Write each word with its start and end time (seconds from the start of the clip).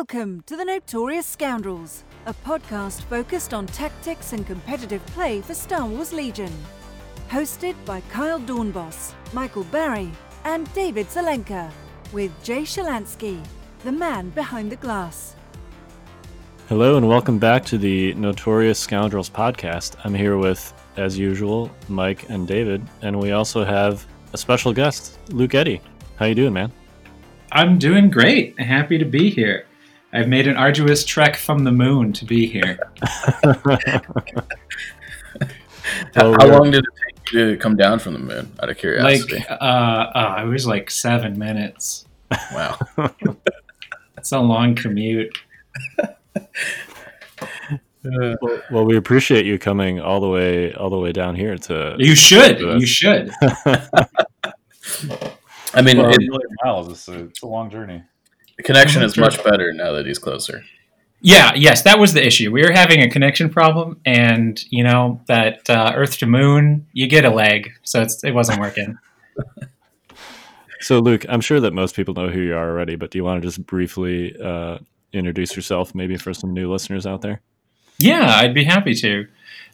Welcome 0.00 0.42
to 0.46 0.56
the 0.56 0.64
Notorious 0.64 1.26
Scoundrels, 1.26 2.04
a 2.24 2.32
podcast 2.32 3.02
focused 3.02 3.52
on 3.52 3.66
tactics 3.66 4.32
and 4.32 4.46
competitive 4.46 5.04
play 5.08 5.42
for 5.42 5.52
Star 5.52 5.84
Wars 5.84 6.14
Legion. 6.14 6.50
Hosted 7.28 7.74
by 7.84 8.00
Kyle 8.08 8.40
Dornbos, 8.40 9.12
Michael 9.34 9.64
Barry, 9.64 10.10
and 10.46 10.72
David 10.72 11.06
Zelenka, 11.08 11.70
with 12.14 12.32
Jay 12.42 12.62
Shalansky, 12.62 13.44
the 13.84 13.92
man 13.92 14.30
behind 14.30 14.72
the 14.72 14.76
glass. 14.76 15.36
Hello 16.70 16.96
and 16.96 17.06
welcome 17.06 17.38
back 17.38 17.66
to 17.66 17.76
the 17.76 18.14
Notorious 18.14 18.78
Scoundrels 18.78 19.28
podcast. 19.28 19.96
I'm 20.02 20.14
here 20.14 20.38
with, 20.38 20.72
as 20.96 21.18
usual, 21.18 21.70
Mike 21.90 22.30
and 22.30 22.48
David, 22.48 22.82
and 23.02 23.20
we 23.20 23.32
also 23.32 23.64
have 23.64 24.06
a 24.32 24.38
special 24.38 24.72
guest, 24.72 25.18
Luke 25.28 25.54
Eddy. 25.54 25.82
How 26.16 26.24
you 26.24 26.34
doing, 26.34 26.54
man? 26.54 26.72
I'm 27.52 27.78
doing 27.78 28.08
great. 28.08 28.58
Happy 28.58 28.96
to 28.96 29.04
be 29.04 29.28
here. 29.28 29.66
I've 30.12 30.28
made 30.28 30.48
an 30.48 30.56
arduous 30.56 31.04
trek 31.04 31.36
from 31.36 31.64
the 31.64 31.70
moon 31.70 32.12
to 32.14 32.24
be 32.24 32.46
here. 32.46 32.78
How 36.14 36.32
long 36.32 36.70
did 36.72 36.84
it 36.84 36.90
take 37.06 37.32
you 37.32 37.50
to 37.52 37.56
come 37.56 37.76
down 37.76 38.00
from 38.00 38.14
the 38.14 38.18
moon? 38.18 38.52
Out 38.60 38.70
of 38.70 38.76
curiosity. 38.76 39.36
Like, 39.36 39.50
uh, 39.50 40.10
oh, 40.14 40.42
it 40.42 40.48
was 40.48 40.66
like 40.66 40.90
seven 40.90 41.38
minutes. 41.38 42.06
wow. 42.52 42.78
That's 44.16 44.32
a 44.32 44.40
long 44.40 44.74
commute. 44.74 45.38
well, 48.04 48.36
well, 48.70 48.84
we 48.84 48.96
appreciate 48.96 49.46
you 49.46 49.58
coming 49.58 50.00
all 50.00 50.20
the 50.20 50.28
way 50.28 50.74
all 50.74 50.90
the 50.90 50.98
way 50.98 51.12
down 51.12 51.36
here 51.36 51.56
to. 51.56 51.94
You 51.98 52.16
should. 52.16 52.58
To 52.58 52.78
you 52.78 52.86
should. 52.86 53.30
I 55.72 55.82
mean, 55.82 55.98
well, 55.98 56.10
it, 56.10 56.20
miles. 56.64 56.88
It's 56.88 57.08
a, 57.08 57.24
it's 57.24 57.42
a 57.42 57.46
long 57.46 57.70
journey. 57.70 58.02
The 58.60 58.66
connection 58.66 59.02
is 59.02 59.16
much 59.16 59.42
better 59.42 59.72
now 59.72 59.92
that 59.92 60.04
he's 60.04 60.18
closer. 60.18 60.62
Yeah, 61.22 61.52
yes, 61.54 61.82
that 61.84 61.98
was 61.98 62.12
the 62.12 62.26
issue. 62.26 62.50
We 62.50 62.62
were 62.62 62.72
having 62.72 63.00
a 63.00 63.08
connection 63.08 63.48
problem, 63.48 63.98
and 64.04 64.62
you 64.70 64.84
know 64.84 65.22
that 65.28 65.68
uh, 65.70 65.92
Earth 65.94 66.18
to 66.18 66.26
Moon, 66.26 66.86
you 66.92 67.06
get 67.06 67.24
a 67.24 67.30
leg, 67.30 67.72
so 67.84 68.04
it 68.22 68.34
wasn't 68.34 68.60
working. 68.60 68.98
so, 70.80 70.98
Luke, 70.98 71.24
I'm 71.28 71.40
sure 71.40 71.58
that 71.60 71.72
most 71.72 71.96
people 71.96 72.12
know 72.12 72.28
who 72.28 72.40
you 72.40 72.54
are 72.54 72.68
already, 72.68 72.96
but 72.96 73.10
do 73.10 73.18
you 73.18 73.24
want 73.24 73.40
to 73.40 73.48
just 73.48 73.64
briefly 73.64 74.36
uh, 74.38 74.78
introduce 75.14 75.56
yourself, 75.56 75.94
maybe 75.94 76.18
for 76.18 76.34
some 76.34 76.52
new 76.52 76.70
listeners 76.70 77.06
out 77.06 77.22
there? 77.22 77.40
Yeah, 77.96 78.36
I'd 78.36 78.54
be 78.54 78.64
happy 78.64 78.94
to. 78.94 79.26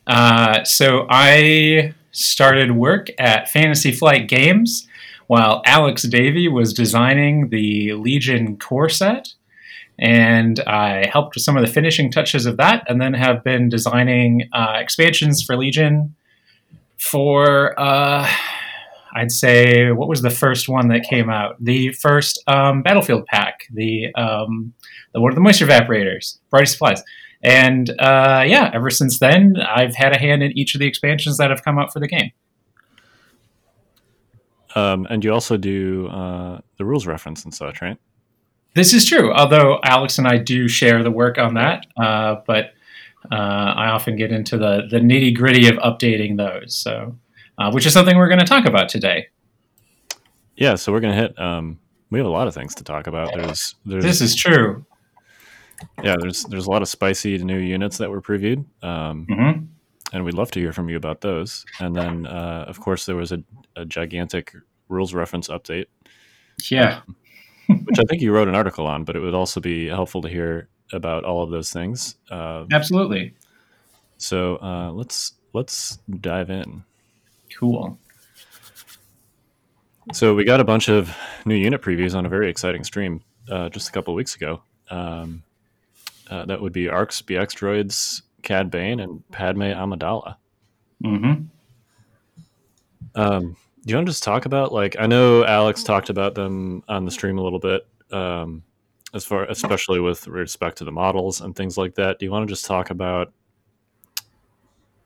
Uh, 0.07 0.63
so, 0.63 1.09
I 1.11 1.93
started 2.13 2.71
work 2.71 3.09
at 3.19 3.49
Fantasy 3.51 3.91
Flight 3.91 4.29
Games 4.29 4.87
while 5.27 5.63
Alex 5.65 6.03
Davy 6.03 6.49
was 6.49 6.73
designing 6.73 7.49
the 7.49 7.95
Legion 7.95 8.57
core 8.57 8.89
set. 8.89 9.29
And 9.99 10.61
I 10.61 11.09
helped 11.11 11.35
with 11.35 11.45
some 11.45 11.57
of 11.57 11.67
the 11.67 11.73
finishing 11.73 12.11
touches 12.11 12.45
of 12.45 12.59
that, 12.59 12.85
and 12.87 13.01
then 13.01 13.15
have 13.15 13.43
been 13.43 13.69
designing 13.71 14.49
uh, 14.53 14.75
expansions 14.77 15.43
for 15.43 15.57
Legion 15.57 16.15
for, 16.99 17.79
uh, 17.81 18.29
I'd 19.15 19.33
say, 19.33 19.91
what 19.93 20.09
was 20.09 20.21
the 20.21 20.31
first 20.31 20.69
one 20.69 20.89
that 20.89 21.05
came 21.09 21.31
out? 21.31 21.57
The 21.65 21.93
first 21.93 22.43
um, 22.47 22.83
Battlefield 22.83 23.25
pack, 23.25 23.61
the, 23.73 24.13
um, 24.15 24.75
the 25.15 25.21
one 25.21 25.33
of 25.33 25.35
the 25.35 25.41
moisture 25.41 25.67
evaporators, 25.67 26.39
Priority 26.51 26.71
Supplies. 26.71 27.03
And 27.43 27.89
uh, 27.99 28.45
yeah, 28.47 28.71
ever 28.75 28.91
since 28.91 29.19
then, 29.19 29.57
I've 29.57 29.95
had 29.95 30.15
a 30.15 30.19
hand 30.19 30.43
in 30.43 30.57
each 30.59 30.75
of 30.75 30.81
the 30.81 30.87
expansions 30.87 31.39
that 31.39 31.51
have 31.51 31.65
come 31.65 31.79
out 31.79 31.93
for 31.93 32.01
the 32.01 32.09
game. 32.09 32.33
Um, 34.77 35.07
and 35.09 35.25
you 35.25 35.33
also 35.33 35.57
do 35.57 36.07
uh, 36.09 36.61
the 36.77 36.85
rules 36.85 37.07
reference 37.07 37.45
and 37.45 37.53
such, 37.53 37.81
right? 37.81 37.97
This 38.75 38.93
is 38.93 39.07
true. 39.07 39.33
Although 39.33 39.81
Alex 39.83 40.19
and 40.19 40.29
I 40.29 40.37
do 40.37 40.69
share 40.69 41.03
the 41.03 41.11
work 41.11 41.39
on 41.39 41.55
that, 41.55 41.87
uh, 41.97 42.37
but 42.47 42.75
uh, 43.33 43.35
I 43.35 43.89
often 43.89 44.17
get 44.17 44.31
into 44.31 44.59
the 44.59 44.83
the 44.91 44.99
nitty 44.99 45.35
gritty 45.35 45.67
of 45.69 45.77
updating 45.77 46.37
those. 46.37 46.75
So, 46.75 47.17
uh, 47.57 47.71
which 47.71 47.87
is 47.87 47.95
something 47.95 48.19
we're 48.19 48.29
going 48.29 48.39
to 48.39 48.45
talk 48.45 48.67
about 48.67 48.91
today. 48.91 49.29
Yeah, 50.57 50.75
so 50.75 50.93
we're 50.93 51.01
going 51.01 51.15
to 51.15 51.23
hit. 51.23 51.41
Um, 51.41 51.79
we 52.11 52.19
have 52.19 52.27
a 52.27 52.31
lot 52.31 52.47
of 52.47 52.55
things 52.55 52.75
to 52.77 52.85
talk 52.85 53.07
about. 53.07 53.33
There's, 53.35 53.75
there's 53.87 54.05
this 54.05 54.21
is 54.21 54.35
true. 54.35 54.85
Yeah, 56.03 56.17
there's 56.21 56.45
there's 56.45 56.67
a 56.67 56.71
lot 56.71 56.83
of 56.83 56.89
spicy 56.89 57.39
new 57.39 57.59
units 57.59 57.97
that 57.97 58.11
were 58.11 58.21
previewed. 58.21 58.67
Um, 58.83 59.27
mm-hmm 59.27 59.65
and 60.13 60.25
we'd 60.25 60.35
love 60.35 60.51
to 60.53 60.61
hear 60.61 60.73
from 60.73 60.89
you 60.89 60.97
about 60.97 61.21
those. 61.21 61.65
And 61.81 61.95
then, 61.95 62.27
uh, 62.27 62.65
of 62.69 62.81
course, 62.81 63.07
there 63.07 63.17
was 63.17 63.33
a, 63.33 63.43
a, 63.75 63.85
gigantic 63.85 64.53
rules 64.89 65.15
reference 65.15 65.49
update. 65.49 65.87
Yeah. 66.71 67.01
Um, 67.09 67.17
which 67.85 67.99
I 67.99 68.03
think 68.09 68.23
you 68.23 68.33
wrote 68.33 68.49
an 68.49 68.55
article 68.55 68.87
on, 68.87 69.05
but 69.05 69.17
it 69.17 69.21
would 69.21 69.35
also 69.35 69.61
be 69.61 69.89
helpful 69.89 70.23
to 70.23 70.29
hear 70.29 70.69
about 70.93 71.25
all 71.25 71.43
of 71.43 71.51
those 71.51 71.73
things. 71.73 72.17
Uh, 72.31 72.65
Absolutely. 72.73 73.35
So 74.19 74.57
uh, 74.57 74.93
let's 74.93 75.35
let's 75.53 75.99
dive 76.21 76.51
in. 76.51 76.85
Cool. 77.59 77.99
So 80.13 80.35
we 80.35 80.45
got 80.45 80.61
a 80.61 80.65
bunch 80.65 80.89
of 80.89 81.15
new 81.45 81.57
unit 81.57 81.83
previews 81.83 82.15
on 82.15 82.25
a 82.25 82.29
very 82.29 82.49
exciting 82.49 82.85
stream 82.85 83.23
uh, 83.51 83.69
just 83.71 83.89
a 83.89 83.93
couple 83.93 84.15
weeks 84.15 84.37
ago. 84.37 84.63
Um, 84.89 85.43
uh, 86.31 86.45
that 86.47 86.61
would 86.61 86.73
be 86.73 86.89
ARCs, 86.89 87.23
BX 87.23 87.57
droids, 87.57 88.23
Cad 88.43 88.71
Bane 88.71 89.01
and 89.01 89.29
Padme 89.31 89.63
Amidala. 89.63 90.37
Mm-hmm. 91.05 91.45
Um, 93.15 93.57
do 93.85 93.93
you 93.93 93.97
want 93.97 94.07
to 94.07 94.11
just 94.11 94.23
talk 94.23 94.47
about 94.47 94.73
like 94.73 94.97
I 94.99 95.07
know 95.07 95.45
Alex 95.45 95.83
talked 95.83 96.11
about 96.11 96.35
them 96.35 96.83
on 96.89 97.05
the 97.05 97.11
stream 97.11 97.39
a 97.39 97.43
little 97.43 97.59
bit, 97.59 97.87
um, 98.11 98.63
as 99.15 99.25
far 99.25 99.45
especially 99.45 100.01
with 100.01 100.27
respect 100.27 100.79
to 100.79 100.85
the 100.85 100.93
models 100.93 101.41
and 101.41 101.55
things 101.55 101.79
like 101.79 101.95
that. 101.95 102.19
Do 102.19 102.27
you 102.27 102.31
want 102.31 102.47
to 102.47 102.53
just 102.53 102.67
talk 102.67 102.91
about 102.91 103.33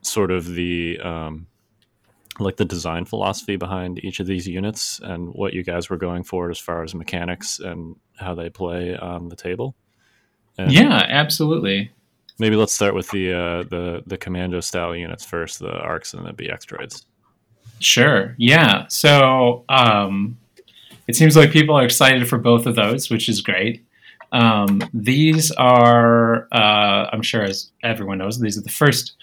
sort 0.03 0.31
of 0.31 0.47
the 0.47 0.99
um, 1.01 1.47
like 2.39 2.57
the 2.57 2.65
design 2.65 3.05
philosophy 3.05 3.57
behind 3.57 4.03
each 4.05 4.21
of 4.21 4.27
these 4.27 4.47
units 4.47 5.01
and 5.03 5.29
what 5.35 5.53
you 5.53 5.63
guys 5.63 5.91
were 5.91 5.97
going 5.97 6.25
for 6.25 6.51
as 6.51 6.59
far 6.59 6.83
as 6.83 6.95
mechanics 6.95 7.59
and 7.59 7.97
how 8.17 8.35
they 8.35 8.49
play 8.51 8.97
on 8.97 9.29
the 9.29 9.37
table? 9.37 9.75
And 10.59 10.73
yeah, 10.73 11.07
absolutely. 11.09 11.91
Maybe 12.41 12.57
let's 12.57 12.73
start 12.73 12.95
with 12.95 13.11
the 13.11 13.33
uh, 13.33 13.63
the 13.65 14.03
the 14.07 14.17
commando 14.17 14.61
style 14.61 14.97
units 14.97 15.25
first, 15.25 15.59
the 15.59 15.73
arcs 15.73 16.15
and 16.15 16.27
the 16.27 16.33
BX 16.33 16.65
droids. 16.65 17.05
Sure. 17.81 18.35
Yeah. 18.39 18.87
So 18.89 19.65
um, 19.69 20.39
it 21.07 21.17
seems 21.17 21.37
like 21.37 21.51
people 21.51 21.77
are 21.77 21.85
excited 21.85 22.29
for 22.29 22.39
both 22.39 22.67
of 22.67 22.77
those, 22.77 23.11
which 23.11 23.29
is 23.29 23.41
great. 23.41 23.85
Um, 24.33 24.81
these 24.95 25.51
are, 25.53 26.47
uh, 26.53 27.11
I'm 27.13 27.23
sure, 27.23 27.43
as 27.43 27.71
everyone 27.83 28.19
knows, 28.19 28.39
these 28.39 28.57
are 28.57 28.63
the 28.63 28.71
first 28.71 29.15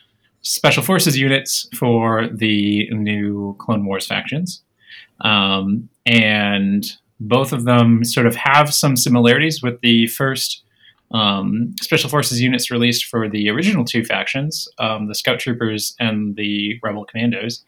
special 0.41 0.83
forces 0.83 1.17
units 1.17 1.69
for 1.75 2.27
the 2.27 2.89
new 2.91 3.55
Clone 3.59 3.85
Wars 3.85 4.05
factions, 4.05 4.61
um, 5.21 5.89
and 6.05 6.85
both 7.19 7.53
of 7.53 7.63
them 7.63 8.03
sort 8.03 8.27
of 8.27 8.35
have 8.35 8.73
some 8.73 8.95
similarities 8.95 9.63
with 9.63 9.79
the 9.81 10.07
first 10.07 10.63
um, 11.11 11.73
special 11.81 12.09
forces 12.09 12.41
units 12.41 12.69
released 12.69 13.05
for 13.05 13.29
the 13.29 13.49
original 13.49 13.85
two 13.85 14.03
factions, 14.03 14.67
um, 14.77 15.07
the 15.07 15.15
Scout 15.15 15.39
Troopers 15.39 15.95
and 15.99 16.35
the 16.35 16.79
Rebel 16.83 17.05
Commandos. 17.05 17.63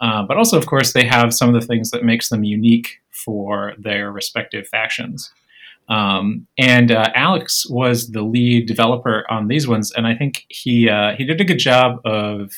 Uh, 0.00 0.22
but 0.22 0.36
also, 0.36 0.56
of 0.56 0.66
course, 0.66 0.92
they 0.92 1.04
have 1.04 1.34
some 1.34 1.52
of 1.52 1.60
the 1.60 1.66
things 1.66 1.90
that 1.90 2.04
makes 2.04 2.28
them 2.28 2.44
unique 2.44 3.00
for 3.10 3.74
their 3.78 4.12
respective 4.12 4.66
factions. 4.68 5.32
Um, 5.88 6.46
and 6.58 6.90
uh, 6.90 7.10
Alex 7.14 7.66
was 7.68 8.10
the 8.10 8.22
lead 8.22 8.66
developer 8.66 9.24
on 9.30 9.48
these 9.48 9.68
ones, 9.68 9.92
and 9.92 10.06
I 10.06 10.14
think 10.14 10.46
he 10.48 10.88
uh, 10.88 11.14
he 11.16 11.24
did 11.24 11.40
a 11.40 11.44
good 11.44 11.58
job 11.58 12.00
of 12.04 12.52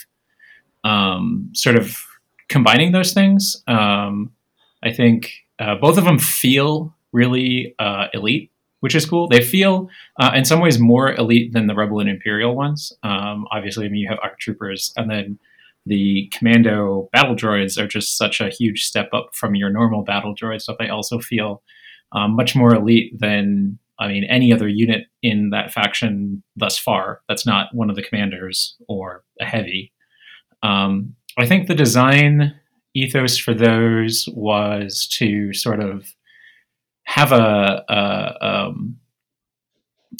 um, 0.84 1.50
sort 1.52 1.76
of 1.76 1.98
combining 2.48 2.92
those 2.92 3.12
things. 3.12 3.62
Um, 3.66 4.32
I 4.82 4.92
think 4.92 5.32
uh, 5.58 5.74
both 5.74 5.98
of 5.98 6.04
them 6.04 6.18
feel 6.18 6.94
really 7.12 7.74
uh, 7.78 8.06
elite 8.14 8.52
which 8.86 8.94
is 8.94 9.04
cool. 9.04 9.26
They 9.26 9.42
feel, 9.42 9.90
uh, 10.20 10.30
in 10.36 10.44
some 10.44 10.60
ways, 10.60 10.78
more 10.78 11.12
elite 11.12 11.52
than 11.52 11.66
the 11.66 11.74
Rebel 11.74 11.98
and 11.98 12.08
Imperial 12.08 12.54
ones. 12.54 12.92
Um, 13.02 13.44
obviously, 13.50 13.84
I 13.84 13.88
mean, 13.88 14.00
you 14.00 14.08
have 14.08 14.20
ARC 14.22 14.38
troopers, 14.38 14.92
and 14.96 15.10
then 15.10 15.40
the 15.86 16.30
Commando 16.32 17.08
battle 17.12 17.34
droids 17.34 17.82
are 17.82 17.88
just 17.88 18.16
such 18.16 18.40
a 18.40 18.48
huge 18.48 18.84
step 18.84 19.08
up 19.12 19.30
from 19.34 19.56
your 19.56 19.70
normal 19.70 20.04
battle 20.04 20.36
droids. 20.36 20.62
So 20.62 20.76
they 20.78 20.88
also 20.88 21.18
feel 21.18 21.64
um, 22.12 22.36
much 22.36 22.54
more 22.54 22.72
elite 22.72 23.18
than, 23.18 23.76
I 23.98 24.06
mean, 24.06 24.22
any 24.22 24.52
other 24.52 24.68
unit 24.68 25.08
in 25.20 25.50
that 25.50 25.72
faction 25.72 26.44
thus 26.54 26.78
far. 26.78 27.22
That's 27.28 27.44
not 27.44 27.74
one 27.74 27.90
of 27.90 27.96
the 27.96 28.04
commanders 28.04 28.76
or 28.86 29.24
a 29.40 29.44
heavy. 29.44 29.92
Um, 30.62 31.16
I 31.36 31.44
think 31.44 31.66
the 31.66 31.74
design 31.74 32.54
ethos 32.94 33.36
for 33.36 33.52
those 33.52 34.28
was 34.32 35.08
to 35.18 35.52
sort 35.54 35.80
of 35.80 36.06
have 37.06 37.32
a, 37.32 37.84
a 37.88 38.46
um, 38.46 38.96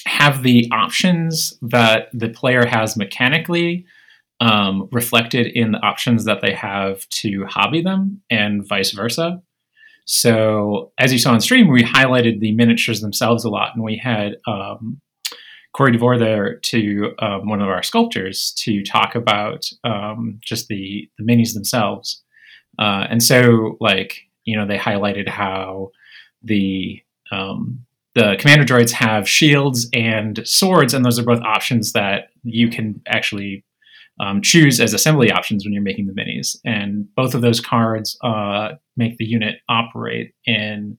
have 0.06 0.43
the 0.43 0.69
options 0.73 1.59
that 1.61 2.09
the 2.12 2.29
player 2.29 2.65
has 2.67 2.97
mechanically 2.97 3.85
um, 4.41 4.88
reflected 4.93 5.47
in 5.47 5.73
the 5.73 5.79
options 5.79 6.25
that 6.25 6.41
they 6.43 6.53
have 6.53 7.09
to 7.09 7.44
hobby 7.47 7.83
them, 7.83 8.23
and 8.31 8.67
vice 8.67 8.93
versa. 8.93 9.43
So 10.05 10.93
as 10.99 11.12
you 11.12 11.19
saw 11.19 11.33
on 11.33 11.41
stream, 11.41 11.69
we 11.69 11.83
highlighted 11.83 12.38
the 12.41 12.53
miniatures 12.53 13.00
themselves 13.00 13.44
a 13.44 13.50
lot, 13.50 13.75
and 13.75 13.83
we 13.83 13.97
had 13.97 14.37
um, 14.47 15.00
Corey 15.73 15.93
DeVore 15.93 16.19
there 16.19 16.56
to 16.56 17.15
um, 17.19 17.49
one 17.49 17.61
of 17.61 17.69
our 17.69 17.83
sculptors 17.83 18.55
to 18.59 18.85
talk 18.85 19.15
about 19.15 19.69
um, 19.85 20.38
just 20.43 20.69
the 20.69 21.11
the 21.19 21.25
minis 21.25 21.55
themselves. 21.55 22.23
Uh, 22.79 23.06
and 23.11 23.23
so, 23.23 23.77
like 23.81 24.21
you 24.44 24.56
know, 24.56 24.67
they 24.67 24.79
highlighted 24.79 25.29
how 25.29 25.91
the 26.43 27.03
um, 27.31 27.85
the 28.15 28.37
commander 28.38 28.65
droids 28.65 28.93
have 28.93 29.29
shields 29.29 29.88
and 29.93 30.41
swords, 30.44 30.94
and 30.94 31.05
those 31.05 31.19
are 31.19 31.25
both 31.25 31.43
options 31.43 31.93
that 31.93 32.29
you 32.44 32.71
can 32.71 33.03
actually 33.06 33.65
um, 34.19 34.41
choose 34.41 34.81
as 34.81 34.94
assembly 34.94 35.31
options 35.31 35.65
when 35.65 35.75
you're 35.75 35.83
making 35.83 36.06
the 36.06 36.15
minis. 36.15 36.56
And 36.65 37.15
both 37.15 37.35
of 37.35 37.43
those 37.43 37.61
cards 37.61 38.17
uh, 38.25 38.71
make 38.97 39.19
the 39.19 39.27
unit 39.27 39.56
operate 39.69 40.33
in 40.47 40.97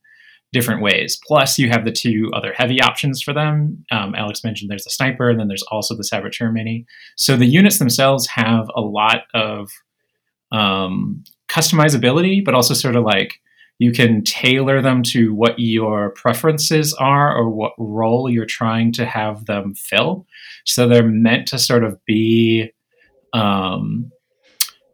different 0.54 0.82
ways. 0.82 1.20
Plus, 1.28 1.58
you 1.58 1.70
have 1.70 1.86
the 1.86 1.92
two 1.92 2.30
other 2.34 2.54
heavy 2.56 2.82
options 2.82 3.22
for 3.22 3.34
them. 3.34 3.84
Um, 3.92 4.14
Alex 4.16 4.44
mentioned 4.44 4.70
there's 4.70 4.84
the 4.84 4.92
sniper, 4.92 5.30
and 5.30 5.40
then 5.40 5.48
there's 5.48 5.64
also 5.72 5.96
the 5.96 6.04
saboteur 6.04 6.52
mini. 6.52 6.86
So 7.16 7.36
the 7.36 7.48
units 7.48 7.80
themselves 7.80 8.28
have 8.28 8.70
a 8.76 8.82
lot 8.82 9.24
of 9.34 9.72
um, 10.52 11.24
customizability, 11.50 12.46
but 12.46 12.54
also 12.54 12.74
sort 12.74 12.96
of 12.96 13.04
like 13.04 13.40
you 13.80 13.92
can 13.92 14.24
tailor 14.24 14.82
them 14.82 15.04
to 15.04 15.34
what 15.34 15.60
your 15.60 16.10
preferences 16.12 16.94
are 16.94 17.36
or 17.36 17.50
what 17.50 17.74
role 17.78 18.30
you're 18.30 18.46
trying 18.46 18.92
to 18.94 19.06
have 19.06 19.46
them 19.46 19.76
fill. 19.76 20.26
So 20.66 20.88
they're 20.88 21.08
meant 21.08 21.48
to 21.50 21.60
sort 21.60 21.84
of 21.84 22.04
be, 22.06 22.72
um, 23.34 24.12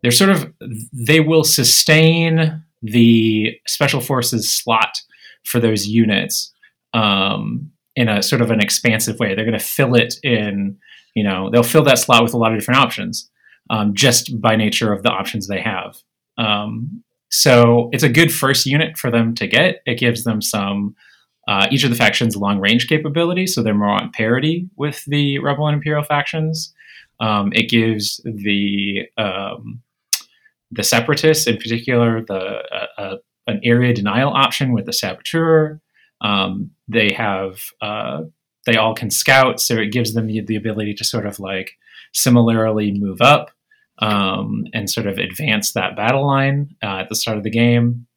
they're 0.02 0.12
sort 0.12 0.32
of, 0.32 0.54
they 0.92 1.22
will 1.22 1.46
sustain 1.46 2.64
the 2.82 3.58
special 3.66 4.02
forces 4.02 4.54
slot 4.54 4.98
for 5.46 5.62
those 5.62 5.88
units 5.88 6.54
um, 6.94 7.72
in 7.96 8.10
a 8.10 8.22
sort 8.22 8.42
of 8.42 8.52
an 8.52 8.60
expansive 8.60 9.18
way. 9.20 9.34
They're 9.34 9.46
going 9.46 9.58
to 9.58 9.66
fill 9.66 9.96
it 9.96 10.16
in, 10.24 10.78
you 11.16 11.24
know, 11.24 11.50
they'll 11.50 11.64
fill 11.64 11.84
that 11.84 12.00
slot 12.00 12.24
with 12.24 12.34
a 12.34 12.38
lot 12.38 12.52
of 12.52 12.60
different 12.60 12.82
options 12.82 13.30
um, 13.70 13.94
just 13.94 14.42
by 14.42 14.58
nature 14.58 14.92
of 14.92 15.04
the 15.04 15.10
options 15.10 15.48
they 15.48 15.62
have. 15.62 15.96
Um, 16.38 17.04
so 17.34 17.90
it's 17.92 18.04
a 18.04 18.10
good 18.10 18.32
first 18.32 18.68
unit 18.68 18.96
for 18.96 19.10
them 19.10 19.34
to 19.34 19.48
get. 19.48 19.82
It 19.88 19.98
gives 19.98 20.24
them 20.24 20.40
some 20.40 20.96
uh, 21.48 21.66
each 21.72 21.84
of 21.84 21.90
the 21.90 21.96
factions 21.96 22.36
long 22.36 22.60
range 22.60 22.88
capability, 22.88 23.48
so 23.48 23.64
they're 23.64 23.74
more 23.74 23.90
on 23.90 24.12
parity 24.12 24.70
with 24.76 25.04
the 25.06 25.40
Rebel 25.40 25.66
and 25.66 25.78
Imperial 25.78 26.04
factions. 26.04 26.72
Um, 27.20 27.52
it 27.54 27.72
gives 27.72 28.22
the 28.24 29.08
um, 29.18 29.82
the 30.70 30.84
Separatists, 30.84 31.48
in 31.48 31.58
particular, 31.58 32.24
the 32.24 32.62
uh, 32.72 33.02
uh, 33.02 33.16
an 33.48 33.60
area 33.64 33.96
denial 33.96 34.30
option 34.30 34.72
with 34.72 34.86
the 34.86 34.94
Saboteur. 34.94 35.82
Um, 36.22 36.70
they 36.88 37.14
have 37.14 37.62
uh, 37.82 38.26
they 38.68 38.76
all 38.76 38.94
can 38.94 39.10
scout, 39.10 39.60
so 39.60 39.74
it 39.74 39.92
gives 39.92 40.14
them 40.14 40.28
the, 40.28 40.42
the 40.42 40.56
ability 40.56 40.94
to 40.94 41.04
sort 41.04 41.26
of 41.26 41.40
like 41.40 41.72
similarly 42.14 42.92
move 42.92 43.22
up 43.22 43.50
um, 44.00 44.66
and 44.74 44.90
sort 44.90 45.08
of 45.08 45.18
advance 45.18 45.74
that 45.74 45.96
battle 45.96 46.26
line 46.26 46.76
uh, 46.84 47.00
at 47.00 47.10
the 47.10 47.16
start 47.16 47.38
of 47.38 47.44
the 47.44 47.50
game. 47.50 48.08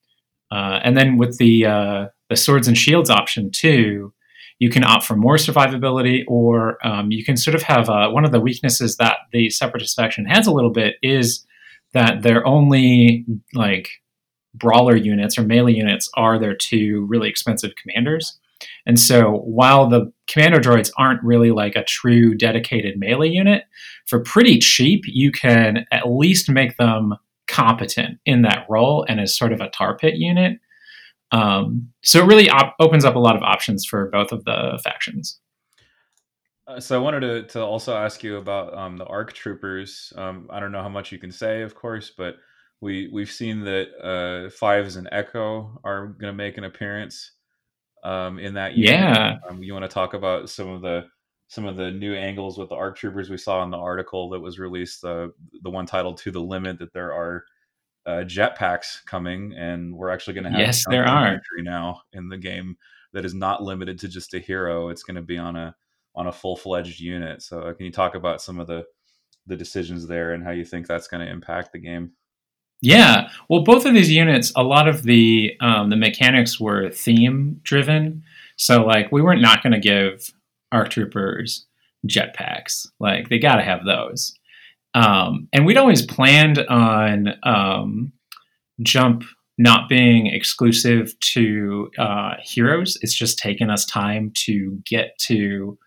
Uh, 0.50 0.81
and 0.84 0.96
then 0.96 1.17
with 1.17 1.38
the 1.38 1.67
uh, 1.67 2.06
the 2.28 2.37
swords 2.37 2.69
and 2.69 2.78
shields 2.78 3.11
option 3.11 3.50
too, 3.50 4.12
you 4.58 4.70
can 4.70 4.84
opt 4.84 5.05
for 5.05 5.17
more 5.17 5.37
survivability, 5.37 6.25
or 6.28 6.78
um, 6.87 7.11
you 7.11 7.25
can 7.25 7.37
sort 7.37 7.55
of 7.55 7.62
have 7.62 7.88
uh, 7.88 8.08
one 8.11 8.25
of 8.25 8.32
the 8.32 8.40
weaknesses 8.40 8.96
that 8.96 9.19
the 9.32 9.50
separatist 9.50 9.96
faction 9.96 10.25
has 10.25 10.46
a 10.46 10.52
little 10.52 10.70
bit 10.73 10.96
is 11.02 11.44
that 11.93 12.23
their 12.23 12.46
only 12.46 13.26
like 13.55 13.90
brawler 14.55 14.96
units 14.96 15.37
or 15.37 15.43
melee 15.43 15.73
units 15.73 16.08
are 16.14 16.38
their 16.38 16.55
two 16.55 17.06
really 17.08 17.28
expensive 17.28 17.73
commanders. 17.76 18.38
And 18.86 19.00
so 19.00 19.38
while 19.44 19.88
the 19.88 20.12
commander 20.28 20.60
droids 20.60 20.90
aren't 20.96 21.22
really 21.22 21.50
like 21.50 21.74
a 21.74 21.84
true 21.84 22.34
dedicated 22.34 22.98
melee 22.98 23.28
unit, 23.28 23.64
for 24.06 24.20
pretty 24.20 24.58
cheap, 24.58 25.02
you 25.06 25.32
can 25.32 25.84
at 25.90 26.08
least 26.08 26.48
make 26.48 26.76
them 26.76 27.14
competent 27.48 28.18
in 28.24 28.42
that 28.42 28.66
role 28.68 29.04
and 29.08 29.20
as 29.20 29.36
sort 29.36 29.52
of 29.52 29.60
a 29.60 29.70
tar 29.70 29.96
pit 29.96 30.14
unit. 30.16 30.58
Um, 31.32 31.88
so 32.02 32.22
it 32.22 32.26
really 32.26 32.48
op- 32.48 32.76
opens 32.78 33.04
up 33.04 33.16
a 33.16 33.20
lot 33.20 33.36
of 33.36 33.42
options 33.42 33.84
for 33.84 34.08
both 34.10 34.30
of 34.30 34.44
the 34.44 34.80
factions. 34.82 35.40
Uh, 36.68 36.80
so 36.80 36.96
I 36.96 37.02
wanted 37.02 37.20
to, 37.20 37.42
to 37.52 37.62
also 37.62 37.96
ask 37.96 38.22
you 38.22 38.36
about 38.36 38.76
um, 38.76 38.96
the 38.96 39.06
ARC 39.06 39.32
troopers. 39.32 40.12
Um, 40.16 40.48
I 40.50 40.60
don't 40.60 40.72
know 40.72 40.82
how 40.82 40.88
much 40.88 41.12
you 41.12 41.18
can 41.18 41.30
say, 41.30 41.62
of 41.62 41.74
course, 41.74 42.12
but 42.16 42.36
we 42.80 43.08
we've 43.12 43.30
seen 43.30 43.60
that 43.64 43.88
uh, 44.02 44.50
Fives 44.50 44.96
and 44.96 45.08
Echo 45.12 45.80
are 45.84 46.08
going 46.08 46.32
to 46.32 46.36
make 46.36 46.58
an 46.58 46.64
appearance 46.64 47.32
um, 48.06 48.38
in 48.38 48.54
that. 48.54 48.76
Unit. 48.76 48.94
Yeah. 48.94 49.36
Um, 49.48 49.62
you 49.62 49.72
want 49.72 49.84
to 49.84 49.92
talk 49.92 50.14
about 50.14 50.48
some 50.48 50.68
of 50.68 50.80
the 50.80 51.06
some 51.48 51.64
of 51.64 51.76
the 51.76 51.90
new 51.90 52.14
angles 52.14 52.58
with 52.58 52.70
the 52.70 52.74
ARC 52.74 52.96
troopers 52.96 53.30
we 53.30 53.36
saw 53.36 53.62
in 53.62 53.70
the 53.70 53.76
article 53.76 54.30
that 54.30 54.40
was 54.40 54.58
released, 54.58 55.04
uh, 55.04 55.28
the 55.62 55.70
one 55.70 55.86
titled 55.86 56.18
"To 56.18 56.30
the 56.30 56.40
Limit," 56.40 56.78
that 56.78 56.92
there 56.92 57.12
are 57.12 57.44
uh, 58.06 58.24
jetpacks 58.24 59.04
coming, 59.06 59.52
and 59.54 59.94
we're 59.94 60.10
actually 60.10 60.34
going 60.34 60.44
to 60.44 60.50
have 60.50 60.60
yes, 60.60 60.84
there 60.88 61.06
are 61.06 61.40
now 61.58 62.00
in 62.12 62.28
the 62.28 62.38
game 62.38 62.76
that 63.12 63.24
is 63.24 63.34
not 63.34 63.62
limited 63.62 63.98
to 64.00 64.08
just 64.08 64.34
a 64.34 64.38
hero. 64.38 64.88
It's 64.88 65.02
going 65.02 65.16
to 65.16 65.22
be 65.22 65.38
on 65.38 65.56
a 65.56 65.74
on 66.14 66.28
a 66.28 66.32
full 66.32 66.56
fledged 66.56 67.00
unit. 67.00 67.42
So, 67.42 67.60
uh, 67.60 67.74
can 67.74 67.86
you 67.86 67.92
talk 67.92 68.14
about 68.14 68.40
some 68.40 68.60
of 68.60 68.68
the 68.68 68.84
the 69.48 69.56
decisions 69.56 70.06
there 70.06 70.32
and 70.32 70.44
how 70.44 70.50
you 70.50 70.64
think 70.64 70.86
that's 70.86 71.08
going 71.08 71.24
to 71.24 71.30
impact 71.30 71.72
the 71.72 71.78
game? 71.80 72.12
Yeah, 72.82 73.31
well, 73.49 73.62
both 73.62 73.87
of 73.87 73.94
these 73.94 74.11
units, 74.11 74.52
a 74.55 74.62
lot 74.62 74.87
of 74.87 75.02
the 75.02 75.56
um, 75.61 75.90
the 75.90 75.96
mechanics 75.96 76.61
were 76.61 76.90
theme 76.90 77.61
driven. 77.62 78.23
So, 78.56 78.84
like, 78.84 79.11
we 79.11 79.23
weren't 79.23 79.43
not 79.43 79.62
going 79.62 79.73
to 79.73 79.81
give 79.81 80.31
ARC 80.73 80.90
troopers 80.90 81.67
jetpacks. 82.06 82.87
Like, 83.00 83.28
they 83.28 83.38
got 83.38 83.56
to 83.56 83.62
have 83.62 83.84
those. 83.84 84.34
Um, 84.94 85.49
and 85.52 85.67
we'd 85.67 85.76
always 85.76 86.05
planned 86.05 86.58
on 86.69 87.34
um, 87.43 88.12
Jump 88.82 89.25
not 89.58 89.88
being 89.88 90.26
exclusive 90.26 91.19
to 91.20 91.90
uh, 91.99 92.34
heroes. 92.43 92.99
It's 93.00 93.14
just 93.14 93.38
taken 93.38 93.70
us 93.70 93.87
time 93.87 94.32
to 94.44 94.78
get 94.84 95.19
to 95.20 95.78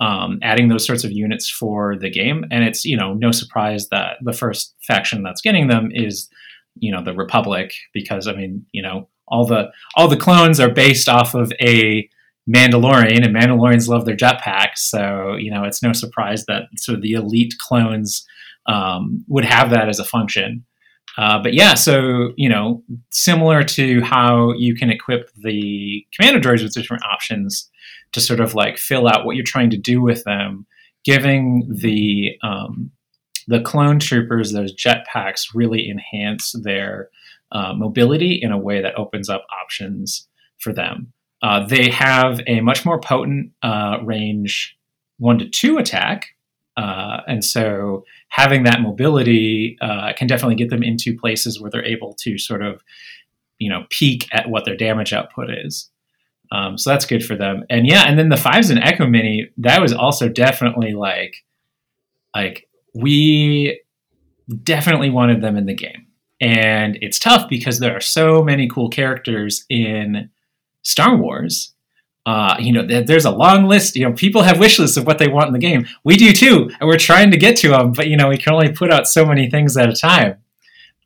um, 0.00 0.38
adding 0.42 0.68
those 0.68 0.86
sorts 0.86 1.04
of 1.04 1.12
units 1.12 1.48
for 1.50 1.96
the 1.96 2.10
game. 2.10 2.46
And 2.50 2.64
it's, 2.64 2.84
you 2.84 2.96
know, 2.96 3.14
no 3.14 3.32
surprise 3.32 3.88
that 3.88 4.16
the 4.22 4.32
first 4.32 4.74
faction 4.86 5.22
that's 5.22 5.42
getting 5.42 5.68
them 5.68 5.90
is, 5.92 6.28
you 6.80 6.92
know, 6.92 7.02
the 7.02 7.14
Republic, 7.14 7.72
because 7.92 8.26
I 8.26 8.34
mean, 8.34 8.66
you 8.72 8.82
know, 8.82 9.08
all 9.26 9.46
the 9.46 9.70
all 9.94 10.08
the 10.08 10.16
clones 10.16 10.60
are 10.60 10.70
based 10.70 11.08
off 11.08 11.34
of 11.34 11.52
a 11.60 12.08
Mandalorian, 12.48 13.24
and 13.24 13.34
Mandalorians 13.34 13.88
love 13.88 14.06
their 14.06 14.16
jetpacks. 14.16 14.78
So, 14.78 15.36
you 15.36 15.50
know, 15.50 15.64
it's 15.64 15.82
no 15.82 15.92
surprise 15.92 16.46
that 16.46 16.62
sort 16.76 16.96
of 16.96 17.02
the 17.02 17.12
elite 17.12 17.54
clones 17.58 18.26
um, 18.66 19.24
would 19.28 19.44
have 19.44 19.70
that 19.70 19.88
as 19.88 19.98
a 19.98 20.04
function. 20.04 20.64
Uh, 21.16 21.42
but 21.42 21.52
yeah, 21.52 21.74
so 21.74 22.32
you 22.36 22.48
know, 22.48 22.82
similar 23.10 23.64
to 23.64 24.00
how 24.02 24.52
you 24.52 24.74
can 24.74 24.90
equip 24.90 25.30
the 25.42 26.06
commander 26.14 26.40
droids 26.40 26.62
with 26.62 26.74
different 26.74 27.02
options, 27.04 27.68
to 28.12 28.20
sort 28.20 28.40
of 28.40 28.54
like 28.54 28.78
fill 28.78 29.08
out 29.08 29.24
what 29.24 29.36
you're 29.36 29.44
trying 29.44 29.70
to 29.70 29.76
do 29.76 30.00
with 30.00 30.24
them, 30.24 30.66
giving 31.04 31.68
the 31.70 32.30
um, 32.42 32.90
the 33.48 33.60
clone 33.60 33.98
troopers 33.98 34.52
those 34.52 34.74
jetpacks 34.76 35.48
really 35.54 35.90
enhance 35.90 36.54
their 36.62 37.08
uh, 37.50 37.72
mobility 37.74 38.38
in 38.40 38.52
a 38.52 38.58
way 38.58 38.80
that 38.80 38.96
opens 38.96 39.28
up 39.28 39.44
options 39.50 40.28
for 40.58 40.72
them. 40.72 41.12
Uh, 41.42 41.66
they 41.66 41.88
have 41.88 42.40
a 42.46 42.60
much 42.60 42.84
more 42.84 43.00
potent 43.00 43.50
uh, 43.62 43.98
range 44.04 44.76
one 45.16 45.38
to 45.38 45.48
two 45.48 45.78
attack, 45.78 46.36
uh, 46.76 47.22
and 47.26 47.44
so 47.44 48.04
having 48.28 48.64
that 48.64 48.82
mobility 48.82 49.76
uh, 49.80 50.12
can 50.16 50.28
definitely 50.28 50.54
get 50.54 50.70
them 50.70 50.82
into 50.82 51.18
places 51.18 51.60
where 51.60 51.70
they're 51.70 51.84
able 51.84 52.14
to 52.14 52.38
sort 52.38 52.62
of, 52.62 52.82
you 53.58 53.70
know, 53.70 53.84
peak 53.90 54.28
at 54.30 54.50
what 54.50 54.64
their 54.64 54.76
damage 54.76 55.12
output 55.12 55.48
is. 55.50 55.90
Um, 56.52 56.78
so 56.78 56.90
that's 56.90 57.06
good 57.06 57.24
for 57.24 57.34
them. 57.34 57.64
And 57.68 57.86
yeah, 57.86 58.04
and 58.06 58.18
then 58.18 58.28
the 58.28 58.36
fives 58.36 58.70
and 58.70 58.78
Echo 58.78 59.06
Mini, 59.06 59.50
that 59.58 59.80
was 59.80 59.92
also 59.92 60.28
definitely 60.28 60.92
like, 60.92 61.44
like 62.34 62.67
we 62.98 63.80
definitely 64.62 65.10
wanted 65.10 65.42
them 65.42 65.56
in 65.56 65.66
the 65.66 65.74
game. 65.74 66.06
And 66.40 66.98
it's 67.00 67.18
tough 67.18 67.48
because 67.48 67.78
there 67.78 67.96
are 67.96 68.00
so 68.00 68.42
many 68.42 68.68
cool 68.68 68.88
characters 68.88 69.64
in 69.68 70.30
Star 70.82 71.16
Wars. 71.16 71.74
Uh, 72.26 72.56
you 72.58 72.72
know, 72.72 72.86
there's 72.86 73.24
a 73.24 73.30
long 73.30 73.64
list. 73.64 73.96
You 73.96 74.06
know, 74.06 74.12
people 74.12 74.42
have 74.42 74.58
wish 74.58 74.78
lists 74.78 74.96
of 74.96 75.06
what 75.06 75.18
they 75.18 75.28
want 75.28 75.48
in 75.48 75.54
the 75.54 75.58
game. 75.58 75.86
We 76.04 76.16
do 76.16 76.32
too, 76.32 76.70
and 76.78 76.88
we're 76.88 76.98
trying 76.98 77.30
to 77.30 77.38
get 77.38 77.56
to 77.58 77.70
them. 77.70 77.92
But 77.92 78.08
you 78.08 78.16
know, 78.16 78.28
we 78.28 78.36
can 78.36 78.52
only 78.52 78.70
put 78.70 78.92
out 78.92 79.08
so 79.08 79.24
many 79.24 79.48
things 79.48 79.76
at 79.76 79.88
a 79.88 79.94
time. 79.94 80.36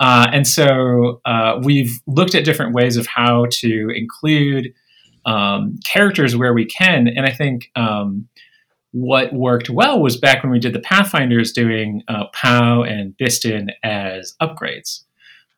Uh, 0.01 0.29
and 0.33 0.49
so 0.49 1.21
uh, 1.25 1.61
we've 1.63 2.01
looked 2.09 2.35
at 2.35 2.45
different 2.45 2.75
ways 2.75 2.97
of 2.97 3.07
how 3.07 3.47
to 3.51 3.91
include 3.95 4.75
um, 5.25 5.79
characters 5.85 6.37
where 6.37 6.53
we 6.53 6.65
can. 6.65 7.07
And 7.07 7.25
I 7.25 7.31
think 7.31 7.71
um, 7.77 8.29
what 8.93 9.33
worked 9.33 9.71
well 9.71 10.01
was 10.01 10.17
back 10.17 10.43
when 10.43 10.53
we 10.53 10.59
did 10.59 10.75
the 10.75 10.81
Pathfinders 10.81 11.53
doing 11.53 12.03
uh, 12.09 12.27
Pao 12.33 12.83
and 12.83 13.17
Bistan 13.17 13.71
as 13.83 14.35
upgrades. 14.41 15.03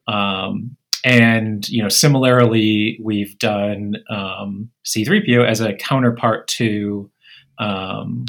Um, 0.07 0.77
and 1.05 1.69
you 1.69 1.83
know, 1.83 1.89
similarly, 1.89 2.99
we've 3.03 3.39
done 3.39 3.97
um, 4.09 4.71
C3PO 4.87 5.47
as 5.47 5.61
a 5.61 5.75
counterpart 5.75 6.49
to 6.49 7.11
um, 7.59 8.25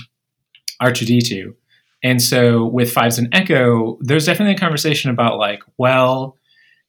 R2D2. 0.81 1.53
And 2.03 2.21
so 2.21 2.65
with 2.65 2.91
Fives 2.91 3.17
and 3.17 3.33
Echo, 3.33 3.97
there's 4.01 4.25
definitely 4.25 4.55
a 4.55 4.59
conversation 4.59 5.09
about 5.09 5.37
like, 5.37 5.63
well, 5.77 6.37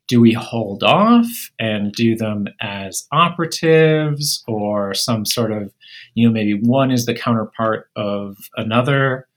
do 0.08 0.20
we 0.20 0.32
hold 0.32 0.82
off 0.82 1.50
and 1.58 1.92
do 1.92 2.16
them 2.16 2.48
as 2.60 3.06
operatives 3.12 4.44
or 4.46 4.94
some 4.94 5.24
sort 5.24 5.52
of, 5.52 5.72
you 6.16 6.26
know, 6.26 6.32
maybe 6.32 6.58
one 6.58 6.90
is 6.90 7.06
the 7.06 7.14
counterpart 7.14 7.88
of 7.94 8.36
another? 8.56 9.28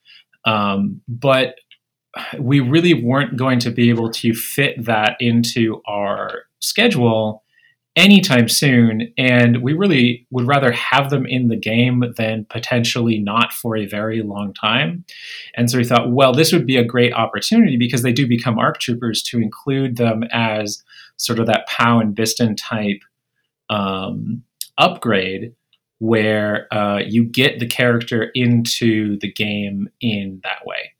Um, 0.45 1.01
but 1.07 1.55
we 2.39 2.61
really 2.61 2.93
weren't 2.93 3.37
going 3.37 3.59
to 3.59 3.69
be 3.69 3.89
able 3.89 4.09
to 4.11 4.33
fit 4.33 4.85
that 4.85 5.17
into 5.19 5.81
our 5.85 6.43
schedule 6.59 7.43
anytime 7.97 8.47
soon. 8.47 9.13
And 9.17 9.61
we 9.61 9.73
really 9.73 10.25
would 10.31 10.47
rather 10.47 10.71
have 10.71 11.09
them 11.09 11.25
in 11.25 11.49
the 11.49 11.57
game 11.57 12.13
than 12.15 12.45
potentially 12.49 13.19
not 13.19 13.51
for 13.51 13.75
a 13.75 13.85
very 13.85 14.21
long 14.21 14.53
time. 14.53 15.03
And 15.55 15.69
so 15.69 15.77
we 15.77 15.83
thought, 15.83 16.11
well, 16.11 16.31
this 16.31 16.53
would 16.53 16.65
be 16.65 16.77
a 16.77 16.83
great 16.83 17.11
opportunity 17.11 17.75
because 17.75 18.01
they 18.01 18.13
do 18.13 18.25
become 18.25 18.57
ARC 18.57 18.79
troopers 18.79 19.21
to 19.23 19.41
include 19.41 19.97
them 19.97 20.23
as 20.31 20.81
sort 21.17 21.39
of 21.39 21.47
that 21.47 21.67
Pao 21.67 21.99
and 21.99 22.15
Bistan 22.15 22.55
type 22.57 23.01
um, 23.69 24.43
upgrade 24.77 25.53
where 25.99 26.73
uh, 26.73 26.99
you 27.05 27.23
get 27.23 27.59
the 27.59 27.67
character 27.67 28.31
into 28.33 29.17
the 29.19 29.31
game 29.31 29.89
in 30.01 30.39
that 30.43 30.65
way. 30.65 30.93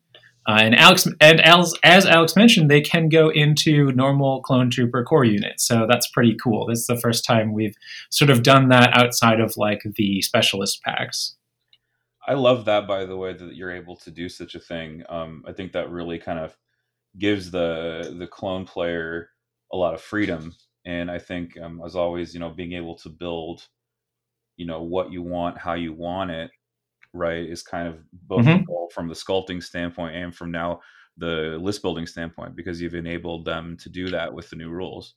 Uh, 0.47 0.57
and 0.61 0.75
Alex 0.75 1.07
and 1.21 1.41
as, 1.41 1.75
Alex 1.83 2.35
mentioned, 2.35 2.71
they 2.71 2.81
can 2.81 3.07
go 3.07 3.29
into 3.29 3.91
normal 3.91 4.41
clone 4.41 4.69
trooper 4.69 5.03
core 5.03 5.25
units, 5.25 5.67
so 5.67 5.85
that's 5.87 6.09
pretty 6.09 6.35
cool. 6.41 6.65
This 6.65 6.79
is 6.79 6.87
the 6.87 6.97
first 6.97 7.23
time 7.23 7.53
we've 7.53 7.75
sort 8.09 8.31
of 8.31 8.41
done 8.41 8.69
that 8.69 8.97
outside 8.97 9.39
of 9.39 9.55
like 9.57 9.83
the 9.95 10.21
specialist 10.21 10.81
packs. 10.81 11.35
I 12.27 12.33
love 12.33 12.65
that, 12.65 12.87
by 12.87 13.05
the 13.05 13.15
way, 13.15 13.33
that 13.33 13.55
you're 13.55 13.71
able 13.71 13.95
to 13.97 14.11
do 14.11 14.27
such 14.27 14.55
a 14.55 14.59
thing. 14.59 15.03
Um, 15.07 15.43
I 15.47 15.53
think 15.53 15.71
that 15.73 15.91
really 15.91 16.17
kind 16.17 16.39
of 16.39 16.57
gives 17.17 17.51
the 17.51 18.15
the 18.17 18.27
clone 18.27 18.65
player 18.65 19.29
a 19.71 19.77
lot 19.77 19.93
of 19.93 20.01
freedom, 20.01 20.55
and 20.83 21.11
I 21.11 21.19
think, 21.19 21.59
um, 21.59 21.81
as 21.85 21.95
always, 21.95 22.33
you 22.33 22.39
know, 22.39 22.49
being 22.49 22.73
able 22.73 22.95
to 22.99 23.09
build, 23.09 23.67
you 24.59 24.65
know, 24.65 24.83
what 24.83 25.11
you 25.11 25.23
want, 25.23 25.57
how 25.57 25.73
you 25.73 25.93
want 25.93 26.31
it, 26.31 26.51
right, 27.13 27.49
is 27.49 27.63
kind 27.63 27.87
of 27.87 27.97
both 28.11 28.45
mm-hmm. 28.45 28.63
from 28.93 29.07
the 29.07 29.13
sculpting 29.13 29.63
standpoint 29.63 30.15
and 30.15 30.35
from 30.35 30.51
now 30.51 30.81
the 31.17 31.57
list 31.61 31.81
building 31.81 32.05
standpoint 32.05 32.55
because 32.55 32.81
you've 32.81 32.93
enabled 32.93 33.45
them 33.45 33.77
to 33.77 33.89
do 33.89 34.09
that 34.09 34.33
with 34.33 34.49
the 34.49 34.57
new 34.57 34.69
rules. 34.69 35.15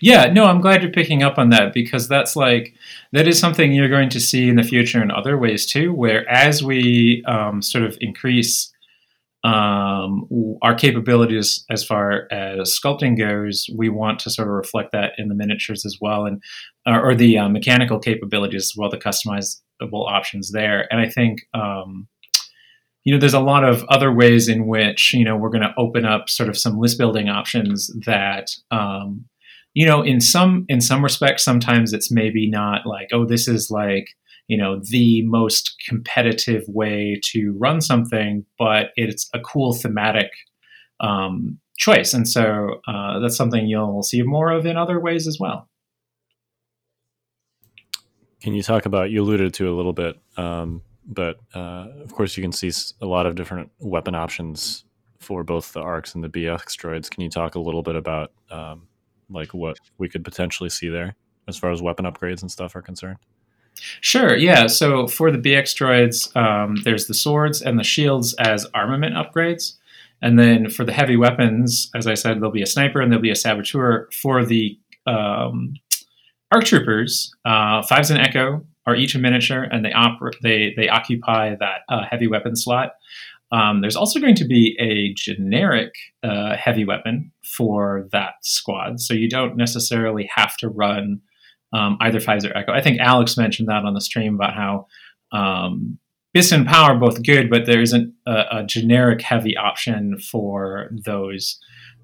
Yeah, 0.00 0.26
no, 0.26 0.44
I'm 0.44 0.60
glad 0.60 0.82
you're 0.82 0.92
picking 0.92 1.24
up 1.24 1.38
on 1.38 1.50
that 1.50 1.72
because 1.74 2.06
that's 2.06 2.36
like 2.36 2.74
that 3.12 3.26
is 3.26 3.38
something 3.38 3.72
you're 3.72 3.88
going 3.88 4.10
to 4.10 4.20
see 4.20 4.48
in 4.48 4.56
the 4.56 4.62
future 4.62 5.02
in 5.02 5.10
other 5.10 5.36
ways 5.36 5.66
too. 5.66 5.92
Where 5.92 6.28
as 6.28 6.62
we 6.62 7.24
um, 7.24 7.62
sort 7.62 7.84
of 7.84 7.98
increase 8.00 8.72
um, 9.42 10.28
our 10.62 10.74
capabilities 10.74 11.64
as 11.70 11.82
far 11.82 12.28
as 12.30 12.78
sculpting 12.78 13.16
goes, 13.18 13.66
we 13.76 13.88
want 13.88 14.18
to 14.20 14.30
sort 14.30 14.48
of 14.48 14.54
reflect 14.54 14.92
that 14.92 15.12
in 15.16 15.28
the 15.28 15.34
miniatures 15.34 15.86
as 15.86 15.96
well, 16.00 16.26
and 16.26 16.42
or 16.86 17.14
the 17.14 17.38
uh, 17.38 17.48
mechanical 17.48 17.98
capabilities 17.98 18.64
as 18.64 18.74
well, 18.76 18.90
the 18.90 18.98
customizable 18.98 20.10
options 20.10 20.50
there. 20.50 20.86
And 20.92 21.00
I 21.00 21.08
think 21.08 21.40
um, 21.54 22.06
you 23.04 23.14
know 23.14 23.18
there's 23.18 23.34
a 23.34 23.40
lot 23.40 23.64
of 23.64 23.84
other 23.84 24.12
ways 24.12 24.48
in 24.48 24.66
which 24.66 25.14
you 25.14 25.24
know 25.24 25.36
we're 25.36 25.50
going 25.50 25.62
to 25.62 25.74
open 25.78 26.04
up 26.04 26.28
sort 26.28 26.48
of 26.48 26.58
some 26.58 26.78
list 26.78 26.98
building 26.98 27.28
options 27.28 27.90
that 28.04 28.48
um, 28.70 29.24
you 29.74 29.86
know 29.86 30.02
in 30.02 30.20
some 30.20 30.66
in 30.68 30.80
some 30.80 31.02
respects 31.02 31.42
sometimes 31.42 31.92
it's 31.92 32.10
maybe 32.10 32.48
not 32.48 32.86
like 32.86 33.08
oh 33.12 33.24
this 33.24 33.48
is 33.48 33.70
like 33.70 34.10
you 34.50 34.56
know 34.56 34.80
the 34.82 35.22
most 35.26 35.76
competitive 35.88 36.64
way 36.66 37.20
to 37.22 37.56
run 37.56 37.80
something, 37.80 38.44
but 38.58 38.90
it's 38.96 39.30
a 39.32 39.38
cool 39.38 39.72
thematic 39.72 40.32
um, 40.98 41.60
choice, 41.78 42.12
and 42.12 42.28
so 42.28 42.80
uh, 42.88 43.20
that's 43.20 43.36
something 43.36 43.68
you'll 43.68 44.02
see 44.02 44.22
more 44.24 44.50
of 44.50 44.66
in 44.66 44.76
other 44.76 44.98
ways 44.98 45.28
as 45.28 45.38
well. 45.38 45.68
Can 48.42 48.52
you 48.52 48.62
talk 48.64 48.86
about? 48.86 49.12
You 49.12 49.22
alluded 49.22 49.54
to 49.54 49.72
a 49.72 49.74
little 49.76 49.92
bit, 49.92 50.18
um, 50.36 50.82
but 51.06 51.38
uh, 51.54 51.86
of 52.02 52.12
course 52.12 52.36
you 52.36 52.42
can 52.42 52.50
see 52.50 52.72
a 53.00 53.06
lot 53.06 53.26
of 53.26 53.36
different 53.36 53.70
weapon 53.78 54.16
options 54.16 54.84
for 55.20 55.44
both 55.44 55.72
the 55.74 55.80
arcs 55.80 56.16
and 56.16 56.24
the 56.24 56.28
BX 56.28 56.74
droids. 56.74 57.08
Can 57.08 57.22
you 57.22 57.30
talk 57.30 57.54
a 57.54 57.60
little 57.60 57.84
bit 57.84 57.94
about 57.94 58.32
um, 58.50 58.88
like 59.28 59.54
what 59.54 59.78
we 59.98 60.08
could 60.08 60.24
potentially 60.24 60.70
see 60.70 60.88
there 60.88 61.14
as 61.46 61.56
far 61.56 61.70
as 61.70 61.80
weapon 61.80 62.04
upgrades 62.04 62.42
and 62.42 62.50
stuff 62.50 62.74
are 62.74 62.82
concerned? 62.82 63.18
Sure, 64.00 64.36
yeah. 64.36 64.66
So 64.66 65.06
for 65.06 65.30
the 65.30 65.38
BX 65.38 65.74
droids, 65.74 66.36
um, 66.36 66.76
there's 66.84 67.06
the 67.06 67.14
swords 67.14 67.62
and 67.62 67.78
the 67.78 67.84
shields 67.84 68.34
as 68.34 68.66
armament 68.74 69.14
upgrades. 69.14 69.74
And 70.22 70.38
then 70.38 70.68
for 70.68 70.84
the 70.84 70.92
heavy 70.92 71.16
weapons, 71.16 71.90
as 71.94 72.06
I 72.06 72.14
said, 72.14 72.36
there'll 72.36 72.50
be 72.50 72.62
a 72.62 72.66
sniper 72.66 73.00
and 73.00 73.10
there'll 73.10 73.22
be 73.22 73.30
a 73.30 73.36
saboteur. 73.36 74.08
For 74.12 74.44
the 74.44 74.78
um, 75.06 75.74
ARC 76.52 76.64
troopers, 76.64 77.32
uh, 77.44 77.82
Fives 77.82 78.10
and 78.10 78.20
Echo 78.20 78.66
are 78.86 78.96
each 78.96 79.14
a 79.14 79.18
miniature 79.18 79.62
and 79.62 79.84
they, 79.84 79.90
oper- 79.90 80.38
they, 80.42 80.74
they 80.76 80.88
occupy 80.88 81.54
that 81.56 81.82
uh, 81.88 82.04
heavy 82.10 82.26
weapon 82.26 82.54
slot. 82.54 82.92
Um, 83.52 83.80
there's 83.80 83.96
also 83.96 84.20
going 84.20 84.36
to 84.36 84.44
be 84.44 84.76
a 84.78 85.12
generic 85.14 85.92
uh, 86.22 86.56
heavy 86.56 86.84
weapon 86.84 87.32
for 87.42 88.06
that 88.12 88.34
squad. 88.42 89.00
So 89.00 89.14
you 89.14 89.28
don't 89.28 89.56
necessarily 89.56 90.28
have 90.34 90.56
to 90.58 90.68
run 90.68 91.20
um, 91.72 91.96
either 92.00 92.18
or 92.18 92.56
Echo. 92.56 92.72
I 92.72 92.80
think 92.80 93.00
Alex 93.00 93.36
mentioned 93.36 93.68
that 93.68 93.84
on 93.84 93.94
the 93.94 94.00
stream 94.00 94.34
about 94.34 94.54
how 94.54 94.86
um, 95.32 95.98
Bistan 96.34 96.58
and 96.58 96.66
Power 96.66 96.92
are 96.92 96.98
both 96.98 97.22
good, 97.22 97.50
but 97.50 97.66
there 97.66 97.80
isn't 97.80 98.14
a, 98.26 98.44
a 98.58 98.64
generic 98.64 99.20
heavy 99.20 99.56
option 99.56 100.18
for 100.18 100.90
those 101.04 101.58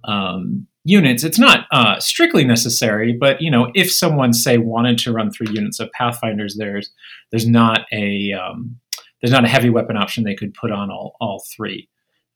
um, 0.05 0.67
units. 0.85 1.25
It's 1.25 1.39
not 1.39 1.67
uh, 1.73 1.99
strictly 2.01 2.45
necessary, 2.45 3.13
but 3.13 3.41
you 3.41 3.51
know, 3.51 3.71
if 3.75 3.91
someone 3.93 4.33
say 4.33 4.59
wanted 4.59 4.99
to 4.99 5.13
run 5.13 5.31
three 5.31 5.49
units 5.51 5.81
of 5.81 5.91
Pathfinders, 5.93 6.57
there's 6.57 6.91
there's 7.31 7.47
not 7.47 7.87
a 7.93 8.33
um, 8.33 8.79
there's 9.21 9.33
not 9.33 9.45
a 9.45 9.49
heavy 9.49 9.71
weapon 9.71 9.97
option 9.97 10.25
they 10.25 10.35
could 10.35 10.55
put 10.55 10.73
on 10.73 10.91
all 10.91 11.17
all 11.21 11.45
three. 11.55 11.89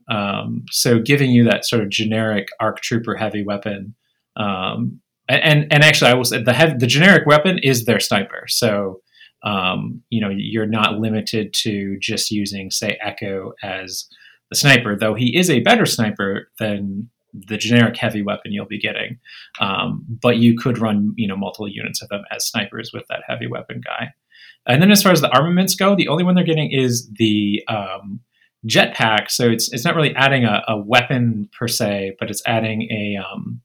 Um, 0.08 0.64
so 0.70 0.98
giving 0.98 1.30
you 1.30 1.44
that 1.44 1.64
sort 1.64 1.82
of 1.82 1.88
generic 1.88 2.48
ARC 2.58 2.80
Trooper 2.80 3.14
heavy 3.14 3.44
weapon 3.44 3.94
um, 4.36 5.00
and 5.36 5.72
and 5.72 5.84
actually, 5.84 6.10
I 6.10 6.14
will 6.14 6.24
say 6.24 6.42
the 6.42 6.52
heavy, 6.52 6.76
the 6.78 6.86
generic 6.86 7.26
weapon 7.26 7.58
is 7.58 7.84
their 7.84 8.00
sniper. 8.00 8.44
So 8.48 9.00
um, 9.42 10.02
you 10.10 10.20
know 10.20 10.30
you're 10.30 10.66
not 10.66 10.98
limited 10.98 11.52
to 11.62 11.98
just 12.00 12.30
using 12.30 12.70
say 12.70 12.98
Echo 13.02 13.52
as 13.62 14.06
the 14.50 14.56
sniper, 14.56 14.96
though 14.96 15.14
he 15.14 15.36
is 15.36 15.48
a 15.50 15.60
better 15.60 15.86
sniper 15.86 16.48
than 16.58 17.08
the 17.32 17.56
generic 17.56 17.96
heavy 17.96 18.22
weapon 18.22 18.52
you'll 18.52 18.66
be 18.66 18.80
getting. 18.80 19.18
Um, 19.60 20.04
but 20.20 20.38
you 20.38 20.56
could 20.58 20.78
run 20.78 21.14
you 21.16 21.28
know 21.28 21.36
multiple 21.36 21.68
units 21.68 22.02
of 22.02 22.08
them 22.08 22.24
as 22.30 22.46
snipers 22.46 22.90
with 22.92 23.04
that 23.08 23.22
heavy 23.26 23.46
weapon 23.46 23.80
guy. 23.84 24.12
And 24.66 24.82
then 24.82 24.90
as 24.90 25.02
far 25.02 25.12
as 25.12 25.20
the 25.20 25.30
armaments 25.30 25.74
go, 25.74 25.96
the 25.96 26.08
only 26.08 26.24
one 26.24 26.34
they're 26.34 26.44
getting 26.44 26.70
is 26.70 27.08
the 27.18 27.62
um, 27.68 28.20
jetpack. 28.66 29.30
So 29.30 29.48
it's 29.48 29.72
it's 29.72 29.84
not 29.84 29.94
really 29.94 30.14
adding 30.14 30.44
a, 30.44 30.62
a, 30.68 30.76
weapon 30.76 31.48
per 31.58 31.66
se, 31.66 32.16
but 32.18 32.30
it's 32.30 32.42
adding 32.46 32.82
a 32.90 33.16
um, 33.16 33.60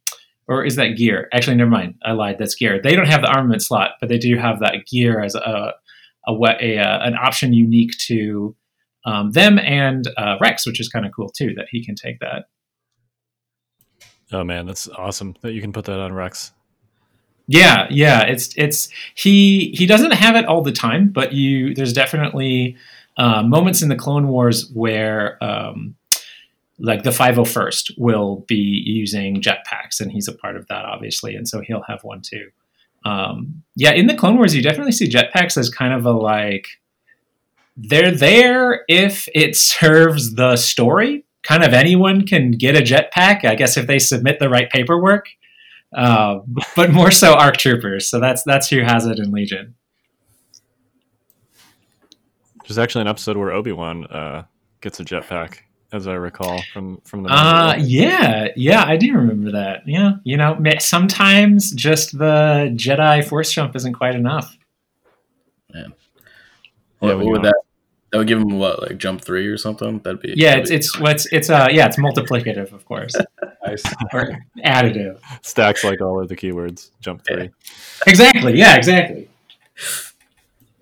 or 0.48 0.64
is 0.66 0.76
that 0.76 0.96
gear? 0.96 1.28
Actually, 1.34 1.58
never 1.58 1.70
mind. 1.70 1.96
I 2.04 2.12
lied. 2.12 2.38
That's 2.38 2.56
gear. 2.56 2.80
They 2.82 2.96
don't 2.96 3.08
have 3.08 3.22
the 3.22 3.28
armament 3.28 3.64
slot, 3.64 3.92
but 4.00 4.10
they 4.10 4.18
do 4.18 4.38
have 4.38 4.60
that 4.60 4.86
gear 4.86 5.22
as 5.22 5.36
a 5.36 5.74
a, 6.28 6.34
a, 6.34 6.78
a 6.78 7.00
an 7.04 7.16
option 7.16 7.54
unique 7.54 7.92
to 8.08 8.56
um, 9.06 9.32
them 9.32 9.60
and 9.60 10.08
uh, 10.18 10.38
Rex, 10.42 10.66
which 10.66 10.80
is 10.80 10.90
kind 10.90 11.06
of 11.06 11.12
cool 11.16 11.30
too 11.30 11.54
that 11.56 11.68
he 11.70 11.84
can 11.84 11.96
take 11.96 12.20
that. 12.20 12.46
Oh 14.32 14.44
man, 14.44 14.66
that's 14.66 14.88
awesome 14.90 15.36
that 15.42 15.54
you 15.54 15.62
can 15.62 15.72
put 15.72 15.86
that 15.86 16.00
on 16.00 16.14
Rex. 16.14 16.52
Yeah, 17.48 17.88
yeah. 17.92 18.24
It's 18.24 18.54
it's 18.58 18.90
he 19.14 19.76
he 19.78 19.86
doesn't 19.86 20.14
have 20.14 20.36
it 20.36 20.46
all 20.46 20.64
the 20.64 20.72
time, 20.72 21.10
but 21.10 21.34
you 21.34 21.76
there's 21.76 21.94
definitely 21.94 22.76
uh, 23.18 23.44
moments 23.44 23.82
in 23.82 23.90
the 23.90 23.96
Clone 23.96 24.28
Wars 24.28 24.70
where 24.74 25.42
um, 25.44 25.96
like 26.80 27.04
the 27.04 27.10
501st 27.10 27.92
will 27.98 28.44
be 28.48 28.84
using 28.86 29.42
jetpacks 29.42 30.02
and 30.02 30.12
he's 30.12 30.28
a 30.28 30.34
part 30.34 30.58
of 30.58 30.68
that 30.68 30.86
obviously 30.86 31.36
and 31.36 31.48
so 31.48 31.62
he'll 31.62 31.84
have 31.88 32.04
one 32.04 32.22
too. 32.22 32.50
Um, 33.06 33.64
yeah 33.76 33.92
in 33.92 34.08
the 34.08 34.16
clone 34.16 34.36
wars 34.36 34.56
you 34.56 34.62
definitely 34.62 34.92
see 34.92 35.10
jetpacks 35.10 35.58
as 35.58 35.70
kind 35.70 35.94
of 35.94 36.06
a 36.06 36.12
like 36.12 36.68
they're 37.78 38.12
there 38.12 38.84
if 38.88 39.28
it 39.34 39.56
serves 39.56 40.36
the 40.36 40.56
story. 40.56 41.26
Kind 41.44 41.64
of 41.64 41.74
anyone 41.74 42.26
can 42.26 42.52
get 42.52 42.76
a 42.76 42.82
jetpack 42.82 43.46
i 43.46 43.56
guess 43.56 43.78
if 43.78 43.88
they 43.88 44.00
submit 44.00 44.40
the 44.40 44.50
right 44.50 44.70
paperwork. 44.70 45.28
Uh, 45.96 46.40
but 46.76 46.92
more 46.92 47.12
so 47.12 47.34
arc 47.34 47.56
troopers 47.56 48.08
so 48.08 48.20
that's 48.20 48.44
that's 48.44 48.70
who 48.70 48.82
has 48.82 49.06
it 49.06 49.20
in 49.20 49.32
legion. 49.32 49.76
There's 52.68 52.80
actually 52.80 53.02
an 53.02 53.08
episode 53.08 53.38
where 53.38 53.52
obi-wan 53.52 54.06
uh, 54.08 54.46
gets 54.82 55.00
a 55.00 55.06
jetpack 55.06 55.60
as 55.96 56.08
I 56.08 56.14
recall 56.14 56.62
from 56.74 57.02
from 57.06 57.24
the. 57.24 57.30
Uh, 57.30 57.76
yeah, 57.80 58.50
yeah, 58.56 58.84
I 58.86 58.98
do 58.98 59.14
remember 59.14 59.52
that. 59.52 59.88
Yeah, 59.88 60.14
you 60.24 60.38
know, 60.38 60.60
sometimes 60.80 61.72
just 61.72 62.18
the 62.18 62.72
Jedi 62.76 63.26
Force 63.26 63.52
jump 63.52 63.76
isn't 63.76 63.94
quite 63.94 64.16
enough. 64.16 64.58
Yeah. 65.74 65.88
What, 67.00 67.18
what 67.18 67.26
would 67.26 67.44
that? 67.44 67.56
That 68.12 68.20
would 68.20 68.28
give 68.28 68.40
him 68.40 68.60
what, 68.60 68.82
like 68.82 68.98
jump 68.98 69.22
three 69.22 69.48
or 69.48 69.58
something? 69.58 70.00
That'd 70.00 70.22
be. 70.22 70.34
Yeah, 70.36 70.56
it's 70.56 70.70
it's 70.70 71.00
what's 71.00 71.26
it's 71.28 71.50
uh 71.50 71.70
yeah 71.72 71.86
it's 71.86 71.98
multiplicative, 71.98 72.72
of 72.74 72.86
course, 72.86 73.16
or 74.14 74.38
additive. 74.64 75.20
Stacks 75.42 75.84
like 75.84 76.02
all 76.02 76.22
of 76.22 76.28
the 76.28 76.36
keywords. 76.36 76.92
Jump 77.00 77.26
three. 77.26 77.44
Yeah. 77.44 77.50
Exactly. 78.08 78.58
Yeah. 78.58 78.76
Exactly. 78.76 79.30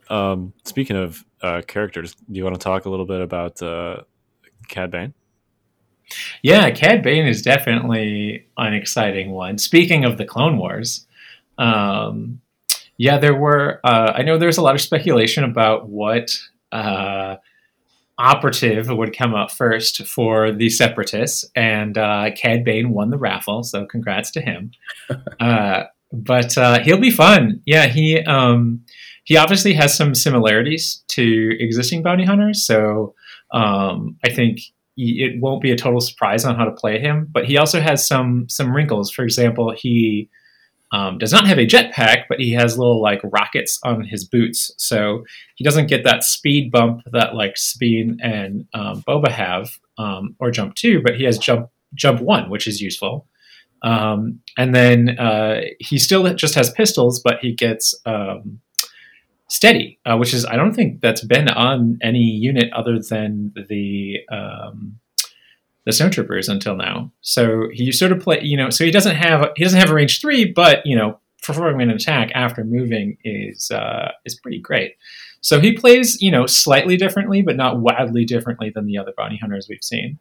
Um, 0.10 0.54
speaking 0.66 0.98
of 0.98 1.24
uh, 1.42 1.62
characters, 1.68 2.14
do 2.14 2.38
you 2.38 2.44
want 2.44 2.56
to 2.56 2.62
talk 2.62 2.86
a 2.86 2.90
little 2.90 3.06
bit 3.06 3.22
about 3.22 3.62
uh, 3.62 4.02
Cad 4.68 4.92
Bane? 4.92 5.14
Yeah, 6.42 6.70
Cad 6.72 7.02
Bane 7.04 7.28
is 7.28 7.42
definitely 7.42 8.46
an 8.58 8.74
exciting 8.74 9.32
one. 9.32 9.58
Speaking 9.58 10.06
of 10.06 10.18
the 10.18 10.26
Clone 10.26 10.58
Wars, 10.58 11.08
um, 11.58 12.42
yeah, 12.98 13.18
there 13.18 13.36
were. 13.36 13.80
Uh, 13.84 14.14
I 14.16 14.22
know 14.22 14.38
there's 14.38 14.58
a 14.58 14.62
lot 14.62 14.76
of 14.76 14.82
speculation 14.82 15.44
about 15.44 15.90
what 15.90 16.38
uh, 16.72 17.38
operative 18.18 18.90
would 18.90 19.18
come 19.18 19.34
up 19.34 19.52
first 19.52 20.06
for 20.06 20.52
the 20.52 20.70
Separatists, 20.70 21.46
and 21.56 21.98
uh, 21.98 22.32
Cad 22.36 22.64
Bane 22.64 22.92
won 22.92 23.10
the 23.10 23.18
raffle, 23.18 23.64
so 23.64 23.86
congrats 23.86 24.32
to 24.32 24.42
him. 24.42 24.72
uh, 25.40 25.84
but 26.12 26.58
uh, 26.58 26.80
he'll 26.84 27.00
be 27.00 27.12
fun. 27.12 27.62
Yeah, 27.66 27.88
he 27.88 28.20
um, 28.22 28.86
he 29.24 29.38
obviously 29.38 29.74
has 29.74 29.96
some 29.96 30.14
similarities 30.14 31.04
to 31.10 31.58
existing 31.60 32.04
bounty 32.04 32.26
hunters, 32.26 32.64
so 32.64 33.16
um, 33.54 34.18
I 34.24 34.30
think 34.30 34.60
it 34.96 35.42
won't 35.42 35.62
be 35.62 35.72
a 35.72 35.76
total 35.76 36.02
surprise 36.02 36.46
on 36.46 36.56
how 36.56 36.66
to 36.66 36.72
play 36.72 37.00
him. 37.00 37.28
But 37.32 37.46
he 37.46 37.58
also 37.58 37.80
has 37.80 38.08
some 38.08 38.48
some 38.50 38.76
wrinkles. 38.76 39.12
For 39.12 39.24
example, 39.24 39.72
he 39.72 40.30
um, 40.92 41.18
does 41.18 41.32
not 41.32 41.48
have 41.48 41.58
a 41.58 41.66
jetpack, 41.66 42.26
but 42.30 42.40
he 42.40 42.54
has 42.54 42.78
little 42.78 43.02
like 43.02 43.22
rockets 43.24 43.80
on 43.84 44.04
his 44.04 44.24
boots, 44.26 44.72
so 44.78 45.24
he 45.56 45.64
doesn't 45.64 45.88
get 45.88 46.04
that 46.04 46.24
speed 46.24 46.72
bump 46.72 47.02
that 47.12 47.36
like 47.36 47.58
Sabine 47.58 48.20
and 48.22 48.68
um, 48.74 49.02
Boba 49.04 49.30
have, 49.30 49.72
um, 49.98 50.36
or 50.40 50.52
Jump 50.52 50.76
Two, 50.76 51.02
but 51.02 51.16
he 51.16 51.24
has 51.24 51.38
Jump 51.38 51.70
Jump 51.96 52.22
One, 52.22 52.50
which 52.50 52.68
is 52.68 52.82
useful. 52.82 53.28
Um, 53.82 54.40
and 54.58 54.74
then 54.74 55.20
uh, 55.20 55.62
he 55.80 55.98
still 55.98 56.34
just 56.36 56.56
has 56.56 56.72
pistols, 56.72 57.20
but 57.20 57.40
he 57.40 57.54
gets 57.54 57.94
um, 58.06 58.62
steady, 59.54 60.00
uh, 60.06 60.18
which 60.18 60.34
is 60.34 60.46
I 60.46 60.56
don't 60.56 60.74
think 60.74 61.00
that's 61.00 61.24
been 61.24 61.48
on 61.48 62.00
any 62.02 62.24
unit 62.24 62.74
other 62.74 62.98
than 63.00 63.54
the 63.70 64.20
um, 64.32 65.00
the 65.86 65.92
snowtroopers 65.92 66.50
until 66.50 66.76
now. 66.76 67.12
So 67.22 67.70
he 67.72 67.92
sort 67.92 68.12
of 68.12 68.20
play, 68.20 68.40
you 68.42 68.58
know, 68.58 68.72
so 68.72 68.84
he 68.84 68.92
doesn't 68.92 69.16
have 69.16 69.52
he 69.56 69.64
doesn't 69.64 69.80
have 69.80 69.92
a 69.92 69.94
range 69.94 70.20
three, 70.20 70.52
but 70.52 70.84
you 70.86 70.96
know, 70.96 71.20
performing 71.44 71.90
an 71.90 71.96
attack 71.96 72.32
after 72.34 72.64
moving 72.64 73.18
is 73.24 73.70
uh, 73.70 74.12
is 74.26 74.36
pretty 74.36 74.60
great. 74.60 74.96
So 75.42 75.60
he 75.60 75.74
plays, 75.74 76.20
you 76.20 76.32
know, 76.32 76.48
slightly 76.48 76.98
differently, 76.98 77.44
but 77.44 77.56
not 77.56 77.80
wildly 77.80 78.26
differently 78.26 78.72
than 78.72 78.88
the 78.88 78.98
other 78.98 79.14
bounty 79.16 79.38
hunters 79.38 79.68
we've 79.70 79.84
seen. 79.84 80.18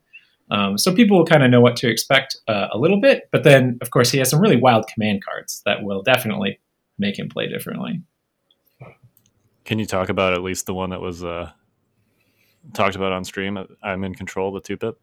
Um, 0.50 0.76
so 0.76 0.92
people 0.92 1.16
will 1.16 1.24
kind 1.24 1.42
of 1.42 1.50
know 1.50 1.60
what 1.62 1.76
to 1.76 1.88
expect 1.88 2.36
uh, 2.48 2.68
a 2.72 2.76
little 2.76 3.00
bit, 3.00 3.30
but 3.30 3.44
then 3.44 3.78
of 3.80 3.90
course 3.90 4.10
he 4.10 4.18
has 4.18 4.28
some 4.28 4.40
really 4.40 4.56
wild 4.56 4.86
command 4.88 5.24
cards 5.24 5.62
that 5.64 5.82
will 5.84 6.02
definitely 6.02 6.60
make 6.98 7.18
him 7.18 7.30
play 7.30 7.48
differently. 7.48 8.02
Can 9.64 9.78
you 9.78 9.86
talk 9.86 10.08
about 10.08 10.32
at 10.32 10.42
least 10.42 10.66
the 10.66 10.74
one 10.74 10.90
that 10.90 11.00
was 11.00 11.22
uh, 11.22 11.50
talked 12.72 12.96
about 12.96 13.12
on 13.12 13.24
stream? 13.24 13.58
I'm 13.82 14.04
in 14.04 14.14
control, 14.14 14.52
the 14.52 14.60
two 14.60 14.76
pip. 14.76 15.00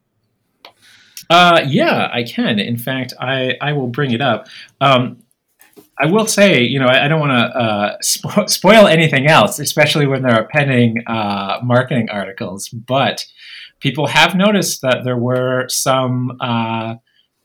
Uh, 1.30 1.62
yeah, 1.68 2.10
I 2.12 2.24
can. 2.24 2.60
In 2.60 2.78
fact, 2.78 3.14
I, 3.20 3.56
I 3.62 3.74
will 3.74 3.88
bring 3.88 4.12
it 4.12 4.22
up. 4.22 4.48
Um, 4.82 5.24
I 6.02 6.08
will 6.08 6.28
say, 6.28 6.62
you 6.62 6.80
know, 6.80 6.88
I, 6.88 7.06
I 7.06 7.08
don't 7.08 7.20
want 7.20 7.32
to 7.32 7.60
uh, 7.60 7.98
spo- 8.04 8.50
spoil 8.50 8.88
anything 8.88 9.28
else, 9.28 9.60
especially 9.60 10.08
when 10.08 10.24
there 10.24 10.34
are 10.34 10.48
pending 10.48 11.04
uh, 11.08 11.60
marketing 11.62 12.10
articles. 12.10 12.70
But 12.70 13.26
people 13.80 14.08
have 14.08 14.36
noticed 14.36 14.82
that 14.82 15.04
there 15.04 15.18
were 15.18 15.68
some 15.68 16.38
uh, 16.40 16.96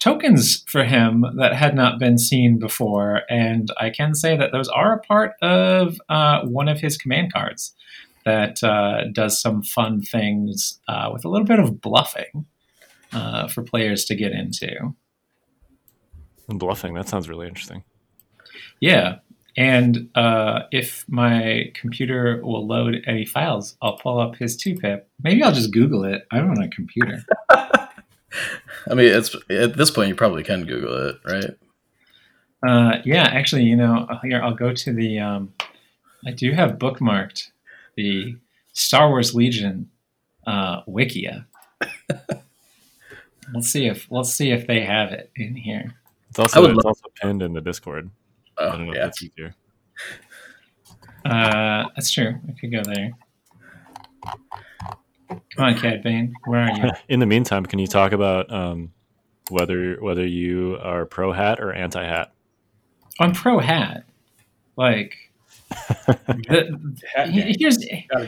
tokens 0.04 0.62
for 0.68 0.84
him 0.84 1.24
that 1.38 1.54
had 1.54 1.74
not 1.74 1.98
been 1.98 2.18
seen 2.18 2.58
before, 2.58 3.22
and 3.30 3.70
I 3.80 3.88
can 3.88 4.14
say 4.14 4.36
that 4.36 4.52
those 4.52 4.68
are 4.68 4.92
a 4.92 5.00
part 5.00 5.32
of 5.40 5.98
uh, 6.10 6.42
one 6.44 6.68
of 6.68 6.78
his 6.78 6.98
command 6.98 7.32
cards 7.32 7.74
that 8.26 8.62
uh, 8.62 9.04
does 9.14 9.40
some 9.40 9.62
fun 9.62 10.02
things 10.02 10.78
uh, 10.88 11.08
with 11.10 11.24
a 11.24 11.28
little 11.30 11.46
bit 11.46 11.58
of 11.58 11.80
bluffing 11.80 12.44
uh, 13.14 13.48
for 13.48 13.62
players 13.62 14.04
to 14.04 14.14
get 14.14 14.32
into. 14.32 14.94
Bluffing, 16.48 16.92
that 16.92 17.08
sounds 17.08 17.26
really 17.26 17.48
interesting. 17.48 17.82
Yeah. 18.80 19.20
And 19.56 20.10
uh, 20.14 20.64
if 20.70 21.06
my 21.08 21.70
computer 21.74 22.42
will 22.42 22.66
load 22.66 23.02
any 23.06 23.24
files, 23.24 23.74
I'll 23.80 23.96
pull 23.96 24.20
up 24.20 24.36
his 24.36 24.54
2-pip. 24.58 25.08
Maybe 25.22 25.42
I'll 25.42 25.52
just 25.52 25.72
Google 25.72 26.04
it. 26.04 26.26
I'm 26.30 26.50
on 26.50 26.62
a 26.62 26.68
computer. 26.68 27.24
I 28.90 28.94
mean, 28.94 29.12
it's 29.12 29.34
at 29.50 29.76
this 29.76 29.90
point 29.90 30.08
you 30.08 30.14
probably 30.14 30.42
can 30.42 30.64
Google 30.64 31.08
it, 31.08 31.16
right? 31.24 31.50
Uh, 32.66 32.98
yeah, 33.04 33.24
actually, 33.24 33.64
you 33.64 33.76
know, 33.76 34.08
here 34.22 34.42
I'll 34.42 34.54
go 34.54 34.72
to 34.72 34.92
the. 34.92 35.18
Um, 35.18 35.52
I 36.26 36.30
do 36.30 36.52
have 36.52 36.78
bookmarked 36.78 37.50
the 37.96 38.36
Star 38.72 39.08
Wars 39.08 39.34
Legion 39.34 39.90
uh, 40.46 40.82
Wikia. 40.84 41.44
Let's 43.52 43.68
see 43.68 43.86
if 43.86 44.06
let's 44.10 44.32
see 44.32 44.52
if 44.52 44.66
they 44.66 44.80
have 44.80 45.12
it 45.12 45.30
in 45.36 45.54
here. 45.54 45.94
It's 46.30 46.38
also 46.38 46.64
it's 46.64 46.84
also 46.84 47.04
pinned 47.20 47.42
in 47.42 47.52
the 47.52 47.60
Discord. 47.60 48.10
Oh, 48.56 48.68
I 48.68 48.72
don't 48.72 48.86
know 48.86 48.94
yeah. 48.94 49.00
if 49.00 49.04
that's 49.04 49.22
easier. 49.22 49.54
Uh, 51.24 51.88
that's 51.94 52.10
true. 52.10 52.34
I 52.48 52.52
could 52.58 52.72
go 52.72 52.82
there. 52.82 53.12
Come 55.28 55.42
on, 55.58 55.78
Cad 55.78 56.02
Bane. 56.02 56.34
Where 56.46 56.60
are 56.62 56.76
you? 56.76 56.90
in 57.08 57.20
the 57.20 57.26
meantime, 57.26 57.64
can 57.66 57.78
you 57.78 57.86
talk 57.86 58.12
about 58.12 58.52
um, 58.52 58.92
whether 59.48 59.96
whether 60.00 60.26
you 60.26 60.78
are 60.82 61.04
pro 61.06 61.32
hat 61.32 61.60
or 61.60 61.72
anti 61.72 62.02
hat? 62.02 62.32
I'm 63.20 63.32
pro 63.32 63.58
hat. 63.58 64.04
Like 64.76 65.16
the, 66.06 67.56
here's 67.58 67.82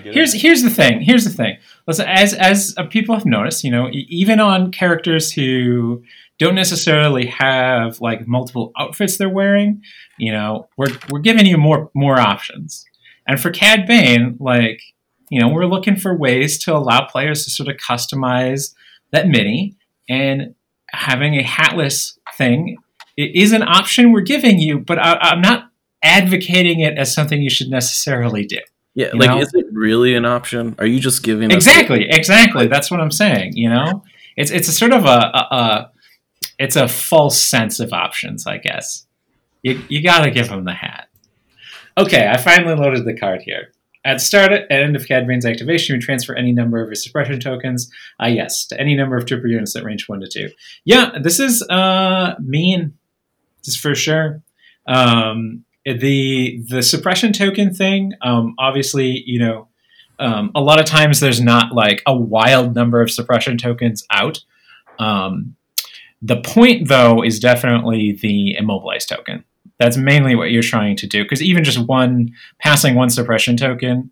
here's 0.04 0.32
here's 0.32 0.62
the 0.62 0.70
thing. 0.70 1.00
Here's 1.00 1.24
the 1.24 1.30
thing. 1.30 1.58
Listen, 1.86 2.06
as 2.06 2.34
as 2.34 2.74
people 2.90 3.14
have 3.14 3.26
noticed, 3.26 3.64
you 3.64 3.70
know, 3.70 3.88
even 3.92 4.40
on 4.40 4.70
characters 4.72 5.32
who 5.32 6.02
don't 6.38 6.54
necessarily 6.54 7.26
have 7.26 8.00
like 8.00 8.26
multiple 8.26 8.72
outfits 8.78 9.16
they're 9.16 9.28
wearing, 9.28 9.82
you 10.18 10.32
know, 10.32 10.68
we're 10.76 10.96
we're 11.10 11.20
giving 11.20 11.46
you 11.46 11.56
more 11.56 11.90
more 11.94 12.18
options. 12.18 12.84
And 13.26 13.40
for 13.40 13.50
Cad 13.50 13.86
Bane, 13.86 14.36
like, 14.38 14.80
you 15.30 15.40
know, 15.40 15.48
we're 15.48 15.66
looking 15.66 15.96
for 15.96 16.16
ways 16.16 16.58
to 16.64 16.74
allow 16.74 17.06
players 17.06 17.44
to 17.44 17.50
sort 17.50 17.68
of 17.68 17.76
customize 17.76 18.74
that 19.12 19.28
mini 19.28 19.76
and 20.08 20.54
having 20.90 21.34
a 21.34 21.42
hatless 21.42 22.18
thing 22.36 22.76
is 23.16 23.52
an 23.52 23.62
option 23.62 24.12
we're 24.12 24.20
giving 24.20 24.58
you, 24.58 24.78
but 24.78 24.98
I, 24.98 25.14
I'm 25.20 25.40
not 25.40 25.70
advocating 26.02 26.80
it 26.80 26.98
as 26.98 27.12
something 27.12 27.40
you 27.40 27.50
should 27.50 27.68
necessarily 27.68 28.44
do. 28.44 28.58
Yeah, 28.94 29.10
like 29.12 29.28
know? 29.28 29.40
is 29.40 29.52
it 29.52 29.66
really 29.72 30.14
an 30.14 30.24
option? 30.24 30.74
Are 30.78 30.86
you 30.86 31.00
just 31.00 31.22
giving 31.22 31.50
exactly, 31.50 32.06
exactly? 32.08 32.66
That's 32.66 32.90
what 32.90 33.00
I'm 33.00 33.10
saying. 33.10 33.52
You 33.54 33.68
know, 33.68 34.04
it's 34.36 34.50
it's 34.50 34.68
a 34.68 34.72
sort 34.72 34.92
of 34.92 35.04
a, 35.04 35.08
a, 35.08 35.48
a 35.50 35.90
it's 36.58 36.76
a 36.76 36.88
false 36.88 37.38
sense 37.38 37.78
of 37.78 37.92
options, 37.92 38.46
I 38.46 38.56
guess. 38.56 39.06
You 39.62 39.82
you 39.88 40.02
got 40.02 40.24
to 40.24 40.30
give 40.30 40.48
them 40.48 40.64
the 40.64 40.72
hat. 40.72 41.08
Okay, 41.98 42.26
I 42.26 42.38
finally 42.38 42.74
loaded 42.74 43.04
the 43.04 43.16
card 43.16 43.42
here. 43.42 43.72
At 44.06 44.20
start 44.20 44.52
and 44.52 44.64
end 44.70 44.96
of 44.96 45.06
Cad 45.06 45.26
Bane's 45.26 45.44
activation, 45.44 45.96
you 45.96 46.00
transfer 46.00 46.34
any 46.34 46.52
number 46.52 46.82
of 46.82 46.88
his 46.88 47.02
suppression 47.02 47.40
tokens. 47.40 47.90
Uh, 48.22 48.26
yes, 48.28 48.64
to 48.66 48.80
any 48.80 48.94
number 48.94 49.16
of 49.16 49.26
trooper 49.26 49.48
units 49.48 49.72
that 49.72 49.84
range 49.84 50.08
one 50.08 50.20
to 50.20 50.28
two. 50.28 50.48
Yeah, 50.84 51.10
this 51.20 51.40
is 51.40 51.62
uh 51.68 52.36
mean. 52.38 52.94
This 53.64 53.74
is 53.74 53.80
for 53.80 53.94
sure. 53.96 54.42
Um, 54.86 55.64
the 55.94 56.62
the 56.68 56.82
suppression 56.82 57.32
token 57.32 57.72
thing 57.72 58.12
um, 58.22 58.54
obviously 58.58 59.22
you 59.24 59.38
know 59.38 59.68
um, 60.18 60.50
a 60.54 60.60
lot 60.60 60.80
of 60.80 60.86
times 60.86 61.20
there's 61.20 61.40
not 61.40 61.72
like 61.72 62.02
a 62.06 62.16
wild 62.16 62.74
number 62.74 63.00
of 63.00 63.10
suppression 63.10 63.56
tokens 63.56 64.04
out 64.10 64.40
um, 64.98 65.54
the 66.22 66.40
point 66.40 66.88
though 66.88 67.22
is 67.22 67.38
definitely 67.38 68.18
the 68.20 68.56
immobilized 68.56 69.08
token 69.08 69.44
that's 69.78 69.96
mainly 69.96 70.34
what 70.34 70.50
you're 70.50 70.62
trying 70.62 70.96
to 70.96 71.06
do 71.06 71.22
because 71.22 71.42
even 71.42 71.64
just 71.64 71.78
one 71.86 72.30
passing 72.58 72.94
one 72.94 73.10
suppression 73.10 73.56
token 73.56 74.10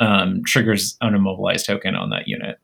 um, 0.00 0.42
triggers 0.44 0.96
an 1.00 1.14
immobilized 1.14 1.66
token 1.66 1.94
on 1.94 2.10
that 2.10 2.28
unit 2.28 2.58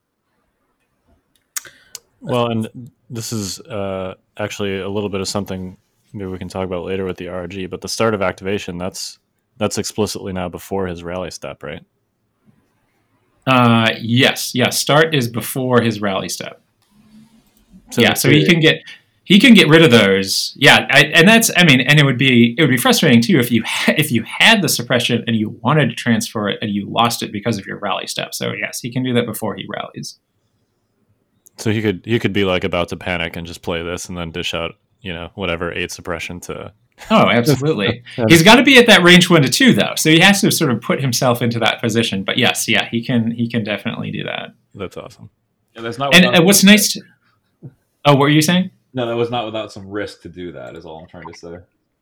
well 2.21 2.51
and 2.51 2.91
this 3.11 3.33
is 3.33 3.61
uh, 3.61 4.15
actually 4.39 4.81
a 4.81 4.89
little 4.89 5.11
bit 5.11 5.21
of 5.21 5.29
something 5.29 5.77
maybe 6.13 6.31
we 6.31 6.39
can 6.39 6.49
talk 6.49 6.65
about 6.65 6.85
later 6.85 7.05
with 7.05 7.17
the 7.17 7.27
RRG. 7.27 7.69
But 7.71 7.81
the 7.81 7.89
start 7.89 8.15
of 8.15 8.23
activation, 8.23 8.79
that's 8.79 9.19
that's 9.59 9.79
explicitly 9.79 10.33
now 10.33 10.49
before 10.49 10.87
his 10.87 11.03
rally 11.03 11.31
step, 11.31 11.63
right? 11.63 11.85
Uh, 13.47 13.91
yes, 14.01 14.55
yes. 14.55 14.79
Start 14.79 15.15
is 15.15 15.29
before 15.29 15.81
his 15.83 16.01
rally 16.01 16.29
step. 16.29 16.61
So 17.91 18.01
yeah, 18.01 18.15
so 18.15 18.31
he 18.31 18.47
can 18.47 18.61
get 18.61 18.83
he 19.25 19.39
can 19.39 19.55
get 19.55 19.69
rid 19.69 19.83
of 19.83 19.91
those. 19.91 20.53
Yeah, 20.57 20.87
I, 20.91 21.05
and 21.15 21.29
that's 21.29 21.51
I 21.57 21.65
mean, 21.65 21.81
and 21.81 22.01
it 22.01 22.05
would 22.05 22.19
be 22.19 22.55
it 22.59 22.63
would 22.63 22.71
be 22.71 22.77
frustrating 22.77 23.21
too 23.21 23.39
if 23.39 23.51
you 23.51 23.63
ha- 23.65 23.95
if 23.97 24.11
you 24.11 24.25
had 24.25 24.63
the 24.63 24.69
suppression 24.69 25.25
and 25.27 25.37
you 25.37 25.51
wanted 25.63 25.91
to 25.91 25.95
transfer 25.95 26.49
it 26.49 26.59
and 26.61 26.71
you 26.71 26.89
lost 26.89 27.23
it 27.23 27.33
because 27.33 27.59
of 27.59 27.67
your 27.67 27.79
rally 27.79 28.07
step. 28.07 28.35
So 28.35 28.53
yes, 28.53 28.81
he 28.81 28.93
can 28.93 29.03
do 29.03 29.15
that 29.15 29.27
before 29.27 29.55
he 29.55 29.67
rallies. 29.69 30.19
So 31.59 31.71
he 31.71 31.83
could 31.83 32.03
he 32.05 32.19
could 32.19 32.33
be 32.33 32.45
like 32.45 32.65
about 32.65 32.89
to 32.89 32.97
panic 32.97 33.37
and 33.37 33.47
just 33.47 33.63
play 33.63 33.83
this 33.83 34.09
and 34.09 34.19
then 34.19 34.31
dish 34.31 34.55
out 34.55 34.73
you 35.01 35.13
know 35.13 35.31
whatever 35.35 35.73
eight 35.73 35.93
suppression 35.93 36.41
to. 36.41 36.73
Oh, 37.11 37.29
absolutely. 37.29 38.03
He's 38.29 38.43
got 38.43 38.57
to 38.57 38.63
be 38.63 38.79
at 38.79 38.87
that 38.87 39.03
range 39.03 39.31
one 39.31 39.43
to 39.43 39.49
two 39.49 39.73
though, 39.73 39.95
so 39.97 40.11
he 40.11 40.21
has 40.21 40.41
to 40.41 40.51
sort 40.51 40.73
of 40.73 40.81
put 40.81 41.01
himself 41.01 41.43
into 41.43 41.59
that 41.61 41.81
position. 41.81 42.25
But 42.25 42.39
yes, 42.39 42.67
yeah, 42.69 42.89
he 42.89 43.05
can 43.05 43.31
he 43.31 43.49
can 43.49 43.63
definitely 43.63 44.11
do 44.11 44.25
that. 44.25 44.55
That's 44.75 44.97
awesome. 44.97 45.31
And 45.75 45.85
that's 45.85 45.99
not. 45.99 46.15
And, 46.15 46.25
and 46.25 46.39
uh, 46.39 46.43
what's 46.43 46.65
nice. 46.65 46.93
To, 46.93 47.03
oh, 48.05 48.13
what 48.13 48.21
were 48.21 48.29
you 48.29 48.43
saying? 48.43 48.71
No, 48.95 49.07
that 49.07 49.17
was 49.17 49.31
not 49.31 49.45
without 49.47 49.73
some 49.73 49.89
risk 49.89 50.23
to 50.23 50.29
do 50.29 50.53
that. 50.53 50.77
Is 50.77 50.85
all 50.85 51.01
I'm 51.01 51.09
trying 51.09 51.33
to 51.33 51.39
say. 51.39 51.59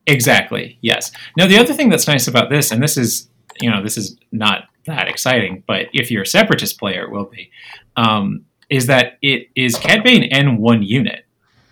Exactly. 0.06 0.78
Yes. 0.80 1.12
Now 1.36 1.46
the 1.46 1.58
other 1.58 1.72
thing 1.72 1.88
that's 1.88 2.08
nice 2.08 2.26
about 2.26 2.50
this, 2.50 2.70
and 2.70 2.82
this 2.82 2.96
is 2.96 3.28
you 3.60 3.70
know 3.70 3.82
this 3.82 3.96
is 3.96 4.16
not 4.32 4.64
that 4.86 5.08
exciting, 5.08 5.62
but 5.66 5.86
if 5.92 6.10
you're 6.10 6.22
a 6.22 6.26
separatist 6.26 6.78
player, 6.78 7.04
it 7.04 7.10
will 7.10 7.26
be, 7.26 7.50
um, 7.96 8.44
is 8.68 8.86
that 8.86 9.18
it 9.22 9.48
is 9.54 9.76
Cad 9.76 10.02
Bane 10.02 10.24
and 10.24 10.58
one 10.58 10.82
unit. 10.82 11.24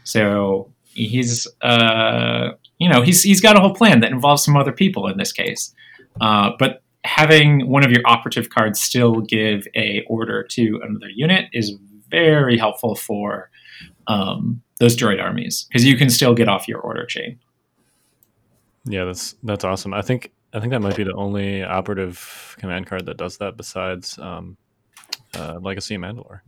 So 0.05 0.73
he's 0.95 1.47
uh, 1.63 2.51
you 2.79 2.89
know 2.89 3.03
he's 3.03 3.23
he's 3.23 3.41
got 3.41 3.57
a 3.57 3.61
whole 3.61 3.75
plan 3.75 4.01
that 4.01 4.13
involves 4.13 4.45
some 4.45 4.57
other 4.57 4.73
people 4.73 5.09
in 5.09 5.19
this 5.19 5.33
case, 5.33 5.75
uh, 6.21 6.51
but 6.59 6.83
having 7.05 7.69
one 7.69 7.85
of 7.85 7.91
your 7.91 8.03
operative 8.05 8.51
cards 8.51 8.81
still 8.81 9.21
give 9.21 9.67
a 9.75 10.05
order 10.09 10.43
to 10.43 10.81
another 10.83 11.09
unit 11.15 11.47
is 11.53 11.77
very 12.09 12.59
helpful 12.59 12.95
for 12.95 13.51
um, 14.07 14.63
those 14.79 14.97
droid 14.97 15.23
armies 15.23 15.67
because 15.69 15.85
you 15.85 15.97
can 15.97 16.11
still 16.11 16.35
get 16.35 16.49
off 16.49 16.69
your 16.69 16.81
order 16.81 17.05
chain. 17.05 17.39
Yeah, 18.85 19.05
that's 19.05 19.35
that's 19.43 19.65
awesome. 19.65 19.93
I 19.93 20.03
think 20.03 20.33
I 20.53 20.61
think 20.61 20.71
that 20.73 20.81
might 20.81 20.97
be 20.97 21.05
the 21.05 21.15
only 21.15 21.63
operative 21.63 22.57
command 22.59 22.87
card 22.87 23.07
that 23.07 23.17
does 23.17 23.37
that 23.39 23.57
besides 23.57 24.19
um, 24.19 24.57
uh, 25.35 25.59
Legacy 25.61 25.95
of 25.95 26.03
Mandalore. 26.03 26.41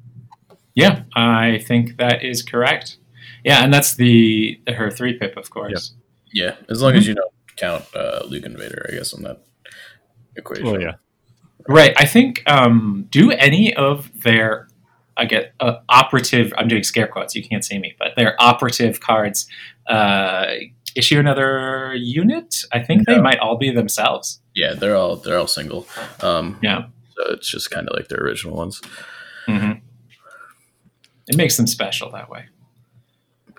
Yeah, 0.74 1.02
I 1.14 1.58
think 1.66 1.96
that 1.98 2.24
is 2.24 2.42
correct. 2.42 2.96
Yeah, 3.44 3.62
and 3.62 3.72
that's 3.72 3.96
the, 3.96 4.60
the 4.66 4.72
her 4.72 4.90
three 4.90 5.18
pip, 5.18 5.36
of 5.36 5.50
course. 5.50 5.94
Yeah, 6.32 6.56
as 6.68 6.80
long 6.80 6.92
mm-hmm. 6.92 6.98
as 6.98 7.08
you 7.08 7.14
don't 7.14 7.32
count 7.56 7.84
uh, 7.94 8.22
Luke 8.26 8.46
and 8.46 8.56
Vader, 8.56 8.86
I 8.88 8.94
guess 8.96 9.12
on 9.12 9.22
that 9.22 9.42
equation. 10.36 10.66
Well, 10.66 10.80
yeah. 10.80 10.94
Right. 11.68 11.92
I 11.96 12.06
think 12.06 12.42
um, 12.46 13.06
do 13.10 13.30
any 13.32 13.74
of 13.74 14.10
their 14.22 14.68
I 15.16 15.24
get 15.24 15.54
uh, 15.60 15.78
operative. 15.88 16.52
I'm 16.56 16.68
doing 16.68 16.82
scare 16.82 17.06
quotes. 17.06 17.34
You 17.34 17.46
can't 17.46 17.64
see 17.64 17.78
me, 17.78 17.94
but 17.98 18.12
they're 18.16 18.40
operative 18.40 19.00
cards 19.00 19.46
uh, 19.86 20.46
issue 20.96 21.18
another 21.18 21.94
unit. 21.94 22.64
I 22.72 22.80
think 22.80 23.06
no. 23.06 23.14
they 23.14 23.20
might 23.20 23.38
all 23.38 23.56
be 23.56 23.70
themselves. 23.70 24.40
Yeah, 24.54 24.74
they're 24.74 24.96
all 24.96 25.16
they're 25.16 25.38
all 25.38 25.46
single. 25.46 25.86
Um, 26.20 26.58
yeah, 26.62 26.86
so 27.14 27.32
it's 27.32 27.50
just 27.50 27.70
kind 27.70 27.88
of 27.88 27.96
like 27.96 28.08
their 28.08 28.20
original 28.20 28.56
ones. 28.56 28.80
Mm-hmm. 29.46 29.78
It 31.28 31.36
makes 31.36 31.56
them 31.56 31.66
special 31.66 32.10
that 32.12 32.28
way. 32.28 32.46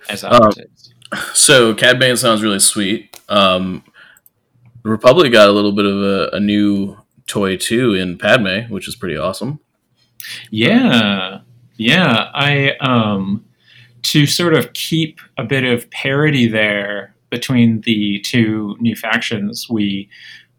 As 0.09 0.23
operatives. 0.23 0.93
Um, 1.11 1.19
so 1.33 1.73
Cad 1.73 1.99
Bane 1.99 2.17
sounds 2.17 2.41
really 2.41 2.59
sweet. 2.59 3.19
Um, 3.29 3.83
Republic 4.83 5.31
got 5.31 5.47
a 5.47 5.51
little 5.51 5.71
bit 5.71 5.85
of 5.85 6.01
a, 6.01 6.29
a 6.33 6.39
new 6.39 6.97
toy 7.27 7.55
too 7.55 7.93
in 7.93 8.17
Padme, 8.17 8.71
which 8.71 8.87
is 8.87 8.95
pretty 8.95 9.17
awesome. 9.17 9.59
Yeah, 10.49 11.39
yeah. 11.77 12.29
I 12.33 12.75
um 12.79 13.45
to 14.03 14.25
sort 14.25 14.53
of 14.53 14.73
keep 14.73 15.19
a 15.37 15.43
bit 15.43 15.63
of 15.63 15.89
parity 15.91 16.47
there 16.47 17.15
between 17.29 17.81
the 17.81 18.19
two 18.21 18.75
new 18.79 18.95
factions. 18.95 19.67
We 19.69 20.09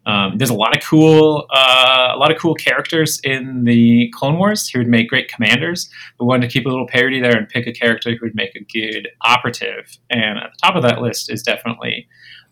um, 0.04 0.36
there's 0.36 0.50
a 0.50 0.54
lot 0.54 0.76
of 0.76 0.82
cool, 0.82 1.46
uh, 1.50 2.08
a 2.12 2.18
lot 2.18 2.32
of 2.32 2.38
cool 2.38 2.54
characters 2.54 3.20
in 3.22 3.64
the 3.64 4.10
Clone 4.12 4.36
Wars 4.36 4.68
who 4.68 4.80
would 4.80 4.88
make 4.88 5.08
great 5.08 5.28
commanders. 5.28 5.88
We 6.18 6.26
wanted 6.26 6.48
to 6.48 6.52
keep 6.52 6.66
a 6.66 6.68
little 6.68 6.88
parity 6.88 7.20
there 7.20 7.36
and 7.36 7.48
pick 7.48 7.68
a 7.68 7.72
character 7.72 8.10
who 8.10 8.18
would 8.22 8.34
make 8.34 8.56
a 8.56 8.64
good 8.64 9.08
operative. 9.24 9.96
And 10.10 10.38
at 10.38 10.50
the 10.52 10.58
top 10.60 10.74
of 10.74 10.82
that 10.82 11.00
list 11.00 11.30
is 11.30 11.42
definitely 11.42 12.08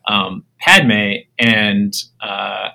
um, 0.06 0.44
Padme, 0.60 1.24
and 1.38 1.92
uh, 2.20 2.68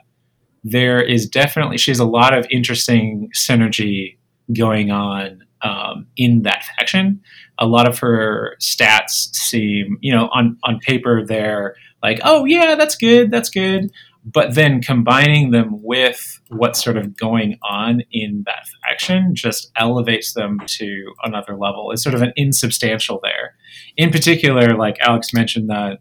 there 0.63 1.01
is 1.01 1.27
definitely 1.27 1.77
she 1.77 1.91
has 1.91 1.99
a 1.99 2.05
lot 2.05 2.37
of 2.37 2.45
interesting 2.49 3.29
synergy 3.35 4.17
going 4.53 4.91
on 4.91 5.43
um, 5.61 6.07
in 6.15 6.43
that 6.43 6.63
faction. 6.63 7.21
A 7.57 7.65
lot 7.65 7.87
of 7.87 7.99
her 7.99 8.55
stats 8.61 9.33
seem, 9.33 9.97
you 10.01 10.13
know, 10.13 10.29
on 10.33 10.57
on 10.63 10.79
paper 10.79 11.25
they're 11.25 11.75
like, 12.03 12.19
oh 12.23 12.45
yeah, 12.45 12.75
that's 12.75 12.95
good, 12.95 13.31
that's 13.31 13.49
good. 13.49 13.91
But 14.23 14.55
then 14.55 14.81
combining 14.81 15.51
them 15.51 15.83
with 15.83 16.39
what's 16.49 16.83
sort 16.83 16.97
of 16.97 17.15
going 17.15 17.59
on 17.63 18.01
in 18.11 18.43
that 18.47 18.65
faction 18.81 19.35
just 19.35 19.71
elevates 19.75 20.33
them 20.33 20.59
to 20.65 21.13
another 21.23 21.55
level. 21.55 21.91
It's 21.91 22.03
sort 22.03 22.15
of 22.15 22.23
an 22.23 22.33
insubstantial 22.35 23.19
there. 23.23 23.55
In 23.97 24.11
particular, 24.11 24.75
like 24.75 24.97
Alex 24.99 25.31
mentioned 25.31 25.69
that 25.69 25.99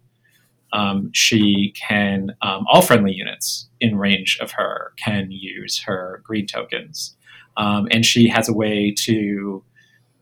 um, 0.72 1.10
she 1.12 1.72
can 1.76 2.34
um, 2.42 2.64
all 2.70 2.82
friendly 2.82 3.12
units 3.12 3.68
in 3.78 3.96
range 3.96 4.38
of 4.40 4.52
her 4.52 4.92
can 4.96 5.28
use 5.30 5.82
her 5.82 6.22
green 6.24 6.46
tokens 6.46 7.16
um, 7.56 7.88
and 7.90 8.04
she 8.04 8.28
has 8.28 8.48
a 8.48 8.52
way 8.52 8.94
to 9.04 9.62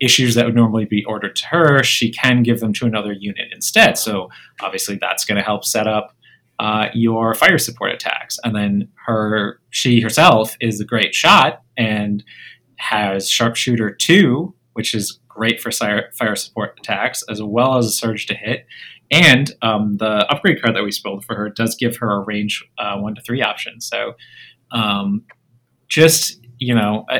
issues 0.01 0.35
that 0.35 0.45
would 0.45 0.57
normally 0.57 0.85
be 0.85 1.05
ordered 1.05 1.37
to 1.37 1.47
her, 1.47 1.83
she 1.85 2.11
can 2.11 2.43
give 2.43 2.59
them 2.61 2.73
to 2.73 2.87
another 2.87 3.13
unit 3.13 3.49
instead. 3.53 3.97
So 3.97 4.29
obviously 4.61 4.99
that's 5.01 5.25
going 5.25 5.39
to 5.39 5.45
help 5.45 5.65
set 5.65 5.87
up 5.87 6.17
uh, 6.59 6.89
your 6.93 7.35
fire 7.35 7.59
support 7.59 7.93
attacks. 7.93 8.37
And 8.43 8.55
then 8.55 8.89
her, 9.07 9.61
she 9.71 10.01
herself 10.01 10.57
is 10.61 10.81
a 10.81 10.85
great 10.85 11.15
shot 11.15 11.63
and 11.77 12.25
has 12.77 13.31
sharpshooter 13.31 13.93
two, 13.93 14.55
which 14.73 14.93
is 14.93 15.21
great 15.29 15.61
for 15.61 15.71
fire 15.71 16.37
support 16.37 16.79
attacks, 16.79 17.23
as 17.31 17.41
well 17.41 17.79
as 17.79 17.87
a 17.87 17.91
surge 17.91 18.27
to 18.27 18.35
hit. 18.35 18.67
And 19.11 19.53
um, 19.63 19.99
the 19.99 20.27
upgrade 20.31 20.61
card 20.61 20.75
that 20.75 20.83
we 20.83 20.91
spilled 20.91 21.25
for 21.25 21.37
her 21.37 21.49
does 21.49 21.77
give 21.77 21.97
her 21.99 22.11
a 22.11 22.25
range 22.25 22.65
uh, 22.79 22.99
one 22.99 23.15
to 23.15 23.23
three 23.23 23.43
option. 23.43 23.81
So 23.81 24.15
um, 24.73 25.25
just 25.89 26.42
you 26.63 26.75
know, 26.75 27.05
uh, 27.11 27.19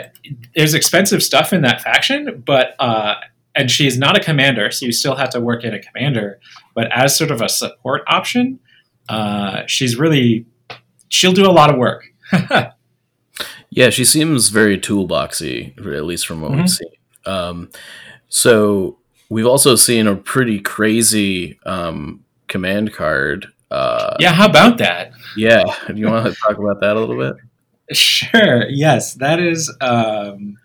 there's 0.55 0.73
expensive 0.73 1.21
stuff 1.21 1.53
in 1.53 1.63
that 1.63 1.83
faction, 1.83 2.43
but 2.47 2.77
uh, 2.79 3.17
and 3.57 3.71
she's 3.71 3.99
not 3.99 4.17
a 4.17 4.21
commander, 4.21 4.71
so 4.71 4.87
you 4.87 4.93
still 4.93 5.17
have 5.17 5.31
to 5.31 5.41
work 5.41 5.65
in 5.65 5.75
a 5.75 5.81
commander. 5.81 6.39
But 6.75 6.93
as 6.93 7.17
sort 7.17 7.33
of 7.33 7.41
a 7.43 7.49
support 7.49 8.03
option, 8.07 8.61
uh, 9.09 9.63
she's 9.67 9.99
really 9.99 10.47
she'll 11.09 11.33
do 11.33 11.45
a 11.45 11.51
lot 11.51 11.71
of 11.71 11.77
work. 11.77 12.05
yeah, 13.71 13.91
she 13.91 14.05
seems 14.05 14.49
very 14.49 14.79
toolboxy, 14.79 15.77
at 15.77 16.05
least 16.05 16.25
from 16.25 16.41
what 16.41 16.53
mm-hmm. 16.53 16.61
we've 16.61 16.71
seen. 16.71 16.93
Um, 17.27 17.71
so 18.29 18.99
we've 19.29 19.47
also 19.47 19.75
seen 19.75 20.07
a 20.07 20.15
pretty 20.15 20.61
crazy 20.61 21.59
um, 21.67 22.25
command 22.47 22.95
card. 22.95 23.49
Uh, 23.73 24.17
yeah, 24.21 24.33
how 24.33 24.49
about 24.49 24.79
that? 24.79 25.13
Yeah, 25.37 25.65
do 25.89 25.97
you 25.97 26.07
want 26.07 26.27
to 26.27 26.41
talk 26.41 26.59
about 26.59 26.81
that 26.81 26.97
a 26.97 27.01
little 27.01 27.19
bit? 27.19 27.43
Sure. 27.91 28.69
Yes, 28.69 29.15
that 29.15 29.41
is 29.41 29.75
um, 29.81 30.57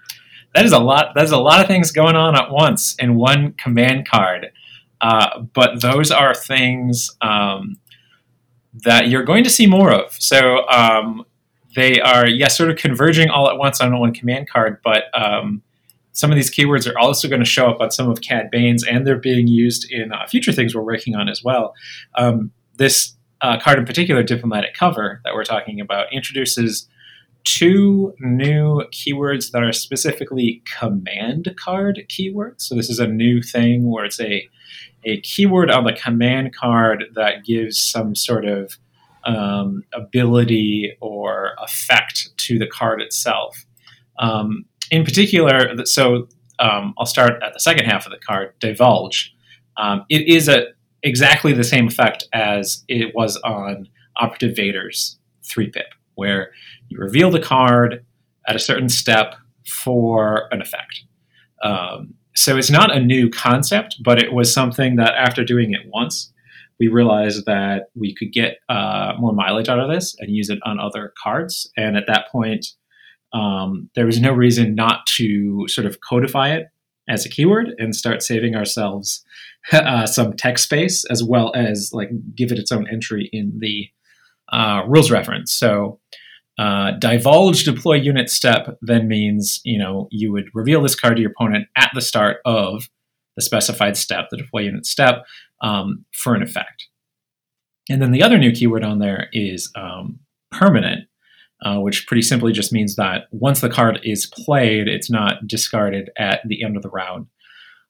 that 0.54 0.66
is 0.66 0.72
a 0.72 0.80
lot. 0.80 1.14
There's 1.16 1.32
a 1.32 1.38
lot 1.38 1.62
of 1.62 1.68
things 1.68 1.92
going 1.92 2.16
on 2.16 2.36
at 2.36 2.52
once 2.52 2.96
in 3.00 3.16
one 3.16 3.54
command 3.54 4.08
card. 4.08 4.52
Uh, 5.02 5.42
but 5.54 5.82
those 5.82 6.12
are 6.12 6.34
things 6.34 7.16
um, 7.22 7.78
that 8.84 9.10
you're 9.10 9.24
going 9.24 9.44
to 9.44 9.50
see 9.50 9.68
more 9.68 9.92
of. 9.94 10.14
So 10.14 10.68
um, 10.70 11.26
they 11.76 12.00
are, 12.02 12.28
yes, 12.28 12.58
sort 12.58 12.72
of 12.72 12.78
converging 12.78 13.30
all 13.30 13.50
at 13.50 13.58
once 13.58 13.80
on 13.82 13.98
one 14.00 14.14
command 14.14 14.50
card, 14.50 14.80
but 14.84 15.04
um, 15.14 15.62
some 16.12 16.32
of 16.32 16.36
these 16.36 16.50
keywords 16.50 16.92
are 16.92 16.98
also 16.98 17.28
going 17.28 17.42
to 17.42 17.46
show 17.46 17.70
up 17.70 17.80
on 17.80 17.92
some 17.92 18.10
of 18.10 18.22
Cad 18.22 18.50
Bane's, 18.50 18.84
and 18.84 19.06
they're 19.06 19.20
being 19.20 19.48
used 19.48 19.92
in 19.92 20.12
uh, 20.12 20.26
future 20.26 20.52
things 20.52 20.74
we're 20.74 20.82
working 20.82 21.16
on 21.16 21.30
as 21.30 21.44
well. 21.44 21.76
Um, 22.16 22.52
this 22.78 23.16
uh, 23.42 23.60
card 23.60 23.78
in 23.78 23.86
particular, 23.86 24.24
Diplomatic 24.24 24.74
Cover, 24.74 25.22
that 25.24 25.36
we're 25.36 25.44
talking 25.44 25.80
about, 25.80 26.12
introduces 26.12 26.88
two 27.56 28.14
new 28.20 28.84
keywords 28.92 29.52
that 29.52 29.64
are 29.64 29.72
specifically 29.72 30.62
command 30.78 31.56
card 31.58 32.06
keywords. 32.10 32.62
So 32.62 32.76
this 32.76 32.90
is 32.90 33.00
a 33.00 33.08
new 33.08 33.42
thing 33.42 33.90
where 33.90 34.06
it's 34.06 34.20
a 34.20 34.48
a 35.06 35.22
keyword 35.22 35.72
on 35.72 35.86
the 35.86 35.94
command 35.94 36.54
card 36.54 37.06
that 37.16 37.46
gives 37.46 37.82
some 37.82 38.14
sort 38.16 38.46
of 38.46 38.78
um, 39.26 39.84
ability 39.94 40.98
or 41.00 41.52
effect 41.60 42.30
to 42.38 42.60
the 42.60 42.68
card 42.68 43.02
itself. 43.02 43.66
Um, 44.20 44.66
in 44.92 45.06
particular, 45.06 45.86
so 45.86 46.28
um, 46.60 46.94
I'll 46.98 47.06
start 47.06 47.42
at 47.44 47.54
the 47.54 47.60
second 47.60 47.86
half 47.86 48.06
of 48.06 48.12
the 48.12 48.18
card, 48.18 48.54
divulge. 48.60 49.34
Um, 49.78 50.04
it 50.10 50.28
is 50.28 50.50
a 50.50 50.68
exactly 51.04 51.54
the 51.54 51.64
same 51.64 51.88
effect 51.88 52.26
as 52.34 52.84
it 52.90 53.14
was 53.16 53.38
on 53.38 53.88
Operative 54.18 54.56
Vader's 54.56 55.20
three 55.44 55.70
pip, 55.70 55.94
where 56.18 56.52
you 56.90 57.00
reveal 57.00 57.32
the 57.32 57.40
card 57.40 58.06
at 58.48 58.56
a 58.56 58.60
certain 58.60 58.90
step 58.90 59.36
for 59.66 60.48
an 60.52 60.62
effect. 60.62 61.04
Um, 61.64 62.14
so 62.36 62.58
it's 62.58 62.70
not 62.70 62.96
a 62.96 63.00
new 63.00 63.30
concept, 63.30 63.98
but 64.04 64.22
it 64.22 64.34
was 64.34 64.54
something 64.54 64.96
that 64.98 65.16
after 65.16 65.44
doing 65.44 65.74
it 65.74 65.82
once, 65.88 66.32
we 66.80 66.88
realized 66.88 67.46
that 67.46 67.90
we 67.96 68.14
could 68.14 68.32
get 68.32 68.60
uh, 68.70 69.14
more 69.20 69.34
mileage 69.34 69.70
out 69.70 69.80
of 69.80 69.90
this 69.90 70.16
and 70.20 70.36
use 70.36 70.50
it 70.50 70.60
on 70.64 70.80
other 70.80 71.14
cards. 71.22 71.72
And 71.76 71.98
at 71.98 72.06
that 72.08 72.28
point, 72.32 72.68
um, 73.34 73.90
there 73.96 74.06
was 74.06 74.22
no 74.22 74.32
reason 74.32 74.76
not 74.76 75.06
to 75.18 75.68
sort 75.68 75.88
of 75.88 76.00
codify 76.02 76.50
it 76.50 76.68
as 77.10 77.26
a 77.26 77.30
keyword 77.30 77.74
and 77.78 77.96
start 77.96 78.22
saving 78.22 78.56
ourselves 78.56 79.26
uh, 79.72 80.06
some 80.06 80.34
text 80.34 80.66
space 80.66 81.06
as 81.06 81.24
well 81.24 81.52
as 81.56 81.92
like 81.94 82.10
give 82.36 82.52
it 82.52 82.60
its 82.60 82.72
own 82.72 82.88
entry 82.92 83.30
in 83.34 83.54
the 83.60 83.90
uh, 84.52 84.84
rules 84.88 85.12
reference. 85.12 85.54
So 85.54 86.00
uh, 86.58 86.92
divulge 87.00 87.64
deploy 87.64 87.96
unit 87.96 88.30
step 88.30 88.78
then 88.82 89.08
means 89.08 89.62
you 89.64 89.78
know 89.78 90.08
you 90.12 90.32
would 90.32 90.50
reveal 90.54 90.82
this 90.82 90.96
card 90.96 91.18
to 91.18 91.22
your 91.22 91.32
opponent 91.32 91.68
at 91.76 91.92
the 91.94 92.02
start 92.02 92.38
of 92.46 92.90
the 93.36 93.44
specified 93.44 93.96
step, 93.96 94.26
the 94.32 94.38
deploy 94.38 94.62
unit 94.62 94.86
step, 94.86 95.24
um, 95.62 96.06
for 96.12 96.34
an 96.34 96.42
effect. 96.42 96.88
And 97.90 98.02
then 98.02 98.12
the 98.12 98.24
other 98.24 98.38
new 98.38 98.52
keyword 98.52 98.84
on 98.84 99.00
there 99.00 99.28
is 99.32 99.72
um, 99.76 100.20
permanent, 100.52 101.08
uh, 101.64 101.78
which 101.78 102.08
pretty 102.08 102.24
simply 102.24 102.52
just 102.52 102.74
means 102.74 102.96
that 102.96 103.26
once 103.32 103.62
the 103.62 103.70
card 103.70 104.00
is 104.04 104.26
played, 104.26 104.88
it's 104.88 105.10
not 105.10 105.48
discarded 105.48 106.10
at 106.18 106.42
the 106.48 106.64
end 106.64 106.76
of 106.76 106.82
the 106.82 106.90
round 106.90 107.28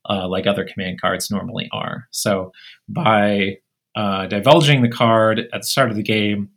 uh, 0.10 0.28
like 0.28 0.48
other 0.48 0.66
command 0.66 1.02
cards 1.02 1.30
normally 1.32 1.70
are. 1.72 2.08
So 2.12 2.52
by 2.88 3.58
uh, 3.98 4.28
divulging 4.28 4.84
the 4.84 4.90
card 4.90 5.40
at 5.52 5.62
the 5.62 5.68
start 5.68 5.90
of 5.90 5.96
the 5.96 6.04
game, 6.04 6.50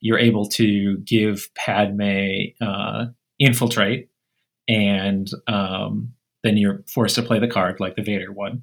you're 0.00 0.18
able 0.18 0.46
to 0.46 0.98
give 0.98 1.48
Padme 1.54 2.52
uh, 2.60 3.06
infiltrate, 3.38 4.10
and 4.68 5.30
um, 5.46 6.12
then 6.44 6.58
you're 6.58 6.84
forced 6.86 7.14
to 7.14 7.22
play 7.22 7.38
the 7.38 7.48
card 7.48 7.80
like 7.80 7.96
the 7.96 8.02
Vader 8.02 8.30
one. 8.30 8.62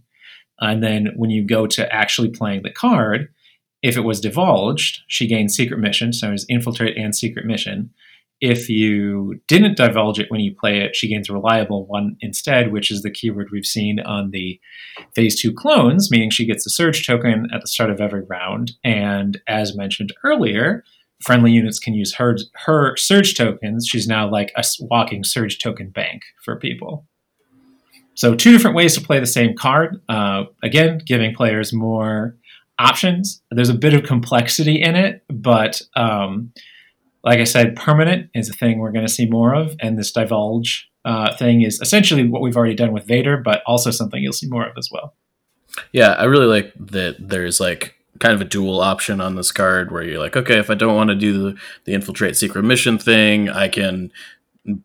And 0.59 0.83
then 0.83 1.09
when 1.15 1.31
you 1.31 1.43
go 1.43 1.65
to 1.67 1.91
actually 1.91 2.29
playing 2.29 2.61
the 2.61 2.71
card, 2.71 3.29
if 3.81 3.97
it 3.97 4.01
was 4.01 4.21
divulged, 4.21 5.01
she 5.07 5.25
gains 5.25 5.55
secret 5.55 5.79
mission, 5.79 6.13
so 6.13 6.31
it's 6.31 6.45
infiltrate 6.49 6.97
and 6.97 7.15
secret 7.15 7.45
mission. 7.45 7.89
If 8.41 8.69
you 8.69 9.41
didn't 9.47 9.77
divulge 9.77 10.19
it 10.19 10.31
when 10.31 10.39
you 10.39 10.55
play 10.55 10.79
it, 10.79 10.95
she 10.95 11.09
gains 11.09 11.29
a 11.29 11.33
reliable 11.33 11.85
one 11.85 12.15
instead, 12.21 12.71
which 12.71 12.89
is 12.89 13.01
the 13.01 13.11
keyword 13.11 13.49
we've 13.51 13.65
seen 13.65 13.99
on 13.99 14.31
the 14.31 14.59
phase 15.13 15.39
two 15.39 15.53
clones, 15.53 16.09
meaning 16.09 16.29
she 16.29 16.45
gets 16.45 16.63
the 16.63 16.69
surge 16.69 17.05
token 17.05 17.47
at 17.53 17.61
the 17.61 17.67
start 17.67 17.89
of 17.89 17.99
every 17.99 18.23
round. 18.23 18.73
And 18.83 19.41
as 19.47 19.75
mentioned 19.75 20.13
earlier, 20.23 20.83
friendly 21.21 21.51
units 21.51 21.79
can 21.79 21.93
use 21.93 22.15
her 22.15 22.37
her 22.65 22.95
surge 22.95 23.35
tokens. 23.35 23.87
She's 23.87 24.07
now 24.07 24.29
like 24.29 24.51
a 24.55 24.63
walking 24.79 25.23
surge 25.23 25.59
token 25.59 25.89
bank 25.89 26.21
for 26.43 26.55
people. 26.55 27.05
So 28.15 28.35
two 28.35 28.51
different 28.51 28.75
ways 28.75 28.95
to 28.95 29.01
play 29.01 29.19
the 29.19 29.25
same 29.25 29.55
card. 29.55 30.01
Uh, 30.09 30.43
again, 30.63 30.99
giving 31.05 31.33
players 31.33 31.71
more 31.71 32.35
options. 32.77 33.41
There's 33.51 33.69
a 33.69 33.73
bit 33.73 33.93
of 33.93 34.03
complexity 34.03 34.81
in 34.81 34.95
it, 34.95 35.23
but 35.29 35.81
um, 35.95 36.51
like 37.23 37.39
I 37.39 37.43
said, 37.43 37.75
permanent 37.75 38.29
is 38.33 38.49
a 38.49 38.53
thing 38.53 38.79
we're 38.79 38.91
going 38.91 39.05
to 39.05 39.11
see 39.11 39.25
more 39.25 39.53
of, 39.53 39.75
and 39.79 39.97
this 39.97 40.11
divulge 40.11 40.89
uh, 41.05 41.35
thing 41.37 41.61
is 41.61 41.79
essentially 41.81 42.27
what 42.27 42.41
we've 42.41 42.57
already 42.57 42.75
done 42.75 42.91
with 42.91 43.05
Vader, 43.05 43.37
but 43.37 43.61
also 43.65 43.91
something 43.91 44.21
you'll 44.21 44.33
see 44.33 44.47
more 44.47 44.67
of 44.67 44.77
as 44.77 44.89
well. 44.91 45.13
Yeah, 45.91 46.11
I 46.13 46.25
really 46.25 46.45
like 46.45 46.73
that. 46.79 47.15
There's 47.19 47.59
like 47.59 47.95
kind 48.19 48.33
of 48.33 48.41
a 48.41 48.45
dual 48.45 48.81
option 48.81 49.21
on 49.21 49.35
this 49.35 49.51
card 49.51 49.91
where 49.91 50.03
you're 50.03 50.19
like, 50.19 50.35
okay, 50.35 50.57
if 50.57 50.69
I 50.69 50.75
don't 50.75 50.95
want 50.95 51.09
to 51.09 51.15
do 51.15 51.33
the, 51.51 51.59
the 51.85 51.93
infiltrate 51.93 52.35
secret 52.35 52.63
mission 52.63 52.97
thing, 52.97 53.49
I 53.49 53.69
can 53.69 54.11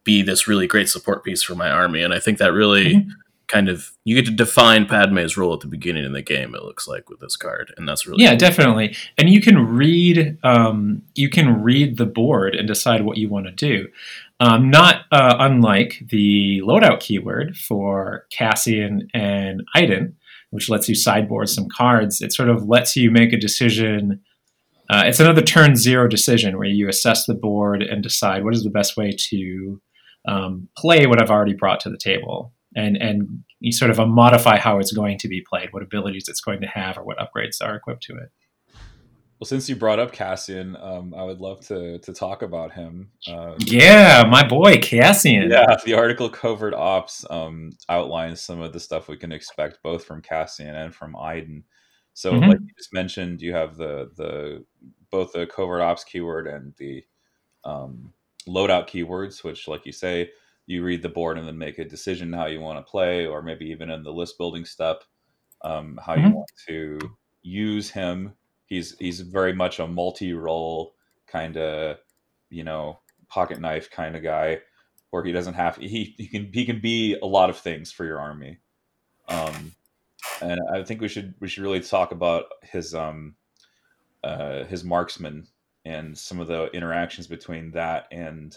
be 0.05 0.23
this 0.23 0.47
really 0.47 0.67
great 0.67 0.89
support 0.89 1.25
piece 1.25 1.43
for 1.43 1.55
my 1.55 1.71
army, 1.71 2.03
and 2.03 2.15
I 2.15 2.21
think 2.21 2.39
that 2.39 2.53
really. 2.53 2.95
Mm-hmm 2.97 3.11
kind 3.49 3.69
of 3.69 3.93
you 4.05 4.15
get 4.15 4.27
to 4.27 4.33
define 4.33 4.87
Padme's 4.87 5.37
role 5.37 5.55
at 5.55 5.61
the 5.61 5.67
beginning 5.67 6.05
of 6.05 6.13
the 6.13 6.23
game. 6.23 6.55
It 6.55 6.63
looks 6.63 6.89
like 6.89 7.09
with 7.09 7.21
this 7.21 7.37
card, 7.37 7.73
and 7.77 7.89
that's 7.89 8.07
really 8.07 8.23
yeah, 8.23 8.31
cool. 8.31 8.39
definitely. 8.39 8.97
And 9.19 9.31
you 9.31 9.41
can 9.41 9.59
read 9.59 10.39
um, 10.43 11.03
you 11.15 11.29
can 11.29 11.63
read 11.63 11.97
the 11.97 12.07
board 12.07 12.55
and 12.55 12.67
decide 12.67 13.05
what 13.05 13.19
you 13.19 13.29
want 13.29 13.47
to 13.47 13.53
do. 13.53 13.89
Um, 14.41 14.71
not 14.71 15.03
uh, 15.13 15.37
unlike 15.39 16.03
the 16.11 16.61
loadout 16.65 17.01
keyword 17.01 17.57
for 17.57 18.27
Cassian 18.31 19.09
and 19.15 19.63
Iden, 19.75 20.17
which 20.51 20.69
lets 20.69 20.89
you 20.89 20.95
sideboard 20.95 21.49
some 21.49 21.69
cards. 21.69 22.21
It 22.21 22.33
sort 22.33 22.49
of 22.49 22.69
lets 22.69 22.97
you 22.97 23.11
make 23.11 23.33
a 23.33 23.39
decision. 23.39 24.21
Uh, 24.91 25.05
it's 25.07 25.21
another 25.21 25.43
turn 25.43 25.77
zero 25.77 26.09
decision 26.09 26.59
where 26.59 26.69
you 26.69 26.89
assess 26.89 27.27
the 27.27 27.35
board 27.35 27.83
and 27.83 28.03
decide 28.03 28.45
what 28.45 28.55
is 28.55 28.65
the 28.65 28.71
best 28.71 28.97
way 28.97 29.13
to 29.31 29.81
um, 30.27 30.69
play 30.77 31.07
what 31.07 31.21
I've 31.23 31.31
already 31.31 31.55
brought 31.55 31.81
to 31.81 31.91
the 31.91 31.99
table 31.99 32.53
and 32.75 32.97
and 32.97 33.45
you 33.61 33.73
sort 33.73 33.91
of 33.91 34.09
modify 34.09 34.59
how 34.59 34.79
it's 34.79 34.93
going 34.93 35.19
to 35.19 35.29
be 35.29 35.45
played, 35.49 35.73
what 35.73 35.83
abilities 35.83 36.29
it's 36.29 36.41
going 36.41 36.61
to 36.61 36.67
have, 36.67 36.99
or 36.99 37.05
what 37.05 37.19
upgrades 37.19 37.63
are 37.63 37.77
equipped 37.77 38.03
to 38.05 38.17
it. 38.17 38.31
Well, 39.41 39.49
since 39.49 39.69
you 39.69 39.75
brought 39.75 39.99
up 39.99 40.13
Cassian, 40.13 40.77
um, 40.77 41.13
I 41.15 41.25
would 41.25 41.41
love 41.41 41.61
to 41.67 41.99
to 41.99 42.13
talk 42.13 42.43
about 42.43 42.73
him. 42.73 43.11
Uh, 43.29 43.55
yeah, 43.59 44.25
my 44.29 44.47
boy 44.47 44.79
Cassian. 44.79 45.51
Yeah, 45.51 45.77
the 45.85 45.95
article 45.95 46.31
Covert 46.31 46.75
Ops 46.75 47.27
um, 47.29 47.73
outlines 47.89 48.41
some 48.41 48.61
of 48.61 48.73
the 48.73 48.81
stuff 48.81 49.09
we 49.09 49.17
can 49.17 49.33
expect 49.33 49.83
both 49.83 50.05
from 50.05 50.23
Cassian 50.23 50.75
and 50.75 50.95
from 50.95 51.17
Iden. 51.17 51.65
So, 52.15 52.33
mm-hmm. 52.33 52.49
like 52.49 52.61
you 52.61 52.69
just 52.79 52.93
mentioned, 52.93 53.43
you 53.43 53.53
have 53.55 53.77
the 53.77 54.11
the 54.17 54.65
both 55.11 55.33
the 55.33 55.47
Covert 55.47 55.83
Ops 55.83 56.05
keyword 56.05 56.47
and 56.47 56.73
the 56.79 57.05
um, 57.65 58.13
loadout 58.49 58.89
keywords, 58.89 59.43
which, 59.43 59.67
like 59.67 59.85
you 59.85 59.93
say, 59.93 60.31
you 60.67 60.83
read 60.83 61.03
the 61.03 61.09
board 61.09 61.39
and 61.39 61.47
then 61.47 61.59
make 61.59 61.79
a 61.79 61.85
decision 61.85 62.33
how 62.33 62.47
you 62.47 62.61
want 62.61 62.79
to 62.79 62.91
play, 62.91 63.27
or 63.27 63.43
maybe 63.43 63.67
even 63.67 63.91
in 63.91 64.03
the 64.03 64.13
list 64.13 64.39
building 64.39 64.65
step, 64.65 65.05
um, 65.63 65.99
how 66.05 66.15
mm-hmm. 66.15 66.27
you 66.29 66.35
want 66.35 66.51
to 66.69 66.99
use 67.43 67.91
him. 67.91 68.35
He's 68.67 68.97
he's 68.99 69.21
very 69.21 69.53
much 69.53 69.79
a 69.79 69.87
multi-role 69.87 70.95
kind 71.27 71.57
of, 71.57 71.99
you 72.49 72.65
know, 72.65 73.01
pocket 73.29 73.61
knife 73.61 73.91
kind 73.91 74.17
of 74.17 74.23
guy, 74.23 74.61
where 75.11 75.25
he 75.25 75.33
doesn't 75.33 75.55
have 75.55 75.77
he 75.77 76.15
he 76.17 76.27
can 76.27 76.51
he 76.53 76.65
can 76.65 76.81
be 76.81 77.17
a 77.23 77.27
lot 77.27 77.51
of 77.51 77.59
things 77.59 77.93
for 77.93 78.05
your 78.05 78.19
army. 78.19 78.59
Um, 79.29 79.75
and 80.41 80.61
I 80.73 80.83
think 80.83 81.01
we 81.01 81.09
should 81.09 81.35
we 81.41 81.49
should 81.49 81.63
really 81.63 81.81
talk 81.81 82.13
about 82.13 82.45
his 82.63 82.95
um 82.95 83.37
uh, 84.23 84.65
his 84.65 84.83
marksman 84.83 85.47
and 85.85 86.17
some 86.17 86.41
of 86.41 86.49
the 86.49 86.71
interactions 86.73 87.27
between 87.27 87.71
that 87.73 88.07
and 88.11 88.57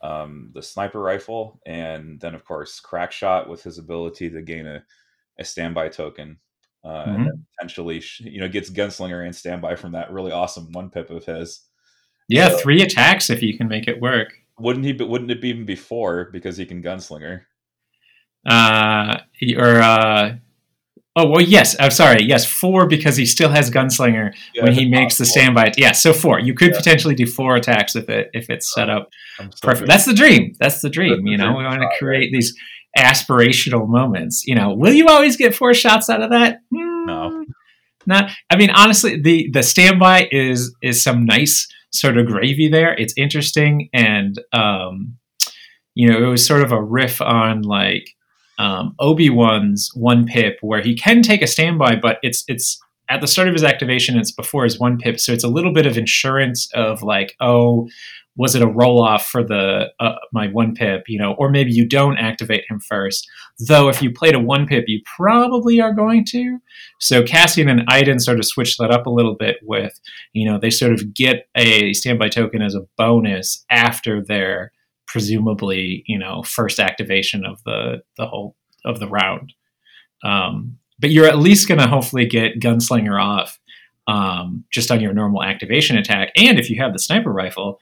um, 0.00 0.50
the 0.54 0.62
sniper 0.62 1.00
rifle, 1.00 1.60
and 1.66 2.20
then 2.20 2.34
of 2.34 2.44
course 2.44 2.80
Crackshot 2.80 3.48
with 3.48 3.62
his 3.62 3.78
ability 3.78 4.30
to 4.30 4.42
gain 4.42 4.66
a, 4.66 4.82
a 5.38 5.44
standby 5.44 5.88
token, 5.88 6.38
uh, 6.84 7.04
mm-hmm. 7.06 7.26
and 7.26 7.46
potentially 7.56 8.02
you 8.20 8.40
know 8.40 8.48
gets 8.48 8.70
Gunslinger 8.70 9.24
and 9.24 9.34
standby 9.34 9.76
from 9.76 9.92
that 9.92 10.12
really 10.12 10.32
awesome 10.32 10.72
one 10.72 10.90
pip 10.90 11.10
of 11.10 11.24
his. 11.24 11.60
Yeah, 12.28 12.50
so, 12.50 12.58
three 12.58 12.82
attacks 12.82 13.30
if 13.30 13.42
you 13.42 13.56
can 13.56 13.68
make 13.68 13.88
it 13.88 14.00
work. 14.00 14.34
Wouldn't 14.58 14.84
he? 14.84 14.92
Wouldn't 14.92 15.30
it 15.30 15.40
be 15.40 15.48
even 15.48 15.64
before 15.64 16.30
because 16.32 16.56
he 16.56 16.66
can 16.66 16.82
Gunslinger? 16.82 17.42
Uh, 18.46 19.18
or 19.56 19.80
uh, 19.80 20.36
Oh 21.18 21.28
well, 21.28 21.42
yes. 21.42 21.74
I'm 21.80 21.90
sorry. 21.90 22.22
Yes, 22.22 22.46
four 22.46 22.86
because 22.86 23.16
he 23.16 23.26
still 23.26 23.48
has 23.48 23.72
gunslinger 23.72 24.32
yeah, 24.54 24.62
when 24.62 24.72
he 24.72 24.88
makes 24.88 25.18
the 25.18 25.26
standby. 25.26 25.72
Yeah, 25.76 25.90
so 25.90 26.12
four. 26.12 26.38
You 26.38 26.54
could 26.54 26.70
yeah. 26.70 26.76
potentially 26.76 27.16
do 27.16 27.26
four 27.26 27.56
attacks 27.56 27.96
if 27.96 28.08
it 28.08 28.30
if 28.34 28.48
it's 28.48 28.72
set 28.72 28.88
up 28.88 29.08
perfect. 29.60 29.88
That's 29.88 30.04
the 30.04 30.14
dream. 30.14 30.54
That's 30.60 30.80
the 30.80 30.88
dream. 30.88 31.24
That's 31.24 31.30
you 31.30 31.36
know, 31.36 31.56
we 31.56 31.64
want 31.64 31.80
to 31.80 31.88
create 31.98 32.30
these 32.32 32.56
aspirational 32.96 33.88
moments. 33.88 34.44
You 34.46 34.54
know, 34.54 34.72
will 34.74 34.92
you 34.92 35.08
always 35.08 35.36
get 35.36 35.56
four 35.56 35.74
shots 35.74 36.08
out 36.08 36.22
of 36.22 36.30
that? 36.30 36.60
Mm, 36.72 37.06
no. 37.06 37.44
Not. 38.06 38.30
I 38.48 38.56
mean, 38.56 38.70
honestly, 38.70 39.20
the 39.20 39.50
the 39.52 39.64
standby 39.64 40.28
is 40.30 40.72
is 40.82 41.02
some 41.02 41.26
nice 41.26 41.66
sort 41.90 42.16
of 42.16 42.26
gravy 42.26 42.68
there. 42.68 42.94
It's 42.94 43.14
interesting 43.16 43.88
and 43.92 44.38
um, 44.52 45.18
you 45.94 46.08
know, 46.08 46.22
it 46.22 46.30
was 46.30 46.46
sort 46.46 46.62
of 46.62 46.70
a 46.70 46.80
riff 46.80 47.20
on 47.20 47.62
like 47.62 48.08
um, 48.58 48.94
Obi 48.98 49.30
Wan's 49.30 49.90
one 49.94 50.26
pip, 50.26 50.58
where 50.60 50.82
he 50.82 50.96
can 50.96 51.22
take 51.22 51.42
a 51.42 51.46
standby, 51.46 51.96
but 51.96 52.18
it's 52.22 52.44
it's 52.48 52.78
at 53.08 53.20
the 53.20 53.26
start 53.26 53.48
of 53.48 53.54
his 53.54 53.64
activation. 53.64 54.18
It's 54.18 54.32
before 54.32 54.64
his 54.64 54.78
one 54.78 54.98
pip, 54.98 55.18
so 55.20 55.32
it's 55.32 55.44
a 55.44 55.48
little 55.48 55.72
bit 55.72 55.86
of 55.86 55.96
insurance 55.96 56.68
of 56.74 57.02
like, 57.02 57.34
oh, 57.40 57.88
was 58.38 58.54
it 58.54 58.62
a 58.62 58.68
roll 58.68 59.02
off 59.02 59.26
for 59.26 59.42
the 59.42 59.86
uh, 59.98 60.14
my 60.32 60.46
one 60.48 60.72
pip, 60.72 61.04
you 61.08 61.18
know, 61.18 61.34
or 61.38 61.50
maybe 61.50 61.72
you 61.72 61.86
don't 61.86 62.18
activate 62.18 62.64
him 62.70 62.78
first. 62.80 63.28
Though 63.58 63.88
if 63.88 64.00
you 64.00 64.12
played 64.12 64.36
a 64.36 64.40
one 64.40 64.66
pip, 64.66 64.84
you 64.86 65.02
probably 65.16 65.80
are 65.80 65.92
going 65.92 66.24
to. 66.26 66.58
So 67.00 67.24
Cassian 67.24 67.68
and 67.68 67.82
Iden 67.88 68.20
sort 68.20 68.38
of 68.38 68.46
switch 68.46 68.78
that 68.78 68.92
up 68.92 69.06
a 69.06 69.10
little 69.10 69.34
bit 69.34 69.56
with, 69.62 70.00
you 70.32 70.48
know, 70.48 70.58
they 70.58 70.70
sort 70.70 70.92
of 70.92 71.12
get 71.12 71.48
a 71.56 71.92
standby 71.92 72.28
token 72.28 72.62
as 72.62 72.76
a 72.76 72.86
bonus 72.96 73.64
after 73.70 74.22
their 74.24 74.72
presumably 75.08 76.04
you 76.06 76.18
know 76.18 76.42
first 76.44 76.78
activation 76.78 77.44
of 77.44 77.62
the 77.64 78.02
the 78.16 78.26
whole 78.26 78.54
of 78.84 79.00
the 79.00 79.08
round. 79.08 79.52
Um, 80.22 80.78
but 81.00 81.10
you're 81.10 81.26
at 81.26 81.38
least 81.38 81.68
going 81.68 81.80
to 81.80 81.86
hopefully 81.86 82.26
get 82.26 82.60
gunslinger 82.60 83.20
off 83.20 83.58
um, 84.06 84.64
just 84.70 84.90
on 84.90 85.00
your 85.00 85.12
normal 85.12 85.42
activation 85.42 85.96
attack, 85.98 86.30
and 86.36 86.58
if 86.58 86.70
you 86.70 86.80
have 86.80 86.92
the 86.92 86.98
sniper 86.98 87.32
rifle, 87.32 87.78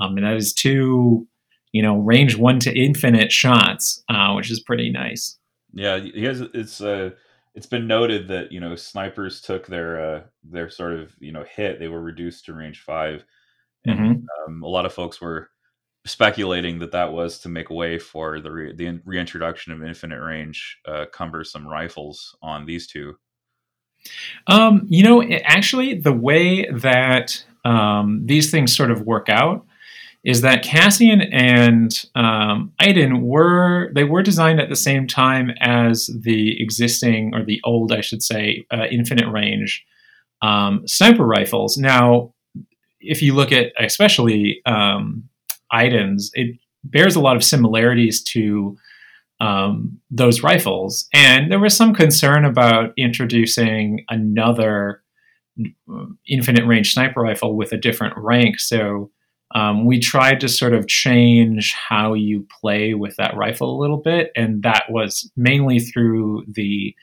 um, 0.00 0.16
and 0.16 0.26
that 0.26 0.36
is 0.36 0.52
two 0.52 1.26
you 1.72 1.82
know 1.82 1.96
range 1.98 2.36
one 2.36 2.58
to 2.60 2.76
infinite 2.76 3.30
shots, 3.30 4.02
uh, 4.08 4.32
which 4.34 4.50
is 4.50 4.60
pretty 4.60 4.90
nice. 4.90 5.36
Yeah. 5.72 6.00
It's 6.02 6.80
uh, 6.80 7.10
it's 7.54 7.66
been 7.66 7.86
noted 7.86 8.28
that 8.28 8.52
you 8.52 8.60
know 8.60 8.74
snipers 8.76 9.40
took 9.40 9.66
their 9.66 10.00
uh, 10.00 10.22
their 10.44 10.70
sort 10.70 10.94
of 10.94 11.14
you 11.20 11.32
know 11.32 11.44
hit. 11.44 11.78
They 11.78 11.88
were 11.88 12.00
reduced 12.02 12.44
to 12.46 12.54
range 12.54 12.80
five, 12.82 13.24
and 13.84 13.98
Mm-hmm. 13.98 14.52
um, 14.52 14.62
a 14.62 14.68
lot 14.68 14.86
of 14.86 14.92
folks 14.92 15.20
were 15.20 15.50
speculating 16.06 16.78
that 16.78 16.92
that 16.92 17.12
was 17.12 17.38
to 17.40 17.48
make 17.48 17.70
way 17.70 17.98
for 17.98 18.40
the 18.40 18.50
re- 18.50 18.74
the 18.74 19.00
reintroduction 19.04 19.72
of 19.72 19.82
infinite 19.82 20.20
range 20.20 20.78
uh, 20.86 21.06
cumbersome 21.12 21.66
rifles 21.66 22.36
on 22.42 22.66
these 22.66 22.86
two. 22.86 23.14
Um, 24.46 24.86
you 24.88 25.02
know, 25.02 25.22
actually, 25.44 25.98
the 25.98 26.12
way 26.12 26.66
that 26.70 27.44
um, 27.64 28.22
these 28.24 28.50
things 28.50 28.74
sort 28.74 28.90
of 28.90 29.02
work 29.02 29.28
out 29.28 29.66
is 30.22 30.42
that 30.42 30.62
Cassian 30.62 31.22
and 31.22 32.04
um, 32.14 32.72
Iden 32.78 33.22
were 33.22 33.90
they 33.94 34.04
were 34.04 34.22
designed 34.22 34.60
at 34.60 34.68
the 34.68 34.76
same 34.76 35.06
time 35.06 35.50
as 35.60 36.10
the 36.22 36.60
existing 36.62 37.34
or 37.34 37.44
the 37.44 37.60
old, 37.64 37.92
I 37.92 38.00
should 38.00 38.22
say, 38.22 38.66
uh, 38.70 38.86
infinite 38.90 39.30
range 39.30 39.84
um, 40.42 40.86
sniper 40.86 41.26
rifles. 41.26 41.76
Now, 41.76 42.34
if 43.00 43.22
you 43.22 43.34
look 43.34 43.52
at 43.52 43.72
especially 43.78 44.60
um, 44.66 45.28
Iden's, 45.72 46.30
it 46.34 46.58
bears 46.84 47.16
a 47.16 47.20
lot 47.20 47.36
of 47.36 47.44
similarities 47.44 48.22
to 48.22 48.76
um, 49.40 49.98
those 50.10 50.42
rifles. 50.42 51.08
And 51.14 51.50
there 51.50 51.60
was 51.60 51.76
some 51.76 51.94
concern 51.94 52.44
about 52.44 52.92
introducing 52.96 54.04
another 54.08 55.02
uh, 55.90 56.04
infinite 56.28 56.66
range 56.66 56.92
sniper 56.92 57.20
rifle 57.20 57.56
with 57.56 57.72
a 57.72 57.78
different 57.78 58.14
rank. 58.16 58.60
So 58.60 59.10
um, 59.54 59.84
we 59.84 59.98
tried 59.98 60.40
to 60.40 60.48
sort 60.48 60.74
of 60.74 60.86
change 60.86 61.72
how 61.72 62.14
you 62.14 62.46
play 62.60 62.94
with 62.94 63.16
that 63.16 63.36
rifle 63.36 63.76
a 63.76 63.80
little 63.80 63.96
bit. 63.96 64.30
And 64.36 64.62
that 64.62 64.84
was 64.90 65.30
mainly 65.36 65.80
through 65.80 66.44
the 66.46 66.94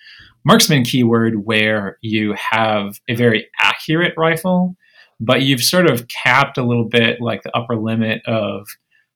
marksman 0.45 0.83
keyword, 0.83 1.45
where 1.45 1.97
you 2.01 2.33
have 2.37 2.99
a 3.09 3.15
very 3.15 3.47
accurate 3.59 4.13
rifle, 4.15 4.77
but 5.19 5.41
you've 5.41 5.63
sort 5.63 5.89
of 5.89 6.07
capped 6.07 6.57
a 6.57 6.63
little 6.63 6.87
bit 6.87 7.21
like 7.21 7.43
the 7.43 7.55
upper 7.55 7.75
limit 7.75 8.21
of 8.25 8.67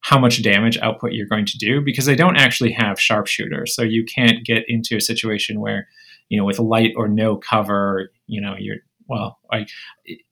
how 0.02 0.18
much 0.18 0.42
damage 0.42 0.78
output 0.80 1.14
you're 1.14 1.28
going 1.28 1.46
to 1.46 1.58
do 1.58 1.80
because 1.80 2.06
they 2.06 2.16
don't 2.16 2.38
actually 2.38 2.72
have 2.72 3.00
sharpshooter. 3.00 3.66
So 3.68 3.84
you 3.84 4.04
can't 4.04 4.44
get 4.44 4.64
into 4.68 4.98
a 4.98 5.02
situation 5.02 5.60
where, 5.60 5.88
you 6.30 6.40
know, 6.40 6.46
with 6.46 6.60
light 6.60 6.94
or 6.96 7.08
no 7.08 7.38
cover, 7.38 8.12
you 8.26 8.42
know, 8.42 8.56
you're, 8.58 8.78
well, 9.08 9.40
I, 9.52 9.68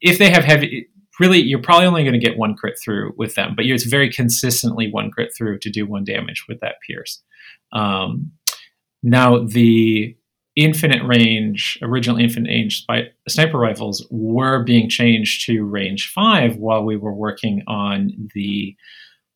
if 0.01 0.17
they 0.17 0.31
have 0.31 0.43
heavy, 0.43 0.87
really, 1.19 1.39
you're 1.39 1.61
probably 1.61 1.85
only 1.85 2.03
going 2.03 2.19
to 2.19 2.25
get 2.25 2.37
one 2.37 2.55
crit 2.55 2.79
through 2.83 3.13
with 3.17 3.35
them, 3.35 3.53
but 3.55 3.65
it's 3.65 3.83
very 3.83 4.09
consistently 4.11 4.89
one 4.89 5.11
crit 5.11 5.31
through 5.37 5.59
to 5.59 5.69
do 5.69 5.85
one 5.85 6.03
damage 6.03 6.45
with 6.47 6.59
that 6.61 6.75
pierce. 6.87 7.21
Um, 7.71 8.31
now, 9.03 9.43
the 9.45 10.17
infinite 10.59 11.03
range, 11.03 11.79
original 11.81 12.17
infinite 12.17 12.49
range 12.49 12.85
sniper 13.27 13.57
rifles 13.57 14.05
were 14.11 14.63
being 14.63 14.89
changed 14.89 15.45
to 15.45 15.63
range 15.63 16.11
five 16.11 16.57
while 16.57 16.83
we 16.83 16.97
were 16.97 17.13
working 17.13 17.63
on 17.67 18.11
the 18.33 18.75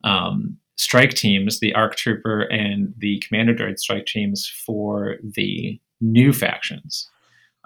um, 0.04 0.58
strike 0.76 1.14
teams, 1.14 1.60
the 1.60 1.74
ARC 1.74 1.96
Trooper 1.96 2.42
and 2.42 2.94
the 2.98 3.22
Commander 3.26 3.54
Droid 3.56 3.80
strike 3.80 4.06
teams 4.06 4.52
for 4.66 5.18
the 5.24 5.80
new 6.02 6.34
factions. 6.34 7.10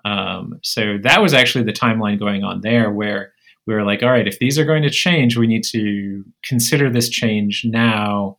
Um, 0.06 0.60
so 0.64 0.98
that 1.02 1.22
was 1.22 1.34
actually 1.34 1.64
the 1.64 1.74
timeline 1.74 2.20
going 2.20 2.44
on 2.44 2.62
there 2.62 2.92
where 2.92 3.34
we 3.66 3.74
were 3.74 3.84
like, 3.84 4.04
all 4.04 4.12
right, 4.12 4.28
if 4.28 4.40
these 4.40 4.58
are 4.58 4.66
going 4.66 4.84
to 4.84 4.90
change, 4.90 5.36
we 5.36 5.48
need 5.48 5.64
to 5.66 6.24
consider 6.44 6.90
this 6.90 7.10
change 7.10 7.64
now. 7.66 8.38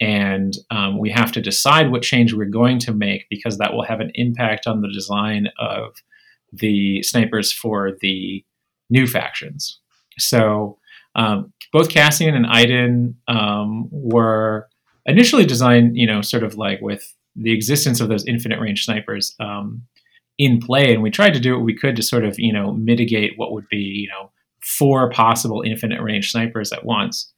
And 0.00 0.54
um, 0.70 0.98
we 0.98 1.10
have 1.10 1.32
to 1.32 1.40
decide 1.40 1.90
what 1.90 2.02
change 2.02 2.32
we're 2.32 2.44
going 2.44 2.78
to 2.80 2.92
make 2.92 3.26
because 3.30 3.58
that 3.58 3.72
will 3.72 3.84
have 3.84 4.00
an 4.00 4.12
impact 4.14 4.66
on 4.66 4.80
the 4.80 4.92
design 4.92 5.48
of 5.58 5.96
the 6.52 7.02
snipers 7.02 7.52
for 7.52 7.92
the 8.00 8.44
new 8.90 9.06
factions. 9.06 9.80
So 10.18 10.78
um, 11.14 11.52
both 11.72 11.90
Cassian 11.90 12.34
and 12.34 12.46
Iden 12.46 13.16
um, 13.26 13.88
were 13.90 14.68
initially 15.06 15.44
designed, 15.44 15.96
you 15.96 16.06
know, 16.06 16.22
sort 16.22 16.44
of 16.44 16.54
like 16.56 16.80
with 16.80 17.14
the 17.34 17.52
existence 17.52 18.00
of 18.00 18.08
those 18.08 18.26
infinite 18.26 18.60
range 18.60 18.84
snipers 18.84 19.34
um, 19.40 19.82
in 20.38 20.60
play, 20.60 20.94
and 20.94 21.02
we 21.02 21.10
tried 21.10 21.34
to 21.34 21.40
do 21.40 21.54
what 21.54 21.64
we 21.64 21.76
could 21.76 21.96
to 21.96 22.02
sort 22.02 22.24
of, 22.24 22.38
you 22.38 22.52
know, 22.52 22.72
mitigate 22.72 23.32
what 23.36 23.52
would 23.52 23.68
be, 23.68 23.78
you 23.78 24.08
know, 24.08 24.30
four 24.60 25.10
possible 25.10 25.62
infinite 25.62 26.00
range 26.02 26.30
snipers 26.30 26.72
at 26.72 26.84
once. 26.84 27.32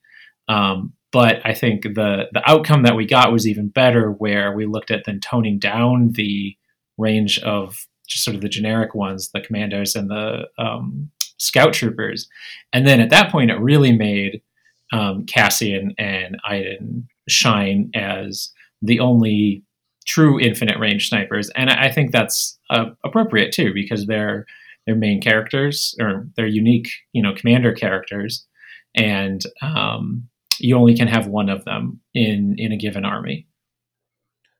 Um, 0.47 0.93
but 1.11 1.41
I 1.45 1.53
think 1.53 1.83
the 1.83 2.25
the 2.31 2.41
outcome 2.49 2.83
that 2.83 2.95
we 2.95 3.05
got 3.05 3.31
was 3.31 3.47
even 3.47 3.67
better, 3.69 4.11
where 4.11 4.51
we 4.53 4.65
looked 4.65 4.91
at 4.91 5.03
then 5.05 5.19
toning 5.19 5.59
down 5.59 6.11
the 6.13 6.55
range 6.97 7.39
of 7.39 7.87
just 8.07 8.23
sort 8.23 8.35
of 8.35 8.41
the 8.41 8.49
generic 8.49 8.93
ones, 8.93 9.31
the 9.31 9.41
commandos 9.41 9.95
and 9.95 10.09
the 10.09 10.47
um, 10.57 11.09
scout 11.37 11.73
troopers. 11.73 12.27
And 12.73 12.85
then 12.85 12.99
at 12.99 13.09
that 13.09 13.31
point, 13.31 13.51
it 13.51 13.59
really 13.59 13.91
made 13.91 14.41
um, 14.91 15.25
Cassian 15.25 15.93
and 15.97 16.37
Iden 16.43 17.07
shine 17.27 17.91
as 17.95 18.51
the 18.81 18.99
only 18.99 19.63
true 20.05 20.39
infinite 20.39 20.79
range 20.79 21.07
snipers. 21.07 21.49
And 21.51 21.69
I 21.69 21.89
think 21.91 22.11
that's 22.11 22.59
uh, 22.69 22.91
appropriate 23.05 23.51
too, 23.53 23.73
because 23.73 24.05
they're 24.05 24.45
their 24.87 24.95
main 24.95 25.21
characters 25.21 25.95
or 25.99 26.27
they're 26.35 26.47
unique, 26.47 26.89
you 27.13 27.21
know, 27.21 27.33
commander 27.35 27.71
characters, 27.71 28.47
and 28.95 29.41
um, 29.61 30.27
you 30.63 30.75
only 30.77 30.95
can 30.95 31.07
have 31.07 31.27
one 31.27 31.49
of 31.49 31.65
them 31.65 31.99
in 32.13 32.55
in 32.57 32.71
a 32.71 32.77
given 32.77 33.05
army. 33.05 33.47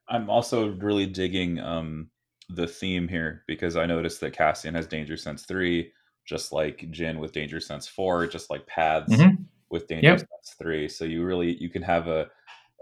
I'm 0.10 0.30
also 0.30 0.72
really 0.76 1.06
digging 1.06 1.60
um, 1.60 2.10
the 2.50 2.68
theme 2.68 3.08
here 3.08 3.44
because 3.48 3.76
I 3.78 3.86
noticed 3.86 4.20
that 4.22 4.34
Cassian 4.36 4.76
has 4.76 4.88
Danger 4.88 5.16
Sense 5.16 5.44
three, 5.44 5.92
just 6.26 6.52
like 6.52 6.80
Jyn 6.92 7.20
with 7.20 7.32
Danger 7.32 7.60
Sense 7.60 7.88
four, 7.88 8.28
just 8.28 8.50
like 8.50 8.68
Paths 8.68 9.14
Mhm. 9.14 9.46
with 9.70 9.88
Danger 9.88 10.10
Yep. 10.10 10.20
Sense 10.20 10.56
three. 10.58 10.88
So 10.90 11.06
you 11.06 11.24
really 11.24 11.56
you 11.62 11.70
can 11.70 11.82
have 11.84 12.08
a 12.08 12.30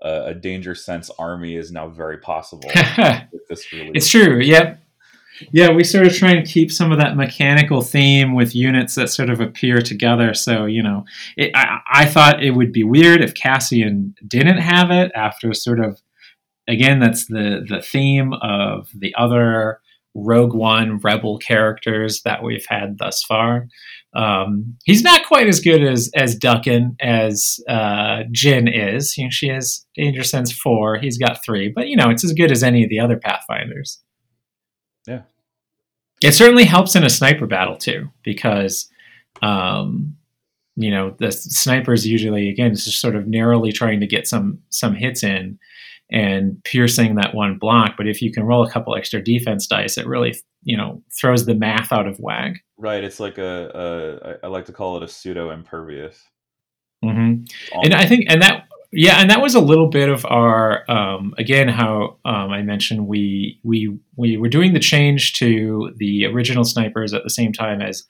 a, 0.01 0.27
a 0.27 0.34
Danger 0.34 0.73
Sense 0.75 1.10
army 1.19 1.55
is 1.55 1.71
now 1.71 1.88
very 1.89 2.17
possible 2.19 2.71
with 3.32 3.47
this 3.49 3.71
release. 3.73 3.91
It's 3.95 4.10
true. 4.10 4.39
Yep. 4.39 4.82
Yeah, 5.52 5.71
we 5.71 5.84
sort 5.84 6.08
of 6.08 6.15
try 6.15 6.32
and 6.32 6.47
keep 6.47 6.71
some 6.71 6.91
of 6.91 6.99
that 6.99 7.15
mechanical 7.15 7.82
theme 7.82 8.36
with 8.36 8.56
units 8.56 8.95
that 8.95 9.10
sort 9.10 9.30
of 9.30 9.39
appear 9.39 9.82
together. 9.82 10.34
So 10.34 10.65
you 10.65 10.84
know, 10.84 11.06
it, 11.38 11.52
I, 11.56 11.80
I 11.91 12.06
thought 12.06 12.43
it 12.43 12.52
would 12.52 12.71
be 12.71 12.84
weird 12.84 13.21
if 13.21 13.34
Cassian 13.34 14.15
didn't 14.28 14.60
have 14.60 14.91
it 14.91 15.12
after 15.15 15.54
sort 15.54 15.80
of, 15.80 16.02
again, 16.67 16.99
that's 16.99 17.28
the 17.28 17.65
the 17.67 17.82
theme 17.82 18.34
of 18.41 18.89
the 18.93 19.13
other 19.17 19.80
Rogue 20.15 20.54
One 20.54 20.97
Rebel 20.97 21.38
characters 21.38 22.21
that 22.23 22.43
we've 22.43 22.65
had 22.67 22.97
thus 22.97 23.23
far. 23.23 23.67
Um, 24.15 24.78
he's 24.86 25.04
not 25.04 25.25
quite 25.28 25.47
as 25.47 25.60
good 25.60 25.84
as 25.84 26.10
as 26.15 26.38
Duckin 26.38 26.95
as 26.99 27.60
uh, 27.69 28.23
Jyn 28.32 28.67
is. 28.73 29.17
You 29.17 29.25
know, 29.25 29.30
she 29.32 29.49
has 29.49 29.86
Danger 29.95 30.23
Sense 30.23 30.52
four. 30.52 30.97
He's 30.97 31.17
got 31.17 31.43
three, 31.43 31.71
but 31.73 31.88
you 31.88 31.95
know, 31.95 32.10
it's 32.10 32.23
as 32.23 32.34
good 32.34 32.52
as 32.52 32.63
any 32.63 32.84
of 32.84 32.89
the 32.89 32.99
other 32.99 33.17
Pathfinders. 33.17 34.02
Yeah. 35.10 35.22
It 36.22 36.34
certainly 36.34 36.65
helps 36.65 36.95
in 36.95 37.04
a 37.04 37.10
sniper 37.10 37.48
battle 37.48 37.78
too, 37.78 38.10
because 38.24 38.89
um, 39.41 40.15
you 40.76 40.91
know 40.91 41.15
the 41.17 41.32
snipers 41.32 42.06
usually 42.06 42.50
again 42.50 42.72
is 42.72 42.86
just 42.86 43.00
sort 43.02 43.15
of 43.15 43.28
narrowly 43.28 43.72
trying 43.72 44.00
to 44.02 44.08
get 44.08 44.28
some 44.28 44.60
some 44.69 44.93
hits 44.95 45.24
in 45.24 45.58
and 46.12 46.62
piercing 46.63 47.15
that 47.15 47.34
one 47.36 47.58
block. 47.58 47.95
But 47.98 48.08
if 48.08 48.22
you 48.22 48.32
can 48.32 48.43
roll 48.43 48.65
a 48.65 48.69
couple 48.72 48.95
extra 48.95 49.22
defense 49.24 49.67
dice, 49.67 49.98
it 49.98 50.06
really 50.08 50.36
you 50.63 50.76
know 50.78 51.02
throws 51.19 51.45
the 51.45 51.56
math 51.56 51.91
out 51.91 52.08
of 52.08 52.17
whack. 52.19 52.63
right. 52.78 53.04
It's 53.04 53.19
like 53.19 53.38
a, 53.38 53.72
a 53.74 54.30
I- 54.30 54.48
I 54.48 54.50
like 54.50 54.65
to 54.65 54.74
call 54.74 54.98
it 54.98 55.04
a 55.04 55.08
pseudo 55.08 55.52
impervious. 55.52 56.22
hmm 57.04 57.43
and 57.84 57.93
I 57.93 58.06
think 58.06 58.26
and 58.28 58.41
that 58.41 58.67
yeah, 58.91 59.21
and 59.21 59.30
that 59.30 59.41
was 59.41 59.56
a 59.56 59.60
little 59.60 59.88
bit 59.88 60.10
of 60.10 60.25
our 60.25 60.89
um, 60.89 61.34
again 61.38 61.67
how 61.67 62.17
um, 62.25 62.52
I 62.52 62.62
mentioned 62.62 63.08
we 63.08 63.60
we 63.63 63.97
we 64.15 64.38
were 64.38 64.49
doing 64.49 64.73
the 64.73 64.80
change 64.80 65.34
to 65.34 65.93
the 65.97 66.25
original 66.25 66.63
snipers 66.63 67.13
at 67.13 67.23
the 67.23 67.30
same 67.30 67.54
time 67.54 67.82
as 67.82 68.04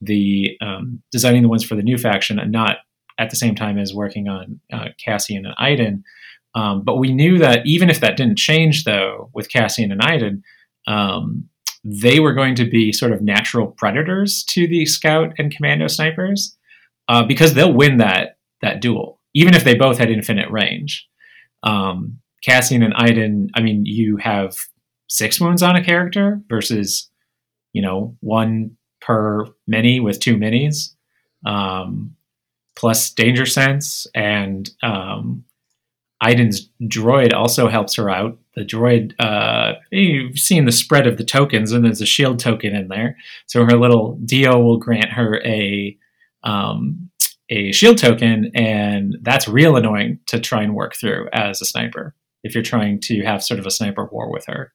the 0.00 0.56
um, 0.60 1.02
designing 1.12 1.42
the 1.42 1.48
ones 1.48 1.64
for 1.64 1.74
the 1.74 1.82
new 1.82 1.98
faction, 1.98 2.38
and 2.38 2.52
not 2.52 2.78
at 3.18 3.30
the 3.30 3.36
same 3.36 3.54
time 3.54 3.78
as 3.78 3.94
working 3.94 4.28
on 4.28 4.60
uh, 4.72 4.88
Cassian 5.02 5.46
and 5.46 5.54
Iden. 5.58 6.04
Um, 6.54 6.82
but 6.82 6.98
we 6.98 7.12
knew 7.12 7.38
that 7.38 7.66
even 7.66 7.90
if 7.90 8.00
that 8.00 8.16
didn't 8.16 8.38
change, 8.38 8.84
though, 8.84 9.30
with 9.34 9.50
Cassian 9.50 9.90
and 9.92 10.00
Iden, 10.00 10.42
um, 10.86 11.48
they 11.84 12.20
were 12.20 12.32
going 12.32 12.54
to 12.54 12.64
be 12.64 12.92
sort 12.92 13.12
of 13.12 13.22
natural 13.22 13.66
predators 13.66 14.42
to 14.44 14.66
the 14.66 14.86
scout 14.86 15.34
and 15.38 15.54
commando 15.54 15.86
snipers 15.86 16.56
uh, 17.08 17.22
because 17.22 17.54
they'll 17.54 17.72
win 17.72 17.98
that 17.98 18.38
that 18.62 18.80
duel, 18.80 19.13
even 19.34 19.54
if 19.54 19.64
they 19.64 19.74
both 19.74 19.98
had 19.98 20.10
infinite 20.10 20.50
range. 20.50 21.06
Um, 21.62 22.18
Cassian 22.44 22.82
and 22.82 22.94
Iden, 22.94 23.50
I 23.54 23.60
mean, 23.60 23.84
you 23.86 24.16
have 24.18 24.56
six 25.08 25.40
wounds 25.40 25.62
on 25.62 25.76
a 25.76 25.84
character 25.84 26.40
versus, 26.48 27.10
you 27.72 27.82
know, 27.82 28.16
one 28.20 28.76
per 29.00 29.46
mini 29.66 30.00
with 30.00 30.20
two 30.20 30.36
minis, 30.36 30.94
um, 31.46 32.14
plus 32.76 33.10
danger 33.10 33.46
sense, 33.46 34.06
and 34.14 34.70
um, 34.82 35.44
Iden's 36.20 36.70
droid 36.82 37.32
also 37.34 37.68
helps 37.68 37.94
her 37.96 38.10
out 38.10 38.38
the 38.54 38.64
droid, 38.64 39.14
uh, 39.18 39.74
you've 39.90 40.38
seen 40.38 40.64
the 40.64 40.72
spread 40.72 41.06
of 41.06 41.16
the 41.16 41.24
tokens, 41.24 41.72
and 41.72 41.84
there's 41.84 42.00
a 42.00 42.06
shield 42.06 42.38
token 42.38 42.74
in 42.74 42.88
there. 42.88 43.16
So 43.46 43.64
her 43.64 43.76
little 43.76 44.18
Dio 44.24 44.60
will 44.60 44.78
grant 44.78 45.10
her 45.10 45.42
a 45.44 45.96
um, 46.44 47.10
a 47.50 47.72
shield 47.72 47.98
token, 47.98 48.50
and 48.54 49.16
that's 49.22 49.48
real 49.48 49.76
annoying 49.76 50.18
to 50.28 50.40
try 50.40 50.62
and 50.62 50.74
work 50.74 50.94
through 50.96 51.28
as 51.32 51.60
a 51.60 51.64
sniper 51.66 52.14
if 52.42 52.54
you're 52.54 52.62
trying 52.62 53.00
to 53.00 53.22
have 53.24 53.42
sort 53.44 53.60
of 53.60 53.66
a 53.66 53.70
sniper 53.70 54.06
war 54.12 54.30
with 54.30 54.46
her. 54.46 54.72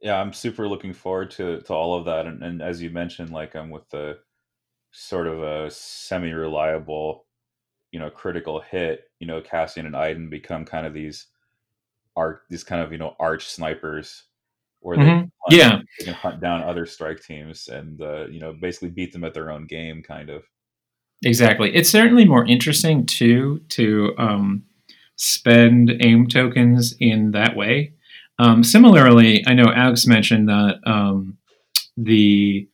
Yeah, 0.00 0.20
I'm 0.20 0.32
super 0.32 0.68
looking 0.68 0.92
forward 0.92 1.30
to 1.32 1.60
to 1.62 1.72
all 1.74 1.94
of 1.98 2.04
that, 2.04 2.26
and, 2.26 2.42
and 2.42 2.62
as 2.62 2.82
you 2.82 2.90
mentioned, 2.90 3.30
like 3.30 3.54
I'm 3.56 3.70
with 3.70 3.88
the 3.90 4.18
sort 4.92 5.26
of 5.26 5.42
a 5.42 5.70
semi 5.70 6.32
reliable, 6.32 7.26
you 7.92 8.00
know, 8.00 8.10
critical 8.10 8.60
hit. 8.60 9.04
You 9.20 9.26
know, 9.28 9.40
Cassian 9.42 9.86
and 9.86 9.96
Iden 9.96 10.30
become 10.30 10.64
kind 10.66 10.86
of 10.86 10.94
these 10.94 11.28
arc 12.16 12.42
these 12.50 12.64
kind 12.64 12.82
of 12.82 12.92
you 12.92 12.98
know 12.98 13.16
arch 13.20 13.46
snipers 13.48 14.24
where 14.80 14.98
they, 14.98 15.04
Mhm. 15.04 15.18
hunt, 15.20 15.32
Yeah. 15.50 15.80
they 15.98 16.04
can 16.06 16.14
hunt 16.14 16.40
down 16.40 16.62
other 16.62 16.86
strike 16.86 17.22
teams 17.22 17.68
and 17.68 18.00
uh, 18.02 18.26
you 18.28 18.40
know 18.40 18.52
basically 18.54 18.90
beat 18.90 19.12
them 19.12 19.24
at 19.24 19.34
their 19.34 19.50
own 19.50 19.66
game 19.66 20.02
kind 20.02 20.30
of 20.30 20.44
Exactly. 21.24 21.74
It's 21.74 21.90
certainly 21.90 22.24
more 22.24 22.44
interesting 22.46 23.06
too 23.06 23.60
to 23.70 24.14
um, 24.18 24.64
spend 25.16 25.92
aim 26.00 26.26
tokens 26.26 26.94
in 27.00 27.30
that 27.32 27.56
way. 27.56 27.94
Um, 28.38 28.62
similarly, 28.62 29.42
I 29.46 29.54
know 29.54 29.72
Alex 29.74 30.06
mentioned 30.06 30.48
that 30.48 30.76
um, 30.84 31.38
the 31.96 32.68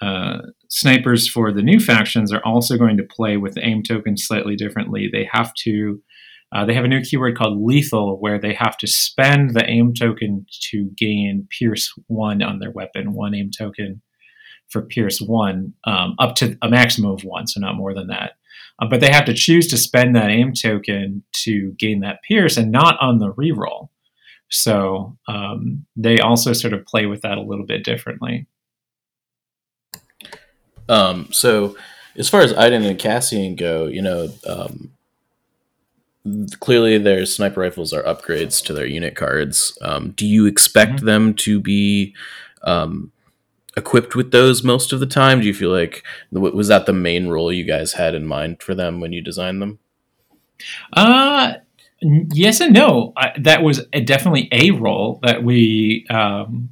uh, 0.00 0.38
snipers 0.68 1.28
for 1.28 1.52
the 1.52 1.62
new 1.62 1.78
factions 1.78 2.32
are 2.32 2.44
also 2.44 2.78
going 2.78 2.96
to 2.96 3.02
play 3.02 3.36
with 3.36 3.54
the 3.54 3.64
aim 3.64 3.82
tokens 3.82 4.24
slightly 4.26 4.56
differently. 4.56 5.08
They 5.12 5.28
have 5.30 5.52
to. 5.64 6.00
Uh, 6.54 6.66
they 6.66 6.74
have 6.74 6.84
a 6.84 6.88
new 6.88 7.00
keyword 7.00 7.34
called 7.34 7.62
lethal, 7.62 8.20
where 8.20 8.38
they 8.38 8.52
have 8.52 8.76
to 8.76 8.86
spend 8.86 9.54
the 9.54 9.64
aim 9.70 9.94
token 9.94 10.44
to 10.60 10.90
gain 10.98 11.48
Pierce 11.48 11.90
one 12.08 12.42
on 12.42 12.58
their 12.58 12.70
weapon, 12.70 13.14
one 13.14 13.34
aim 13.34 13.50
token 13.56 14.02
for 14.72 14.82
Pierce 14.82 15.20
one, 15.20 15.74
um, 15.84 16.14
up 16.18 16.34
to 16.36 16.56
a 16.62 16.68
maximum 16.68 17.10
of 17.12 17.22
one, 17.24 17.46
so 17.46 17.60
not 17.60 17.76
more 17.76 17.94
than 17.94 18.06
that. 18.08 18.32
Uh, 18.78 18.86
but 18.88 19.00
they 19.00 19.10
have 19.10 19.26
to 19.26 19.34
choose 19.34 19.68
to 19.68 19.76
spend 19.76 20.16
that 20.16 20.30
aim 20.30 20.52
token 20.54 21.22
to 21.32 21.72
gain 21.72 22.00
that 22.00 22.22
Pierce 22.22 22.56
and 22.56 22.72
not 22.72 22.96
on 23.00 23.18
the 23.18 23.32
reroll. 23.34 23.90
So 24.48 25.16
um, 25.28 25.86
they 25.94 26.18
also 26.18 26.52
sort 26.52 26.72
of 26.72 26.84
play 26.86 27.06
with 27.06 27.22
that 27.22 27.38
a 27.38 27.42
little 27.42 27.66
bit 27.66 27.84
differently. 27.84 28.46
Um, 30.88 31.28
so 31.30 31.76
as 32.16 32.28
far 32.28 32.40
as 32.40 32.52
Iden 32.52 32.82
and 32.82 32.98
Cassian 32.98 33.56
go, 33.56 33.86
you 33.86 34.02
know, 34.02 34.28
um, 34.46 34.92
clearly 36.60 36.98
their 36.98 37.26
sniper 37.26 37.60
rifles 37.60 37.92
are 37.92 38.02
upgrades 38.02 38.64
to 38.64 38.72
their 38.72 38.86
unit 38.86 39.16
cards. 39.16 39.76
Um, 39.82 40.10
do 40.10 40.26
you 40.26 40.46
expect 40.46 41.00
Mhm. 41.00 41.04
them 41.04 41.34
to 41.34 41.60
be 41.60 42.14
um, 42.64 43.10
equipped 43.76 44.14
with 44.14 44.30
those 44.30 44.62
most 44.62 44.92
of 44.92 45.00
the 45.00 45.06
time? 45.06 45.40
Do 45.40 45.46
you 45.46 45.54
feel 45.54 45.70
like 45.70 46.04
was 46.30 46.68
that 46.68 46.86
the 46.86 46.92
main 46.92 47.28
role 47.28 47.52
you 47.52 47.64
guys 47.64 47.94
had 47.94 48.14
in 48.14 48.26
mind 48.26 48.62
for 48.62 48.74
them 48.74 49.00
when 49.00 49.12
you 49.12 49.22
designed 49.22 49.62
them? 49.62 49.78
Uh, 50.92 51.54
yes 52.00 52.60
and 52.60 52.72
no. 52.72 53.12
I, 53.16 53.32
that 53.40 53.62
was 53.62 53.86
a, 53.92 54.00
definitely 54.00 54.48
a 54.52 54.70
role 54.72 55.20
that 55.22 55.42
we 55.42 56.06
um, 56.10 56.70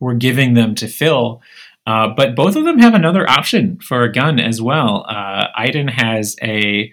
were 0.00 0.14
giving 0.14 0.54
them 0.54 0.74
to 0.76 0.88
fill. 0.88 1.42
Uh, 1.86 2.08
but 2.14 2.36
both 2.36 2.54
of 2.54 2.64
them 2.64 2.78
have 2.78 2.94
another 2.94 3.28
option 3.28 3.78
for 3.80 4.02
a 4.02 4.12
gun 4.12 4.38
as 4.38 4.60
well. 4.60 5.06
Uh, 5.08 5.46
Iden 5.56 5.88
has 5.88 6.36
a 6.42 6.92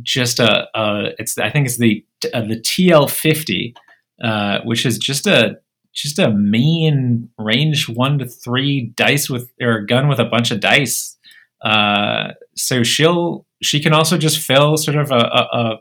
just 0.00 0.38
a, 0.38 0.68
a 0.78 1.10
it's 1.18 1.36
I 1.38 1.50
think 1.50 1.66
it's 1.66 1.76
the 1.76 2.04
uh, 2.32 2.42
the 2.42 2.60
TL 2.60 3.10
fifty, 3.10 3.74
uh, 4.22 4.60
which 4.62 4.86
is 4.86 4.96
just 4.98 5.26
a 5.26 5.56
just 5.94 6.18
a 6.18 6.30
mean 6.30 7.28
range 7.38 7.88
one 7.88 8.18
to 8.18 8.26
three 8.26 8.92
dice 8.96 9.28
with 9.28 9.50
or 9.60 9.80
gun 9.80 10.08
with 10.08 10.18
a 10.18 10.24
bunch 10.24 10.50
of 10.50 10.60
dice. 10.60 11.16
Uh, 11.62 12.32
so 12.56 12.82
she'll 12.82 13.46
she 13.62 13.80
can 13.80 13.92
also 13.92 14.18
just 14.18 14.38
fill 14.38 14.76
sort 14.76 14.96
of 14.96 15.10
a, 15.10 15.14
a, 15.14 15.48
a 15.52 15.80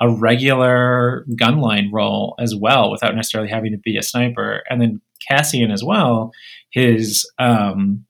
a 0.00 0.10
regular 0.10 1.24
gunline 1.40 1.90
role 1.92 2.34
as 2.38 2.54
well 2.56 2.90
without 2.90 3.14
necessarily 3.14 3.50
having 3.50 3.72
to 3.72 3.78
be 3.78 3.96
a 3.96 4.02
sniper. 4.02 4.62
And 4.68 4.80
then 4.80 5.00
Cassian 5.28 5.70
as 5.70 5.84
well, 5.84 6.32
his 6.70 7.30
um, 7.38 8.04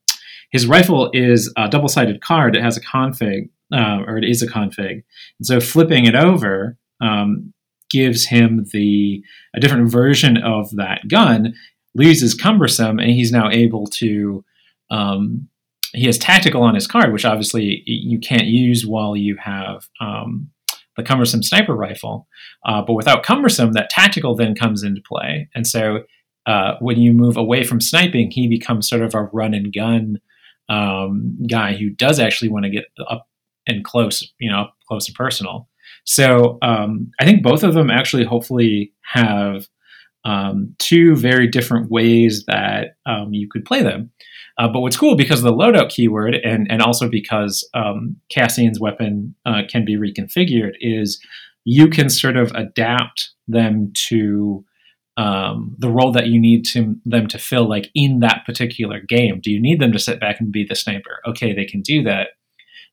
his 0.51 0.67
rifle 0.67 1.11
is 1.13 1.53
a 1.57 1.69
double 1.69 1.89
sided 1.89 2.21
card. 2.21 2.57
It 2.57 2.63
has 2.63 2.77
a 2.77 2.81
config, 2.81 3.51
uh, 3.73 4.01
or 4.07 4.19
it 4.19 4.25
is 4.25 4.43
a 4.43 4.47
config. 4.47 5.03
And 5.39 5.47
so 5.47 5.61
flipping 5.61 6.07
it 6.07 6.15
over 6.15 6.79
um, 7.01 7.53
gives 7.93 8.27
him 8.27 8.67
the 8.73 9.23
a 9.55 9.61
different 9.61 9.91
version 9.91 10.37
of 10.37 10.71
that 10.77 11.09
gun. 11.09 11.55
Leaves 11.95 12.23
is 12.23 12.35
cumbersome, 12.35 12.99
and 12.99 13.11
he's 13.11 13.33
now 13.33 13.51
able 13.51 13.87
to. 13.87 14.45
Um, 14.91 15.49
he 15.95 16.07
has 16.07 16.17
tactical 16.17 16.63
on 16.63 16.75
his 16.75 16.87
card, 16.87 17.13
which 17.13 17.27
obviously 17.27 17.83
you 17.87 18.19
can't 18.19 18.47
use 18.47 18.87
while 18.87 19.15
you 19.15 19.37
have 19.37 19.89
um, 20.01 20.51
the 20.97 21.03
cumbersome 21.03 21.43
sniper 21.43 21.75
rifle. 21.75 22.27
Uh, 22.65 22.83
but 22.83 22.95
without 22.95 23.23
cumbersome, 23.23 23.73
that 23.73 23.91
tactical 23.91 24.35
then 24.35 24.55
comes 24.55 24.83
into 24.83 25.03
play. 25.07 25.49
And 25.55 25.67
so 25.67 26.05
uh, 26.47 26.75
when 26.81 26.99
you 26.99 27.13
move 27.13 27.37
away 27.37 27.65
from 27.65 27.81
sniping, 27.81 28.31
he 28.31 28.49
becomes 28.49 28.89
sort 28.89 29.03
of 29.03 29.15
a 29.15 29.25
run 29.25 29.55
and 29.55 29.73
gun 29.73 30.19
um, 30.69 31.37
guy 31.49 31.75
who 31.75 31.91
does 31.91 32.19
actually 32.19 32.49
want 32.49 32.65
to 32.65 32.71
get 32.71 32.85
up 33.09 33.29
and 33.67 33.85
close, 33.85 34.33
you 34.39 34.51
know, 34.51 34.63
up 34.63 34.77
close 34.89 35.09
and 35.09 35.17
personal. 35.17 35.69
So 36.05 36.59
um, 36.63 37.11
I 37.21 37.25
think 37.25 37.43
both 37.43 37.63
of 37.63 37.75
them 37.75 37.91
actually 37.91 38.25
hopefully 38.25 38.93
have 39.13 39.69
um, 40.25 40.75
two 40.79 41.17
very 41.17 41.49
different 41.49 41.91
ways 41.91 42.45
that 42.47 42.97
um, 43.07 43.33
you 43.33 43.49
could 43.49 43.65
play 43.65 43.83
them. 43.83 44.11
Uh, 44.59 44.69
but 44.69 44.81
what's 44.81 44.97
cool 44.97 45.17
because 45.17 45.39
of 45.41 45.45
the 45.45 45.53
loadout 45.53 45.89
keyword 45.89 46.35
and, 46.35 46.71
and 46.71 46.83
also 46.83 47.09
because 47.09 47.69
um, 47.75 48.17
Cassian's 48.31 48.79
weapon 48.79 49.35
uh, 49.47 49.63
can 49.69 49.85
be 49.85 49.97
reconfigured 49.97 50.73
is 50.81 51.21
you 51.65 51.89
can 51.89 52.11
sort 52.11 52.37
of 52.37 52.53
adapt 52.55 53.31
them 53.49 53.93
to 54.09 54.65
um, 55.17 55.77
the 55.79 55.91
role 55.91 56.13
that 56.13 56.29
you 56.29 56.41
need 56.41 56.65
to 56.67 56.97
them 57.05 57.27
to 57.29 57.39
fill 57.39 57.69
like 57.69 57.91
in 57.95 58.21
that 58.21 58.45
particular 58.47 59.01
game. 59.01 59.41
Do 59.43 59.51
you 59.51 59.61
need 59.61 59.81
them 59.81 59.93
to 59.93 59.99
sit 59.99 60.21
back 60.21 60.41
and 60.41 60.51
be 60.51 60.65
the 60.65 60.75
sniper? 60.75 61.21
Okay, 61.27 61.53
they 61.53 61.67
can 61.67 61.83
do 61.83 62.03
that. 62.05 62.29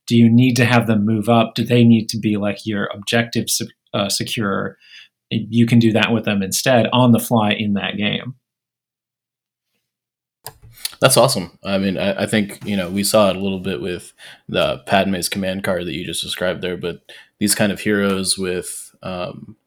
Do 0.10 0.18
you 0.18 0.28
need 0.28 0.56
to 0.56 0.66
have 0.66 0.88
them 0.88 1.06
move 1.06 1.30
up? 1.30 1.54
Do 1.54 1.64
they 1.64 1.84
need 1.84 2.10
to 2.10 2.18
be 2.18 2.36
like 2.36 2.66
your 2.66 2.90
objective 2.92 3.46
uh, 3.94 4.10
secure? 4.10 4.76
You 5.30 5.68
can 5.68 5.78
do 5.78 5.92
that 5.92 6.12
with 6.12 6.26
them 6.26 6.42
instead 6.42 6.88
on 6.92 7.12
the 7.12 7.20
fly 7.20 7.52
in 7.52 7.74
that 7.74 7.96
game. 7.96 8.34
That's 11.00 11.16
awesome. 11.16 11.60
I 11.64 11.78
mean, 11.78 12.00
I, 12.00 12.24
I, 12.24 12.26
think 12.26 12.60
you 12.66 12.76
know 12.76 12.90
we 12.90 13.04
saw 13.04 13.30
it 13.30 13.36
a 13.36 13.40
little 13.40 13.60
bit 13.60 13.82
with 13.82 14.14
the 14.48 14.80
Padme's 14.88 15.30
command 15.30 15.64
card 15.64 15.86
that 15.86 15.94
you 15.94 16.04
just 16.04 16.24
described 16.24 16.64
there, 16.64 16.76
but 16.76 17.04
these 17.38 17.54
kind 17.54 17.72
of 17.72 17.82
heroes 17.82 18.36
with 18.36 18.96
um, 19.04 19.58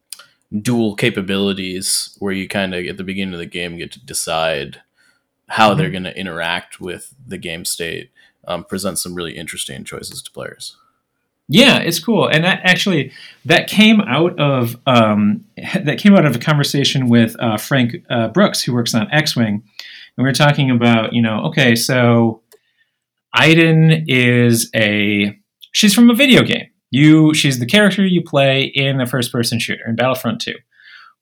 dual 0.61 0.97
capabilities, 0.97 2.17
where 2.19 2.33
you 2.33 2.49
kind 2.49 2.75
of 2.75 2.85
at 2.85 2.97
the 2.97 3.03
beginning 3.05 3.33
of 3.33 3.39
the 3.39 3.45
game 3.45 3.77
get 3.77 3.93
to 3.93 4.05
decide 4.05 4.81
how 5.47 5.69
mm-hmm. 5.69 5.79
they're 5.79 5.89
going 5.89 6.03
to 6.03 6.19
interact 6.19 6.81
with 6.81 7.15
the 7.25 7.37
game 7.37 7.63
state, 7.63 8.11
um, 8.47 8.63
presents 8.63 9.01
some 9.03 9.15
really 9.15 9.37
interesting 9.37 9.83
choices 9.83 10.21
to 10.21 10.31
players. 10.31 10.75
Yeah, 11.49 11.79
it's 11.79 11.99
cool, 11.99 12.27
and 12.27 12.43
that 12.45 12.61
actually 12.63 13.11
that 13.45 13.67
came 13.67 13.99
out 14.01 14.39
of 14.39 14.77
um, 14.85 15.45
that 15.83 15.97
came 15.97 16.15
out 16.15 16.25
of 16.25 16.35
a 16.35 16.39
conversation 16.39 17.09
with 17.09 17.35
uh, 17.39 17.57
Frank 17.57 17.95
uh, 18.09 18.29
Brooks, 18.29 18.63
who 18.63 18.73
works 18.73 18.95
on 18.95 19.11
X-wing 19.11 19.63
and 20.17 20.23
we 20.23 20.29
are 20.29 20.33
talking 20.33 20.69
about, 20.69 21.13
you 21.13 21.21
know, 21.21 21.45
okay, 21.45 21.75
so 21.75 22.41
Iden 23.33 24.05
is 24.07 24.69
a 24.75 25.37
she's 25.71 25.93
from 25.93 26.09
a 26.09 26.15
video 26.15 26.43
game. 26.43 26.67
You 26.91 27.33
she's 27.33 27.59
the 27.59 27.65
character 27.65 28.05
you 28.05 28.21
play 28.21 28.63
in 28.63 29.01
a 29.01 29.07
first 29.07 29.31
person 29.31 29.59
shooter 29.59 29.83
in 29.87 29.95
Battlefront 29.95 30.41
2. 30.41 30.53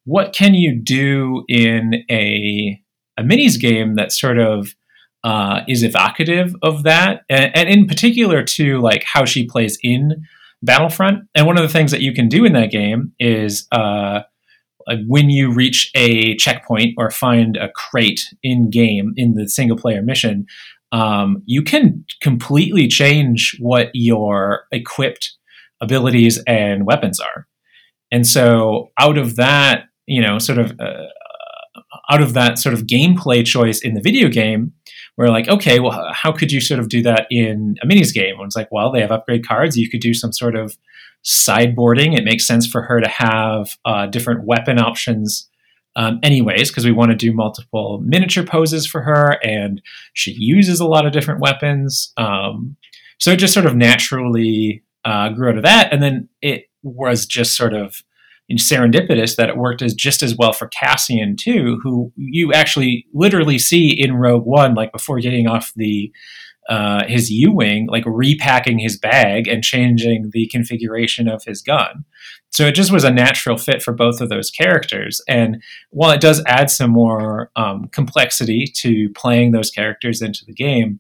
What 0.04 0.34
can 0.34 0.54
you 0.54 0.76
do 0.76 1.46
in 1.48 2.04
a 2.10 2.82
a 3.18 3.24
minis 3.24 3.60
game 3.60 3.96
that 3.96 4.12
sort 4.12 4.40
of 4.40 4.76
uh, 5.24 5.62
is 5.68 5.84
evocative 5.84 6.56
of 6.62 6.84
that, 6.84 7.24
and, 7.30 7.56
and 7.56 7.70
in 7.70 7.86
particular 7.86 8.44
to 8.44 8.80
like 8.80 9.04
how 9.04 9.26
she 9.26 9.46
plays 9.46 9.78
in 9.84 10.24
Battlefront. 10.64 11.28
And 11.36 11.48
one 11.48 11.58
of 11.58 11.64
the 11.64 11.74
things 11.74 11.92
that 11.92 12.02
you 12.02 12.14
can 12.14 12.28
do 12.28 12.46
in 12.46 12.54
that 12.54 12.72
game 12.72 13.14
is 13.20 13.68
uh, 13.72 14.22
when 15.08 15.30
you 15.30 15.52
reach 15.52 15.92
a 15.96 16.36
checkpoint 16.38 16.96
or 16.98 17.10
find 17.10 17.58
a 17.58 17.70
crate 17.70 18.34
in 18.44 18.70
game 18.70 19.14
in 19.16 19.34
the 19.34 19.48
single 19.48 19.78
player 19.78 20.02
mission, 20.02 20.46
um, 20.92 21.42
you 21.46 21.62
can 21.62 22.06
completely 22.22 22.88
change 22.88 23.56
what 23.60 23.90
your 23.94 24.66
equipped 24.72 25.38
abilities 25.82 26.42
and 26.46 26.86
weapons 26.86 27.20
are. 27.20 27.48
And 28.12 28.28
so, 28.28 28.90
out 29.00 29.18
of 29.18 29.38
that, 29.38 29.86
you 30.06 30.22
know, 30.22 30.38
sort 30.38 30.60
of 30.60 30.74
uh, 30.80 31.06
out 32.10 32.22
of 32.22 32.34
that 32.34 32.60
sort 32.60 32.74
of 32.74 32.82
gameplay 32.82 33.46
choice 33.46 33.80
in 33.80 33.94
the 33.94 34.02
video 34.02 34.28
game, 34.28 34.74
we're 35.18 35.30
like, 35.30 35.48
okay, 35.48 35.80
well, 35.80 36.12
how 36.14 36.32
could 36.32 36.52
you 36.52 36.62
sort 36.62 36.80
of 36.80 36.90
do 36.90 37.04
that 37.04 37.28
in 37.30 37.76
a 37.84 37.88
minis 37.88 38.14
game? 38.14 38.36
And 38.38 38.46
it's 38.46 38.56
like, 38.56 38.72
well, 38.72 38.92
they 38.92 39.02
have 39.02 39.12
upgrade 39.12 39.48
cards. 39.48 39.78
You 39.78 39.90
could 39.90 40.02
do 40.02 40.14
some 40.14 40.32
sort 40.32 40.56
of 40.56 40.78
sideboarding. 41.24 42.18
It 42.18 42.24
makes 42.24 42.48
sense 42.48 42.66
for 42.66 42.82
her 42.84 43.00
to 43.02 43.08
have 43.08 43.78
uh, 43.86 44.08
different 44.08 44.46
weapon 44.46 44.80
options 44.80 45.50
um, 45.96 46.20
anyways, 46.24 46.70
because 46.70 46.86
we 46.86 46.92
want 46.92 47.12
to 47.12 47.18
do 47.18 47.34
multiple 47.34 48.02
miniature 48.04 48.46
poses 48.46 48.88
for 48.88 49.02
her, 49.02 49.38
and 49.44 49.82
she 50.14 50.32
uses 50.32 50.80
a 50.80 50.88
lot 50.88 51.06
of 51.06 51.12
different 51.12 51.42
weapons. 51.42 52.14
Um, 52.16 52.78
so 53.20 53.32
it 53.32 53.38
just 53.38 53.54
sort 53.54 53.66
of 53.66 53.76
naturally 53.76 54.84
uh, 55.04 55.30
grew 55.30 55.50
out 55.50 55.58
of 55.58 55.64
that, 55.64 55.92
and 55.92 56.02
then 56.02 56.30
it 56.42 56.70
was 56.82 57.26
just 57.26 57.58
sort 57.58 57.74
of 57.74 58.04
serendipitous 58.58 59.36
that 59.36 59.50
it 59.50 59.58
worked 59.58 59.82
as 59.82 59.94
just 59.94 60.24
as 60.24 60.36
well 60.36 60.54
for 60.54 60.68
Cassian 60.68 61.36
too, 61.36 61.80
who 61.84 62.12
you 62.16 62.54
actually 62.54 63.06
literally 63.14 63.60
see 63.60 63.90
in 63.90 64.16
Rogue 64.16 64.46
One, 64.46 64.74
like 64.74 64.92
before 64.92 65.20
getting 65.20 65.48
off 65.48 65.72
the 65.76 66.12
uh, 66.70 67.06
his 67.08 67.30
U 67.30 67.52
wing, 67.52 67.88
like 67.88 68.04
repacking 68.06 68.80
his 68.80 68.98
bag 68.98 69.48
and 69.48 69.64
changing 69.64 70.30
the 70.32 70.48
configuration 70.48 71.28
of 71.28 71.44
his 71.44 71.62
gun. 71.62 72.06
So 72.50 72.66
it 72.66 72.76
just 72.76 72.92
was 72.92 73.04
a 73.04 73.12
natural 73.12 73.58
fit 73.58 73.82
for 73.82 73.94
both 73.94 74.22
of 74.22 74.30
those 74.30 74.52
characters. 74.52 75.22
And 75.28 75.62
while 75.90 76.12
it 76.12 76.22
does 76.22 76.44
add 76.48 76.70
some 76.70 76.92
more 76.92 77.50
um, 77.56 77.88
complexity 77.92 78.66
to 78.76 79.10
playing 79.16 79.52
those 79.52 79.72
characters 79.72 80.22
into 80.22 80.46
the 80.46 80.54
game, 80.54 81.00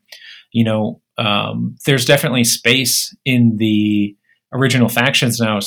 you 0.51 0.63
know, 0.63 1.01
um, 1.17 1.75
there's 1.85 2.05
definitely 2.05 2.43
space 2.43 3.15
in 3.25 3.57
the 3.57 4.15
original 4.53 4.89
factions 4.89 5.39
now 5.39 5.59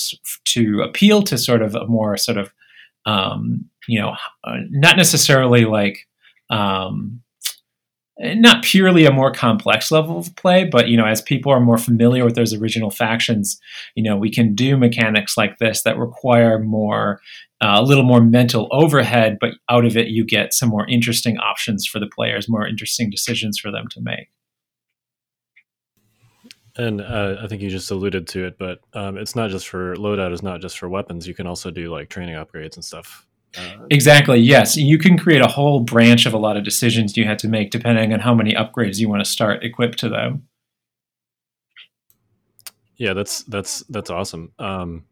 to 0.45 0.83
appeal 0.83 1.23
to 1.23 1.39
sort 1.39 1.63
of 1.63 1.75
a 1.75 1.87
more 1.87 2.17
sort 2.17 2.39
of, 2.39 2.53
um, 3.07 3.65
you 3.89 4.01
know, 4.01 4.15
uh, 4.45 4.57
not 4.71 4.97
necessarily 4.97 5.65
like 5.65 6.07
um, 6.51 7.23
not 8.19 8.63
purely 8.63 9.07
a 9.07 9.13
more 9.13 9.33
complex 9.33 9.91
level 9.91 10.19
of 10.19 10.35
play, 10.37 10.65
but 10.65 10.89
you 10.89 10.97
know, 10.97 11.07
as 11.07 11.21
people 11.21 11.51
are 11.51 11.61
more 11.61 11.79
familiar 11.79 12.25
with 12.25 12.37
those 12.37 12.55
original 12.55 12.91
factions, 12.91 13.59
you 13.95 14.03
know, 14.03 14.17
we 14.17 14.31
can 14.31 14.55
do 14.55 14.77
mechanics 14.77 15.37
like 15.37 15.59
this 15.59 15.83
that 15.83 15.99
require 15.99 16.59
more, 16.61 17.21
uh, 17.61 17.75
a 17.77 17.83
little 17.83 18.05
more 18.05 18.21
mental 18.21 18.69
overhead, 18.71 19.39
but 19.41 19.55
out 19.69 19.85
of 19.85 19.97
it 19.97 20.09
you 20.09 20.25
get 20.25 20.55
some 20.55 20.69
more 20.69 20.87
interesting 20.89 21.39
options 21.39 21.87
for 21.87 21.99
the 21.99 22.07
players, 22.07 22.49
more 22.49 22.67
interesting 22.67 23.11
decisions 23.11 23.59
for 23.59 23.73
them 23.73 23.87
to 23.91 24.01
make. 24.01 24.29
And 26.77 27.01
uh, 27.01 27.37
I 27.41 27.47
think 27.47 27.63
you 27.63 27.71
just 27.71 27.91
alluded 27.91 28.27
to 28.29 28.47
it, 28.47 28.59
but 28.59 28.81
um, 28.95 29.17
it's 29.17 29.37
not 29.37 29.51
just 29.51 29.69
for 29.69 29.95
loadout. 29.95 30.33
Is 30.33 30.43
not 30.43 30.61
just 30.61 30.77
for 30.77 30.89
weapons. 30.89 31.29
You 31.29 31.35
can 31.35 31.47
also 31.47 31.71
do 31.71 31.89
like 31.89 32.09
training 32.09 32.35
upgrades 32.35 32.75
and 32.75 32.85
stuff 32.85 33.27
uh, 33.57 33.87
exactly. 33.91 34.39
Yes, 34.39 34.77
you 34.77 34.99
can 34.99 35.19
create 35.19 35.41
a 35.41 35.47
whole 35.47 35.81
branch 35.81 36.27
of 36.27 36.35
a 36.35 36.39
lot 36.39 36.57
of 36.57 36.65
decisions 36.65 37.17
you 37.17 37.25
had 37.25 37.39
to 37.41 37.49
make 37.49 37.71
depending 37.71 38.13
on 38.13 38.21
how 38.21 38.35
many 38.35 38.53
upgrades 38.55 38.99
you 38.99 39.09
want 39.09 39.25
to 39.25 39.31
start 39.31 39.63
equipped 39.63 39.99
to 39.99 40.09
them. 40.09 40.47
Yeah, 42.97 43.13
that's 43.13 43.43
that's 43.45 43.81
that's 43.89 44.11
awesome. 44.11 44.53
Um, 44.59 45.05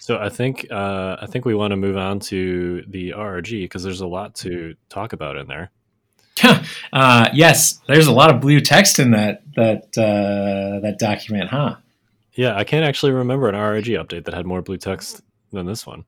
so 0.00 0.18
I 0.18 0.28
think 0.28 0.66
uh, 0.70 1.16
I 1.20 1.26
think 1.26 1.44
we 1.44 1.54
want 1.54 1.72
to 1.72 1.76
move 1.76 1.96
on 1.96 2.20
to 2.20 2.84
the 2.88 3.10
RRG 3.10 3.62
because 3.62 3.82
there's 3.82 4.00
a 4.00 4.06
lot 4.06 4.34
to 4.36 4.74
talk 4.88 5.12
about 5.12 5.36
in 5.36 5.46
there. 5.46 5.70
uh, 6.92 7.28
yes, 7.32 7.80
there's 7.86 8.06
a 8.06 8.12
lot 8.12 8.34
of 8.34 8.40
blue 8.40 8.60
text 8.60 8.98
in 8.98 9.12
that 9.12 9.42
that 9.56 9.96
uh, 9.96 10.80
that 10.80 10.96
document, 10.98 11.50
huh? 11.50 11.76
Yeah, 12.34 12.56
I 12.56 12.64
can't 12.64 12.84
actually 12.84 13.12
remember 13.12 13.48
an 13.48 13.54
RRG 13.54 14.02
update 14.02 14.24
that 14.24 14.34
had 14.34 14.46
more 14.46 14.62
blue 14.62 14.76
text 14.76 15.22
than 15.52 15.66
this 15.66 15.86
one. 15.86 16.04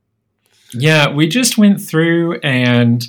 Yeah, 0.75 1.13
we 1.13 1.29
just 1.29 1.57
went 1.57 1.81
through 1.81 2.41
and 2.41 3.07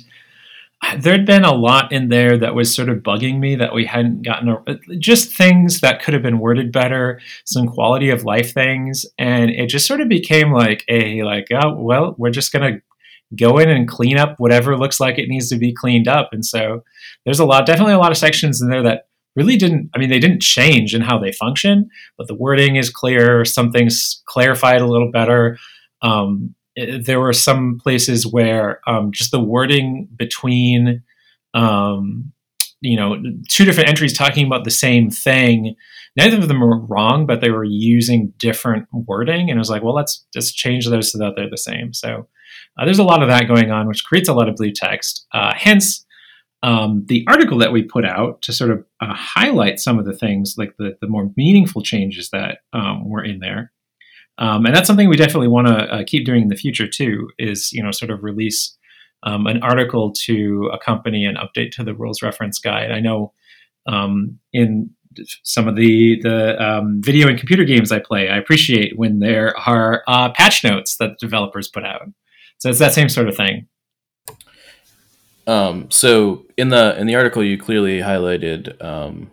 there'd 0.98 1.26
been 1.26 1.44
a 1.44 1.54
lot 1.54 1.90
in 1.92 2.08
there 2.08 2.38
that 2.38 2.54
was 2.54 2.72
sort 2.72 2.88
of 2.88 2.98
bugging 2.98 3.40
me 3.40 3.56
that 3.56 3.74
we 3.74 3.84
hadn't 3.84 4.22
gotten 4.22 4.48
a, 4.48 4.96
just 4.98 5.34
things 5.34 5.80
that 5.80 6.00
could 6.00 6.14
have 6.14 6.22
been 6.22 6.38
worded 6.38 6.70
better 6.70 7.20
some 7.44 7.66
quality 7.66 8.10
of 8.10 8.24
life 8.24 8.52
things 8.54 9.04
and 9.18 9.50
it 9.50 9.66
just 9.66 9.86
sort 9.88 10.00
of 10.00 10.08
became 10.08 10.52
like 10.52 10.84
a 10.88 11.22
like 11.24 11.48
oh 11.52 11.74
well 11.74 12.14
we're 12.16 12.30
just 12.30 12.52
going 12.52 12.74
to 12.74 12.80
go 13.36 13.58
in 13.58 13.68
and 13.68 13.88
clean 13.88 14.16
up 14.16 14.36
whatever 14.38 14.76
looks 14.76 15.00
like 15.00 15.18
it 15.18 15.28
needs 15.28 15.48
to 15.48 15.56
be 15.56 15.72
cleaned 15.72 16.08
up. 16.08 16.30
And 16.32 16.44
so 16.44 16.84
there's 17.24 17.40
a 17.40 17.44
lot 17.44 17.66
definitely 17.66 17.94
a 17.94 17.98
lot 17.98 18.12
of 18.12 18.18
sections 18.18 18.62
in 18.62 18.68
there 18.68 18.82
that 18.82 19.04
really 19.36 19.56
didn't 19.56 19.90
i 19.94 19.98
mean 19.98 20.10
they 20.10 20.18
didn't 20.18 20.42
change 20.42 20.94
in 20.94 21.00
how 21.00 21.16
they 21.16 21.30
function 21.30 21.88
but 22.16 22.26
the 22.26 22.34
wording 22.34 22.74
is 22.74 22.90
clear 22.90 23.44
something's 23.44 24.22
clarified 24.26 24.80
a 24.80 24.86
little 24.86 25.10
better. 25.10 25.58
Um, 26.02 26.54
there 26.76 27.20
were 27.20 27.32
some 27.32 27.78
places 27.82 28.24
where 28.24 28.80
um, 28.86 29.10
just 29.10 29.32
the 29.32 29.40
wording 29.40 30.08
between 30.14 31.02
um, 31.54 32.32
you 32.80 32.96
know 32.96 33.16
two 33.48 33.64
different 33.64 33.88
entries 33.88 34.16
talking 34.16 34.46
about 34.46 34.64
the 34.64 34.70
same 34.70 35.10
thing 35.10 35.74
neither 36.16 36.38
of 36.38 36.46
them 36.46 36.60
were 36.60 36.78
wrong 36.86 37.26
but 37.26 37.40
they 37.40 37.50
were 37.50 37.64
using 37.64 38.32
different 38.38 38.86
wording. 38.92 39.50
And 39.50 39.58
it 39.58 39.58
was 39.58 39.70
like 39.70 39.82
well 39.82 39.94
let's 39.94 40.24
just 40.32 40.56
change 40.56 40.88
those 40.88 41.10
so 41.10 41.18
that 41.18 41.34
they're 41.36 41.50
the 41.50 41.56
same. 41.56 41.92
So 41.92 42.28
uh, 42.78 42.84
there's 42.84 42.98
a 42.98 43.04
lot 43.04 43.22
of 43.22 43.28
that 43.28 43.48
going 43.48 43.70
on 43.70 43.86
which 43.86 44.04
creates 44.04 44.28
a 44.28 44.34
lot 44.34 44.48
of 44.48 44.56
blue 44.56 44.72
text 44.72 45.26
uh, 45.32 45.52
hence 45.56 46.04
um, 46.62 47.04
the 47.06 47.24
article 47.28 47.58
that 47.58 47.70
we 47.70 47.82
put 47.82 48.04
out 48.04 48.42
to 48.42 48.52
sort 48.52 48.70
of 48.70 48.84
uh, 49.00 49.14
highlight 49.14 49.78
some 49.78 49.96
of 49.98 50.04
the 50.04 50.16
things 50.16 50.56
like 50.58 50.76
the, 50.76 50.96
the 51.00 51.06
more 51.06 51.30
meaningful 51.36 51.82
changes 51.82 52.30
that 52.30 52.58
um, 52.72 53.08
were 53.08 53.22
in 53.22 53.38
there 53.38 53.72
um, 54.38 54.66
and 54.66 54.74
that's 54.74 54.86
something 54.86 55.08
we 55.08 55.16
definitely 55.16 55.48
want 55.48 55.66
to 55.66 55.74
uh, 55.74 56.04
keep 56.06 56.24
doing 56.24 56.42
in 56.42 56.48
the 56.48 56.56
future 56.56 56.86
too. 56.86 57.28
Is 57.38 57.72
you 57.72 57.82
know 57.82 57.90
sort 57.90 58.10
of 58.10 58.22
release 58.22 58.76
um, 59.24 59.46
an 59.46 59.62
article 59.62 60.12
to 60.26 60.70
accompany 60.72 61.24
an 61.24 61.36
update 61.36 61.72
to 61.72 61.84
the 61.84 61.94
rules 61.94 62.22
reference 62.22 62.58
guide. 62.58 62.92
I 62.92 63.00
know 63.00 63.32
um, 63.86 64.38
in 64.52 64.90
some 65.42 65.66
of 65.66 65.74
the 65.74 66.20
the 66.22 66.62
um, 66.62 67.00
video 67.02 67.28
and 67.28 67.38
computer 67.38 67.64
games 67.64 67.90
I 67.90 67.98
play, 67.98 68.28
I 68.28 68.38
appreciate 68.38 68.96
when 68.96 69.18
there 69.18 69.56
are 69.58 70.04
uh, 70.06 70.30
patch 70.32 70.62
notes 70.62 70.96
that 70.98 71.18
developers 71.18 71.68
put 71.68 71.84
out. 71.84 72.02
So 72.58 72.68
it's 72.68 72.78
that 72.78 72.92
same 72.92 73.08
sort 73.08 73.28
of 73.28 73.36
thing. 73.36 73.66
Um, 75.46 75.90
so 75.90 76.44
in 76.56 76.68
the 76.68 76.98
in 76.98 77.06
the 77.06 77.14
article, 77.14 77.42
you 77.42 77.56
clearly 77.56 78.00
highlighted 78.00 78.82
um, 78.84 79.30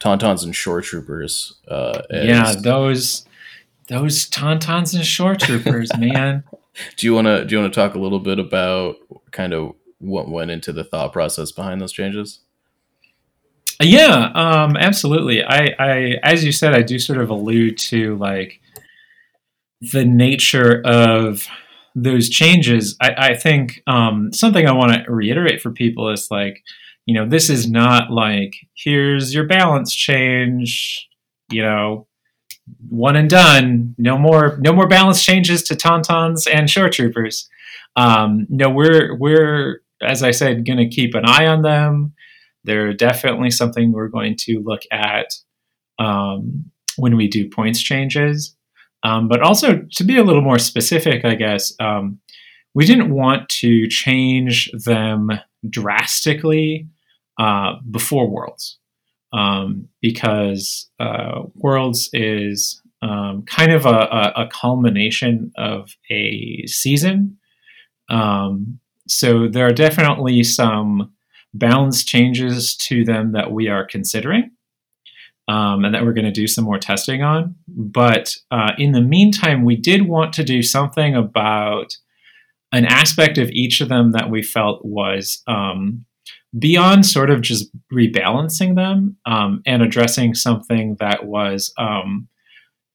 tauntauns 0.00 0.44
and 0.44 0.56
shore 0.56 0.80
troopers. 0.80 1.58
Uh, 1.68 2.02
yeah, 2.10 2.54
those 2.54 3.26
those 3.88 4.28
tauntauns 4.30 4.94
and 4.94 5.04
shore 5.04 5.36
troopers, 5.36 5.90
man. 5.98 6.44
Do 6.96 7.06
you 7.06 7.12
want 7.12 7.26
to 7.26 7.44
do 7.44 7.54
you 7.54 7.60
want 7.60 7.74
to 7.74 7.78
talk 7.78 7.94
a 7.94 7.98
little 7.98 8.20
bit 8.20 8.38
about 8.38 8.96
kind 9.32 9.52
of 9.52 9.74
what 9.98 10.30
went 10.30 10.50
into 10.50 10.72
the 10.72 10.84
thought 10.84 11.12
process 11.12 11.50
behind 11.50 11.80
those 11.80 11.92
changes? 11.92 12.40
Yeah, 13.82 14.30
um, 14.34 14.76
absolutely. 14.76 15.42
I, 15.42 15.74
I, 15.78 16.18
as 16.22 16.44
you 16.44 16.52
said, 16.52 16.74
I 16.74 16.82
do 16.82 16.98
sort 16.98 17.18
of 17.18 17.28
allude 17.28 17.76
to 17.78 18.16
like 18.16 18.60
the 19.80 20.04
nature 20.04 20.80
of 20.84 21.46
those 22.02 22.28
changes. 22.28 22.96
I, 23.00 23.14
I 23.16 23.36
think 23.36 23.82
um, 23.86 24.32
something 24.32 24.66
I 24.66 24.72
want 24.72 24.92
to 24.92 25.10
reiterate 25.10 25.60
for 25.60 25.70
people 25.70 26.10
is 26.10 26.28
like, 26.30 26.62
you 27.06 27.14
know, 27.14 27.28
this 27.28 27.50
is 27.50 27.70
not 27.70 28.10
like 28.10 28.54
here's 28.74 29.34
your 29.34 29.46
balance 29.46 29.94
change. 29.94 31.08
You 31.50 31.62
know, 31.62 32.06
one 32.88 33.16
and 33.16 33.28
done. 33.28 33.94
No 33.98 34.16
more, 34.16 34.56
no 34.60 34.72
more 34.72 34.86
balance 34.86 35.24
changes 35.24 35.62
to 35.64 35.74
tauntauns 35.74 36.48
and 36.52 36.70
shore 36.70 36.88
troopers. 36.88 37.48
Um, 37.96 38.46
no, 38.48 38.70
we're 38.70 39.16
we're 39.16 39.80
as 40.02 40.22
I 40.22 40.30
said, 40.30 40.64
going 40.64 40.78
to 40.78 40.88
keep 40.88 41.14
an 41.14 41.24
eye 41.26 41.46
on 41.46 41.62
them. 41.62 42.14
They're 42.64 42.92
definitely 42.92 43.50
something 43.50 43.92
we're 43.92 44.08
going 44.08 44.36
to 44.40 44.60
look 44.60 44.82
at 44.90 45.26
um, 45.98 46.70
when 46.96 47.16
we 47.16 47.28
do 47.28 47.48
points 47.48 47.80
changes. 47.80 48.56
Um, 49.02 49.28
but 49.28 49.40
also 49.40 49.82
to 49.92 50.04
be 50.04 50.18
a 50.18 50.24
little 50.24 50.42
more 50.42 50.58
specific, 50.58 51.24
I 51.24 51.34
guess 51.34 51.72
um, 51.80 52.20
we 52.74 52.84
didn't 52.84 53.10
want 53.10 53.48
to 53.60 53.88
change 53.88 54.70
them 54.84 55.30
drastically 55.68 56.86
uh, 57.38 57.76
before 57.90 58.28
Worlds 58.28 58.78
um, 59.32 59.88
because 60.00 60.90
uh, 60.98 61.42
Worlds 61.54 62.10
is 62.12 62.82
um, 63.02 63.44
kind 63.46 63.72
of 63.72 63.86
a, 63.86 64.32
a, 64.36 64.48
culmination 64.52 65.52
of 65.56 65.90
a 66.10 66.66
season. 66.66 67.38
Um, 68.10 68.78
so 69.08 69.48
there 69.48 69.66
are 69.66 69.72
definitely 69.72 70.44
some 70.44 71.12
balance 71.54 72.04
changes 72.04 72.76
to 72.76 73.04
them 73.04 73.32
that 73.32 73.52
we 73.52 73.68
are 73.68 73.86
considering. 73.86 74.50
Um, 75.50 75.84
and 75.84 75.92
that 75.92 76.04
we're 76.04 76.12
going 76.12 76.32
to 76.32 76.40
do 76.42 76.46
some 76.46 76.64
more 76.64 76.78
testing 76.78 77.22
on. 77.22 77.56
But 77.66 78.36
uh, 78.52 78.70
in 78.78 78.92
the 78.92 79.00
meantime, 79.00 79.64
we 79.64 79.74
did 79.74 80.06
want 80.06 80.32
to 80.34 80.44
do 80.44 80.62
something 80.62 81.16
about 81.16 81.96
an 82.70 82.84
aspect 82.84 83.36
of 83.36 83.50
each 83.50 83.80
of 83.80 83.88
them 83.88 84.12
that 84.12 84.30
we 84.30 84.42
felt 84.42 84.84
was 84.84 85.42
um, 85.48 86.04
beyond 86.56 87.04
sort 87.04 87.30
of 87.30 87.40
just 87.40 87.68
rebalancing 87.92 88.76
them 88.76 89.16
um, 89.26 89.60
and 89.66 89.82
addressing 89.82 90.34
something 90.34 90.96
that 91.00 91.26
was 91.26 91.72
um, 91.78 92.28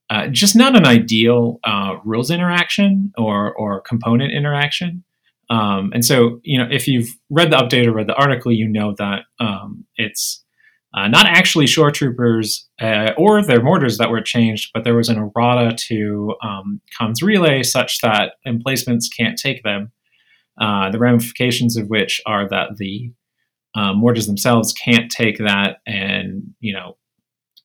uh, 0.10 0.28
just 0.28 0.56
not 0.56 0.78
an 0.78 0.86
ideal 0.86 1.60
uh, 1.66 1.95
rules 2.06 2.32
interaction 2.32 3.12
or, 3.18 3.53
or 3.56 3.82
component 3.82 4.32
interaction. 4.32 5.03
Um, 5.49 5.91
and 5.93 6.06
so, 6.06 6.39
you 6.43 6.58
know, 6.58 6.68
if 6.72 6.88
you've 6.88 7.10
read 7.30 7.51
the 7.51 7.58
update 7.58 7.86
or 7.86 7.91
read 7.91 8.08
the 8.08 8.16
article, 8.16 8.51
you 8.51 8.68
know 8.68 8.95
that 8.97 9.24
um, 9.41 9.84
it's 9.97 10.45
uh, 10.96 11.08
not 11.10 11.26
actually 11.26 11.68
shore 11.68 11.91
troopers 11.91 12.68
uh, 12.82 13.12
or 13.18 13.43
their 13.43 13.62
mortars 13.62 13.98
that 13.98 14.10
were 14.10 14.22
changed, 14.22 14.72
but 14.74 14.86
there 14.86 14.96
was 14.96 15.10
an 15.10 15.18
errata 15.18 15.76
to 15.76 16.34
um, 16.41 16.80
comms 17.00 17.22
relay 17.22 17.62
such 17.64 18.00
that 18.00 18.34
emplacements 18.46 19.10
can't 19.10 19.38
take 19.38 19.62
them. 19.64 19.91
Uh, 20.60 20.89
the 20.89 21.00
ramifications 21.00 21.76
of 21.76 21.88
which 21.88 22.22
are 22.26 22.48
that 22.48 22.78
the 22.78 23.12
uh, 23.76 23.93
mortars 23.93 24.26
themselves 24.26 24.72
can't 24.72 25.12
take 25.12 25.38
that 25.38 25.80
and 25.86 26.43
you 26.62 26.74
know 26.74 26.96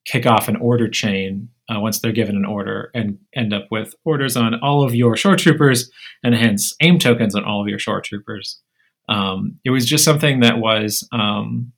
kick 0.05 0.27
off 0.27 0.49
an 0.49 0.57
order 0.57 0.89
chain 0.89 1.49
uh, 1.71 1.79
once 1.79 2.01
they're 2.01 2.11
given 2.11 2.37
an 2.37 2.45
order 2.45 2.91
and 2.95 3.17
end 3.37 3.55
up 3.55 3.67
with 3.71 3.95
orders 4.05 4.37
on 4.37 4.59
all 4.61 4.83
of 4.83 4.93
your 4.95 5.17
shore 5.17 5.37
troopers 5.37 5.89
and 6.25 6.35
hence 6.35 6.75
aim 6.83 6.99
tokens 6.99 7.37
on 7.37 7.45
all 7.45 7.63
of 7.63 7.69
your 7.69 7.79
shore 7.79 8.01
troopers. 8.01 8.61
Um, 9.09 9.59
it 9.65 9.71
was 9.71 9.87
just 9.87 10.05
something 10.05 10.41
that 10.41 10.59
was 10.59 11.07
um, 11.13 11.73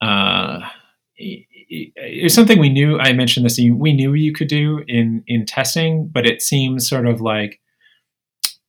uh, 0.00 0.60
it 1.16 2.22
was 2.22 2.34
something 2.34 2.58
we 2.58 2.68
knew. 2.68 2.98
I 2.98 3.12
mentioned 3.12 3.44
this. 3.44 3.58
We 3.58 3.92
knew 3.92 4.14
you 4.14 4.32
could 4.32 4.48
do 4.48 4.84
in 4.86 5.22
in 5.26 5.46
testing, 5.46 6.08
but 6.08 6.26
it 6.26 6.42
seems 6.42 6.88
sort 6.88 7.06
of 7.06 7.20
like 7.20 7.60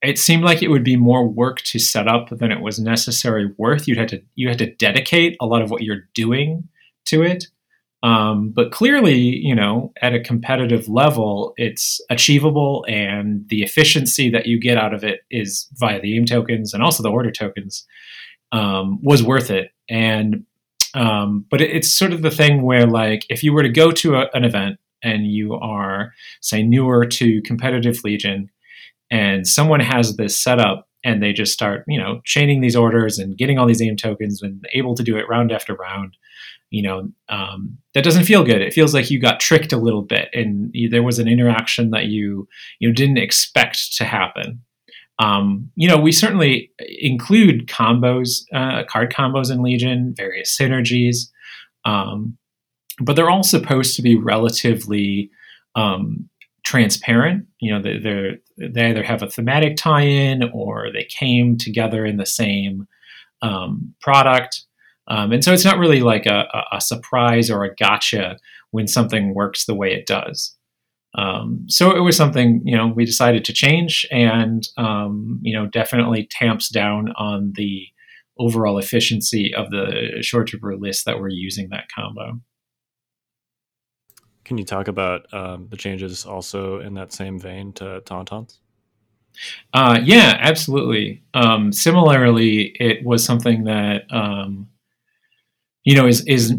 it 0.01 0.17
seemed 0.17 0.43
like 0.43 0.63
it 0.63 0.69
would 0.69 0.83
be 0.83 0.95
more 0.95 1.27
work 1.27 1.61
to 1.61 1.79
set 1.79 2.07
up 2.07 2.29
than 2.29 2.51
it 2.51 2.61
was 2.61 2.79
necessary 2.79 3.51
worth. 3.57 3.87
You 3.87 3.95
had 3.95 4.09
to 4.09 4.21
you 4.35 4.49
had 4.49 4.57
to 4.59 4.73
dedicate 4.75 5.37
a 5.41 5.45
lot 5.45 5.61
of 5.61 5.71
what 5.71 5.83
you're 5.83 6.07
doing 6.13 6.67
to 7.05 7.23
it. 7.23 7.45
Um, 8.01 8.51
but 8.51 8.71
clearly, 8.71 9.17
you 9.17 9.53
know, 9.53 9.91
at 10.01 10.13
a 10.13 10.21
competitive 10.21 10.87
level, 10.87 11.53
it's 11.57 11.99
achievable, 12.09 12.85
and 12.87 13.47
the 13.49 13.61
efficiency 13.61 14.29
that 14.29 14.45
you 14.45 14.59
get 14.59 14.77
out 14.77 14.93
of 14.93 15.03
it 15.03 15.21
is 15.29 15.67
via 15.73 15.99
the 15.99 16.15
aim 16.15 16.25
tokens 16.25 16.73
and 16.73 16.81
also 16.81 17.03
the 17.03 17.11
order 17.11 17.31
tokens 17.31 17.85
um, 18.53 18.99
was 19.03 19.21
worth 19.21 19.51
it. 19.51 19.71
And 19.89 20.45
um, 20.93 21.45
but 21.49 21.61
it, 21.61 21.71
it's 21.71 21.93
sort 21.93 22.13
of 22.13 22.21
the 22.21 22.31
thing 22.31 22.61
where, 22.61 22.85
like, 22.85 23.25
if 23.29 23.43
you 23.43 23.53
were 23.53 23.63
to 23.63 23.69
go 23.69 23.91
to 23.91 24.15
a, 24.15 24.29
an 24.33 24.43
event 24.43 24.79
and 25.01 25.27
you 25.27 25.53
are, 25.55 26.13
say, 26.41 26.63
newer 26.63 27.05
to 27.05 27.41
competitive 27.43 28.03
Legion, 28.03 28.49
and 29.11 29.47
someone 29.47 29.79
has 29.79 30.17
this 30.17 30.37
setup 30.37 30.87
and 31.03 31.23
they 31.23 31.33
just 31.33 31.53
start, 31.53 31.83
you 31.87 31.99
know, 31.99 32.21
chaining 32.25 32.61
these 32.61 32.75
orders 32.75 33.17
and 33.17 33.37
getting 33.37 33.57
all 33.57 33.65
these 33.65 33.81
aim 33.81 33.95
tokens 33.95 34.41
and 34.41 34.65
able 34.73 34.95
to 34.95 35.03
do 35.03 35.17
it 35.17 35.27
round 35.29 35.51
after 35.51 35.73
round, 35.73 36.15
you 36.69 36.83
know, 36.83 37.09
um, 37.29 37.77
that 37.93 38.03
doesn't 38.03 38.25
feel 38.25 38.43
good. 38.43 38.61
It 38.61 38.73
feels 38.73 38.93
like 38.93 39.09
you 39.09 39.19
got 39.19 39.39
tricked 39.39 39.73
a 39.73 39.77
little 39.77 40.03
bit 40.03 40.29
and 40.33 40.69
you, 40.73 40.89
there 40.89 41.01
was 41.03 41.17
an 41.17 41.27
interaction 41.27 41.91
that 41.91 42.05
you 42.05 42.47
you 42.79 42.91
didn't 42.91 43.17
expect 43.17 43.95
to 43.97 44.03
happen. 44.03 44.61
Um, 45.19 45.69
you 45.75 45.87
know, 45.87 45.97
we 45.97 46.13
certainly 46.13 46.71
include 47.01 47.67
combos, 47.67 48.43
uh, 48.53 48.83
card 48.89 49.11
combos 49.11 49.51
in 49.51 49.61
Legion, 49.61 50.13
various 50.15 50.57
synergies, 50.57 51.27
um, 51.83 52.37
but 53.01 53.15
they're 53.15 53.29
all 53.29 53.43
supposed 53.43 53.95
to 53.97 54.01
be 54.01 54.15
relatively 54.15 55.29
um, 55.75 56.29
transparent. 56.63 57.47
You 57.59 57.73
know, 57.73 57.81
they 57.81 58.37
they 58.57 58.89
either 58.89 59.03
have 59.03 59.21
a 59.21 59.29
thematic 59.29 59.75
tie-in 59.75 60.43
or 60.53 60.87
they 60.91 61.05
came 61.05 61.57
together 61.57 62.05
in 62.05 62.17
the 62.17 62.25
same 62.25 62.87
um, 63.41 63.93
product, 64.01 64.65
um, 65.07 65.31
and 65.31 65.43
so 65.43 65.51
it's 65.51 65.65
not 65.65 65.79
really 65.79 66.01
like 66.01 66.25
a, 66.27 66.45
a, 66.71 66.79
surprise 66.79 67.49
or 67.49 67.63
a 67.63 67.73
gotcha 67.75 68.37
when 68.71 68.87
something 68.87 69.33
works 69.33 69.65
the 69.65 69.73
way 69.73 69.93
it 69.93 70.05
does. 70.05 70.55
Um, 71.15 71.65
so 71.67 71.95
it 71.95 72.01
was 72.01 72.15
something 72.15 72.61
you 72.63 72.77
know 72.77 72.87
we 72.87 73.05
decided 73.05 73.43
to 73.45 73.53
change, 73.53 74.05
and 74.11 74.67
um, 74.77 75.39
you 75.41 75.57
know 75.57 75.67
definitely 75.67 76.27
tamps 76.29 76.69
down 76.69 77.11
on 77.17 77.53
the 77.55 77.87
overall 78.37 78.77
efficiency 78.77 79.53
of 79.53 79.69
the 79.69 80.19
shore 80.21 80.45
trooper 80.45 80.77
list 80.77 81.05
that 81.05 81.19
we're 81.19 81.29
using 81.29 81.69
that 81.69 81.87
combo. 81.93 82.39
Can 84.45 84.57
you 84.57 84.63
talk 84.63 84.87
about 84.87 85.31
um, 85.33 85.67
the 85.69 85.77
changes 85.77 86.25
also 86.25 86.79
in 86.79 86.95
that 86.95 87.13
same 87.13 87.39
vein 87.39 87.73
to 87.73 88.01
Tauntauns? 88.05 88.59
Uh, 89.73 89.99
yeah, 90.03 90.37
absolutely. 90.39 91.23
Um, 91.33 91.71
similarly, 91.71 92.75
it 92.79 93.05
was 93.05 93.23
something 93.23 93.65
that 93.65 94.03
um, 94.11 94.67
you 95.83 95.95
know 95.95 96.07
is 96.07 96.23
is 96.27 96.53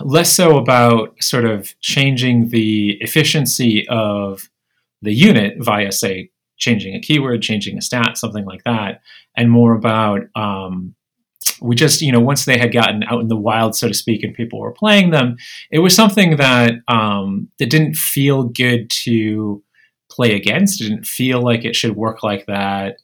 less 0.00 0.32
so 0.32 0.56
about 0.56 1.14
sort 1.22 1.44
of 1.44 1.74
changing 1.80 2.48
the 2.48 2.96
efficiency 3.00 3.86
of 3.88 4.48
the 5.02 5.12
unit 5.12 5.54
via, 5.58 5.92
say, 5.92 6.30
changing 6.58 6.94
a 6.94 7.00
keyword, 7.00 7.42
changing 7.42 7.78
a 7.78 7.82
stat, 7.82 8.18
something 8.18 8.44
like 8.44 8.62
that, 8.64 9.00
and 9.36 9.50
more 9.50 9.74
about 9.74 10.20
um, 10.34 10.94
we 11.60 11.74
just 11.74 12.02
you 12.02 12.12
know 12.12 12.20
once 12.20 12.44
they 12.44 12.58
had 12.58 12.72
gotten 12.72 13.02
out 13.04 13.20
in 13.20 13.28
the 13.28 13.36
wild 13.36 13.74
so 13.74 13.88
to 13.88 13.94
speak 13.94 14.22
and 14.22 14.34
people 14.34 14.60
were 14.60 14.72
playing 14.72 15.10
them 15.10 15.36
it 15.70 15.78
was 15.78 15.94
something 15.94 16.36
that 16.36 16.74
um, 16.88 17.48
that 17.58 17.70
didn't 17.70 17.96
feel 17.96 18.44
good 18.44 18.90
to 18.90 19.62
play 20.10 20.34
against. 20.34 20.80
It 20.80 20.88
didn't 20.88 21.06
feel 21.06 21.42
like 21.42 21.64
it 21.64 21.76
should 21.76 21.96
work 21.96 22.22
like 22.22 22.46
that. 22.46 22.96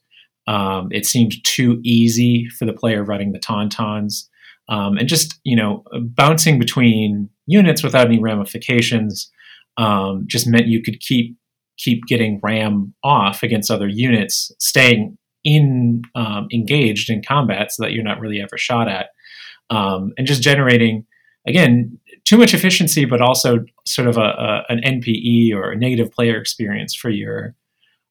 Um, 0.45 0.89
it 0.91 1.05
seemed 1.05 1.43
too 1.43 1.79
easy 1.83 2.47
for 2.47 2.65
the 2.65 2.73
player 2.73 3.03
running 3.03 3.31
the 3.31 3.39
tauntauns 3.39 4.27
um, 4.69 4.97
and 4.97 5.07
just 5.07 5.39
you 5.43 5.55
know 5.55 5.83
bouncing 6.01 6.59
between 6.59 7.29
units 7.45 7.83
without 7.83 8.07
any 8.07 8.19
ramifications 8.19 9.31
um, 9.77 10.25
just 10.27 10.47
meant 10.47 10.67
you 10.67 10.81
could 10.81 10.99
keep 10.99 11.37
keep 11.77 12.05
getting 12.07 12.39
ram 12.41 12.93
off 13.03 13.43
against 13.43 13.69
other 13.69 13.87
units 13.87 14.51
staying 14.59 15.17
in 15.43 16.01
um, 16.15 16.47
engaged 16.51 17.09
in 17.09 17.21
combat 17.21 17.71
so 17.71 17.83
that 17.83 17.93
you're 17.93 18.03
not 18.03 18.19
really 18.19 18.41
ever 18.41 18.57
shot 18.57 18.87
at. 18.87 19.09
Um, 19.69 20.13
and 20.17 20.25
just 20.25 20.41
generating 20.41 21.05
again 21.45 21.99
too 22.23 22.37
much 22.37 22.53
efficiency 22.53 23.05
but 23.05 23.21
also 23.21 23.59
sort 23.85 24.07
of 24.07 24.17
a, 24.17 24.21
a, 24.21 24.63
an 24.69 24.81
npe 24.81 25.53
or 25.53 25.71
a 25.71 25.77
negative 25.77 26.11
player 26.11 26.37
experience 26.37 26.95
for 26.95 27.09
your 27.09 27.53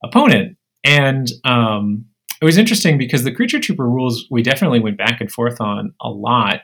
opponent. 0.05 0.57
And 0.85 1.29
um, 1.45 2.05
it 2.41 2.45
was 2.45 2.59
interesting 2.59 2.99
because 2.99 3.25
the 3.25 3.35
creature 3.35 3.61
trooper 3.61 3.89
rules 3.89 4.27
we 4.31 4.43
definitely 4.43 4.81
went 4.81 4.99
back 4.99 5.21
and 5.21 5.31
forth 5.31 5.61
on 5.61 5.93
a 6.01 6.09
lot 6.09 6.61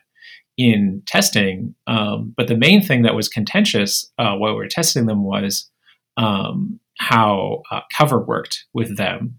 in 0.59 1.03
testing 1.07 1.75
um, 1.87 2.33
but 2.37 2.49
the 2.49 2.57
main 2.57 2.83
thing 2.83 3.03
that 3.03 3.15
was 3.15 3.29
contentious 3.29 4.11
uh, 4.19 4.35
while 4.35 4.53
we 4.53 4.59
were 4.59 4.69
testing 4.69 5.07
them 5.07 5.25
was 5.25 5.71
um, 6.17 6.79
how 6.99 7.63
uh, 7.71 7.81
cover 7.97 8.21
worked 8.21 8.65
with 8.75 8.97
them 8.97 9.39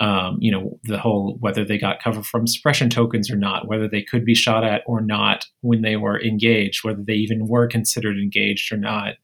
um, 0.00 0.38
you 0.40 0.50
know, 0.50 0.78
the 0.84 0.98
whole 0.98 1.36
whether 1.40 1.64
they 1.64 1.78
got 1.78 2.02
cover 2.02 2.22
from 2.22 2.46
suppression 2.46 2.90
tokens 2.90 3.30
or 3.30 3.36
not, 3.36 3.68
whether 3.68 3.88
they 3.88 4.02
could 4.02 4.24
be 4.24 4.34
shot 4.34 4.64
at 4.64 4.82
or 4.86 5.00
not 5.00 5.46
when 5.60 5.82
they 5.82 5.96
were 5.96 6.20
engaged, 6.20 6.84
whether 6.84 7.02
they 7.02 7.14
even 7.14 7.46
were 7.46 7.68
considered 7.68 8.18
engaged 8.18 8.72
or 8.72 8.76
not. 8.76 9.14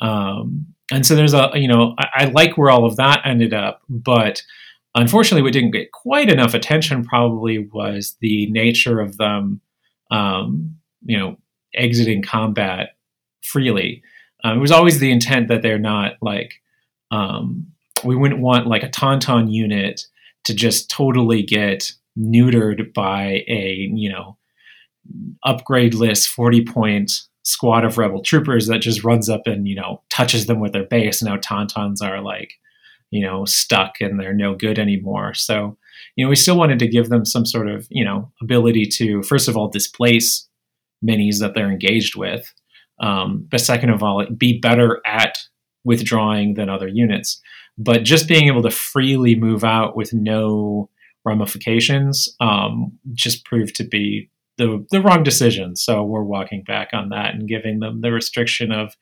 Um, 0.00 0.66
and 0.90 1.04
so 1.04 1.14
there's 1.14 1.34
a, 1.34 1.50
you 1.54 1.68
know, 1.68 1.94
I, 1.98 2.06
I, 2.14 2.24
like 2.26 2.56
where 2.56 2.70
all 2.70 2.84
of 2.84 2.96
that 2.96 3.20
ended 3.24 3.52
up, 3.52 3.82
but 3.88 4.42
unfortunately, 4.96 5.42
what 5.42 5.52
didn't 5.52 5.70
get 5.70 5.92
quite 5.92 6.28
enough 6.28 6.54
attention 6.54 7.04
probably 7.04 7.68
was 7.72 8.16
the 8.20 8.50
nature 8.50 9.00
of 9.00 9.16
them, 9.16 9.60
um, 10.10 10.76
you 11.04 11.18
know, 11.18 11.36
exiting 11.74 12.22
combat 12.22 12.90
freely. 13.42 14.02
Um, 14.42 14.58
it 14.58 14.60
was 14.60 14.72
always 14.72 14.98
the 14.98 15.12
intent 15.12 15.48
that 15.48 15.62
they're 15.62 15.78
not 15.78 16.14
like, 16.20 16.54
um, 17.10 17.66
we 18.04 18.16
wouldn't 18.16 18.40
want 18.40 18.66
like 18.66 18.82
a 18.82 18.88
tauntaun 18.88 19.52
unit 19.52 20.02
to 20.44 20.54
just 20.54 20.90
totally 20.90 21.42
get 21.42 21.92
neutered 22.18 22.94
by 22.94 23.44
a 23.46 23.90
you 23.92 24.08
know 24.08 24.38
upgrade 25.44 25.94
list 25.94 26.28
40 26.28 26.64
point 26.64 27.12
squad 27.42 27.84
of 27.84 27.98
rebel 27.98 28.22
troopers 28.22 28.66
that 28.66 28.80
just 28.80 29.04
runs 29.04 29.28
up 29.28 29.42
and 29.46 29.68
you 29.68 29.74
know 29.74 30.02
touches 30.08 30.46
them 30.46 30.58
with 30.58 30.72
their 30.72 30.84
base 30.84 31.22
now 31.22 31.36
tauntauns 31.36 32.02
are 32.02 32.22
like 32.22 32.54
you 33.16 33.24
know 33.24 33.44
stuck 33.44 34.00
and 34.00 34.20
they're 34.20 34.34
no 34.34 34.54
good 34.54 34.78
anymore 34.78 35.32
so 35.34 35.76
you 36.14 36.24
know 36.24 36.28
we 36.28 36.36
still 36.36 36.58
wanted 36.58 36.78
to 36.78 36.86
give 36.88 37.08
them 37.08 37.24
some 37.24 37.46
sort 37.46 37.68
of 37.68 37.86
you 37.90 38.04
know 38.04 38.30
ability 38.42 38.86
to 38.86 39.22
first 39.22 39.48
of 39.48 39.56
all 39.56 39.68
displace 39.68 40.48
minis 41.04 41.38
that 41.40 41.54
they're 41.54 41.70
engaged 41.70 42.16
with 42.16 42.52
um, 43.00 43.46
but 43.50 43.60
second 43.60 43.90
of 43.90 44.02
all 44.02 44.24
be 44.36 44.58
better 44.58 45.00
at 45.06 45.38
withdrawing 45.84 46.54
than 46.54 46.68
other 46.68 46.88
units 46.88 47.40
but 47.78 48.02
just 48.02 48.28
being 48.28 48.46
able 48.46 48.62
to 48.62 48.70
freely 48.70 49.34
move 49.34 49.64
out 49.64 49.96
with 49.96 50.12
no 50.12 50.88
ramifications 51.24 52.28
um, 52.40 52.92
just 53.12 53.44
proved 53.44 53.74
to 53.76 53.84
be 53.84 54.30
the, 54.58 54.86
the 54.90 55.00
wrong 55.00 55.22
decision. 55.22 55.76
So 55.76 56.02
we're 56.02 56.22
walking 56.22 56.62
back 56.62 56.90
on 56.92 57.10
that 57.10 57.34
and 57.34 57.48
giving 57.48 57.80
them 57.80 58.00
the 58.00 58.12
restriction 58.12 58.72
of 58.72 58.96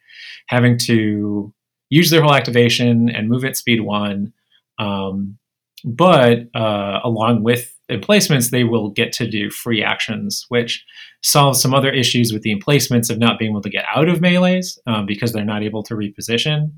having 0.48 0.78
to 0.86 1.52
use 1.94 2.10
their 2.10 2.22
whole 2.22 2.34
activation 2.34 3.08
and 3.08 3.28
move 3.28 3.44
at 3.44 3.56
speed 3.56 3.80
one. 3.80 4.32
Um, 4.78 5.38
but 5.84 6.48
uh, 6.54 7.00
along 7.04 7.42
with 7.42 7.74
emplacements, 7.88 8.50
they 8.50 8.64
will 8.64 8.90
get 8.90 9.12
to 9.12 9.28
do 9.28 9.50
free 9.50 9.82
actions, 9.82 10.46
which 10.48 10.84
solves 11.22 11.60
some 11.60 11.74
other 11.74 11.90
issues 11.90 12.32
with 12.32 12.42
the 12.42 12.52
emplacements 12.52 13.10
of 13.10 13.18
not 13.18 13.38
being 13.38 13.50
able 13.50 13.60
to 13.62 13.70
get 13.70 13.84
out 13.94 14.08
of 14.08 14.20
melees 14.20 14.78
um, 14.86 15.04
because 15.06 15.32
they're 15.32 15.44
not 15.44 15.62
able 15.62 15.82
to 15.82 15.94
reposition 15.94 16.70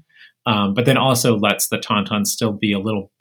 um, 0.47 0.75
but 0.75 0.87
then 0.87 0.97
also 0.97 1.37
lets 1.37 1.69
the 1.69 1.79
tauntaun 1.79 2.27
still 2.27 2.53
be 2.53 2.73
a 2.73 2.79
little 2.79 3.13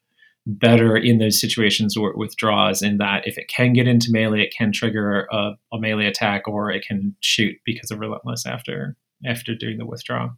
better 0.48 0.96
in 0.96 1.18
those 1.18 1.42
situations 1.42 1.98
where 1.98 2.12
it 2.12 2.18
withdraws 2.18 2.84
in 2.84 2.98
that 2.98 3.28
if 3.28 3.36
it 3.38 3.48
can 3.48 3.74
get 3.74 3.88
into 3.88 4.12
melee 4.12 4.44
it 4.44 4.54
can 4.56 4.72
trigger 4.72 5.28
a, 5.32 5.52
a 5.74 5.80
melee 5.80 6.06
attack 6.06 6.48
or 6.48 6.70
it 6.70 6.86
can 6.86 7.16
shoot 7.20 7.56
because 7.66 7.90
of 7.90 8.00
relentless 8.00 8.46
after 8.46 8.96
after 9.26 9.56
doing 9.56 9.80
the 9.80 9.88
withdraw 9.88 10.30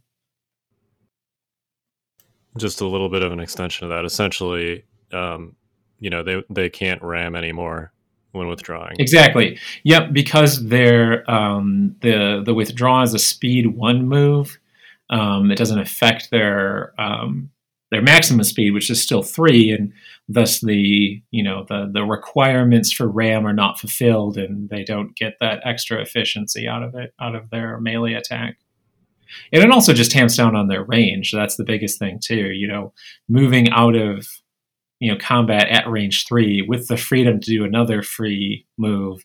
just 2.58 2.80
a 2.80 2.86
little 2.86 3.08
bit 3.08 3.22
of 3.22 3.32
an 3.32 3.40
extension 3.40 3.84
of 3.84 3.90
that. 3.90 4.04
Essentially 4.04 4.84
um, 5.12 5.56
you 6.00 6.10
know 6.10 6.22
they 6.22 6.42
they 6.50 6.68
can't 6.68 7.02
ram 7.02 7.34
anymore 7.34 7.92
when 8.32 8.48
withdrawing. 8.48 8.96
Exactly. 8.98 9.58
Yep 9.84 10.12
because 10.12 10.66
they're 10.66 11.28
um, 11.30 11.96
the 12.00 12.42
the 12.44 12.54
withdraw 12.54 13.02
is 13.02 13.14
a 13.14 13.18
speed 13.18 13.76
one 13.76 14.08
move. 14.08 14.58
Um, 15.10 15.50
it 15.50 15.56
doesn't 15.56 15.78
affect 15.78 16.30
their 16.30 16.92
um, 17.00 17.50
their 17.90 18.02
maximum 18.02 18.44
speed, 18.44 18.72
which 18.72 18.90
is 18.90 19.02
still 19.02 19.22
three, 19.22 19.70
and 19.70 19.92
thus 20.28 20.60
the 20.60 21.22
you 21.30 21.42
know 21.42 21.64
the 21.68 21.90
the 21.92 22.04
requirements 22.04 22.92
for 22.92 23.08
RAM 23.08 23.46
are 23.46 23.54
not 23.54 23.80
fulfilled, 23.80 24.36
and 24.36 24.68
they 24.68 24.84
don't 24.84 25.16
get 25.16 25.36
that 25.40 25.60
extra 25.64 26.00
efficiency 26.00 26.68
out 26.68 26.82
of 26.82 26.94
it 26.94 27.14
out 27.20 27.34
of 27.34 27.50
their 27.50 27.80
melee 27.80 28.12
attack. 28.12 28.58
And 29.52 29.62
it 29.62 29.70
also 29.70 29.92
just 29.92 30.10
tamps 30.10 30.36
down 30.36 30.56
on 30.56 30.68
their 30.68 30.84
range. 30.84 31.32
That's 31.32 31.56
the 31.56 31.64
biggest 31.64 31.98
thing 31.98 32.20
too. 32.22 32.52
You 32.52 32.68
know, 32.68 32.92
moving 33.28 33.70
out 33.70 33.94
of 33.94 34.26
you 35.00 35.12
know 35.12 35.18
combat 35.18 35.68
at 35.68 35.88
range 35.88 36.26
three 36.26 36.62
with 36.62 36.88
the 36.88 36.96
freedom 36.96 37.40
to 37.40 37.50
do 37.50 37.64
another 37.64 38.02
free 38.02 38.66
move 38.76 39.24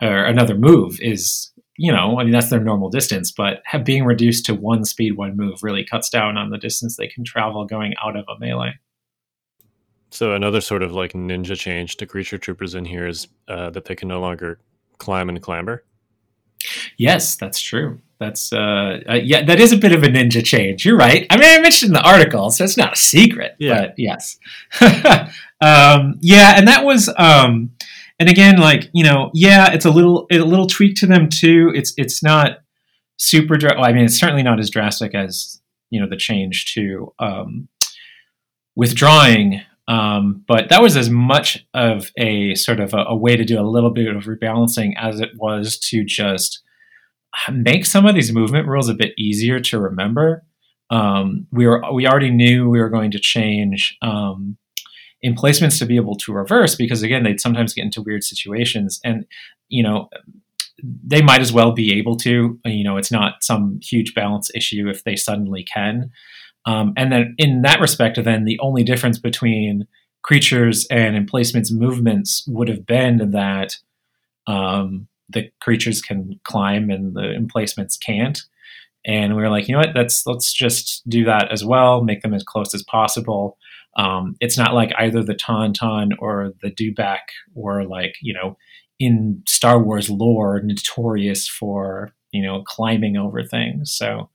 or 0.00 0.24
another 0.24 0.56
move 0.56 0.98
is 1.00 1.52
you 1.78 1.90
know, 1.90 2.18
I 2.18 2.24
mean, 2.24 2.32
that's 2.32 2.50
their 2.50 2.60
normal 2.60 2.90
distance, 2.90 3.32
but 3.32 3.62
have, 3.64 3.84
being 3.84 4.04
reduced 4.04 4.44
to 4.46 4.54
one 4.54 4.84
speed, 4.84 5.16
one 5.16 5.36
move 5.36 5.62
really 5.62 5.84
cuts 5.84 6.10
down 6.10 6.36
on 6.36 6.50
the 6.50 6.58
distance 6.58 6.96
they 6.96 7.08
can 7.08 7.24
travel 7.24 7.64
going 7.64 7.94
out 8.04 8.16
of 8.16 8.24
a 8.28 8.38
melee. 8.38 8.74
So 10.10 10.34
another 10.34 10.60
sort 10.60 10.82
of 10.82 10.92
like 10.92 11.14
ninja 11.14 11.56
change 11.56 11.96
to 11.96 12.06
creature 12.06 12.36
troopers 12.36 12.74
in 12.74 12.84
here 12.84 13.06
is 13.06 13.28
uh, 13.48 13.70
that 13.70 13.86
they 13.86 13.94
can 13.94 14.08
no 14.08 14.20
longer 14.20 14.60
climb 14.98 15.30
and 15.30 15.40
clamber. 15.40 15.84
Yes, 16.98 17.36
that's 17.36 17.60
true. 17.60 18.00
That's 18.18 18.52
uh, 18.52 19.00
uh, 19.08 19.14
yeah, 19.14 19.44
that 19.44 19.58
is 19.58 19.72
a 19.72 19.76
bit 19.76 19.92
of 19.92 20.04
a 20.04 20.06
ninja 20.06 20.44
change. 20.44 20.86
You're 20.86 20.96
right. 20.96 21.26
I 21.28 21.36
mean, 21.36 21.58
I 21.58 21.60
mentioned 21.60 21.90
in 21.90 21.94
the 21.94 22.08
article, 22.08 22.50
so 22.50 22.62
it's 22.62 22.76
not 22.76 22.92
a 22.92 22.96
secret. 22.96 23.56
Yeah. 23.58 23.80
But 23.80 23.94
yes, 23.98 24.38
um, 25.60 26.18
yeah, 26.20 26.54
and 26.56 26.68
that 26.68 26.84
was 26.84 27.12
um, 27.18 27.72
and 28.20 28.28
again, 28.28 28.58
like 28.58 28.88
you 28.92 29.02
know, 29.02 29.32
yeah, 29.34 29.72
it's 29.72 29.84
a 29.84 29.90
little 29.90 30.28
a 30.30 30.38
little 30.38 30.68
tweak 30.68 30.94
to 30.96 31.06
them 31.06 31.28
too. 31.28 31.72
It's 31.74 31.94
it's 31.96 32.22
not 32.22 32.58
super. 33.18 33.56
Dra- 33.56 33.74
well, 33.74 33.86
I 33.86 33.92
mean, 33.92 34.04
it's 34.04 34.20
certainly 34.20 34.44
not 34.44 34.60
as 34.60 34.70
drastic 34.70 35.16
as 35.16 35.60
you 35.90 36.00
know 36.00 36.08
the 36.08 36.16
change 36.16 36.72
to 36.74 37.12
um, 37.18 37.68
withdrawing. 38.76 39.62
Um, 39.88 40.44
but 40.46 40.68
that 40.68 40.80
was 40.80 40.96
as 40.96 41.10
much 41.10 41.66
of 41.74 42.12
a 42.16 42.54
sort 42.54 42.78
of 42.78 42.94
a, 42.94 42.98
a, 42.98 43.16
way 43.16 43.34
to 43.34 43.44
do 43.44 43.58
a 43.58 43.66
little 43.66 43.90
bit 43.90 44.14
of 44.14 44.24
rebalancing 44.24 44.92
as 44.96 45.18
it 45.18 45.30
was 45.36 45.76
to 45.90 46.04
just 46.04 46.62
make 47.50 47.86
some 47.86 48.06
of 48.06 48.14
these 48.14 48.32
movement 48.32 48.68
rules 48.68 48.88
a 48.88 48.94
bit 48.94 49.12
easier 49.18 49.60
to 49.60 49.78
remember. 49.78 50.44
Um, 50.90 51.46
we 51.50 51.66
were 51.66 51.82
we 51.92 52.06
already 52.06 52.30
knew 52.30 52.68
we 52.68 52.80
were 52.80 52.90
going 52.90 53.10
to 53.12 53.18
change 53.18 53.96
um, 54.02 54.58
emplacements 55.22 55.78
to 55.78 55.86
be 55.86 55.96
able 55.96 56.16
to 56.16 56.32
reverse 56.32 56.74
because 56.74 57.02
again 57.02 57.22
they'd 57.22 57.40
sometimes 57.40 57.72
get 57.72 57.84
into 57.84 58.02
weird 58.02 58.24
situations 58.24 59.00
and 59.04 59.24
you 59.68 59.82
know 59.82 60.08
they 60.82 61.22
might 61.22 61.40
as 61.40 61.52
well 61.52 61.72
be 61.72 61.96
able 61.96 62.16
to 62.16 62.58
you 62.64 62.84
know 62.84 62.96
it's 62.96 63.12
not 63.12 63.34
some 63.42 63.78
huge 63.82 64.14
balance 64.14 64.50
issue 64.54 64.88
if 64.88 65.04
they 65.04 65.14
suddenly 65.14 65.62
can 65.62 66.10
um, 66.66 66.92
and 66.96 67.12
then 67.12 67.34
in 67.38 67.62
that 67.62 67.80
respect 67.80 68.22
then 68.24 68.44
the 68.44 68.58
only 68.60 68.82
difference 68.82 69.18
between 69.18 69.86
creatures 70.22 70.86
and 70.90 71.16
emplacements 71.16 71.70
movements 71.70 72.44
would 72.48 72.68
have 72.68 72.84
been 72.84 73.30
that 73.30 73.76
um, 74.48 75.06
the 75.28 75.50
creatures 75.60 76.00
can 76.00 76.38
climb 76.44 76.90
and 76.90 77.14
the 77.14 77.32
emplacements 77.32 77.96
can't 77.96 78.42
and 79.04 79.34
we 79.34 79.42
were 79.42 79.50
like 79.50 79.68
you 79.68 79.72
know 79.72 79.80
what 79.80 79.94
let's 79.94 80.26
let's 80.26 80.52
just 80.52 81.02
do 81.08 81.24
that 81.24 81.50
as 81.50 81.64
well 81.64 82.02
make 82.02 82.22
them 82.22 82.34
as 82.34 82.42
close 82.42 82.74
as 82.74 82.82
possible 82.82 83.56
um, 83.96 84.36
it's 84.40 84.56
not 84.56 84.74
like 84.74 84.92
either 84.98 85.22
the 85.22 85.34
Tauntaun 85.34 86.12
or 86.18 86.52
the 86.62 86.70
Dewback 86.70 87.20
were 87.54 87.84
like, 87.84 88.14
you 88.22 88.32
know, 88.32 88.56
in 88.98 89.42
Star 89.46 89.82
Wars 89.82 90.08
lore 90.08 90.60
notorious 90.64 91.48
for, 91.48 92.12
you 92.30 92.42
know, 92.42 92.62
climbing 92.62 93.16
over 93.16 93.42
things. 93.42 93.92
So 93.92 94.30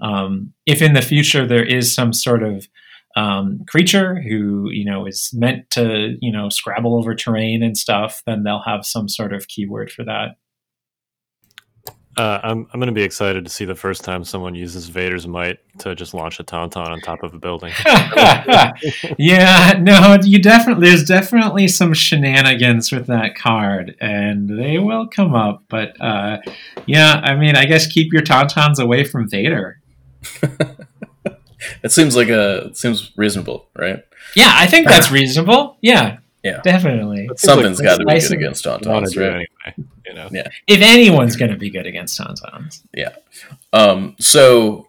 um, 0.00 0.52
if 0.66 0.80
in 0.80 0.94
the 0.94 1.02
future 1.02 1.46
there 1.46 1.64
is 1.64 1.94
some 1.94 2.12
sort 2.12 2.42
of 2.42 2.68
um, 3.16 3.60
creature 3.68 4.20
who, 4.20 4.70
you 4.70 4.84
know, 4.84 5.06
is 5.06 5.30
meant 5.32 5.70
to, 5.70 6.16
you 6.20 6.32
know, 6.32 6.48
scrabble 6.48 6.96
over 6.96 7.14
terrain 7.14 7.62
and 7.62 7.76
stuff, 7.76 8.22
then 8.26 8.42
they'll 8.42 8.62
have 8.62 8.86
some 8.86 9.08
sort 9.08 9.32
of 9.32 9.48
keyword 9.48 9.90
for 9.90 10.04
that. 10.04 10.36
Uh, 12.18 12.38
I'm 12.42 12.66
I'm 12.72 12.78
going 12.78 12.88
to 12.88 12.92
be 12.92 13.02
excited 13.02 13.42
to 13.46 13.50
see 13.50 13.64
the 13.64 13.74
first 13.74 14.04
time 14.04 14.22
someone 14.22 14.54
uses 14.54 14.88
Vader's 14.88 15.26
might 15.26 15.60
to 15.78 15.94
just 15.94 16.12
launch 16.12 16.38
a 16.40 16.44
tauntaun 16.44 16.88
on 16.88 17.00
top 17.00 17.22
of 17.22 17.32
a 17.32 17.38
building. 17.38 17.72
yeah, 19.18 19.78
no, 19.80 20.18
you 20.22 20.38
definitely 20.38 20.88
there's 20.88 21.04
definitely 21.04 21.68
some 21.68 21.94
shenanigans 21.94 22.92
with 22.92 23.06
that 23.06 23.34
card, 23.34 23.96
and 23.98 24.46
they 24.58 24.78
will 24.78 25.08
come 25.08 25.34
up. 25.34 25.64
But 25.70 25.98
uh, 26.02 26.38
yeah, 26.84 27.14
I 27.24 27.34
mean, 27.34 27.56
I 27.56 27.64
guess 27.64 27.86
keep 27.86 28.12
your 28.12 28.22
tauntauns 28.22 28.78
away 28.78 29.04
from 29.04 29.26
Vader. 29.26 29.80
it 31.82 31.92
seems 31.92 32.16
like 32.16 32.28
a 32.28 32.66
it 32.66 32.76
seems 32.76 33.12
reasonable, 33.16 33.68
right? 33.76 34.04
Yeah, 34.34 34.52
I 34.54 34.66
think 34.66 34.88
that's 34.88 35.10
reasonable. 35.10 35.76
Yeah, 35.80 36.18
yeah, 36.42 36.60
definitely. 36.62 37.28
Something's 37.36 37.78
like, 37.78 37.86
got 37.86 37.98
to 37.98 38.06
be 38.06 38.20
good 38.20 38.32
against 38.32 38.64
tauntauns, 38.64 39.16
right? 39.16 39.48
Anyway, 39.66 39.90
you 40.06 40.14
know. 40.14 40.28
Yeah. 40.30 40.48
If 40.66 40.80
anyone's 40.80 41.36
going 41.36 41.50
to 41.50 41.56
be 41.56 41.70
good 41.70 41.86
against 41.86 42.18
tauntauns. 42.18 42.82
Yeah. 42.94 43.14
Um. 43.72 44.16
So, 44.18 44.88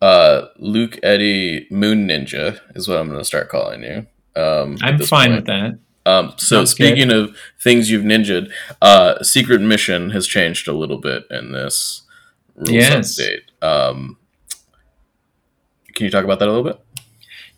uh, 0.00 0.46
Luke 0.58 0.98
Eddy 1.02 1.66
Moon 1.70 2.06
Ninja 2.06 2.60
is 2.74 2.88
what 2.88 2.98
I'm 2.98 3.08
going 3.08 3.18
to 3.18 3.24
start 3.24 3.48
calling 3.48 3.82
you. 3.82 4.06
Um. 4.40 4.78
I'm 4.82 4.98
fine 4.98 5.30
point. 5.30 5.36
with 5.36 5.46
that. 5.46 5.78
Um, 6.04 6.32
so 6.36 6.56
Sounds 6.56 6.70
speaking 6.72 7.08
good. 7.08 7.30
of 7.30 7.36
things 7.60 7.90
you've 7.90 8.04
ninja'd, 8.04 8.50
uh, 8.80 9.22
Secret 9.22 9.60
Mission 9.60 10.10
has 10.10 10.26
changed 10.26 10.66
a 10.66 10.72
little 10.72 10.98
bit 10.98 11.24
in 11.30 11.52
this 11.52 12.02
rules 12.56 12.70
yes. 12.70 13.20
update. 13.20 13.64
Um, 13.64 14.18
can 16.02 16.06
you 16.06 16.10
talk 16.10 16.24
about 16.24 16.38
that 16.40 16.48
a 16.48 16.52
little 16.52 16.64
bit? 16.64 16.80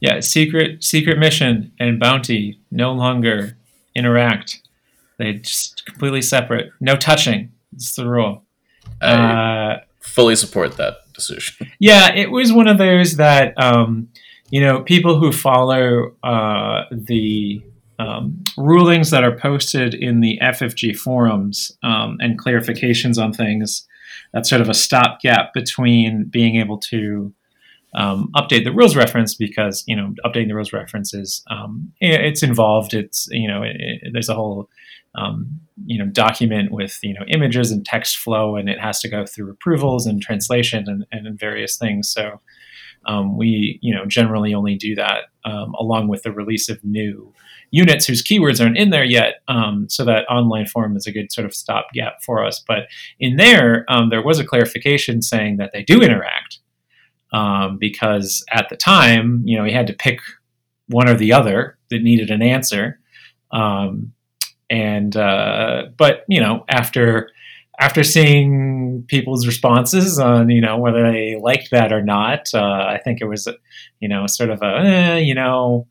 yeah, 0.04 0.20
secret 0.20 0.84
secret 0.84 1.18
mission 1.18 1.72
and 1.80 1.98
bounty 1.98 2.60
no 2.70 2.92
longer 2.92 3.56
interact. 3.94 4.60
They 5.18 5.34
just 5.34 5.86
completely 5.86 6.20
separate. 6.20 6.72
No 6.78 6.94
touching. 6.94 7.52
It's 7.72 7.94
the 7.94 8.06
rule. 8.06 8.44
I 9.00 9.12
uh, 9.12 9.80
fully 10.00 10.36
support 10.36 10.76
that 10.76 10.98
decision. 11.14 11.68
Yeah, 11.78 12.14
it 12.14 12.30
was 12.30 12.52
one 12.52 12.68
of 12.68 12.78
those 12.78 13.16
that 13.16 13.54
um, 13.56 14.08
you 14.50 14.60
know 14.60 14.82
people 14.82 15.18
who 15.18 15.32
follow 15.32 16.14
uh, 16.22 16.84
the 16.90 17.62
um, 17.98 18.44
rulings 18.58 19.10
that 19.10 19.24
are 19.24 19.36
posted 19.36 19.94
in 19.94 20.20
the 20.20 20.38
FFG 20.42 20.96
forums 20.98 21.72
um, 21.82 22.18
and 22.20 22.38
clarifications 22.38 23.22
on 23.22 23.32
things. 23.32 23.86
That's 24.32 24.50
sort 24.50 24.60
of 24.60 24.68
a 24.68 24.74
stopgap 24.74 25.54
between 25.54 26.24
being 26.24 26.56
able 26.56 26.78
to 26.90 27.32
um, 27.94 28.30
update 28.34 28.64
the 28.64 28.72
rules 28.72 28.96
reference 28.96 29.34
because 29.34 29.84
you 29.86 29.94
know 29.94 30.14
updating 30.24 30.48
the 30.48 30.54
rules 30.54 30.72
reference 30.72 31.14
is 31.14 31.42
um, 31.50 31.92
it's 32.00 32.42
involved. 32.42 32.92
It's 32.92 33.28
you 33.30 33.48
know 33.48 33.62
it, 33.62 33.76
it, 33.78 34.10
there's 34.12 34.28
a 34.28 34.34
whole 34.34 34.68
um, 35.14 35.60
you 35.84 35.98
know 35.98 36.10
document 36.10 36.72
with 36.72 36.98
you 37.02 37.14
know 37.14 37.24
images 37.28 37.70
and 37.70 37.84
text 37.86 38.16
flow, 38.16 38.56
and 38.56 38.68
it 38.68 38.80
has 38.80 39.00
to 39.00 39.08
go 39.08 39.24
through 39.24 39.50
approvals 39.50 40.06
and 40.06 40.20
translation 40.20 40.86
and, 40.88 41.06
and 41.12 41.38
various 41.38 41.76
things. 41.76 42.08
So 42.08 42.40
um, 43.06 43.36
we 43.36 43.78
you 43.80 43.94
know 43.94 44.06
generally 44.06 44.54
only 44.54 44.74
do 44.74 44.96
that 44.96 45.24
um, 45.44 45.74
along 45.74 46.08
with 46.08 46.24
the 46.24 46.32
release 46.32 46.68
of 46.68 46.82
new 46.82 47.32
units 47.70 48.06
whose 48.06 48.22
keywords 48.22 48.60
aren't 48.60 48.76
in 48.76 48.90
there 48.90 49.04
yet. 49.04 49.36
Um, 49.48 49.88
so 49.88 50.04
that 50.04 50.28
online 50.28 50.66
form 50.66 50.96
is 50.96 51.06
a 51.06 51.12
good 51.12 51.32
sort 51.32 51.44
of 51.44 51.54
stopgap 51.54 52.22
for 52.22 52.44
us. 52.44 52.62
But 52.66 52.86
in 53.18 53.36
there, 53.36 53.84
there 54.10 54.22
was 54.22 54.38
a 54.38 54.44
clarification 54.44 55.22
saying 55.22 55.56
that 55.56 55.72
they 55.72 55.82
do 55.82 56.00
interact 56.00 56.60
um, 57.34 57.78
because 57.78 58.44
at 58.52 58.68
the 58.68 58.76
time, 58.76 59.42
you 59.44 59.58
know, 59.58 59.64
he 59.64 59.72
had 59.72 59.88
to 59.88 59.92
pick 59.92 60.20
one 60.88 61.08
or 61.08 61.14
the 61.14 61.32
other 61.32 61.76
that 61.90 62.00
needed 62.00 62.30
an 62.30 62.42
answer. 62.42 63.00
Um, 63.50 64.12
and 64.70 65.16
uh, 65.16 65.86
but 65.96 66.24
you 66.28 66.40
know, 66.40 66.64
after 66.68 67.30
after 67.80 68.04
seeing 68.04 69.04
people's 69.08 69.48
responses 69.48 70.20
on 70.20 70.48
you 70.48 70.60
know 70.60 70.78
whether 70.78 71.10
they 71.10 71.36
liked 71.36 71.72
that 71.72 71.92
or 71.92 72.02
not, 72.02 72.48
uh, 72.54 72.86
I 72.88 73.00
think 73.02 73.20
it 73.20 73.26
was 73.26 73.48
you 73.98 74.08
know 74.08 74.28
sort 74.28 74.50
of 74.50 74.62
a 74.62 74.78
eh, 74.78 75.18
you 75.18 75.34
know 75.34 75.88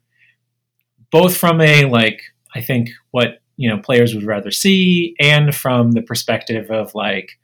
both 1.10 1.36
from 1.36 1.60
a 1.60 1.84
like 1.84 2.22
I 2.54 2.62
think 2.62 2.88
what 3.10 3.42
you 3.56 3.68
know 3.68 3.78
players 3.78 4.14
would 4.14 4.24
rather 4.24 4.50
see 4.50 5.14
and 5.20 5.54
from 5.54 5.92
the 5.92 6.02
perspective 6.02 6.70
of 6.70 6.94
like 6.94 7.38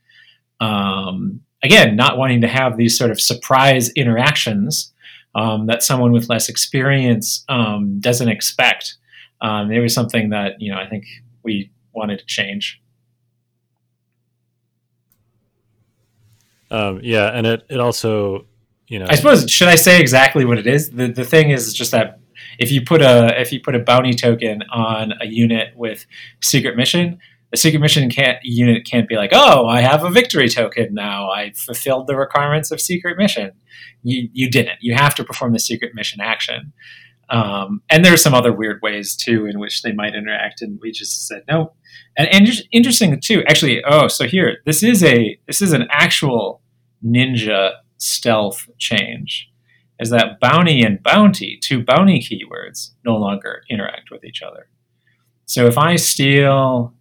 um, 0.58 1.42
again, 1.62 1.96
not 1.96 2.18
wanting 2.18 2.40
to 2.40 2.48
have 2.48 2.76
these 2.76 2.96
sort 2.96 3.10
of 3.10 3.20
surprise 3.20 3.90
interactions 3.90 4.92
um, 5.34 5.66
that 5.66 5.82
someone 5.82 6.12
with 6.12 6.28
less 6.28 6.48
experience 6.48 7.44
um, 7.48 8.00
doesn't 8.00 8.28
expect. 8.28 8.96
Um, 9.40 9.70
it 9.70 9.80
was 9.80 9.94
something 9.94 10.30
that 10.30 10.60
you 10.60 10.72
know 10.72 10.78
I 10.78 10.88
think 10.88 11.04
we 11.42 11.70
wanted 11.92 12.18
to 12.18 12.26
change. 12.26 12.80
Um, 16.70 17.00
yeah, 17.02 17.28
and 17.28 17.46
it, 17.46 17.64
it 17.68 17.80
also, 17.80 18.46
you 18.86 18.98
know, 18.98 19.06
I 19.08 19.16
suppose 19.16 19.50
should 19.50 19.68
I 19.68 19.74
say 19.74 20.00
exactly 20.00 20.44
what 20.44 20.58
it 20.58 20.66
is? 20.66 20.90
The 20.90 21.08
the 21.08 21.24
thing 21.24 21.50
is 21.50 21.72
just 21.72 21.90
that 21.92 22.20
if 22.58 22.70
you 22.70 22.82
put 22.84 23.02
a 23.02 23.40
if 23.40 23.52
you 23.52 23.60
put 23.60 23.74
a 23.74 23.80
bounty 23.80 24.12
token 24.12 24.62
on 24.70 25.14
a 25.20 25.26
unit 25.26 25.72
with 25.76 26.06
secret 26.40 26.76
mission, 26.76 27.18
the 27.50 27.56
secret 27.56 27.80
mission 27.80 28.08
can't 28.10 28.38
unit 28.42 28.86
can't 28.86 29.08
be 29.08 29.16
like, 29.16 29.30
oh, 29.32 29.66
I 29.66 29.80
have 29.80 30.04
a 30.04 30.10
victory 30.10 30.48
token 30.48 30.94
now. 30.94 31.30
I 31.30 31.52
fulfilled 31.52 32.06
the 32.06 32.16
requirements 32.16 32.70
of 32.70 32.80
secret 32.80 33.18
mission. 33.18 33.52
You 34.02 34.28
you 34.32 34.50
didn't. 34.50 34.78
You 34.80 34.94
have 34.94 35.14
to 35.16 35.24
perform 35.24 35.52
the 35.52 35.58
secret 35.58 35.92
mission 35.94 36.20
action. 36.20 36.72
Um, 37.28 37.82
and 37.88 38.04
there 38.04 38.12
are 38.12 38.18
some 38.18 38.34
other 38.34 38.52
weird 38.52 38.82
ways 38.82 39.14
too 39.14 39.46
in 39.46 39.60
which 39.60 39.82
they 39.82 39.92
might 39.92 40.14
interact, 40.14 40.62
and 40.62 40.80
we 40.80 40.90
just 40.90 41.26
said 41.26 41.42
no. 41.48 41.74
And, 42.16 42.28
and 42.28 42.48
interesting 42.72 43.20
too, 43.20 43.44
actually. 43.46 43.82
Oh, 43.84 44.08
so 44.08 44.26
here 44.26 44.58
this 44.66 44.82
is 44.82 45.02
a 45.02 45.38
this 45.46 45.62
is 45.62 45.72
an 45.72 45.86
actual 45.90 46.62
ninja 47.04 47.74
stealth 47.98 48.68
change. 48.78 49.48
Is 49.98 50.10
that 50.10 50.40
bounty 50.40 50.82
and 50.82 51.02
bounty, 51.02 51.58
two 51.62 51.84
bounty 51.84 52.20
keywords, 52.20 52.92
no 53.04 53.16
longer 53.16 53.62
interact 53.68 54.10
with 54.10 54.24
each 54.24 54.40
other. 54.40 54.68
So 55.44 55.66
if 55.66 55.76
I 55.76 55.96
steal, 55.96 56.94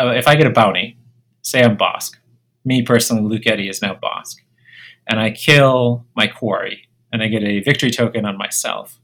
uh, 0.00 0.12
if 0.14 0.26
I 0.26 0.36
get 0.36 0.46
a 0.46 0.50
bounty, 0.50 0.96
say 1.42 1.62
I'm 1.62 1.76
Bossk, 1.76 2.16
me 2.64 2.82
personally, 2.82 3.22
Luke 3.22 3.46
Eddy 3.46 3.68
is 3.68 3.82
now 3.82 3.94
Bossk, 3.94 4.36
and 5.08 5.20
I 5.20 5.30
kill 5.30 6.06
my 6.16 6.26
quarry, 6.26 6.88
and 7.12 7.22
I 7.22 7.28
get 7.28 7.42
a 7.42 7.60
victory 7.60 7.90
token 7.90 8.24
on 8.24 8.38
myself 8.38 9.00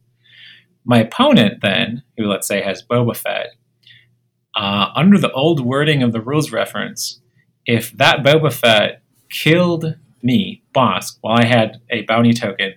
my 0.86 1.00
opponent, 1.00 1.60
then, 1.60 2.04
who 2.16 2.26
let's 2.26 2.46
say 2.46 2.62
has 2.62 2.82
Boba 2.82 3.16
Fett, 3.16 3.48
uh, 4.54 4.86
under 4.94 5.18
the 5.18 5.32
old 5.32 5.60
wording 5.60 6.02
of 6.02 6.12
the 6.12 6.20
rules 6.20 6.52
reference, 6.52 7.20
if 7.66 7.90
that 7.92 8.20
Boba 8.20 8.52
Fett 8.52 9.02
killed 9.28 9.96
me, 10.22 10.62
Bossk, 10.74 11.18
while 11.20 11.38
I 11.38 11.44
had 11.44 11.80
a 11.90 12.02
bounty 12.02 12.32
token, 12.32 12.74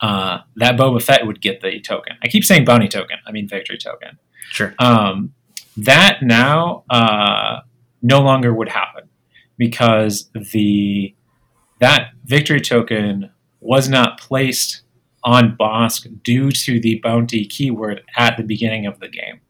uh, 0.00 0.38
that 0.56 0.76
Boba 0.76 1.00
Fett 1.02 1.26
would 1.26 1.42
get 1.42 1.60
the 1.60 1.78
token. 1.80 2.16
I 2.24 2.28
keep 2.28 2.44
saying 2.44 2.64
bounty 2.64 2.88
token, 2.88 3.18
I 3.26 3.30
mean 3.30 3.46
victory 3.46 3.78
token. 3.78 4.18
Sure. 4.50 4.74
Um, 4.78 5.34
that 5.76 6.22
now 6.22 6.84
uh, 6.90 7.60
no 8.02 8.20
longer 8.20 8.52
would 8.52 8.68
happen 8.68 9.08
because 9.56 10.30
the 10.52 11.14
that 11.80 12.10
victory 12.24 12.60
token 12.60 13.30
was 13.60 13.88
not 13.88 14.18
placed 14.20 14.82
on 15.24 15.56
Bossk 15.58 16.22
due 16.22 16.50
to 16.50 16.80
the 16.80 17.00
bounty 17.02 17.44
keyword 17.44 18.02
at 18.16 18.36
the 18.36 18.42
beginning 18.42 18.86
of 18.86 19.00
the 19.00 19.08
game. 19.08 19.40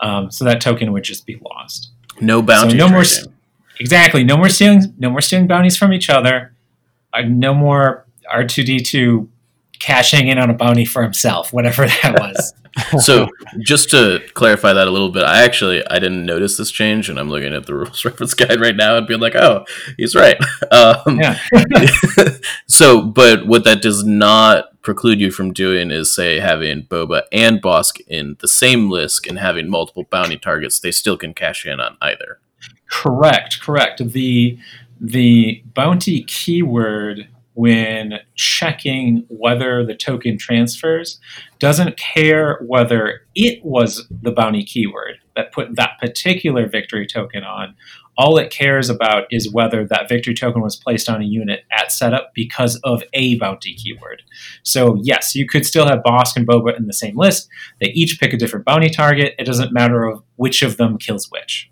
Um, 0.00 0.30
so 0.30 0.44
that 0.44 0.60
token 0.60 0.92
would 0.92 1.04
just 1.04 1.26
be 1.26 1.40
lost. 1.42 1.90
No 2.20 2.42
bounty. 2.42 2.70
So 2.70 2.76
no 2.76 2.88
more. 2.88 3.04
Exactly. 3.80 4.24
No 4.24 4.36
more 4.36 4.48
stealing. 4.48 4.94
No 4.98 5.10
more 5.10 5.20
stealing 5.20 5.46
bounties 5.46 5.76
from 5.76 5.92
each 5.92 6.08
other. 6.10 6.54
Uh, 7.12 7.22
no 7.22 7.54
more 7.54 8.06
R 8.30 8.44
two 8.44 8.64
D 8.64 8.80
two 8.80 9.28
cashing 9.78 10.28
in 10.28 10.38
on 10.38 10.50
a 10.50 10.54
bounty 10.54 10.84
for 10.84 11.02
himself, 11.02 11.52
whatever 11.52 11.86
that 11.86 12.16
was. 12.18 12.54
so 13.00 13.28
just 13.60 13.90
to 13.90 14.20
clarify 14.34 14.72
that 14.72 14.88
a 14.88 14.90
little 14.90 15.10
bit, 15.10 15.24
I 15.24 15.42
actually 15.42 15.86
I 15.88 15.98
didn't 15.98 16.24
notice 16.24 16.56
this 16.56 16.70
change, 16.70 17.08
and 17.08 17.18
I'm 17.18 17.30
looking 17.30 17.54
at 17.54 17.66
the 17.66 17.74
rules 17.76 18.04
reference 18.04 18.34
guide 18.34 18.60
right 18.60 18.76
now 18.76 18.96
and 18.96 19.06
being 19.06 19.20
like, 19.20 19.34
oh, 19.34 19.64
he's 19.96 20.14
right. 20.14 20.36
Um, 20.70 21.18
yeah. 21.18 21.38
so, 22.66 23.00
but 23.02 23.46
what 23.46 23.64
that 23.64 23.80
does 23.80 24.04
not 24.04 24.80
preclude 24.82 25.20
you 25.20 25.30
from 25.30 25.52
doing 25.52 25.90
is 25.90 26.12
say 26.12 26.40
having 26.40 26.82
Boba 26.82 27.22
and 27.32 27.62
Bossk 27.62 28.00
in 28.06 28.36
the 28.40 28.48
same 28.48 28.90
list 28.90 29.26
and 29.26 29.38
having 29.38 29.68
multiple 29.68 30.04
bounty 30.10 30.36
targets. 30.36 30.78
They 30.78 30.90
still 30.90 31.16
can 31.16 31.32
cash 31.32 31.64
in 31.64 31.80
on 31.80 31.96
either. 32.02 32.38
Correct. 32.90 33.60
Correct. 33.60 34.02
The 34.12 34.58
the 35.00 35.62
bounty 35.74 36.22
keyword 36.24 37.28
when 37.58 38.20
checking 38.36 39.26
whether 39.28 39.84
the 39.84 39.96
token 39.96 40.38
transfers 40.38 41.18
doesn't 41.58 41.96
care 41.96 42.56
whether 42.64 43.22
it 43.34 43.58
was 43.64 44.06
the 44.22 44.30
bounty 44.30 44.62
keyword 44.62 45.16
that 45.34 45.50
put 45.50 45.74
that 45.74 45.98
particular 46.00 46.68
victory 46.68 47.04
token 47.04 47.42
on. 47.42 47.74
All 48.16 48.38
it 48.38 48.52
cares 48.52 48.88
about 48.88 49.24
is 49.32 49.52
whether 49.52 49.84
that 49.88 50.08
victory 50.08 50.34
token 50.34 50.62
was 50.62 50.76
placed 50.76 51.08
on 51.08 51.20
a 51.20 51.24
unit 51.24 51.64
at 51.72 51.90
setup 51.90 52.32
because 52.32 52.76
of 52.84 53.02
a 53.12 53.36
bounty 53.38 53.74
keyword. 53.74 54.22
So, 54.62 54.96
yes, 55.02 55.34
you 55.34 55.44
could 55.44 55.66
still 55.66 55.86
have 55.88 56.04
Bossk 56.04 56.36
and 56.36 56.46
Boba 56.46 56.78
in 56.78 56.86
the 56.86 56.92
same 56.92 57.16
list. 57.16 57.48
They 57.80 57.88
each 57.88 58.20
pick 58.20 58.32
a 58.32 58.36
different 58.36 58.66
bounty 58.66 58.88
target. 58.88 59.34
It 59.36 59.46
doesn't 59.46 59.72
matter 59.72 60.04
of 60.04 60.22
which 60.36 60.62
of 60.62 60.76
them 60.76 60.96
kills 60.96 61.28
which. 61.28 61.68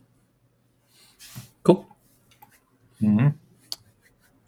Cool. 1.62 1.86
Mm-hmm 3.00 3.28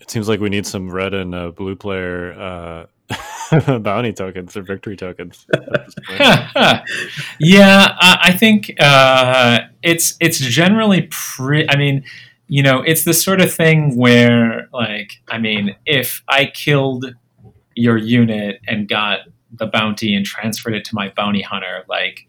it 0.09 0.13
seems 0.13 0.27
like 0.27 0.41
we 0.41 0.49
need 0.49 0.67
some 0.67 0.91
red 0.91 1.13
and 1.13 1.35
uh, 1.35 1.51
blue 1.51 1.77
player 1.77 2.33
uh, 2.33 3.79
bounty 3.81 4.11
tokens 4.11 4.57
or 4.57 4.63
victory 4.63 4.97
tokens. 4.97 5.47
yeah, 7.39 7.95
I 8.01 8.35
think 8.35 8.75
uh, 8.81 9.61
it's 9.83 10.17
it's 10.19 10.39
generally 10.39 11.09
pretty. 11.11 11.69
I 11.69 11.77
mean, 11.77 12.05
you 12.47 12.63
know, 12.63 12.81
it's 12.81 13.05
the 13.05 13.13
sort 13.13 13.43
of 13.43 13.53
thing 13.53 13.99
where, 13.99 14.71
like, 14.73 15.21
I 15.29 15.37
mean, 15.37 15.77
if 15.85 16.23
I 16.27 16.47
killed 16.47 17.15
your 17.75 17.99
unit 17.99 18.61
and 18.67 18.89
got 18.89 19.21
the 19.53 19.67
bounty 19.67 20.15
and 20.15 20.25
transferred 20.25 20.75
it 20.75 20.87
to 20.87 20.95
my 20.95 21.13
bounty 21.15 21.43
hunter, 21.43 21.85
like 21.87 22.27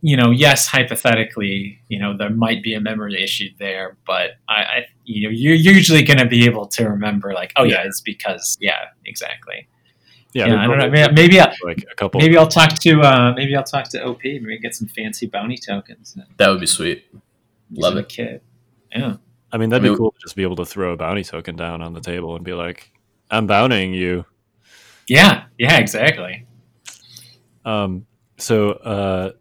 you 0.00 0.16
know, 0.16 0.30
yes, 0.30 0.66
hypothetically, 0.66 1.80
you 1.88 1.98
know, 1.98 2.16
there 2.16 2.30
might 2.30 2.62
be 2.62 2.74
a 2.74 2.80
memory 2.80 3.22
issue 3.22 3.48
there, 3.58 3.96
but 4.06 4.32
I, 4.48 4.54
I 4.54 4.86
you 5.04 5.28
know, 5.28 5.32
you're 5.32 5.54
usually 5.54 6.02
going 6.02 6.18
to 6.18 6.26
be 6.26 6.44
able 6.46 6.66
to 6.68 6.88
remember, 6.88 7.32
like, 7.32 7.52
oh 7.56 7.64
yeah, 7.64 7.82
it's 7.84 8.00
because, 8.00 8.56
yeah, 8.60 8.86
exactly. 9.04 9.68
Yeah, 10.36 10.48
yeah 10.48 10.62
I 10.62 10.66
don't 10.66 10.78
know. 10.78 10.90
Maybe, 10.90 11.12
maybe 11.14 11.40
I'll, 11.40 11.54
like 11.64 11.84
a 11.90 11.94
couple. 11.94 12.20
Maybe 12.20 12.36
I'll 12.36 12.46
talk 12.46 12.74
to 12.80 13.00
uh, 13.00 13.32
maybe 13.34 13.56
I'll 13.56 13.64
talk 13.64 13.88
to 13.90 14.04
OP. 14.04 14.20
Maybe 14.22 14.58
get 14.58 14.74
some 14.74 14.88
fancy 14.88 15.26
bounty 15.26 15.56
tokens. 15.56 16.18
That 16.36 16.48
would 16.50 16.60
be 16.60 16.66
sweet. 16.66 17.06
Love 17.70 17.96
it, 17.96 18.10
kid. 18.10 18.42
Yeah. 18.94 19.16
I 19.50 19.56
mean, 19.56 19.70
that'd 19.70 19.82
I 19.82 19.88
mean, 19.88 19.94
be 19.94 19.98
cool 19.98 20.10
to 20.10 20.18
just 20.20 20.36
be 20.36 20.42
able 20.42 20.56
to 20.56 20.66
throw 20.66 20.92
a 20.92 20.96
bounty 20.96 21.24
token 21.24 21.56
down 21.56 21.80
on 21.80 21.94
the 21.94 22.00
table 22.00 22.36
and 22.36 22.44
be 22.44 22.52
like, 22.52 22.92
"I'm 23.30 23.46
bountying 23.46 23.94
you." 23.94 24.26
Yeah. 25.08 25.44
Yeah. 25.58 25.78
Exactly. 25.78 26.46
Um. 27.64 28.06
So, 28.36 28.72
uh, 28.72 29.32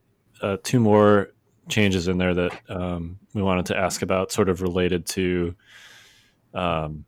uh, 0.42 0.58
two 0.64 0.80
more 0.80 1.30
changes 1.70 2.08
in 2.08 2.18
there 2.18 2.34
that 2.34 2.60
um, 2.70 3.20
we 3.34 3.42
wanted 3.42 3.66
to 3.68 3.78
ask 3.78 4.02
about, 4.02 4.32
sort 4.32 4.50
of 4.50 4.62
related 4.62 5.06
to 5.08 5.56
um, 6.54 7.06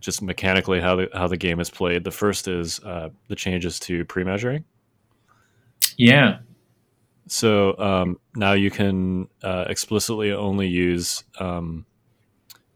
just 0.00 0.22
mechanically 0.22 0.80
how 0.80 0.96
the 0.96 1.08
how 1.14 1.26
the 1.26 1.36
game 1.36 1.60
is 1.60 1.70
played. 1.70 2.04
The 2.04 2.10
first 2.10 2.48
is 2.48 2.80
uh, 2.80 3.10
the 3.28 3.36
changes 3.36 3.78
to 3.80 4.04
pre-measuring. 4.04 4.64
Yeah. 5.96 6.38
So 7.26 7.78
um, 7.78 8.18
now 8.34 8.52
you 8.52 8.70
can 8.70 9.28
uh, 9.42 9.66
explicitly 9.68 10.32
only 10.32 10.66
use. 10.66 11.22
Um, 11.38 11.86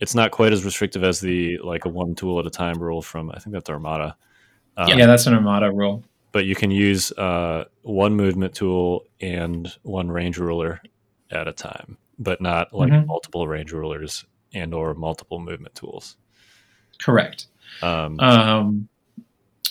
it's 0.00 0.14
not 0.14 0.30
quite 0.30 0.52
as 0.52 0.64
restrictive 0.64 1.02
as 1.02 1.20
the 1.20 1.58
like 1.58 1.86
a 1.86 1.88
one 1.88 2.14
tool 2.14 2.38
at 2.38 2.46
a 2.46 2.50
time 2.50 2.78
rule 2.78 3.02
from 3.02 3.30
I 3.30 3.38
think 3.38 3.54
that's 3.54 3.70
Armada. 3.70 4.16
Um, 4.76 4.88
yeah, 4.88 5.06
that's 5.06 5.26
an 5.26 5.34
Armada 5.34 5.72
rule 5.72 6.04
but 6.34 6.46
you 6.46 6.56
can 6.56 6.72
use 6.72 7.12
uh, 7.12 7.64
one 7.82 8.16
movement 8.16 8.54
tool 8.54 9.06
and 9.20 9.72
one 9.82 10.10
range 10.10 10.36
ruler 10.36 10.82
at 11.30 11.46
a 11.46 11.52
time, 11.52 11.96
but 12.18 12.40
not 12.40 12.74
like 12.74 12.90
mm-hmm. 12.90 13.06
multiple 13.06 13.46
range 13.46 13.70
rulers 13.70 14.24
and 14.52 14.74
or 14.74 14.94
multiple 14.94 15.38
movement 15.38 15.76
tools. 15.76 16.16
Correct. 17.00 17.46
Um, 17.82 18.18
um, 18.18 18.88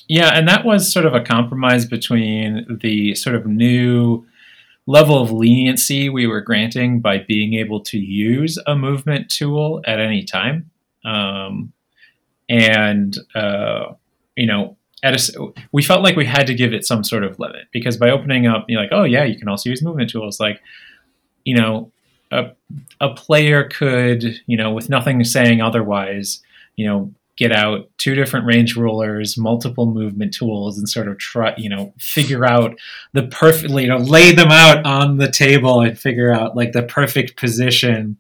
yeah, 0.08 0.38
and 0.38 0.48
that 0.48 0.64
was 0.64 0.92
sort 0.92 1.06
of 1.06 1.14
a 1.14 1.20
compromise 1.20 1.86
between 1.86 2.80
the 2.82 3.14
sort 3.16 3.36
of 3.36 3.46
new 3.46 4.26
level 4.86 5.22
of 5.22 5.34
leniency 5.34 6.08
we 6.08 6.28
were 6.28 6.42
granting 6.42 7.02
by 7.02 7.18
being 7.18 7.56
able 7.56 7.82
to 7.82 7.98
use 7.98 8.58
a 8.68 8.76
movement 8.76 9.30
tool 9.30 9.82
at 9.86 10.00
any 10.00 10.24
time, 10.24 10.72
um, 11.04 11.74
and 12.48 13.18
uh, 13.36 13.94
you 14.38 14.48
know 14.48 14.78
at 15.04 15.14
a, 15.14 15.54
we 15.74 15.84
felt 15.84 16.02
like 16.02 16.16
we 16.16 16.26
had 16.26 16.48
to 16.48 16.56
give 16.56 16.74
it 16.74 16.86
some 16.86 17.04
sort 17.04 17.24
of 17.24 17.38
limit 17.38 17.68
because 17.72 17.98
by 17.98 18.10
opening 18.10 18.48
up, 18.48 18.66
you're 18.70 18.82
like, 18.82 18.94
oh 18.94 19.04
yeah, 19.04 19.26
you 19.26 19.38
can 19.38 19.50
also 19.50 19.70
use 19.70 19.84
movement 19.84 20.10
tools. 20.10 20.40
Like, 20.40 20.62
you 21.44 21.56
know, 21.56 21.92
a, 22.32 22.52
a 23.02 23.14
player 23.14 23.66
could, 23.66 24.42
you 24.48 24.58
know, 24.58 24.72
with 24.72 24.90
nothing 24.90 25.24
saying 25.26 25.62
otherwise, 25.62 26.42
you 26.78 26.88
know, 26.88 27.14
get 27.36 27.52
out 27.52 27.90
two 27.98 28.16
different 28.16 28.46
range 28.46 28.76
rulers, 28.76 29.38
multiple 29.38 29.88
movement 29.88 30.34
tools, 30.34 30.78
and 30.78 30.88
sort 30.88 31.08
of 31.08 31.18
try, 31.18 31.54
you 31.58 31.70
know, 31.70 31.94
figure 32.00 32.46
out 32.46 32.80
the 33.12 33.24
perfect, 33.24 33.72
you 33.72 33.88
know, 33.88 33.98
lay 33.98 34.32
them 34.32 34.52
out 34.52 34.86
on 34.86 35.18
the 35.18 35.30
table 35.30 35.82
and 35.82 36.00
figure 36.00 36.32
out 36.32 36.56
like 36.56 36.72
the 36.72 36.84
perfect 36.84 37.36
position. 37.36 38.18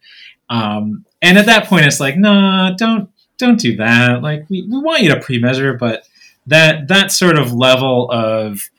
Um, 0.50 1.06
and 1.22 1.38
at 1.38 1.46
that 1.46 1.68
point, 1.68 1.86
it's 1.86 2.02
like, 2.02 2.18
nah, 2.18 2.72
don't 2.72 3.10
don't 3.38 3.60
do 3.60 3.78
that. 3.78 4.22
Like 4.22 4.50
we, 4.50 4.64
we 4.64 4.80
want 4.80 5.02
you 5.02 5.10
to 5.10 5.20
pre-measure, 5.20 5.74
but 5.74 6.06
that 6.48 6.88
that 6.88 7.12
sort 7.12 7.38
of 7.38 7.54
level 7.54 8.10
of 8.12 8.70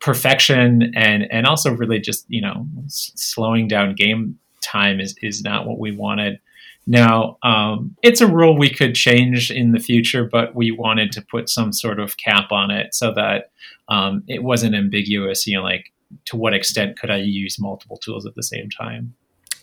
perfection 0.00 0.92
and 0.94 1.26
and 1.30 1.46
also 1.46 1.72
really 1.72 2.00
just 2.00 2.24
you 2.28 2.40
know 2.40 2.66
s- 2.86 3.12
slowing 3.14 3.68
down 3.68 3.94
game 3.94 4.38
time 4.62 5.00
is 5.00 5.14
is 5.22 5.42
not 5.42 5.66
what 5.66 5.78
we 5.78 5.94
wanted. 5.94 6.40
Now, 6.86 7.36
um, 7.42 7.94
it's 8.02 8.20
a 8.20 8.26
rule 8.26 8.58
we 8.58 8.70
could 8.70 8.94
change 8.94 9.50
in 9.50 9.72
the 9.72 9.78
future, 9.78 10.24
but 10.24 10.54
we 10.56 10.70
wanted 10.70 11.12
to 11.12 11.22
put 11.22 11.48
some 11.48 11.72
sort 11.72 12.00
of 12.00 12.16
cap 12.16 12.50
on 12.50 12.70
it 12.70 12.94
so 12.94 13.12
that 13.14 13.50
um, 13.88 14.24
it 14.26 14.42
wasn't 14.42 14.74
ambiguous. 14.74 15.46
You 15.46 15.58
know, 15.58 15.62
like 15.62 15.92
to 16.26 16.36
what 16.36 16.54
extent 16.54 16.98
could 16.98 17.10
I 17.10 17.18
use 17.18 17.60
multiple 17.60 17.96
tools 17.96 18.26
at 18.26 18.34
the 18.34 18.42
same 18.42 18.68
time? 18.70 19.14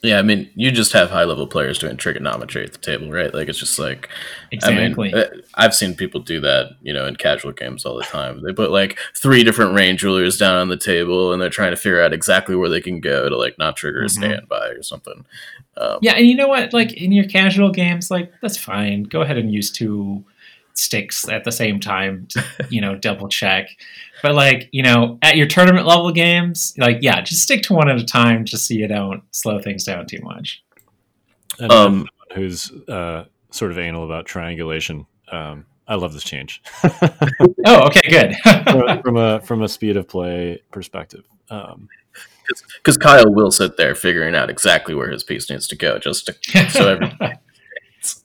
Yeah, 0.04 0.20
I 0.20 0.22
mean, 0.22 0.50
you 0.56 0.70
just 0.72 0.94
have 0.94 1.10
high 1.10 1.24
level 1.24 1.48
players 1.48 1.80
doing 1.80 1.98
trigonometry 1.98 2.64
at 2.64 2.72
the 2.72 2.78
table, 2.78 3.10
right? 3.12 3.34
Like 3.34 3.50
it's 3.50 3.58
just 3.58 3.80
like 3.80 4.10
Exactly. 4.52 5.12
I 5.14 5.16
mean, 5.16 5.24
uh, 5.24 5.28
I've 5.56 5.74
seen 5.74 5.96
people 5.96 6.22
do 6.22 6.40
that, 6.42 6.76
you 6.82 6.94
know, 6.94 7.06
in 7.08 7.16
casual 7.16 7.52
games 7.52 7.84
all 7.86 7.96
the 7.98 8.04
time. 8.04 8.44
They 8.44 8.54
put 8.54 8.70
like 8.72 8.98
three 9.16 9.44
different 9.44 9.74
range 9.74 10.04
rulers 10.04 10.38
down 10.38 10.56
on 10.56 10.68
the 10.70 10.78
table, 10.78 11.34
and 11.34 11.42
they're 11.42 11.50
trying 11.50 11.72
to 11.72 11.78
figure 11.78 12.02
out 12.02 12.14
exactly 12.14 12.56
where 12.56 12.70
they 12.70 12.82
can 12.82 13.00
go 13.02 13.28
to 13.28 13.36
like 13.38 13.58
not 13.58 13.76
trigger 13.76 14.02
a 14.02 14.06
Mhm. 14.06 14.10
standby 14.12 14.68
or 14.70 14.84
something. 14.84 15.26
Um, 15.78 15.98
Yeah, 16.02 16.14
and 16.14 16.28
you 16.28 16.36
know 16.36 16.48
what? 16.48 16.74
Like 16.74 16.94
in 16.94 17.12
your 17.12 17.26
casual 17.26 17.72
games, 17.72 18.12
like 18.12 18.32
that's 18.42 18.58
fine. 18.58 19.04
Go 19.04 19.22
ahead 19.22 19.38
and 19.38 19.52
use 19.52 19.72
two 19.72 20.24
sticks 20.78 21.28
at 21.28 21.44
the 21.44 21.52
same 21.52 21.80
time 21.80 22.28
to, 22.30 22.44
you 22.70 22.82
know, 22.82 22.96
double 22.96 23.28
check. 23.28 23.70
But 24.22 24.36
like, 24.36 24.70
you 24.72 24.84
know, 24.84 25.18
at 25.22 25.36
your 25.36 25.48
tournament 25.48 25.86
level 25.86 26.12
games, 26.12 26.74
like 26.78 27.00
yeah, 27.02 27.22
just 27.22 27.42
stick 27.42 27.64
to 27.64 27.74
one 27.74 27.90
at 27.90 28.00
a 28.00 28.06
time 28.06 28.46
just 28.46 28.68
so 28.68 28.74
you 28.74 28.88
don't 28.88 29.24
slow 29.32 29.60
things 29.60 29.84
down 29.84 30.06
too 30.08 30.20
much. 30.22 30.64
And 31.60 31.72
Um, 31.72 32.08
who's 32.34 32.72
uh, 32.88 33.26
sort 33.52 33.72
of 33.72 33.80
anal 33.80 34.06
about 34.06 34.26
triangulation, 34.26 35.06
um, 35.32 35.66
I 35.88 35.96
love 35.96 36.14
this 36.14 36.24
change 36.24 36.62
Oh, 37.66 37.88
okay, 37.88 38.10
good. 38.10 38.36
from, 38.66 39.02
from 39.02 39.18
a 39.18 39.42
from 39.42 39.64
a 39.64 39.68
speed 39.70 39.98
of 39.98 40.08
play 40.08 40.62
perspective. 40.72 41.24
Um, 41.50 41.88
because 42.78 42.98
Kyle 42.98 43.34
will 43.34 43.52
sit 43.52 43.78
there 43.78 43.94
figuring 43.94 44.36
out 44.36 44.50
exactly 44.50 44.96
where 44.96 45.10
his 45.10 45.24
piece 45.24 45.50
needs 45.50 45.68
to 45.68 45.76
go, 45.76 46.00
just 46.00 46.28
to 46.28 46.70
so 46.70 46.88
every 46.88 47.12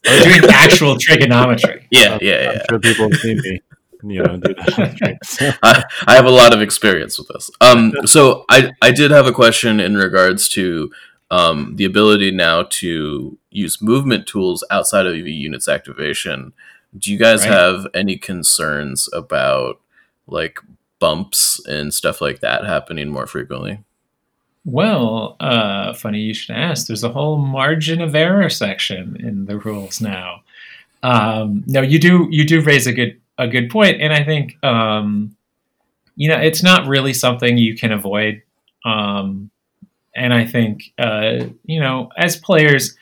We're 0.04 0.22
doing 0.24 0.42
actual 0.52 0.96
trigonometry. 0.98 1.86
yeah, 1.90 2.18
yeah, 2.20 2.50
I'm 2.50 2.56
yeah. 2.56 2.62
sure 2.70 2.78
people 2.80 3.10
have 3.10 3.20
seen 3.20 3.38
me, 3.42 3.60
you 4.04 4.22
know, 4.22 4.36
do 4.36 4.54
that. 4.54 5.18
I, 5.62 5.84
I 6.06 6.14
have 6.14 6.26
a 6.26 6.30
lot 6.30 6.54
of 6.54 6.60
experience 6.60 7.18
with 7.18 7.28
this. 7.28 7.50
Um, 7.60 7.92
so 8.04 8.44
I 8.48 8.70
I 8.82 8.90
did 8.90 9.10
have 9.10 9.26
a 9.26 9.32
question 9.32 9.80
in 9.80 9.96
regards 9.96 10.48
to 10.50 10.90
um, 11.30 11.76
the 11.76 11.84
ability 11.84 12.30
now 12.30 12.64
to 12.64 13.38
use 13.50 13.80
movement 13.82 14.26
tools 14.26 14.64
outside 14.70 15.06
of 15.06 15.12
the 15.14 15.32
unit's 15.32 15.68
activation. 15.68 16.52
Do 16.96 17.10
you 17.10 17.18
guys 17.18 17.40
Right. 17.44 17.52
have 17.52 17.86
any 17.94 18.18
concerns 18.18 19.08
about 19.14 19.80
like 20.26 20.58
bumps 20.98 21.60
and 21.66 21.92
stuff 21.94 22.20
like 22.20 22.40
that 22.40 22.64
happening 22.66 23.08
more 23.08 23.26
frequently? 23.26 23.82
Well, 24.64 25.36
uh, 25.40 25.92
funny 25.94 26.20
you 26.20 26.34
should 26.34 26.54
ask. 26.54 26.86
There's 26.86 27.02
a 27.02 27.08
whole 27.08 27.36
margin 27.36 28.00
of 28.00 28.14
error 28.14 28.48
section 28.48 29.16
in 29.18 29.46
the 29.46 29.58
rules 29.58 30.00
now. 30.00 30.42
Um, 31.02 31.64
no, 31.66 31.80
you 31.82 31.98
do 31.98 32.28
you 32.30 32.44
do 32.46 32.60
raise 32.60 32.86
a 32.86 32.92
good 32.92 33.20
a 33.38 33.48
good 33.48 33.70
point, 33.70 34.00
and 34.00 34.12
I 34.12 34.22
think 34.22 34.62
um, 34.64 35.36
you 36.14 36.28
know 36.28 36.38
it's 36.38 36.62
not 36.62 36.86
really 36.86 37.12
something 37.12 37.58
you 37.58 37.76
can 37.76 37.90
avoid. 37.90 38.42
Um, 38.84 39.50
and 40.14 40.32
I 40.32 40.44
think 40.44 40.92
uh, 40.96 41.46
you 41.64 41.80
know 41.80 42.10
as 42.16 42.36
players, 42.36 42.96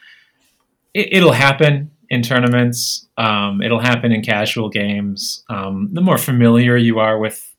it, 0.94 1.12
it'll 1.12 1.32
happen 1.32 1.90
in 2.08 2.22
tournaments. 2.22 3.06
Um, 3.18 3.60
it'll 3.60 3.80
happen 3.80 4.12
in 4.12 4.22
casual 4.22 4.70
games. 4.70 5.44
Um, 5.50 5.90
the 5.92 6.00
more 6.00 6.18
familiar 6.18 6.78
you 6.78 7.00
are 7.00 7.18
with 7.18 7.49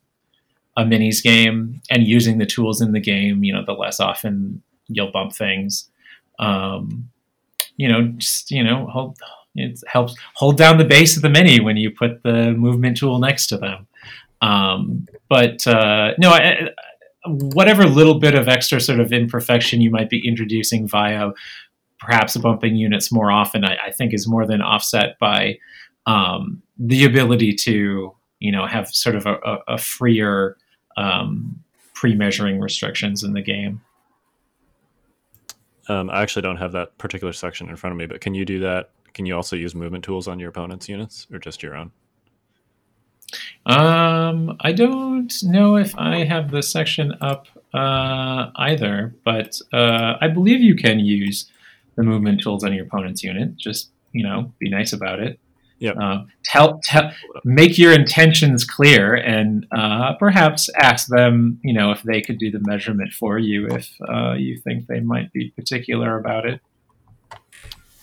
a 0.78 0.84
minis 0.84 1.22
game 1.22 1.82
and 1.90 2.08
using 2.08 2.38
the 2.38 2.46
tools 2.46 2.82
in 2.82 2.94
the 2.94 3.00
game, 3.00 3.44
you 3.44 3.54
know, 3.54 3.64
the 3.66 3.74
less 3.74 4.00
often 4.00 4.62
you'll 4.88 5.12
bump 5.12 5.34
things. 5.34 5.90
Um, 6.40 7.10
you 7.78 7.88
know, 7.88 8.08
just 8.18 8.52
you 8.52 8.64
know, 8.64 8.88
hold 8.88 9.18
it 9.56 9.80
helps 9.88 10.16
hold 10.36 10.58
down 10.58 10.78
the 10.78 10.86
base 10.86 11.16
of 11.16 11.22
the 11.22 11.30
mini 11.30 11.60
when 11.60 11.78
you 11.78 11.92
put 11.92 12.24
the 12.24 12.52
movement 12.52 12.98
tool 12.98 13.20
next 13.20 13.48
to 13.48 13.58
them. 13.58 13.88
Um, 14.42 15.08
but 15.30 15.66
uh, 15.68 16.14
no, 16.18 16.30
I, 16.30 16.70
whatever 17.26 17.86
little 17.86 18.20
bit 18.20 18.34
of 18.34 18.48
extra 18.48 18.80
sort 18.80 19.00
of 19.00 19.12
imperfection 19.12 19.82
you 19.82 19.92
might 19.92 20.10
be 20.10 20.26
introducing 20.28 20.88
via 20.88 21.32
perhaps 22.00 22.36
bumping 22.38 22.76
units 22.76 23.12
more 23.12 23.32
often, 23.32 23.64
I, 23.64 23.78
I 23.88 23.92
think 23.92 24.14
is 24.14 24.28
more 24.28 24.46
than 24.48 24.62
offset 24.62 25.20
by 25.20 25.60
um, 26.08 26.64
the 26.78 27.04
ability 27.04 27.54
to 27.54 28.16
you 28.40 28.52
know 28.52 28.66
have 28.66 28.88
sort 28.90 29.16
of 29.16 29.26
a, 29.26 29.36
a, 29.36 29.58
a 29.70 29.78
freer 29.78 30.58
um, 30.98 31.64
pre-measuring 31.94 32.60
restrictions 32.60 33.24
in 33.24 33.34
the 33.34 33.42
game. 33.42 33.82
um, 35.88 36.10
I 36.10 36.22
actually 36.22 36.44
don't 36.44 36.58
have 36.58 36.72
that 36.72 36.98
particular 36.98 37.34
section 37.34 37.70
in 37.70 37.76
front 37.76 37.92
of 37.92 37.98
me, 37.98 38.06
but 38.06 38.22
can 38.22 38.34
you 38.34 38.46
do 38.46 38.60
that? 38.60 38.92
Can 39.14 39.26
you 39.26 39.36
also 39.36 39.56
use 39.56 39.76
movement 39.76 40.04
tools 40.04 40.28
on 40.28 40.40
your 40.40 40.50
opponent's 40.50 40.88
units, 40.88 41.28
or 41.32 41.40
just 41.40 41.62
your 41.62 41.76
own? 41.76 41.92
Um, 43.66 44.58
I 44.62 44.72
don't 44.72 45.32
know 45.44 45.76
if 45.76 45.96
I 45.98 46.24
have 46.24 46.52
the 46.52 46.64
section 46.64 47.14
up 47.22 47.48
uh, 47.74 48.52
either, 48.56 49.14
but 49.24 49.60
uh, 49.74 50.16
I 50.20 50.28
believe 50.28 50.62
you 50.62 50.76
can 50.76 51.00
use 51.00 51.50
the 51.96 52.04
movement 52.04 52.42
tools 52.42 52.64
on 52.64 52.74
your 52.74 52.86
opponent's 52.86 53.24
unit. 53.24 53.58
Just 53.58 53.92
you 54.14 54.24
know, 54.24 54.52
be 54.60 54.70
nice 54.70 54.94
about 54.94 55.20
it. 55.20 55.40
Yep. 55.82 55.98
Uh, 56.00 56.24
tell, 56.44 56.80
tell, 56.84 57.12
make 57.44 57.78
your 57.78 57.92
intentions 57.92 58.64
clear, 58.64 59.16
and 59.16 59.68
uh, 59.76 60.14
perhaps 60.14 60.70
ask 60.80 61.08
them, 61.08 61.60
you 61.64 61.74
know, 61.74 61.92
if 61.92 62.02
they 62.04 62.22
could 62.22 62.40
do 62.40 62.50
the 62.50 62.62
measurement 62.62 63.12
for 63.12 63.38
you 63.38 63.68
if 63.68 63.90
uh, 64.08 64.34
you 64.34 64.58
think 64.58 64.88
they 64.88 65.02
might 65.02 65.34
be 65.34 65.50
particular 65.52 66.18
about 66.18 66.46
it. 66.46 66.62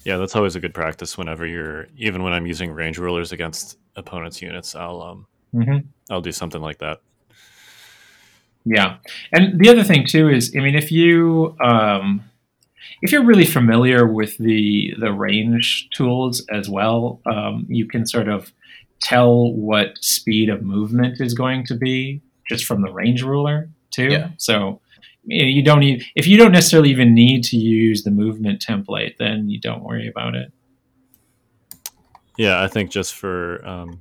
Yeah, 0.05 0.19
that's 0.19 0.37
always 0.37 0.57
a 0.57 0.61
good 0.61 0.75
practice. 0.75 1.17
Whenever 1.17 1.47
you're, 1.47 1.89
even 1.97 2.23
when 2.23 2.35
I'm 2.35 2.47
using 2.47 2.71
range 2.73 2.99
rulers 2.99 3.33
against 3.33 3.79
opponents' 3.97 4.43
units, 4.43 4.75
I'll 4.75 5.01
um, 5.01 5.27
Mm-hmm. 5.55 5.79
I'll 6.11 6.21
do 6.21 6.33
something 6.33 6.61
like 6.61 6.79
that. 6.79 7.01
Yeah, 8.65 8.99
and 9.33 9.59
the 9.59 9.71
other 9.71 9.83
thing 9.83 10.07
too 10.07 10.29
is, 10.29 10.53
I 10.55 10.61
mean, 10.61 10.75
if 10.75 10.93
you 10.93 11.57
um, 11.61 12.28
if 13.03 13.13
you're 13.13 13.25
really 13.25 13.45
familiar 13.45 14.07
with 14.07 14.37
the 14.39 14.95
the 14.99 15.13
range 15.13 15.89
tools 15.91 16.45
as 16.51 16.69
well, 16.69 17.21
um, 17.27 17.67
you 17.69 17.87
can 17.87 18.07
sort 18.07 18.29
of 18.29 18.53
tell 19.01 19.53
what 19.53 19.97
speed 20.01 20.49
of 20.49 20.63
movement 20.63 21.21
is 21.21 21.35
going 21.35 21.65
to 21.67 21.75
be 21.77 22.21
just 22.49 22.65
from 22.65 22.83
the 22.83 22.93
range 22.93 23.23
ruler 23.23 23.71
too. 23.91 24.09
Yeah. 24.11 24.31
So 24.39 24.81
you, 25.25 25.63
don't 25.63 25.81
need 25.81 26.05
if 26.17 26.27
you 26.27 26.37
don't 26.39 26.53
necessarily 26.53 26.91
even 26.91 27.15
need 27.15 27.45
to 27.45 27.57
use 27.57 28.03
the 28.03 28.11
movement 28.11 28.65
template, 28.67 29.17
then 29.19 29.49
you 29.49 29.61
don't 29.61 29.83
worry 29.83 30.09
about 30.09 30.35
it. 30.35 30.53
Yeah, 32.37 32.63
I 32.63 32.69
think 32.69 32.91
just 32.91 33.15
for, 33.15 33.67
um, 33.67 34.01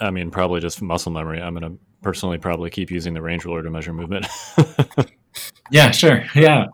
I 0.00 0.10
mean, 0.10 0.30
probably 0.30 0.60
just 0.60 0.80
muscle 0.82 1.10
memory. 1.10 1.40
I'm 1.40 1.54
gonna 1.54 1.76
personally 2.02 2.38
probably 2.38 2.70
keep 2.70 2.90
using 2.90 3.14
the 3.14 3.22
range 3.22 3.44
ruler 3.44 3.62
to 3.62 3.70
measure 3.70 3.92
movement. 3.92 4.26
Yeah, 5.70 5.90
sure. 5.92 6.24
Yeah. 6.34 6.66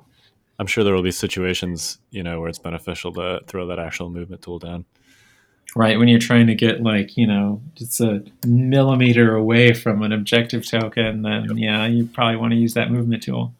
I'm 0.58 0.66
sure 0.66 0.84
there 0.84 0.94
will 0.94 1.02
be 1.02 1.10
situations, 1.10 1.98
you 2.10 2.22
know, 2.22 2.40
where 2.40 2.48
it's 2.48 2.58
beneficial 2.58 3.12
to 3.14 3.40
throw 3.46 3.66
that 3.66 3.78
actual 3.78 4.10
movement 4.10 4.42
tool 4.42 4.58
down. 4.58 4.84
Right, 5.74 5.98
when 5.98 6.08
you're 6.08 6.18
trying 6.18 6.46
to 6.46 6.54
get 6.54 6.82
like, 6.82 7.16
you 7.16 7.26
know, 7.26 7.60
just 7.74 8.00
a 8.00 8.24
millimeter 8.46 9.34
away 9.34 9.74
from 9.74 10.02
an 10.02 10.12
objective 10.12 10.66
token, 10.66 11.22
then 11.22 11.58
yeah, 11.58 11.86
you 11.86 12.06
probably 12.06 12.36
want 12.36 12.52
to 12.52 12.56
use 12.56 12.72
that 12.74 12.90
movement 12.90 13.22
tool. 13.22 13.52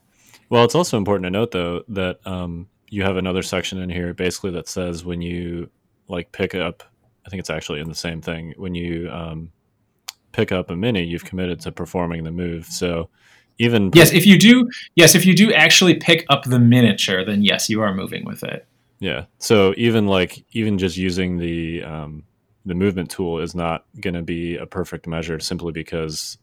Well, 0.49 0.65
it's 0.65 0.75
also 0.75 0.97
important 0.97 1.25
to 1.25 1.31
note 1.31 1.51
though 1.51 1.83
that 1.89 2.27
um, 2.27 2.69
you 2.89 3.03
have 3.03 3.17
another 3.17 3.43
section 3.43 3.79
in 3.79 3.91
here 3.91 4.15
basically 4.15 4.53
that 4.53 4.69
says 4.69 5.05
when 5.05 5.21
you 5.21 5.69
like 6.09 6.33
pick 6.33 6.55
up, 6.55 6.83
I 7.27 7.29
think 7.29 7.41
it's 7.41 7.51
actually 7.51 7.81
in 7.81 7.89
the 7.89 7.95
same 7.95 8.23
thing. 8.23 8.55
When 8.57 8.75
you 8.75 9.11
um, 9.11 9.51
pick 10.33 10.53
up 10.53 10.71
a 10.71 10.77
mini, 10.77 11.05
you've 11.05 11.25
committed 11.25 11.61
to 11.61 11.73
performing 11.73 12.25
the 12.25 12.31
move. 12.31 12.67
So 12.67 13.11
even 13.59 13.91
Yes, 13.95 14.13
if 14.13 14.27
you 14.27 14.39
do, 14.39 14.69
yes, 14.95 15.15
if 15.15 15.25
you 15.25 15.35
do 15.35 15.53
actually 15.53 15.95
pick 15.95 16.27
up 16.29 16.45
the 16.45 16.59
miniature, 16.59 17.25
then 17.25 17.43
yes, 17.43 17.69
you 17.69 17.81
are 17.81 17.95
moving 17.95 18.25
with 18.25 18.43
it. 18.43 18.67
Yeah. 18.99 19.27
So 19.39 19.75
even 19.77 20.07
like 20.07 20.45
even 20.53 20.79
just 20.79 20.97
using 20.97 21.39
the 21.39 21.83
um, 21.85 22.25
the 22.65 22.75
movement 22.75 23.11
tool 23.11 23.41
is 23.41 23.55
not 23.55 23.85
going 24.01 24.15
to 24.15 24.23
be 24.23 24.57
a 24.57 24.67
perfect 24.67 25.07
measure 25.07 25.39
simply 25.41 25.73
because 25.73 26.39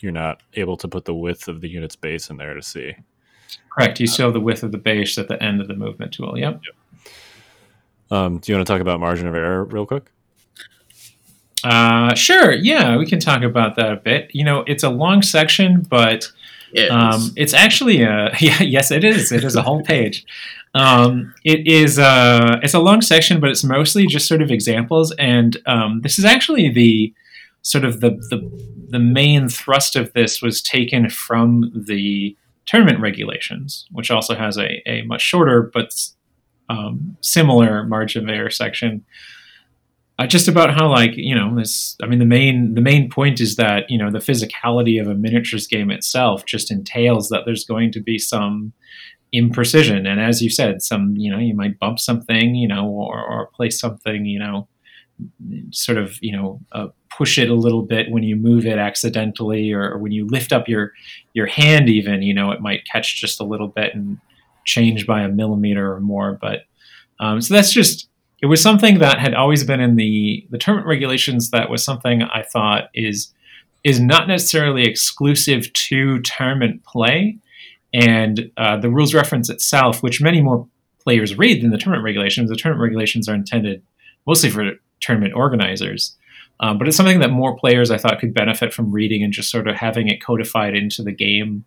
you're 0.00 0.12
not 0.12 0.42
able 0.54 0.76
to 0.78 0.88
put 0.88 1.04
the 1.04 1.14
width 1.14 1.48
of 1.48 1.60
the 1.60 1.68
unit's 1.68 1.96
base 1.96 2.30
in 2.30 2.36
there 2.36 2.54
to 2.54 2.62
see. 2.62 2.94
Correct. 3.70 4.00
You 4.00 4.06
still 4.06 4.26
have 4.26 4.34
the 4.34 4.40
width 4.40 4.62
of 4.62 4.72
the 4.72 4.78
base 4.78 5.18
at 5.18 5.28
the 5.28 5.40
end 5.42 5.60
of 5.60 5.68
the 5.68 5.74
movement 5.74 6.12
tool. 6.12 6.38
Yep. 6.38 6.62
Um, 8.10 8.38
do 8.38 8.50
you 8.50 8.56
want 8.56 8.66
to 8.66 8.72
talk 8.72 8.80
about 8.80 8.98
margin 8.98 9.26
of 9.26 9.34
error 9.34 9.64
real 9.64 9.86
quick? 9.86 10.10
Uh, 11.62 12.14
sure. 12.14 12.52
Yeah, 12.52 12.96
we 12.96 13.06
can 13.06 13.20
talk 13.20 13.42
about 13.42 13.76
that 13.76 13.92
a 13.92 13.96
bit. 13.96 14.30
You 14.34 14.44
know, 14.44 14.64
it's 14.66 14.82
a 14.82 14.88
long 14.88 15.22
section, 15.22 15.82
but 15.82 16.30
Um, 16.90 17.32
it's 17.36 17.54
actually 17.54 18.02
a 18.02 18.30
yeah, 18.40 18.62
yes, 18.62 18.90
it 18.90 19.04
is. 19.04 19.32
It 19.32 19.44
is 19.44 19.56
a 19.56 19.62
whole 19.62 19.82
page. 19.82 20.24
Um, 20.74 21.34
it 21.44 21.66
is 21.66 21.98
uh, 21.98 22.58
it's 22.62 22.74
a 22.74 22.78
long 22.78 23.00
section, 23.00 23.40
but 23.40 23.50
it's 23.50 23.64
mostly 23.64 24.06
just 24.06 24.28
sort 24.28 24.42
of 24.42 24.50
examples. 24.50 25.12
And 25.18 25.56
um, 25.66 26.00
this 26.02 26.18
is 26.18 26.24
actually 26.24 26.70
the 26.70 27.12
sort 27.62 27.84
of 27.84 28.00
the, 28.00 28.10
the 28.30 28.50
the 28.88 28.98
main 28.98 29.48
thrust 29.48 29.96
of 29.96 30.12
this 30.12 30.42
was 30.42 30.62
taken 30.62 31.08
from 31.10 31.70
the 31.74 32.36
tournament 32.66 33.00
regulations, 33.00 33.86
which 33.90 34.10
also 34.10 34.34
has 34.34 34.56
a, 34.56 34.88
a 34.88 35.02
much 35.02 35.22
shorter 35.22 35.70
but 35.74 35.92
um, 36.68 37.16
similar 37.20 37.84
margin 37.84 38.24
of 38.24 38.28
error 38.28 38.50
section. 38.50 39.04
Uh, 40.20 40.26
just 40.26 40.48
about 40.48 40.70
how 40.70 40.86
like 40.86 41.12
you 41.16 41.34
know 41.34 41.56
this 41.56 41.96
i 42.02 42.06
mean 42.06 42.18
the 42.18 42.26
main 42.26 42.74
the 42.74 42.80
main 42.82 43.08
point 43.08 43.40
is 43.40 43.56
that 43.56 43.88
you 43.88 43.96
know 43.96 44.10
the 44.10 44.18
physicality 44.18 45.00
of 45.00 45.08
a 45.08 45.14
miniatures 45.14 45.66
game 45.66 45.90
itself 45.90 46.44
just 46.44 46.70
entails 46.70 47.30
that 47.30 47.44
there's 47.46 47.64
going 47.64 47.90
to 47.90 48.00
be 48.00 48.18
some 48.18 48.70
imprecision. 49.34 50.06
And 50.06 50.20
as 50.20 50.42
you 50.42 50.50
said 50.50 50.82
some 50.82 51.16
you 51.16 51.30
know 51.30 51.38
you 51.38 51.54
might 51.54 51.78
bump 51.78 51.98
something 51.98 52.54
you 52.54 52.68
know 52.68 52.86
or, 52.86 53.18
or 53.18 53.46
place 53.46 53.80
something 53.80 54.26
you 54.26 54.38
know 54.38 54.68
sort 55.70 55.96
of 55.96 56.18
you 56.20 56.36
know 56.36 56.60
uh, 56.72 56.88
push 57.16 57.38
it 57.38 57.48
a 57.48 57.54
little 57.54 57.82
bit 57.82 58.10
when 58.10 58.22
you 58.22 58.36
move 58.36 58.66
it 58.66 58.78
accidentally 58.78 59.72
or, 59.72 59.92
or, 59.92 59.98
when 59.98 60.12
you 60.12 60.26
lift 60.26 60.52
up 60.52 60.68
your 60.68 60.92
your 61.32 61.46
hand 61.46 61.88
even 61.88 62.20
you 62.20 62.34
know 62.34 62.50
it 62.50 62.60
might 62.60 62.84
catch 62.84 63.20
just 63.20 63.40
a 63.40 63.44
little 63.44 63.68
bit 63.68 63.94
and 63.94 64.18
change 64.64 65.06
by 65.06 65.22
a 65.22 65.28
millimeter 65.28 65.94
or 65.94 66.00
more. 66.00 66.38
But 66.40 66.64
um, 67.18 67.40
so 67.40 67.54
that's 67.54 67.72
just 67.72 68.09
it 68.42 68.46
was 68.46 68.62
something 68.62 68.98
that 69.00 69.18
had 69.18 69.34
always 69.34 69.64
been 69.64 69.80
in 69.80 69.96
the 69.96 70.46
the 70.50 70.58
tournament 70.58 70.88
regulations 70.88 71.50
that 71.50 71.70
was 71.70 71.84
something 71.84 72.22
i 72.22 72.42
thought 72.42 72.88
is 72.94 73.32
is 73.84 74.00
not 74.00 74.28
necessarily 74.28 74.84
exclusive 74.84 75.72
to 75.72 76.20
tournament 76.20 76.84
play. 76.84 77.38
And 77.92 78.50
uh, 78.56 78.76
the 78.76 78.90
rules 78.90 79.14
reference 79.14 79.48
itself 79.48 80.02
which 80.02 80.20
many 80.20 80.40
more 80.40 80.68
players 81.02 81.36
read 81.36 81.62
than 81.62 81.70
the 81.70 81.78
tournament 81.78 82.04
regulations. 82.04 82.50
The 82.50 82.56
tournament 82.56 82.82
regulations 82.82 83.28
are 83.28 83.34
intended 83.34 83.82
mostly 84.26 84.50
for 84.50 84.72
tournament 85.00 85.34
organizers. 85.34 86.16
Um, 86.60 86.76
but 86.76 86.86
it's 86.86 86.96
something 86.96 87.20
that 87.20 87.30
more 87.30 87.56
players 87.56 87.90
I 87.90 87.96
thought 87.96 88.20
could 88.20 88.34
benefit 88.34 88.74
from 88.74 88.92
reading 88.92 89.22
and 89.22 89.32
just 89.32 89.50
sort 89.50 89.66
of 89.66 89.76
having 89.76 90.08
it 90.08 90.22
codified 90.22 90.76
into 90.76 91.02
the 91.02 91.12
game 91.12 91.64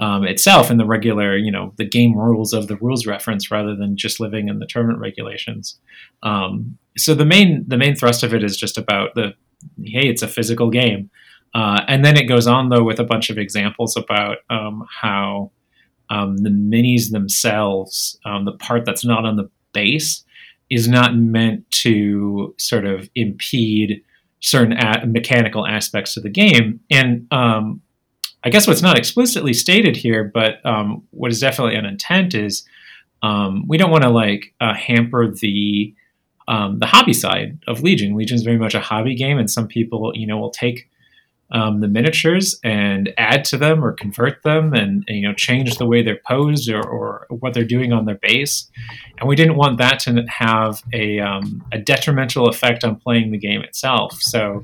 um, 0.00 0.24
itself 0.24 0.70
in 0.70 0.78
the 0.78 0.86
regular, 0.86 1.36
you 1.36 1.50
know, 1.50 1.72
the 1.76 1.88
game 1.88 2.16
rules 2.16 2.52
of 2.52 2.66
the 2.68 2.76
rules 2.76 3.06
reference 3.06 3.50
rather 3.50 3.76
than 3.76 3.96
just 3.96 4.20
living 4.20 4.48
in 4.48 4.58
the 4.58 4.66
tournament 4.66 4.98
regulations. 4.98 5.78
Um, 6.22 6.78
so 6.96 7.14
the 7.14 7.24
main 7.24 7.64
the 7.66 7.76
main 7.76 7.94
thrust 7.94 8.22
of 8.22 8.34
it 8.34 8.42
is 8.42 8.56
just 8.56 8.78
about 8.78 9.14
the 9.14 9.34
hey, 9.84 10.08
it's 10.08 10.22
a 10.22 10.28
physical 10.28 10.70
game, 10.70 11.10
uh, 11.54 11.82
and 11.88 12.04
then 12.04 12.16
it 12.16 12.24
goes 12.24 12.46
on 12.46 12.68
though 12.68 12.84
with 12.84 12.98
a 12.98 13.04
bunch 13.04 13.30
of 13.30 13.38
examples 13.38 13.96
about 13.96 14.38
um, 14.50 14.86
how 15.00 15.50
um, 16.10 16.38
the 16.38 16.50
minis 16.50 17.10
themselves, 17.10 18.18
um, 18.24 18.44
the 18.44 18.52
part 18.52 18.84
that's 18.84 19.04
not 19.04 19.24
on 19.24 19.36
the 19.36 19.50
base, 19.72 20.24
is 20.68 20.88
not 20.88 21.16
meant 21.16 21.70
to 21.70 22.54
sort 22.58 22.84
of 22.84 23.08
impede 23.14 24.02
certain 24.40 24.72
a- 24.72 25.06
mechanical 25.06 25.66
aspects 25.66 26.16
of 26.16 26.22
the 26.22 26.30
game. 26.30 26.80
And 26.90 27.26
um, 27.32 27.80
I 28.44 28.50
guess 28.50 28.66
what's 28.66 28.82
not 28.82 28.98
explicitly 28.98 29.52
stated 29.52 29.96
here, 29.96 30.24
but 30.24 30.64
um, 30.66 31.04
what 31.10 31.30
is 31.30 31.40
definitely 31.40 31.76
an 31.76 31.86
intent 31.86 32.34
is 32.34 32.64
um, 33.22 33.64
we 33.68 33.78
don't 33.78 33.90
want 33.90 34.02
to 34.02 34.10
like 34.10 34.54
uh, 34.60 34.74
hamper 34.74 35.28
the 35.28 35.94
um, 36.48 36.80
the 36.80 36.86
hobby 36.86 37.12
side 37.12 37.58
of 37.68 37.82
Legion. 37.82 38.16
Legion 38.16 38.34
is 38.34 38.42
very 38.42 38.58
much 38.58 38.74
a 38.74 38.80
hobby 38.80 39.14
game, 39.14 39.38
and 39.38 39.48
some 39.48 39.68
people, 39.68 40.12
you 40.14 40.26
know, 40.26 40.38
will 40.38 40.50
take 40.50 40.88
um, 41.52 41.80
the 41.80 41.88
miniatures 41.88 42.58
and 42.64 43.12
add 43.18 43.44
to 43.46 43.58
them 43.58 43.84
or 43.84 43.92
convert 43.92 44.42
them 44.42 44.72
and, 44.72 45.04
and 45.06 45.18
you 45.18 45.28
know 45.28 45.34
change 45.34 45.76
the 45.76 45.86
way 45.86 46.02
they're 46.02 46.20
posed 46.26 46.68
or, 46.68 46.82
or, 46.82 47.26
what 47.28 47.54
they're 47.54 47.64
doing 47.64 47.92
on 47.92 48.06
their 48.06 48.16
base 48.16 48.70
and 49.18 49.28
we 49.28 49.36
didn't 49.36 49.56
want 49.56 49.78
that 49.78 49.98
to 50.00 50.24
have 50.28 50.82
a, 50.92 51.18
um, 51.20 51.64
a 51.72 51.78
detrimental 51.78 52.48
effect 52.48 52.84
on 52.84 52.96
playing 52.96 53.30
the 53.30 53.38
game 53.38 53.62
itself 53.62 54.16
so 54.20 54.62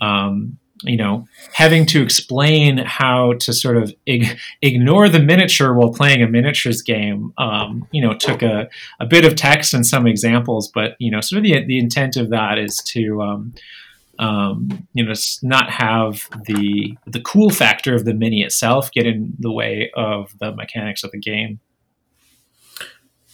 um, 0.00 0.58
you 0.82 0.96
know 0.96 1.26
having 1.52 1.86
to 1.86 2.02
explain 2.02 2.78
how 2.78 3.32
to 3.40 3.52
sort 3.52 3.76
of 3.76 3.94
ig- 4.04 4.36
ignore 4.60 5.08
the 5.08 5.18
miniature 5.18 5.72
while 5.72 5.92
playing 5.92 6.22
a 6.22 6.28
miniatures 6.28 6.82
game 6.82 7.32
um, 7.38 7.86
you 7.92 8.02
know 8.02 8.14
took 8.14 8.42
a, 8.42 8.68
a 9.00 9.06
bit 9.06 9.24
of 9.24 9.34
text 9.34 9.72
and 9.72 9.86
some 9.86 10.06
examples 10.06 10.68
but 10.68 10.96
you 10.98 11.10
know 11.10 11.20
sort 11.20 11.38
of 11.38 11.44
the, 11.44 11.64
the 11.66 11.78
intent 11.78 12.16
of 12.16 12.30
that 12.30 12.58
is 12.58 12.76
to 12.78 13.22
um, 13.22 13.54
um, 14.18 14.88
you 14.94 15.04
know, 15.04 15.12
not 15.42 15.70
have 15.70 16.28
the 16.46 16.96
the 17.06 17.20
cool 17.20 17.50
factor 17.50 17.94
of 17.94 18.04
the 18.04 18.14
mini 18.14 18.42
itself 18.42 18.90
get 18.90 19.06
in 19.06 19.34
the 19.38 19.52
way 19.52 19.90
of 19.94 20.34
the 20.38 20.54
mechanics 20.54 21.04
of 21.04 21.10
the 21.10 21.18
game. 21.18 21.60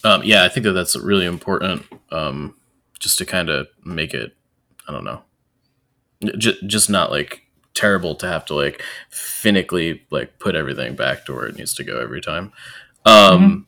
Um, 0.03 0.23
yeah, 0.23 0.43
I 0.43 0.49
think 0.49 0.65
that 0.65 0.73
that's 0.73 0.97
really 0.97 1.25
important, 1.25 1.85
um, 2.11 2.55
just 2.99 3.17
to 3.19 3.25
kind 3.25 3.49
of 3.49 3.67
make 3.85 4.13
it. 4.13 4.35
I 4.87 4.91
don't 4.91 5.05
know, 5.05 5.21
just 6.37 6.65
just 6.67 6.89
not 6.89 7.11
like 7.11 7.41
terrible 7.73 8.15
to 8.15 8.27
have 8.27 8.45
to 8.45 8.53
like 8.53 8.81
finically 9.09 10.03
like 10.11 10.39
put 10.39 10.55
everything 10.55 10.95
back 10.95 11.25
to 11.25 11.33
where 11.33 11.45
it 11.45 11.55
needs 11.55 11.73
to 11.75 11.83
go 11.83 11.99
every 11.99 12.21
time. 12.21 12.51
Um, 13.05 13.41
mm-hmm. 13.41 13.59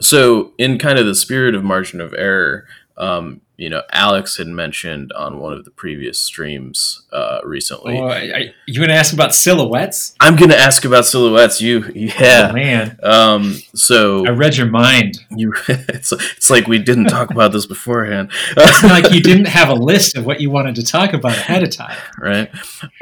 So, 0.00 0.54
in 0.56 0.78
kind 0.78 0.98
of 0.98 1.06
the 1.06 1.14
spirit 1.14 1.54
of 1.54 1.62
margin 1.62 2.00
of 2.00 2.14
error, 2.14 2.66
um, 3.00 3.40
you 3.56 3.68
know, 3.68 3.82
Alex 3.92 4.38
had 4.38 4.46
mentioned 4.46 5.12
on 5.12 5.38
one 5.38 5.52
of 5.52 5.66
the 5.66 5.70
previous 5.70 6.18
streams 6.18 7.02
uh, 7.12 7.40
recently. 7.44 7.98
Oh, 7.98 8.08
I, 8.08 8.54
you 8.66 8.76
going 8.76 8.88
to 8.88 8.94
ask 8.94 9.12
about 9.12 9.34
silhouettes? 9.34 10.14
I'm 10.20 10.36
going 10.36 10.50
to 10.50 10.56
ask 10.56 10.84
about 10.86 11.04
silhouettes. 11.04 11.60
You, 11.60 11.90
yeah, 11.94 12.48
oh, 12.50 12.54
man. 12.54 12.98
Um, 13.02 13.58
so 13.74 14.26
I 14.26 14.30
read 14.30 14.56
your 14.56 14.66
mind. 14.66 15.18
You, 15.30 15.52
it's 15.68 16.12
it's 16.12 16.48
like 16.48 16.68
we 16.68 16.78
didn't 16.78 17.06
talk 17.06 17.30
about 17.34 17.52
this 17.52 17.66
beforehand. 17.66 18.30
it's 18.56 18.82
like 18.82 19.12
you 19.12 19.20
didn't 19.20 19.44
have 19.58 19.68
a 19.68 19.74
list 19.74 20.16
of 20.16 20.24
what 20.24 20.40
you 20.40 20.50
wanted 20.50 20.74
to 20.76 20.82
talk 20.82 21.12
about 21.14 21.32
ahead 21.32 21.62
of 21.62 21.70
time, 21.70 21.98
right? 22.18 22.50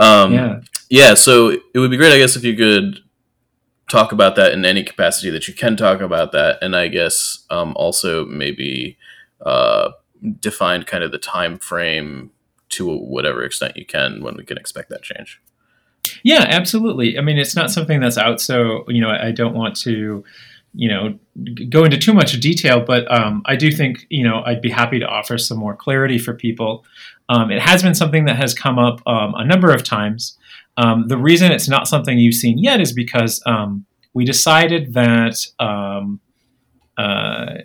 Um, 0.01 0.32
yeah, 0.32 0.61
yeah. 0.90 1.14
So 1.14 1.51
it 1.51 1.78
would 1.78 1.90
be 1.90 1.96
great, 1.96 2.12
I 2.12 2.18
guess, 2.18 2.36
if 2.36 2.44
you 2.44 2.57
could 2.57 2.99
talk 3.88 4.12
about 4.12 4.36
that 4.36 4.53
in 4.53 4.64
any 4.64 4.84
capacity 4.84 5.30
that 5.30 5.49
you 5.49 5.55
can 5.55 5.76
talk 5.76 6.01
about 6.01 6.32
that, 6.32 6.59
and 6.62 6.76
I 6.76 6.88
guess 6.88 7.44
um, 7.51 7.74
also 7.76 8.24
maybe. 8.24 8.96
Uh, 9.41 9.91
defined 10.41 10.86
kind 10.86 11.05
of 11.05 11.12
the 11.12 11.18
time 11.18 11.59
frame 11.59 12.30
to 12.70 12.97
whatever 12.99 13.45
extent 13.45 13.76
you 13.76 13.86
can 13.86 14.22
when 14.22 14.36
we 14.36 14.45
can 14.45 14.59
expect 14.59 14.91
that 14.91 15.03
change. 15.03 15.41
Yeah, 16.22 16.45
absolutely. 16.49 17.18
I 17.18 17.20
mean, 17.20 17.39
it's 17.39 17.57
not 17.57 17.70
something 17.70 18.01
that's 18.01 18.18
out, 18.18 18.41
so 18.41 18.84
you 18.89 19.01
know, 19.01 19.11
I 19.11 19.30
don't 19.30 19.55
want 19.55 19.76
to, 19.80 20.24
you 20.74 20.89
know, 20.89 21.18
go 21.68 21.84
into 21.84 21.99
too 21.99 22.12
much 22.12 22.39
detail, 22.41 22.80
but 22.80 23.11
um, 23.12 23.43
I 23.47 23.57
do 23.57 23.70
think 23.70 24.07
you 24.11 24.24
know 24.24 24.43
I'd 24.45 24.61
be 24.61 24.70
happy 24.70 24.99
to 24.99 25.07
offer 25.07 25.39
some 25.39 25.59
more 25.59 25.76
clarity 25.76 26.18
for 26.18 26.34
people. 26.34 26.84
Um, 27.28 27.51
it 27.51 27.61
has 27.61 27.82
been 27.82 27.95
something 27.95 28.24
that 28.24 28.36
has 28.36 28.55
come 28.55 28.78
up 28.78 29.01
um, 29.07 29.34
a 29.34 29.45
number 29.45 29.70
of 29.72 29.84
times. 29.84 30.36
Um, 30.76 31.09
the 31.09 31.18
reason 31.18 31.53
it's 31.53 31.68
not 31.68 31.89
something 31.89 32.18
you've 32.18 32.34
seen 32.34 32.59
yet 32.59 32.80
is 32.80 32.93
because 32.93 33.43
um, 33.47 33.84
we 34.14 34.24
decided 34.24 34.95
that 34.95 35.45
um, 35.59 36.20
uh, 36.97 37.59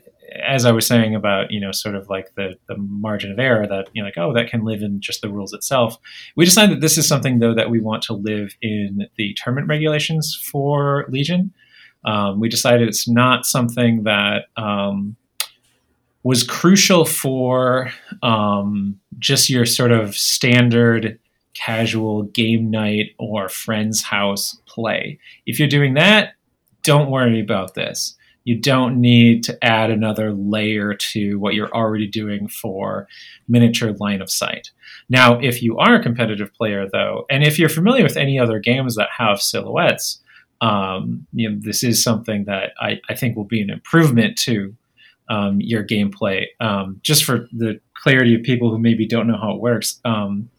as 0.46 0.66
I 0.66 0.72
was 0.72 0.86
saying 0.86 1.16
about, 1.16 1.52
you 1.52 1.60
know, 1.60 1.72
sort 1.72 1.96
of 1.96 2.10
like 2.10 2.34
the, 2.36 2.58
the 2.68 2.78
margin 2.78 3.32
of 3.32 3.39
error 3.39 3.68
that, 3.68 3.89
you 3.94 4.02
know, 4.02 4.08
like, 4.08 4.18
oh, 4.18 4.34
that 4.34 4.50
can 4.50 4.64
live 4.64 4.82
in 4.82 5.00
just 5.00 5.22
the 5.22 5.30
rules 5.30 5.54
itself. 5.54 5.98
We 6.36 6.46
decided 6.46 6.78
that 6.78 6.82
this 6.82 6.98
is 6.98 7.08
something, 7.08 7.39
though, 7.39 7.54
that 7.54 7.70
we 7.70 7.80
want 7.80 8.04
to 8.04 8.14
live 8.14 8.56
in 8.62 9.08
the 9.18 9.36
tournament 9.41 9.68
regulations 9.68 10.36
for 10.36 11.06
Legion. 11.10 11.54
Um, 12.06 12.39
we 12.39 12.50
decided 12.50 12.88
it's 12.88 13.07
not 13.07 13.45
something 13.45 14.03
that 14.03 14.45
um, 14.57 15.15
was 16.24 16.44
crucial 16.44 17.06
for 17.06 17.91
um, 18.22 18.99
just 19.20 19.49
your 19.49 19.65
sort 19.65 19.91
of 19.91 20.15
standard 20.15 21.20
casual 21.53 22.24
game 22.24 22.72
night 22.72 23.11
or 23.20 23.48
friend's 23.48 24.02
house 24.02 24.60
play. 24.65 25.20
If 25.45 25.60
you're 25.60 25.68
doing 25.68 25.94
that, 25.94 26.34
don't 26.84 27.10
worry 27.10 27.40
about 27.40 27.76
this 27.76 28.15
you 28.44 28.60
don't 28.60 28.99
need 28.99 29.44
to 29.44 29.64
add 29.64 29.90
another 29.90 30.34
layer 30.34 30.94
to 30.94 31.40
what 31.40 31.53
you're 31.53 31.74
already 31.74 32.07
doing 32.07 32.48
for 32.48 33.07
miniature 33.48 33.94
line 33.99 34.22
of 34.22 34.30
sight. 34.30 34.72
Now, 35.10 35.40
if 35.40 35.61
you 35.61 35.78
are 35.78 35.95
a 35.95 36.03
competitive 36.03 36.53
player, 36.53 36.88
though, 36.91 37.26
and 37.30 37.44
if 37.44 37.57
you're 37.57 37.70
familiar 37.70 38.03
with 38.03 38.18
any 38.18 38.38
other 38.38 38.60
games 38.60 38.95
that 38.95 39.10
have 39.18 39.41
silhouettes, 39.41 40.22
um, 40.61 41.28
you 41.34 41.49
know, 41.49 41.57
this 41.60 41.84
is 41.84 42.03
something 42.03 42.45
that 42.45 42.72
I, 42.80 43.02
I, 43.10 43.15
think 43.15 43.36
will 43.36 43.44
be 43.44 43.61
an 43.61 43.70
improvement 43.70 44.38
to 44.40 44.74
um, 45.30 45.60
your 45.60 45.84
gameplay. 45.84 46.45
Um, 46.61 47.02
just 47.03 47.26
for 47.26 47.49
the 47.52 47.82
clarity 47.95 48.34
of 48.36 48.44
people 48.44 48.70
who 48.70 48.80
maybe 48.80 49.06
don't 49.06 49.28
know 49.28 49.38
how 49.38 49.56
it 49.56 49.60
works, 49.60 49.99
um, 50.06 50.49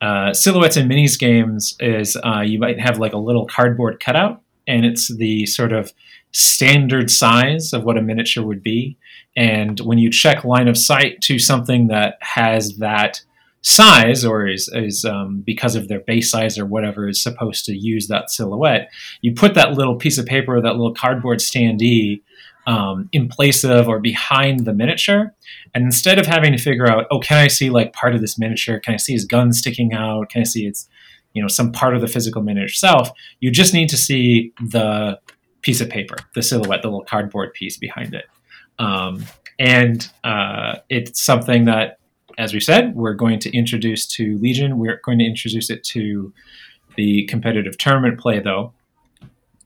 uh, 0.00 0.32
silhouettes 0.34 0.76
in 0.76 0.88
minis 0.88 1.18
games 1.18 1.74
is 1.80 2.16
uh, 2.24 2.42
you 2.42 2.60
might 2.60 2.78
have 2.78 2.98
like 2.98 3.12
a 3.12 3.18
little 3.18 3.46
cardboard 3.46 3.98
cutout, 3.98 4.40
and 4.68 4.84
it's 4.84 5.12
the 5.16 5.46
sort 5.46 5.72
of 5.72 5.92
standard 6.34 7.12
size 7.12 7.72
of 7.72 7.84
what 7.84 7.96
a 7.96 8.02
miniature 8.02 8.44
would 8.44 8.62
be. 8.62 8.98
And 9.36 9.78
when 9.80 9.98
you 9.98 10.10
check 10.10 10.44
line 10.44 10.66
of 10.66 10.76
sight 10.76 11.20
to 11.22 11.38
something 11.38 11.86
that 11.88 12.18
has 12.20 12.78
that 12.78 13.22
size 13.62 14.24
or 14.24 14.48
is, 14.48 14.68
is 14.74 15.04
um, 15.04 15.42
because 15.46 15.76
of 15.76 15.86
their 15.86 16.00
base 16.00 16.32
size 16.32 16.58
or 16.58 16.66
whatever 16.66 17.08
is 17.08 17.22
supposed 17.22 17.64
to 17.66 17.74
use 17.74 18.08
that 18.08 18.30
silhouette, 18.30 18.90
you 19.22 19.32
put 19.32 19.54
that 19.54 19.74
little 19.74 19.94
piece 19.94 20.18
of 20.18 20.26
paper, 20.26 20.60
that 20.60 20.72
little 20.72 20.92
cardboard 20.92 21.38
standee 21.38 22.20
um, 22.66 23.08
in 23.12 23.28
place 23.28 23.62
of 23.62 23.88
or 23.88 24.00
behind 24.00 24.64
the 24.64 24.74
miniature. 24.74 25.32
And 25.72 25.84
instead 25.84 26.18
of 26.18 26.26
having 26.26 26.50
to 26.50 26.58
figure 26.58 26.90
out, 26.90 27.06
oh, 27.12 27.20
can 27.20 27.38
I 27.38 27.46
see 27.46 27.70
like 27.70 27.92
part 27.92 28.14
of 28.14 28.20
this 28.20 28.38
miniature? 28.38 28.80
Can 28.80 28.94
I 28.94 28.96
see 28.96 29.12
his 29.12 29.24
gun 29.24 29.52
sticking 29.52 29.94
out? 29.94 30.30
Can 30.30 30.40
I 30.40 30.44
see 30.44 30.66
its, 30.66 30.88
you 31.32 31.42
know, 31.42 31.48
some 31.48 31.70
part 31.70 31.94
of 31.94 32.00
the 32.00 32.08
physical 32.08 32.42
miniature 32.42 32.66
itself? 32.66 33.10
You 33.38 33.52
just 33.52 33.72
need 33.72 33.88
to 33.90 33.96
see 33.96 34.52
the 34.60 35.20
piece 35.64 35.80
of 35.80 35.88
paper, 35.88 36.16
the 36.34 36.42
silhouette, 36.42 36.82
the 36.82 36.88
little 36.88 37.04
cardboard 37.04 37.52
piece 37.54 37.76
behind 37.76 38.14
it. 38.14 38.26
Um, 38.78 39.24
and 39.58 40.08
uh, 40.22 40.76
it's 40.90 41.20
something 41.20 41.64
that 41.64 41.98
as 42.38 42.52
we 42.52 42.60
said, 42.60 42.94
we're 42.94 43.14
going 43.14 43.38
to 43.40 43.56
introduce 43.56 44.06
to 44.06 44.36
Legion. 44.38 44.78
We're 44.78 45.00
going 45.04 45.18
to 45.18 45.24
introduce 45.24 45.70
it 45.70 45.84
to 45.84 46.32
the 46.96 47.26
competitive 47.26 47.78
tournament 47.78 48.18
play, 48.18 48.40
though. 48.40 48.72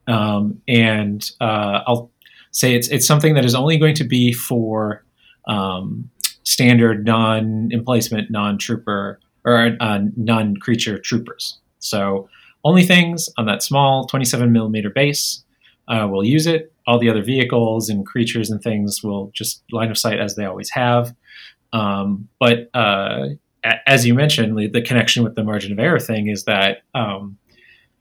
Um, 0.06 0.60
and 0.68 1.30
uh, 1.40 1.82
I'll 1.86 2.10
say 2.50 2.74
it's 2.74 2.88
it's 2.88 3.06
something 3.06 3.34
that 3.34 3.44
is 3.44 3.54
only 3.54 3.78
going 3.78 3.94
to 3.96 4.04
be 4.04 4.32
for 4.32 5.04
um, 5.46 6.10
standard 6.44 7.04
non-emplacement, 7.04 8.30
non-trooper 8.30 9.20
or 9.44 9.76
uh, 9.80 10.00
non-creature 10.16 10.98
troopers. 10.98 11.58
So 11.78 12.28
only 12.64 12.84
things 12.84 13.28
on 13.38 13.46
that 13.46 13.62
small 13.62 14.06
27 14.06 14.50
millimeter 14.52 14.90
base 14.90 15.44
uh, 15.88 16.06
will 16.10 16.24
use 16.24 16.46
it. 16.46 16.72
All 16.86 16.98
the 16.98 17.10
other 17.10 17.22
vehicles 17.22 17.88
and 17.88 18.06
creatures 18.06 18.50
and 18.50 18.62
things 18.62 19.02
will 19.02 19.30
just 19.34 19.62
line 19.72 19.90
of 19.90 19.98
sight 19.98 20.20
as 20.20 20.36
they 20.36 20.44
always 20.44 20.70
have. 20.70 21.14
Um, 21.72 22.28
but 22.38 22.70
uh, 22.74 23.28
as 23.86 24.06
you 24.06 24.14
mentioned, 24.14 24.56
the 24.72 24.82
connection 24.82 25.24
with 25.24 25.34
the 25.34 25.44
margin 25.44 25.72
of 25.72 25.78
error 25.78 26.00
thing 26.00 26.28
is 26.28 26.44
that 26.44 26.78
um, 26.94 27.38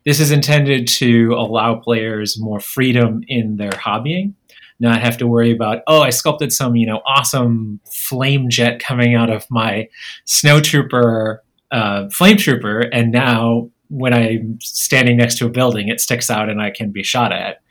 this 0.05 0.19
is 0.19 0.31
intended 0.31 0.87
to 0.87 1.33
allow 1.33 1.75
players 1.75 2.39
more 2.39 2.59
freedom 2.59 3.21
in 3.27 3.57
their 3.57 3.71
hobbying, 3.71 4.33
not 4.79 5.01
have 5.01 5.17
to 5.17 5.27
worry 5.27 5.51
about 5.51 5.81
oh 5.87 6.01
I 6.01 6.11
sculpted 6.11 6.53
some 6.53 6.75
you 6.75 6.87
know 6.87 7.01
awesome 7.05 7.81
flame 7.91 8.49
jet 8.49 8.79
coming 8.79 9.15
out 9.15 9.29
of 9.29 9.45
my 9.49 9.89
snow 10.25 10.61
trooper 10.61 11.43
uh, 11.71 12.07
flame 12.09 12.37
trooper, 12.37 12.81
and 12.81 13.11
now 13.11 13.69
when 13.89 14.13
I'm 14.13 14.59
standing 14.61 15.17
next 15.17 15.37
to 15.39 15.45
a 15.45 15.49
building, 15.49 15.87
it 15.87 15.99
sticks 15.99 16.29
out 16.29 16.49
and 16.49 16.61
I 16.61 16.71
can 16.71 16.91
be 16.91 17.03
shot 17.03 17.31
at. 17.31 17.61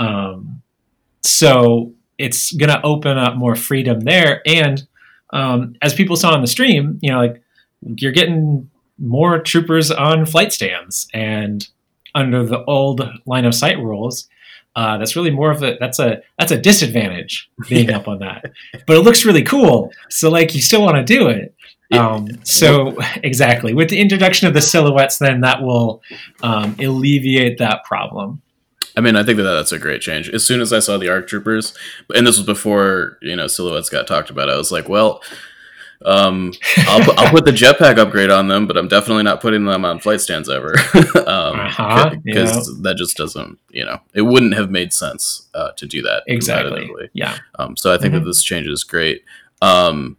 Um, 0.00 0.62
so 1.22 1.92
it's 2.18 2.52
going 2.52 2.70
to 2.70 2.82
open 2.82 3.18
up 3.18 3.36
more 3.36 3.54
freedom 3.54 4.00
there, 4.00 4.42
and 4.46 4.86
um, 5.32 5.76
as 5.82 5.94
people 5.94 6.16
saw 6.16 6.32
on 6.32 6.40
the 6.40 6.46
stream, 6.46 6.98
you 7.02 7.12
know, 7.12 7.18
like 7.18 7.42
you're 7.82 8.12
getting 8.12 8.70
more 8.98 9.38
troopers 9.40 9.90
on 9.90 10.26
flight 10.26 10.52
stands, 10.52 11.06
and 11.12 11.68
under 12.14 12.44
the 12.44 12.64
old 12.64 13.08
line 13.26 13.44
of 13.44 13.54
sight 13.54 13.78
rules, 13.78 14.28
uh, 14.74 14.96
that's 14.98 15.16
really 15.16 15.30
more 15.30 15.50
of 15.50 15.62
a 15.62 15.76
that's 15.78 15.98
a 15.98 16.22
that's 16.38 16.52
a 16.52 16.58
disadvantage 16.58 17.50
being 17.68 17.90
yeah. 17.90 17.98
up 17.98 18.08
on 18.08 18.18
that. 18.20 18.50
But 18.86 18.96
it 18.96 19.00
looks 19.00 19.24
really 19.24 19.42
cool, 19.42 19.92
so 20.08 20.30
like 20.30 20.54
you 20.54 20.62
still 20.62 20.82
want 20.82 20.96
to 20.96 21.04
do 21.04 21.28
it. 21.28 21.54
Um, 21.92 22.28
so 22.44 22.96
exactly 23.24 23.74
with 23.74 23.90
the 23.90 23.98
introduction 23.98 24.46
of 24.46 24.54
the 24.54 24.62
silhouettes, 24.62 25.18
then 25.18 25.40
that 25.40 25.60
will 25.60 26.02
um, 26.42 26.76
alleviate 26.78 27.58
that 27.58 27.84
problem. 27.84 28.40
I 28.96 29.00
mean, 29.00 29.16
I 29.16 29.22
think 29.22 29.36
that 29.36 29.44
that's 29.44 29.72
a 29.72 29.78
great 29.78 30.00
change. 30.00 30.28
As 30.30 30.46
soon 30.46 30.60
as 30.60 30.72
I 30.72 30.78
saw 30.80 30.98
the 30.98 31.08
ARC 31.08 31.28
troopers, 31.28 31.74
and 32.14 32.26
this 32.26 32.36
was 32.36 32.46
before 32.46 33.18
you 33.22 33.36
know 33.36 33.46
silhouettes 33.46 33.88
got 33.88 34.06
talked 34.06 34.30
about, 34.30 34.50
I 34.50 34.56
was 34.56 34.72
like, 34.72 34.88
well, 34.88 35.22
um, 36.04 36.54
I'll, 36.78 37.04
put, 37.04 37.18
I'll 37.18 37.30
put 37.30 37.44
the 37.44 37.50
jetpack 37.50 37.98
upgrade 37.98 38.30
on 38.30 38.48
them, 38.48 38.66
but 38.66 38.76
I'm 38.78 38.88
definitely 38.88 39.22
not 39.22 39.40
putting 39.40 39.66
them 39.66 39.84
on 39.84 39.98
flight 40.00 40.20
stands 40.20 40.48
ever 40.48 40.74
because 40.92 41.16
um, 41.26 41.60
uh-huh, 41.60 42.10
that 42.24 42.94
just 42.96 43.16
doesn't, 43.16 43.58
you 43.70 43.84
know, 43.84 44.00
it 44.14 44.22
wouldn't 44.22 44.54
have 44.54 44.70
made 44.70 44.92
sense 44.92 45.48
uh, 45.54 45.72
to 45.72 45.86
do 45.86 46.00
that 46.02 46.22
exactly. 46.26 47.10
Yeah. 47.12 47.36
Um, 47.58 47.76
so 47.76 47.92
I 47.92 47.98
think 47.98 48.14
mm-hmm. 48.14 48.24
that 48.24 48.30
this 48.30 48.42
change 48.42 48.66
is 48.66 48.82
great. 48.82 49.24
Um, 49.60 50.16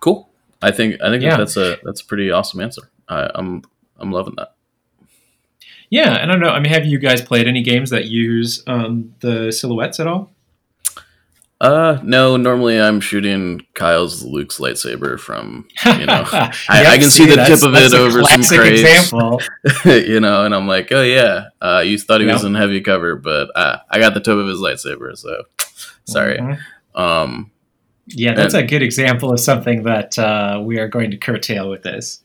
cool. 0.00 0.28
I 0.60 0.70
think 0.70 1.00
I 1.02 1.08
think 1.08 1.22
yeah. 1.22 1.30
that 1.30 1.38
that's 1.38 1.56
a 1.56 1.78
that's 1.82 2.02
a 2.02 2.04
pretty 2.04 2.30
awesome 2.30 2.60
answer. 2.60 2.82
I, 3.08 3.30
I'm 3.34 3.62
I'm 3.98 4.12
loving 4.12 4.34
that. 4.36 4.51
Yeah, 5.92 6.20
I 6.22 6.24
don't 6.24 6.40
know. 6.40 6.48
I 6.48 6.58
mean, 6.58 6.72
have 6.72 6.86
you 6.86 6.98
guys 6.98 7.20
played 7.20 7.46
any 7.46 7.62
games 7.62 7.90
that 7.90 8.06
use 8.06 8.62
um, 8.66 9.14
the 9.20 9.52
silhouettes 9.52 10.00
at 10.00 10.06
all? 10.06 10.32
Uh, 11.60 12.00
no. 12.02 12.38
Normally, 12.38 12.80
I'm 12.80 12.98
shooting 12.98 13.60
Kyle's 13.74 14.24
Luke's 14.24 14.58
lightsaber 14.58 15.20
from 15.20 15.68
you 15.84 16.06
know. 16.06 16.24
I, 16.32 16.52
I, 16.70 16.96
can 16.96 17.10
see, 17.10 17.24
see 17.24 17.26
the 17.26 17.44
tip 17.44 17.62
of 17.62 17.74
it 17.74 17.92
over 17.92 18.24
some 18.24 18.42
crates, 18.42 19.12
you 20.08 20.18
know, 20.18 20.46
and 20.46 20.54
I'm 20.54 20.66
like, 20.66 20.90
oh 20.92 21.02
yeah, 21.02 21.48
uh, 21.60 21.82
you 21.84 21.98
thought 21.98 22.22
he 22.22 22.26
was 22.26 22.42
in 22.42 22.54
heavy 22.54 22.80
cover, 22.80 23.14
but 23.14 23.50
uh, 23.54 23.80
I 23.90 23.98
got 23.98 24.14
the 24.14 24.20
tip 24.20 24.34
of 24.34 24.46
his 24.46 24.60
lightsaber, 24.60 25.14
so 25.14 25.42
sorry. 26.06 26.38
Mm-hmm. 26.38 27.00
Um, 27.00 27.50
yeah, 28.06 28.32
that's 28.32 28.54
and, 28.54 28.64
a 28.64 28.66
good 28.66 28.82
example 28.82 29.30
of 29.30 29.40
something 29.40 29.82
that 29.82 30.18
uh, 30.18 30.62
we 30.64 30.78
are 30.78 30.88
going 30.88 31.10
to 31.10 31.18
curtail 31.18 31.68
with 31.68 31.82
this 31.82 32.21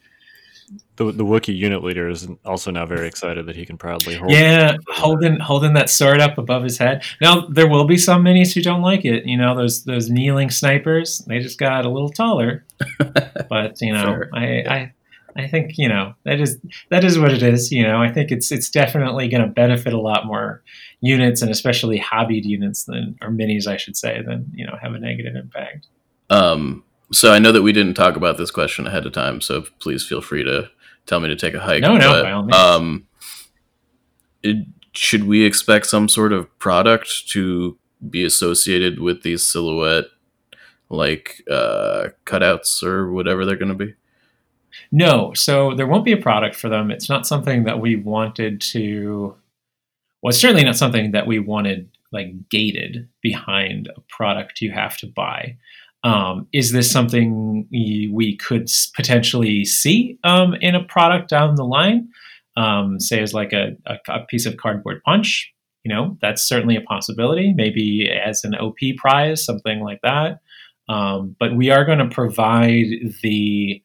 the 0.97 1.11
the 1.11 1.23
Wookiee 1.23 1.55
unit 1.55 1.83
leader 1.83 2.09
is 2.09 2.27
also 2.43 2.71
now 2.71 2.85
very 2.85 3.07
excited 3.07 3.45
that 3.45 3.55
he 3.55 3.65
can 3.65 3.77
proudly 3.77 4.15
hold. 4.15 4.31
Yeah, 4.31 4.75
holding 4.89 5.39
holding 5.39 5.73
that 5.73 5.89
sword 5.89 6.19
up 6.19 6.37
above 6.37 6.63
his 6.63 6.77
head. 6.77 7.03
Now 7.21 7.41
there 7.47 7.67
will 7.67 7.85
be 7.85 7.97
some 7.97 8.23
minis 8.23 8.53
who 8.53 8.61
don't 8.61 8.81
like 8.81 9.05
it. 9.05 9.25
You 9.25 9.37
know, 9.37 9.55
those 9.55 9.85
those 9.85 10.09
kneeling 10.09 10.49
snipers. 10.49 11.19
They 11.19 11.39
just 11.39 11.59
got 11.59 11.85
a 11.85 11.89
little 11.89 12.09
taller. 12.09 12.65
but 13.49 13.79
you 13.81 13.93
know, 13.93 14.23
I, 14.33 14.45
I 14.67 14.93
I 15.37 15.47
think 15.47 15.77
you 15.77 15.87
know 15.87 16.15
that 16.25 16.41
is 16.41 16.59
that 16.89 17.03
is 17.03 17.17
what 17.17 17.31
it 17.31 17.43
is. 17.43 17.71
You 17.71 17.83
know, 17.83 18.01
I 18.01 18.11
think 18.11 18.31
it's 18.31 18.51
it's 18.51 18.69
definitely 18.69 19.29
going 19.29 19.43
to 19.43 19.49
benefit 19.49 19.93
a 19.93 20.01
lot 20.01 20.25
more 20.25 20.63
units 20.99 21.41
and 21.41 21.51
especially 21.51 21.99
hobbied 21.99 22.43
units 22.43 22.85
than 22.85 23.17
or 23.21 23.29
minis, 23.29 23.67
I 23.67 23.77
should 23.77 23.95
say, 23.95 24.21
than 24.21 24.51
you 24.53 24.65
know 24.65 24.77
have 24.81 24.93
a 24.93 24.99
negative 24.99 25.35
impact. 25.35 25.87
Um. 26.29 26.83
So 27.11 27.31
I 27.31 27.39
know 27.39 27.51
that 27.51 27.61
we 27.61 27.71
didn't 27.71 27.93
talk 27.93 28.15
about 28.15 28.37
this 28.37 28.51
question 28.51 28.85
ahead 28.85 29.05
of 29.05 29.13
time, 29.13 29.39
so 29.41 29.63
please 29.79 30.05
feel 30.05 30.21
free 30.21 30.43
to 30.43 30.69
tell 31.05 31.19
me 31.19 31.29
to 31.29 31.35
take 31.35 31.53
a 31.53 31.59
hike. 31.59 31.81
No, 31.81 31.97
no, 31.97 32.11
but, 32.11 32.23
by 32.23 32.31
all 32.31 32.43
means. 32.43 32.55
Um, 32.55 33.07
it, 34.43 34.67
should 34.93 35.25
we 35.25 35.45
expect 35.45 35.85
some 35.85 36.09
sort 36.09 36.33
of 36.33 36.57
product 36.59 37.29
to 37.29 37.77
be 38.09 38.23
associated 38.23 38.99
with 38.99 39.23
these 39.23 39.45
silhouette 39.45 40.05
like 40.89 41.43
uh, 41.49 42.09
cutouts 42.25 42.83
or 42.83 43.11
whatever 43.11 43.45
they're 43.45 43.55
going 43.55 43.77
to 43.77 43.85
be? 43.85 43.93
No, 44.91 45.33
so 45.33 45.73
there 45.75 45.87
won't 45.87 46.05
be 46.05 46.11
a 46.11 46.17
product 46.17 46.55
for 46.55 46.69
them. 46.69 46.91
It's 46.91 47.09
not 47.09 47.27
something 47.27 47.63
that 47.63 47.79
we 47.79 47.95
wanted 47.95 48.61
to. 48.61 49.35
Well, 50.21 50.29
it's 50.29 50.39
certainly 50.39 50.63
not 50.63 50.77
something 50.77 51.11
that 51.11 51.27
we 51.27 51.39
wanted 51.39 51.89
like 52.11 52.49
gated 52.49 53.09
behind 53.21 53.89
a 53.95 54.01
product 54.09 54.61
you 54.61 54.71
have 54.71 54.97
to 54.97 55.07
buy. 55.07 55.57
Um, 56.07 56.47
is 56.53 56.71
this 56.71 56.89
something 56.89 57.67
we 57.69 58.37
could 58.37 58.69
potentially 58.95 59.65
see 59.65 60.17
um, 60.23 60.53
in 60.61 60.73
a 60.73 60.81
product 60.81 61.29
down 61.29 61.55
the 61.55 61.65
line? 61.65 62.07
Um, 62.55 62.97
say 62.97 63.21
as 63.21 63.33
like 63.33 63.51
a, 63.51 63.75
a, 63.85 63.97
a, 64.07 64.25
piece 64.25 64.45
of 64.45 64.55
cardboard 64.55 65.03
punch, 65.03 65.53
you 65.83 65.93
know, 65.93 66.17
that's 66.21 66.47
certainly 66.47 66.77
a 66.77 66.81
possibility. 66.81 67.53
Maybe 67.53 68.09
as 68.09 68.45
an 68.45 68.55
OP 68.55 68.77
prize, 68.95 69.43
something 69.43 69.81
like 69.81 69.99
that. 70.01 70.39
Um, 70.87 71.35
but 71.41 71.57
we 71.57 71.71
are 71.71 71.83
going 71.83 71.99
to 71.99 72.07
provide 72.07 72.87
the 73.21 73.83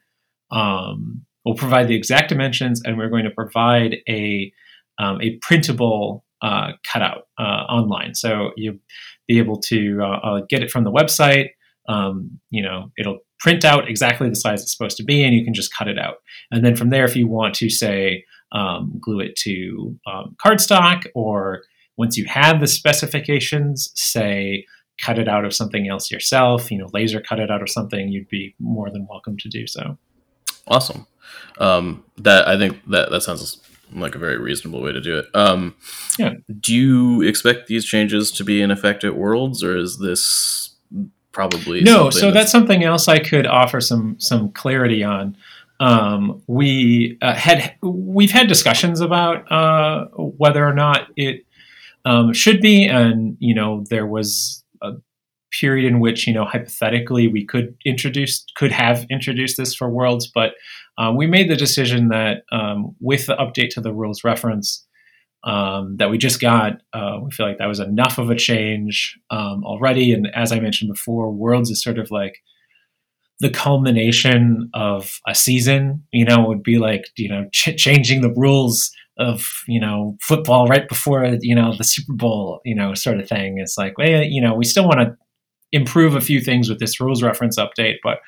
um, 0.52 1.26
we'll 1.44 1.56
provide 1.56 1.88
the 1.88 1.96
exact 1.96 2.28
dimensions, 2.28 2.82
and 2.84 2.98
we're 2.98 3.10
going 3.10 3.24
to 3.24 3.30
provide 3.30 3.96
a 4.08 4.52
um, 5.00 5.20
a 5.20 5.38
printable 5.38 6.24
uh, 6.40 6.74
cutout 6.84 7.26
uh, 7.36 7.64
online. 7.68 8.14
So 8.14 8.52
you'll 8.56 8.78
be 9.26 9.38
able 9.38 9.58
to 9.62 9.98
uh, 10.00 10.06
uh 10.06 10.40
get 10.48 10.62
it 10.62 10.70
from 10.70 10.84
the 10.84 10.92
website 10.92 11.48
um, 11.88 12.40
you 12.50 12.62
know, 12.62 12.90
it'll 12.98 13.20
print 13.40 13.64
out 13.64 13.88
exactly 13.88 14.28
the 14.28 14.36
size 14.36 14.62
it's 14.62 14.72
supposed 14.72 14.96
to 14.98 15.04
be, 15.04 15.22
and 15.22 15.34
you 15.34 15.44
can 15.44 15.54
just 15.54 15.74
cut 15.76 15.88
it 15.88 15.98
out. 15.98 16.16
And 16.50 16.64
then 16.64 16.76
from 16.76 16.90
there, 16.90 17.04
if 17.04 17.16
you 17.16 17.26
want 17.26 17.54
to 17.56 17.68
say 17.68 18.24
um, 18.52 18.98
glue 19.00 19.20
it 19.20 19.36
to 19.36 19.98
um, 20.06 20.36
cardstock, 20.44 21.06
or 21.14 21.62
once 21.96 22.16
you 22.16 22.26
have 22.26 22.60
the 22.60 22.66
specifications, 22.66 23.90
say 23.94 24.66
cut 25.00 25.18
it 25.18 25.28
out 25.28 25.44
of 25.44 25.54
something 25.54 25.88
else 25.88 26.10
yourself, 26.10 26.70
you 26.70 26.78
know, 26.78 26.88
laser 26.92 27.20
cut 27.20 27.40
it 27.40 27.50
out 27.50 27.62
of 27.62 27.70
something, 27.70 28.09
you'd 28.09 28.28
be 28.28 28.54
more 28.60 28.90
than 28.90 29.06
welcome 29.09 29.36
to 29.38 29.48
do 29.48 29.66
so. 29.66 29.98
Awesome. 30.68 31.06
Um, 31.59 32.04
that 32.18 32.46
I 32.46 32.56
think 32.56 32.80
that 32.88 33.10
that 33.10 33.22
sounds 33.22 33.60
like 33.94 34.14
a 34.14 34.18
very 34.18 34.38
reasonable 34.38 34.80
way 34.80 34.92
to 34.92 35.00
do 35.00 35.18
it. 35.18 35.26
Um, 35.34 35.74
yeah. 36.18 36.34
Do 36.60 36.74
you 36.74 37.22
expect 37.22 37.66
these 37.66 37.84
changes 37.84 38.30
to 38.32 38.44
be 38.44 38.62
in 38.62 38.70
effect 38.70 39.04
at 39.04 39.16
Worlds, 39.16 39.62
or 39.62 39.76
is 39.76 39.98
this 39.98 40.71
probably 41.32 41.80
no. 41.80 42.10
So 42.10 42.26
that's... 42.26 42.34
that's... 42.34 42.52
something 42.52 42.84
else 42.84 43.09
I 43.09 43.18
could 43.18 43.46
offer 43.46 43.80
some 43.80 44.18
some 44.18 44.50
clarity 44.52 45.02
on. 45.02 45.36
Um, 45.80 46.42
we 46.46 47.18
uh, 47.20 47.34
had 47.34 47.74
we've 47.82 48.30
had 48.30 48.46
discussions 48.46 49.00
about 49.00 49.50
uh, 49.50 50.06
whether 50.16 50.64
or 50.64 50.74
not 50.74 51.09
it 51.16 51.44
um, 52.04 52.32
should 52.32 52.60
be, 52.60 52.86
and 52.86 53.36
you 53.40 53.54
know 53.54 53.84
there 53.90 54.06
was 54.06 54.62
a 54.80 54.92
period 55.50 55.86
in 55.86 56.00
which 56.00 56.26
you 56.26 56.32
know 56.32 56.44
hypothetically 56.44 57.28
we 57.28 57.44
could 57.44 57.76
introduce 57.84 58.44
could 58.56 58.72
have 58.72 59.06
introduced 59.10 59.56
this 59.56 59.74
for 59.74 59.88
worlds 59.88 60.26
but 60.26 60.54
um, 60.98 61.16
we 61.16 61.26
made 61.26 61.48
the 61.48 61.56
decision 61.56 62.09
that 62.09 62.44
um, 62.52 62.96
with 63.00 63.26
the 63.26 63.36
update 63.36 63.68
to 63.70 63.80
the 63.80 63.92
rules 63.92 64.24
reference 64.24 64.84
um, 65.44 65.97
that 65.97 66.10
we 66.10 66.19
just 66.19 66.40
got 66.40 66.81
uh, 66.93 67.19
we 67.23 67.31
feel 67.31 67.47
like 67.47 67.59
that 67.59 67.66
was 67.66 67.81
enough 67.81 68.19
of 68.19 68.31
a 68.31 68.36
change 68.36 69.19
um, 69.31 69.64
already. 69.64 70.12
And 70.12 70.28
as 70.35 70.52
i 70.52 70.60
mentioned 70.60 70.93
before 70.93 71.32
worlds 71.32 71.70
is 71.70 71.82
sort 71.82 71.98
of 71.98 72.10
like 72.10 72.43
the 73.40 73.51
culmination 73.51 74.70
of 74.73 75.19
a 75.27 75.35
season 75.35 76.05
you 76.12 76.24
know 76.24 76.47
would 76.47 76.62
be 76.62 76.78
like 76.78 77.06
you 77.16 77.28
know 77.28 77.48
ch- 77.52 77.77
changing 77.77 78.20
the 78.20 78.32
rules 78.36 78.93
of 79.19 79.44
you 79.66 79.81
know 79.81 80.16
football 80.20 80.69
right 80.69 80.89
before 80.89 81.24
you 81.40 81.55
know 81.55 81.74
the 81.77 81.85
super 81.85 82.12
bowl 82.12 82.60
you 82.64 82.74
know 82.74 82.94
sort 82.94 83.19
of 83.19 83.28
thing. 83.28 83.59
It's 83.59 83.77
like 83.77 83.98
well 83.98 84.23
you 84.23 84.40
know 84.40 84.55
we 84.55 84.64
still 84.64 84.86
want 84.86 85.01
to 85.01 85.16
improve 85.73 86.14
a 86.14 86.20
few 86.20 86.40
things 86.40 86.69
with 86.69 86.78
this 86.78 87.01
rules 87.01 87.23
reference 87.23 87.59
update, 87.59 87.97
but 88.02 88.19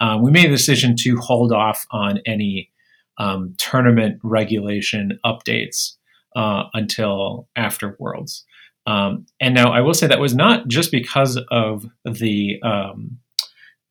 um, 0.00 0.22
we 0.22 0.30
made 0.30 0.46
a 0.46 0.50
decision 0.50 0.96
to 0.98 1.16
hold 1.16 1.52
off 1.52 1.86
on 1.92 2.20
any 2.26 2.70
um, 3.18 3.54
tournament 3.58 4.18
regulation 4.22 5.18
updates 5.24 5.94
uh, 6.36 6.64
until 6.74 7.48
after 7.56 7.96
Worlds. 7.98 8.44
Um, 8.86 9.26
and 9.40 9.54
now 9.54 9.70
I 9.72 9.80
will 9.82 9.94
say 9.94 10.06
that 10.06 10.20
was 10.20 10.34
not 10.34 10.68
just 10.68 10.90
because 10.90 11.38
of 11.50 11.86
the 12.04 12.60
um, 12.62 13.18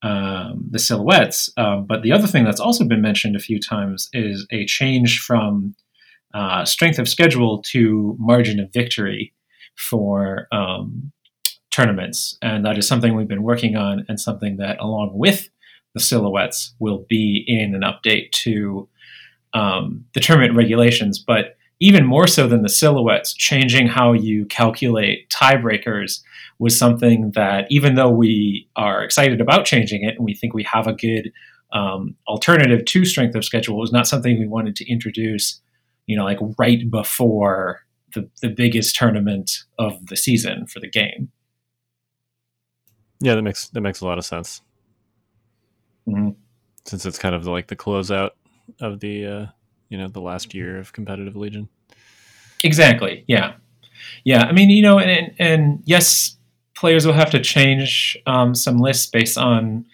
um, 0.03 0.67
the 0.69 0.79
silhouettes, 0.79 1.51
um, 1.57 1.85
but 1.85 2.03
the 2.03 2.11
other 2.11 2.27
thing 2.27 2.43
that's 2.43 2.59
also 2.59 2.85
been 2.85 3.01
mentioned 3.01 3.35
a 3.35 3.39
few 3.39 3.59
times 3.59 4.09
is 4.13 4.45
a 4.51 4.65
change 4.65 5.19
from 5.19 5.75
uh, 6.33 6.65
strength 6.65 6.99
of 6.99 7.09
schedule 7.09 7.61
to 7.63 8.15
margin 8.19 8.59
of 8.59 8.71
victory 8.71 9.33
for 9.75 10.47
um, 10.51 11.11
tournaments. 11.71 12.37
And 12.41 12.65
that 12.65 12.77
is 12.77 12.87
something 12.87 13.15
we've 13.15 13.27
been 13.27 13.43
working 13.43 13.75
on 13.75 14.05
and 14.07 14.19
something 14.19 14.57
that, 14.57 14.79
along 14.79 15.11
with 15.13 15.49
the 15.93 15.99
silhouettes, 15.99 16.75
will 16.79 17.05
be 17.09 17.43
in 17.47 17.75
an 17.75 17.81
update 17.81 18.31
to 18.31 18.87
um, 19.53 20.05
the 20.13 20.19
tournament 20.19 20.55
regulations. 20.55 21.19
But 21.19 21.56
even 21.79 22.05
more 22.05 22.27
so 22.27 22.47
than 22.47 22.63
the 22.63 22.69
silhouettes, 22.69 23.33
changing 23.33 23.87
how 23.87 24.13
you 24.13 24.45
calculate 24.45 25.29
tiebreakers 25.29 26.21
was 26.59 26.77
something 26.77 27.31
that, 27.35 27.67
even 27.69 27.95
though 27.95 28.09
we 28.09 28.67
are 28.75 29.03
excited 29.03 29.39
about 29.39 29.65
changing 29.65 30.03
it 30.03 30.15
and 30.15 30.25
we 30.25 30.33
think 30.33 30.53
we 30.53 30.63
have 30.63 30.87
a 30.87 30.93
good 30.93 31.31
um, 31.73 32.15
alternative 32.27 32.83
to 32.85 33.05
strength 33.05 33.35
of 33.35 33.45
schedule, 33.45 33.77
was 33.77 33.91
not 33.91 34.07
something 34.07 34.39
we 34.39 34.47
wanted 34.47 34.75
to 34.75 34.91
introduce, 34.91 35.61
you 36.07 36.17
know, 36.17 36.23
like 36.23 36.39
right 36.57 36.89
before 36.89 37.81
the, 38.15 38.27
the 38.41 38.49
biggest 38.49 38.95
tournament 38.95 39.51
of 39.77 40.07
the 40.07 40.15
season 40.15 40.65
for 40.65 40.79
the 40.79 40.89
game. 40.89 41.31
Yeah, 43.19 43.35
that 43.35 43.41
makes 43.41 43.67
that 43.69 43.81
makes 43.81 44.01
a 44.01 44.05
lot 44.05 44.17
of 44.17 44.25
sense. 44.25 44.61
Mm-hmm. 46.07 46.29
Since 46.85 47.05
it's 47.05 47.19
kind 47.19 47.35
of 47.35 47.45
like 47.45 47.67
the 47.67 47.75
closeout 47.75 48.31
of 48.79 48.99
the 48.99 49.25
uh, 49.25 49.45
you 49.89 49.97
know 49.97 50.07
the 50.07 50.21
last 50.21 50.53
year 50.53 50.77
of 50.77 50.93
competitive 50.93 51.35
Legion. 51.35 51.69
Exactly. 52.63 53.23
Yeah. 53.27 53.53
Yeah. 54.23 54.43
I 54.43 54.51
mean, 54.51 54.69
you 54.69 54.81
know, 54.81 54.99
and 54.99 55.33
and 55.39 55.81
yes, 55.85 56.37
players 56.75 57.05
will 57.05 57.13
have 57.13 57.31
to 57.31 57.41
change 57.41 58.17
um, 58.25 58.55
some 58.55 58.77
lists 58.77 59.07
based 59.07 59.37
on 59.37 59.85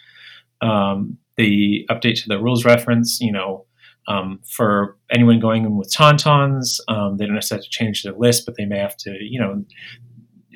um, 0.61 1.17
the 1.37 1.85
update 1.89 2.21
to 2.23 2.29
the 2.29 2.39
rules 2.39 2.65
reference. 2.65 3.19
You 3.19 3.31
know, 3.31 3.65
um, 4.07 4.39
for 4.45 4.97
anyone 5.11 5.39
going 5.39 5.65
in 5.65 5.77
with 5.77 5.93
tauntauns, 5.93 6.79
um, 6.87 7.17
they 7.17 7.25
don't 7.25 7.35
necessarily 7.35 7.63
have 7.63 7.71
to 7.71 7.77
change 7.77 8.03
their 8.03 8.13
list, 8.13 8.45
but 8.45 8.55
they 8.57 8.65
may 8.65 8.79
have 8.79 8.97
to, 8.97 9.11
you 9.21 9.39
know, 9.39 9.63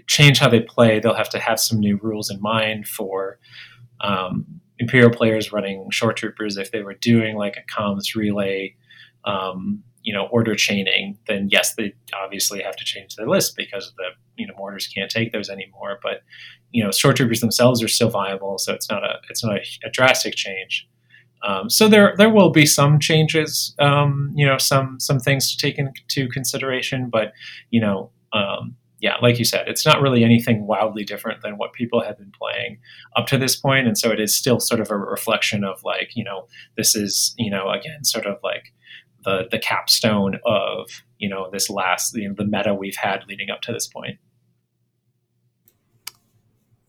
change 0.07 0.39
how 0.39 0.49
they 0.49 0.61
play, 0.61 0.99
they'll 0.99 1.13
have 1.13 1.29
to 1.29 1.39
have 1.39 1.59
some 1.59 1.79
new 1.79 1.99
rules 2.01 2.29
in 2.29 2.41
mind 2.41 2.87
for 2.87 3.39
um, 4.01 4.45
Imperial 4.79 5.09
players 5.09 5.51
running 5.51 5.89
Shoretroopers. 5.91 6.57
If 6.57 6.71
they 6.71 6.81
were 6.81 6.93
doing 6.93 7.35
like 7.35 7.57
a 7.57 7.81
comms 7.81 8.15
relay, 8.15 8.75
um, 9.27 9.83
you 10.01 10.13
know, 10.13 10.27
order 10.31 10.55
chaining, 10.55 11.17
then 11.27 11.49
yes, 11.51 11.75
they 11.75 11.93
obviously 12.15 12.61
have 12.61 12.77
to 12.77 12.85
change 12.85 13.15
their 13.17 13.27
list 13.27 13.57
because 13.57 13.93
the 13.97 14.05
you 14.37 14.47
know 14.47 14.53
mortars 14.57 14.87
can't 14.87 15.11
take 15.11 15.33
those 15.33 15.49
anymore. 15.49 15.99
But 16.01 16.21
you 16.71 16.81
know, 16.81 16.89
Shoretroopers 16.89 17.41
themselves 17.41 17.83
are 17.83 17.89
still 17.89 18.09
viable, 18.09 18.57
so 18.57 18.73
it's 18.73 18.89
not 18.89 19.03
a 19.03 19.15
it's 19.29 19.43
not 19.43 19.57
a, 19.57 19.61
a 19.85 19.91
drastic 19.91 20.35
change. 20.35 20.87
Um, 21.43 21.69
so 21.69 21.89
there 21.89 22.15
there 22.17 22.29
will 22.29 22.51
be 22.51 22.65
some 22.65 22.99
changes, 22.99 23.75
um, 23.79 24.31
you 24.33 24.45
know, 24.45 24.57
some 24.57 24.97
some 24.99 25.19
things 25.19 25.53
to 25.53 25.57
take 25.57 25.77
into 25.77 26.29
consideration, 26.29 27.09
but 27.09 27.33
you 27.69 27.81
know, 27.81 28.09
um, 28.31 28.77
yeah, 28.99 29.15
like 29.21 29.37
you 29.37 29.45
said, 29.45 29.67
it's 29.67 29.85
not 29.85 30.01
really 30.01 30.23
anything 30.23 30.65
wildly 30.65 31.03
different 31.03 31.41
than 31.41 31.57
what 31.57 31.73
people 31.73 32.01
have 32.01 32.17
been 32.17 32.31
playing 32.31 32.79
up 33.15 33.27
to 33.27 33.37
this 33.37 33.57
point, 33.57 33.87
and 33.87 33.97
so 33.97 34.09
it 34.09 34.21
is 34.21 34.35
still 34.35 34.61
sort 34.61 34.79
of 34.79 34.89
a 34.89 34.97
reflection 34.97 35.65
of 35.65 35.83
like 35.83 36.11
you 36.15 36.23
know 36.23 36.47
this 36.77 36.95
is 36.95 37.35
you 37.37 37.51
know 37.51 37.69
again 37.69 38.05
sort 38.05 38.25
of 38.25 38.37
like 38.41 38.73
the 39.27 39.47
the 39.51 39.59
capstone 39.59 40.39
of 40.45 40.89
you 41.19 41.27
know 41.27 41.49
this 41.51 41.69
last 41.69 42.15
you 42.15 42.29
know, 42.29 42.35
the 42.35 42.45
meta 42.45 42.73
we've 42.73 42.95
had 42.95 43.23
leading 43.27 43.49
up 43.49 43.61
to 43.61 43.73
this 43.73 43.85
point. 43.85 44.17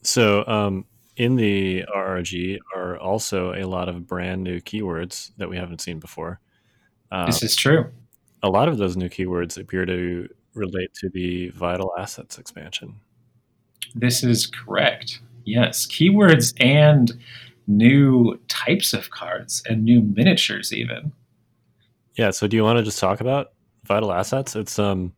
So 0.03 0.47
um, 0.47 0.87
in 1.17 1.35
the 1.35 1.85
RRG 1.95 2.59
are 2.75 2.97
also 2.97 3.53
a 3.53 3.65
lot 3.65 3.89
of 3.89 4.07
brand 4.07 4.45
new 4.45 4.61
keywords 4.61 5.33
that 5.37 5.51
we 5.51 5.57
haven't 5.57 5.81
seen 5.81 5.99
before. 5.99 6.41
Uh, 7.11 7.27
this 7.27 7.43
is 7.43 7.57
true. 7.57 7.87
A 8.43 8.49
lot 8.49 8.69
of 8.69 8.79
those 8.79 8.97
new 8.97 9.09
keywords 9.09 9.59
appear 9.59 9.85
to 9.85 10.29
relate 10.55 10.95
to 10.95 11.11
the 11.11 11.49
vital 11.51 11.93
assets 11.99 12.39
expansion. 12.39 13.01
This 13.95 14.23
is 14.23 14.47
correct. 14.47 15.21
Yes, 15.45 15.87
keywords 15.87 16.55
and 16.61 17.13
new 17.67 18.39
types 18.47 18.93
of 18.93 19.11
cards 19.11 19.63
and 19.69 19.85
new 19.85 20.03
miniatures 20.03 20.73
even. 20.73 21.13
Yeah, 22.19 22.31
so 22.31 22.49
do 22.49 22.57
you 22.57 22.65
want 22.65 22.79
to 22.79 22.83
just 22.83 22.99
talk 22.99 23.21
about 23.21 23.53
vital 23.85 24.13
assets? 24.13 24.57
It's 24.57 24.79
um 24.79 25.13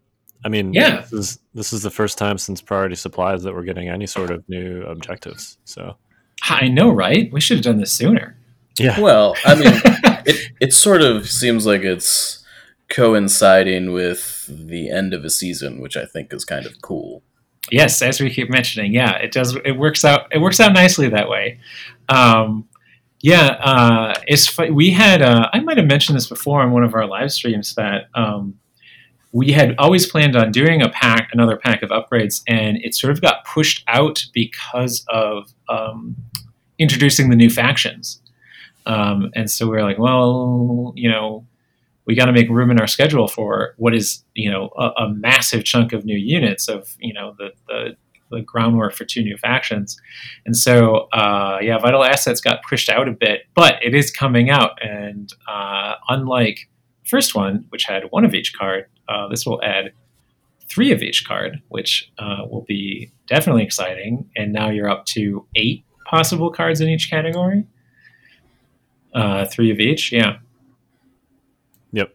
I 0.44 0.48
mean, 0.48 0.72
yeah. 0.72 1.00
this 1.00 1.12
is 1.12 1.38
this 1.54 1.72
is 1.72 1.82
the 1.82 1.90
first 1.90 2.18
time 2.18 2.38
since 2.38 2.62
priority 2.62 2.94
supplies 2.94 3.42
that 3.42 3.54
we're 3.54 3.64
getting 3.64 3.88
any 3.88 4.06
sort 4.06 4.30
of 4.30 4.48
new 4.48 4.82
objectives. 4.82 5.58
So 5.64 5.96
I 6.42 6.68
know, 6.68 6.90
right? 6.90 7.32
We 7.32 7.40
should 7.40 7.56
have 7.56 7.64
done 7.64 7.78
this 7.78 7.92
sooner. 7.92 8.36
Yeah. 8.78 9.00
Well, 9.00 9.34
I 9.44 9.54
mean, 9.54 9.72
it 10.26 10.52
it 10.60 10.74
sort 10.74 11.02
of 11.02 11.28
seems 11.28 11.66
like 11.66 11.82
it's 11.82 12.44
coinciding 12.88 13.92
with 13.92 14.46
the 14.48 14.90
end 14.90 15.14
of 15.14 15.24
a 15.24 15.30
season, 15.30 15.80
which 15.80 15.96
I 15.96 16.04
think 16.04 16.32
is 16.32 16.44
kind 16.44 16.66
of 16.66 16.80
cool. 16.82 17.22
Yes, 17.70 18.02
as 18.02 18.20
we 18.20 18.30
keep 18.30 18.50
mentioning, 18.50 18.92
yeah, 18.92 19.16
it 19.16 19.32
does. 19.32 19.56
It 19.64 19.78
works 19.78 20.04
out. 20.04 20.26
It 20.32 20.38
works 20.38 20.60
out 20.60 20.72
nicely 20.72 21.08
that 21.08 21.28
way. 21.28 21.60
Um, 22.08 22.68
yeah, 23.22 23.58
uh, 23.62 24.14
it's 24.26 24.56
we 24.58 24.90
had. 24.90 25.22
Uh, 25.22 25.48
I 25.52 25.60
might 25.60 25.76
have 25.76 25.86
mentioned 25.86 26.16
this 26.16 26.28
before 26.28 26.62
on 26.62 26.72
one 26.72 26.84
of 26.84 26.94
our 26.94 27.06
live 27.06 27.32
streams 27.32 27.74
that 27.74 28.08
um, 28.14 28.58
we 29.32 29.52
had 29.52 29.74
always 29.78 30.06
planned 30.06 30.36
on 30.36 30.50
doing 30.50 30.82
a 30.82 30.88
pack, 30.88 31.28
another 31.32 31.56
pack 31.56 31.82
of 31.82 31.90
upgrades, 31.90 32.42
and 32.48 32.78
it 32.78 32.94
sort 32.94 33.12
of 33.12 33.20
got 33.20 33.44
pushed 33.44 33.84
out 33.88 34.24
because 34.32 35.04
of 35.08 35.52
um, 35.68 36.16
introducing 36.78 37.28
the 37.28 37.36
new 37.36 37.50
factions. 37.50 38.20
Um, 38.86 39.30
and 39.36 39.50
so 39.50 39.68
we 39.68 39.76
are 39.76 39.82
like, 39.82 39.98
well, 39.98 40.94
you 40.96 41.08
know, 41.08 41.46
we 42.06 42.14
got 42.14 42.26
to 42.26 42.32
make 42.32 42.48
room 42.48 42.70
in 42.70 42.80
our 42.80 42.86
schedule 42.86 43.28
for 43.28 43.74
what 43.76 43.94
is 43.94 44.24
you 44.34 44.50
know 44.50 44.70
a, 44.78 45.02
a 45.02 45.14
massive 45.14 45.64
chunk 45.64 45.92
of 45.92 46.04
new 46.04 46.16
units 46.16 46.68
of 46.68 46.96
you 46.98 47.12
know 47.12 47.34
the, 47.38 47.50
the 47.68 47.96
the 48.30 48.40
groundwork 48.40 48.94
for 48.94 49.04
two 49.04 49.22
new 49.22 49.36
factions. 49.36 50.00
And 50.46 50.56
so, 50.56 51.08
uh, 51.12 51.58
yeah, 51.60 51.78
Vital 51.78 52.04
Assets 52.04 52.40
got 52.40 52.62
pushed 52.62 52.88
out 52.88 53.08
a 53.08 53.12
bit, 53.12 53.42
but 53.54 53.74
it 53.82 53.94
is 53.94 54.10
coming 54.10 54.50
out. 54.50 54.82
And 54.82 55.32
uh, 55.48 55.94
unlike 56.08 56.68
first 57.04 57.34
one, 57.34 57.66
which 57.70 57.84
had 57.84 58.04
one 58.10 58.24
of 58.24 58.34
each 58.34 58.56
card, 58.56 58.86
uh, 59.08 59.28
this 59.28 59.44
will 59.44 59.62
add 59.62 59.92
three 60.68 60.92
of 60.92 61.02
each 61.02 61.26
card, 61.26 61.60
which 61.68 62.10
uh, 62.18 62.44
will 62.48 62.64
be 62.68 63.10
definitely 63.26 63.64
exciting. 63.64 64.30
And 64.36 64.52
now 64.52 64.70
you're 64.70 64.88
up 64.88 65.04
to 65.06 65.46
eight 65.56 65.84
possible 66.06 66.50
cards 66.50 66.80
in 66.80 66.88
each 66.88 67.10
category. 67.10 67.64
Uh, 69.12 69.44
three 69.46 69.72
of 69.72 69.80
each, 69.80 70.12
yeah. 70.12 70.38
Yep. 71.92 72.14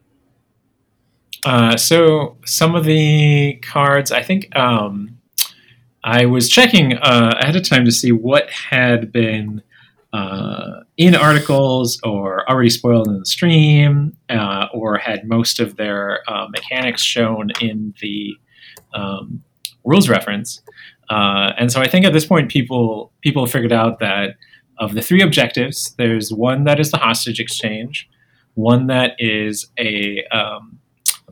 Uh, 1.43 1.75
so 1.75 2.37
some 2.45 2.73
of 2.75 2.85
the 2.85 3.59
cards, 3.61 4.11
I 4.11 4.23
think 4.23 4.55
um, 4.55 5.17
I 6.05 6.27
was 6.27 6.49
checking 6.49 6.93
uh, 6.93 7.35
ahead 7.41 7.55
of 7.55 7.67
time 7.67 7.83
to 7.85 7.91
see 7.91 8.11
what 8.11 8.47
had 8.51 9.11
been 9.11 9.63
uh, 10.13 10.81
in 10.97 11.15
articles 11.15 11.99
or 12.03 12.47
already 12.47 12.69
spoiled 12.69 13.07
in 13.07 13.17
the 13.17 13.25
stream, 13.25 14.15
uh, 14.29 14.67
or 14.71 14.97
had 14.97 15.27
most 15.27 15.59
of 15.59 15.77
their 15.77 16.21
uh, 16.29 16.47
mechanics 16.49 17.01
shown 17.01 17.49
in 17.59 17.95
the 18.01 18.35
um, 18.93 19.43
rules 19.83 20.07
reference. 20.07 20.61
Uh, 21.09 21.53
and 21.57 21.71
so 21.71 21.81
I 21.81 21.87
think 21.87 22.05
at 22.05 22.13
this 22.13 22.25
point, 22.25 22.51
people 22.51 23.11
people 23.21 23.47
figured 23.47 23.73
out 23.73 23.97
that 23.99 24.35
of 24.77 24.93
the 24.93 25.01
three 25.01 25.23
objectives, 25.23 25.95
there's 25.97 26.31
one 26.31 26.65
that 26.65 26.79
is 26.79 26.91
the 26.91 26.97
hostage 26.97 27.39
exchange, 27.39 28.07
one 28.53 28.85
that 28.87 29.15
is 29.17 29.67
a 29.79 30.23
um, 30.27 30.77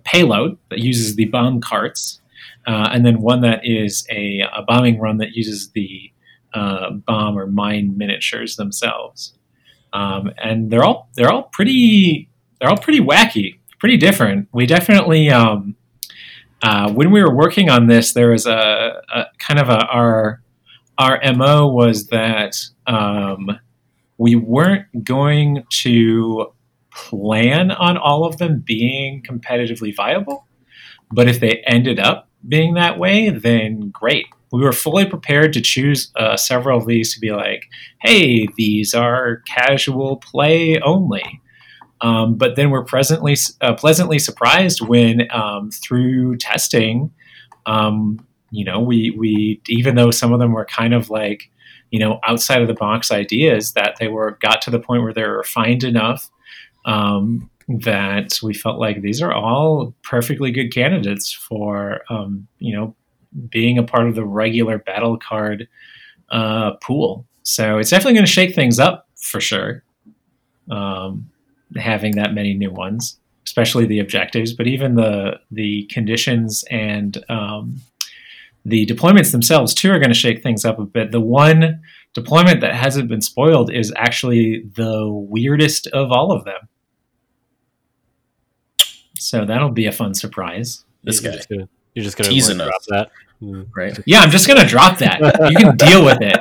payload 0.04 0.58
that 0.72 0.80
uses 0.80 1.16
the 1.16 1.26
bomb 1.26 1.62
carts, 1.62 2.22
uh, 2.65 2.90
and 2.91 3.06
then 3.06 3.22
one 3.22 3.41
that 3.41 3.61
is 3.64 4.06
a, 4.10 4.41
a, 4.56 4.64
bombing 4.64 4.99
run 4.99 5.18
that 5.18 5.34
uses 5.34 5.72
the 5.72 6.11
uh, 6.53 6.91
bomb 6.91 7.38
or 7.38 7.48
mine 7.48 7.98
miniatures 7.98 8.56
themselves, 8.56 9.34
um, 9.91 10.31
and 10.41 10.72
they're 10.72 10.84
all 10.84 11.10
they're 11.15 11.31
all 11.31 11.44
pretty 11.52 12.30
they're 12.60 12.69
all 12.69 12.77
pretty 12.77 12.99
wacky, 12.99 13.60
pretty 13.80 13.98
different. 13.98 14.48
We 14.53 14.65
definitely 14.65 15.30
um, 15.30 15.76
uh, 16.61 16.91
when 16.94 17.11
we 17.11 17.22
were 17.22 17.35
working 17.35 17.69
on 17.69 17.88
this, 17.88 18.14
there 18.14 18.30
was 18.30 18.45
a, 18.45 19.02
a 19.14 19.26
kind 19.40 19.60
of 19.60 19.69
a, 19.69 19.85
our 19.88 20.41
our 20.98 21.19
mo 21.35 21.68
was 21.68 22.07
that 22.07 22.56
um, 22.88 23.60
we 24.18 24.35
weren't 24.35 25.03
going 25.03 25.65
to 25.81 26.53
plan 26.91 27.72
on 27.72 27.98
all 27.98 28.26
of 28.26 28.38
them 28.38 28.64
being 28.65 29.22
competitively 29.23 29.94
viable, 29.94 30.48
but 31.11 31.27
if 31.27 31.40
they 31.40 31.64
ended 31.65 31.99
up 31.99 32.30
being 32.48 32.74
that 32.76 32.99
way, 32.99 33.30
then 33.30 33.90
great. 33.90 34.28
We 34.52 34.61
were 34.61 34.74
fully 34.74 35.06
prepared 35.06 35.53
to 35.53 35.61
choose 35.61 36.11
uh, 36.15 36.38
several 36.38 36.78
of 36.78 36.86
these 36.86 37.14
to 37.14 37.20
be 37.20 37.32
like, 37.32 37.70
hey, 38.02 38.48
these 38.56 38.94
are 38.94 39.38
casual 39.48 40.18
play 40.18 40.80
only. 40.80 41.41
Um, 42.02 42.36
but 42.36 42.56
then 42.56 42.70
we're 42.70 42.84
presently 42.84 43.36
uh, 43.61 43.74
pleasantly 43.76 44.20
surprised 44.20 44.82
when, 44.82 45.28
um, 45.32 45.72
through 45.72 46.38
testing, 46.38 47.11
um, 47.65 48.26
you 48.52 48.65
know, 48.65 48.80
we 48.80 49.10
we 49.18 49.61
even 49.68 49.95
though 49.95 50.11
some 50.11 50.34
of 50.34 50.40
them 50.40 50.52
were 50.52 50.65
kind 50.65 50.94
of 50.94 51.10
like, 51.10 51.49
you 51.90 51.98
know, 51.98 52.20
outside 52.28 52.61
of 52.61 52.68
the 52.68 52.74
box 52.74 53.11
ideas, 53.11 53.72
that 53.74 53.95
they 53.99 54.10
were 54.10 54.38
got 54.41 54.61
to 54.64 54.72
the 54.72 54.80
point 54.80 55.02
where 55.02 55.14
they 55.14 55.24
were 55.24 55.38
refined 55.38 55.84
enough 55.84 56.30
um, 56.86 57.49
that 57.68 58.40
we 58.44 58.53
felt 58.53 58.80
like 58.80 59.02
these 59.02 59.22
are 59.22 59.34
all 59.34 59.94
perfectly 60.03 60.52
good 60.52 60.73
candidates 60.73 61.31
for, 61.31 62.02
um, 62.10 62.48
you 62.60 62.76
know, 62.76 62.95
being 63.49 63.77
a 63.77 63.84
part 63.84 64.07
of 64.07 64.15
the 64.15 64.26
regular 64.26 64.77
battle 64.77 65.18
card 65.18 65.68
uh, 66.30 66.72
pool. 66.81 67.26
So 67.44 67.77
it's 67.77 67.90
definitely 67.90 68.14
going 68.14 68.26
to 68.26 68.31
shake 68.31 68.56
things 68.56 68.80
up 68.80 69.07
for 69.15 69.40
sure. 69.40 69.84
Um, 70.72 71.30
having 71.76 72.15
that 72.15 72.34
many 72.34 72.53
new 72.53 72.72
ones, 72.72 73.19
especially 73.45 73.85
the 73.85 73.99
objectives, 73.99 74.53
but 74.53 74.68
even 74.68 74.95
the 74.95 75.40
the 75.52 75.85
conditions 75.91 76.64
and 76.69 77.23
um, 77.30 77.81
the 78.65 78.85
deployments 78.85 79.31
themselves 79.31 79.73
too 79.73 79.91
are 79.91 79.99
going 79.99 80.10
to 80.10 80.15
shake 80.15 80.41
things 80.41 80.64
up 80.64 80.80
a 80.80 80.85
bit. 80.85 81.11
The 81.11 81.19
one 81.19 81.81
deployment 82.14 82.61
that 82.61 82.76
hasn't 82.76 83.10
been 83.10 83.22
spoiled 83.22 83.72
is 83.72 83.91
actually 83.98 84.64
the 84.76 85.07
weirdest 85.10 85.88
of 85.88 86.11
all 86.11 86.31
of 86.31 86.45
them. 86.45 86.69
So 89.24 89.45
that'll 89.45 89.72
be 89.72 89.86
a 89.86 89.91
fun 89.91 90.14
surprise. 90.14 90.86
This 91.04 91.22
You're 91.22 91.32
guy. 91.32 91.38
just 91.38 91.50
gonna, 91.50 91.70
you're 91.94 92.04
just 92.04 92.18
gonna 92.18 92.30
Teasing 92.30 92.58
like, 92.58 92.70
drop 92.70 92.84
that. 92.88 93.12
Mm. 93.41 93.68
right? 93.76 93.98
Yeah, 94.06 94.20
I'm 94.22 94.32
just 94.32 94.48
gonna 94.48 94.66
drop 94.66 95.00
that. 95.00 95.20
You 95.52 95.58
can 95.58 95.76
deal 95.76 96.06
with 96.06 96.22
it. 96.22 96.40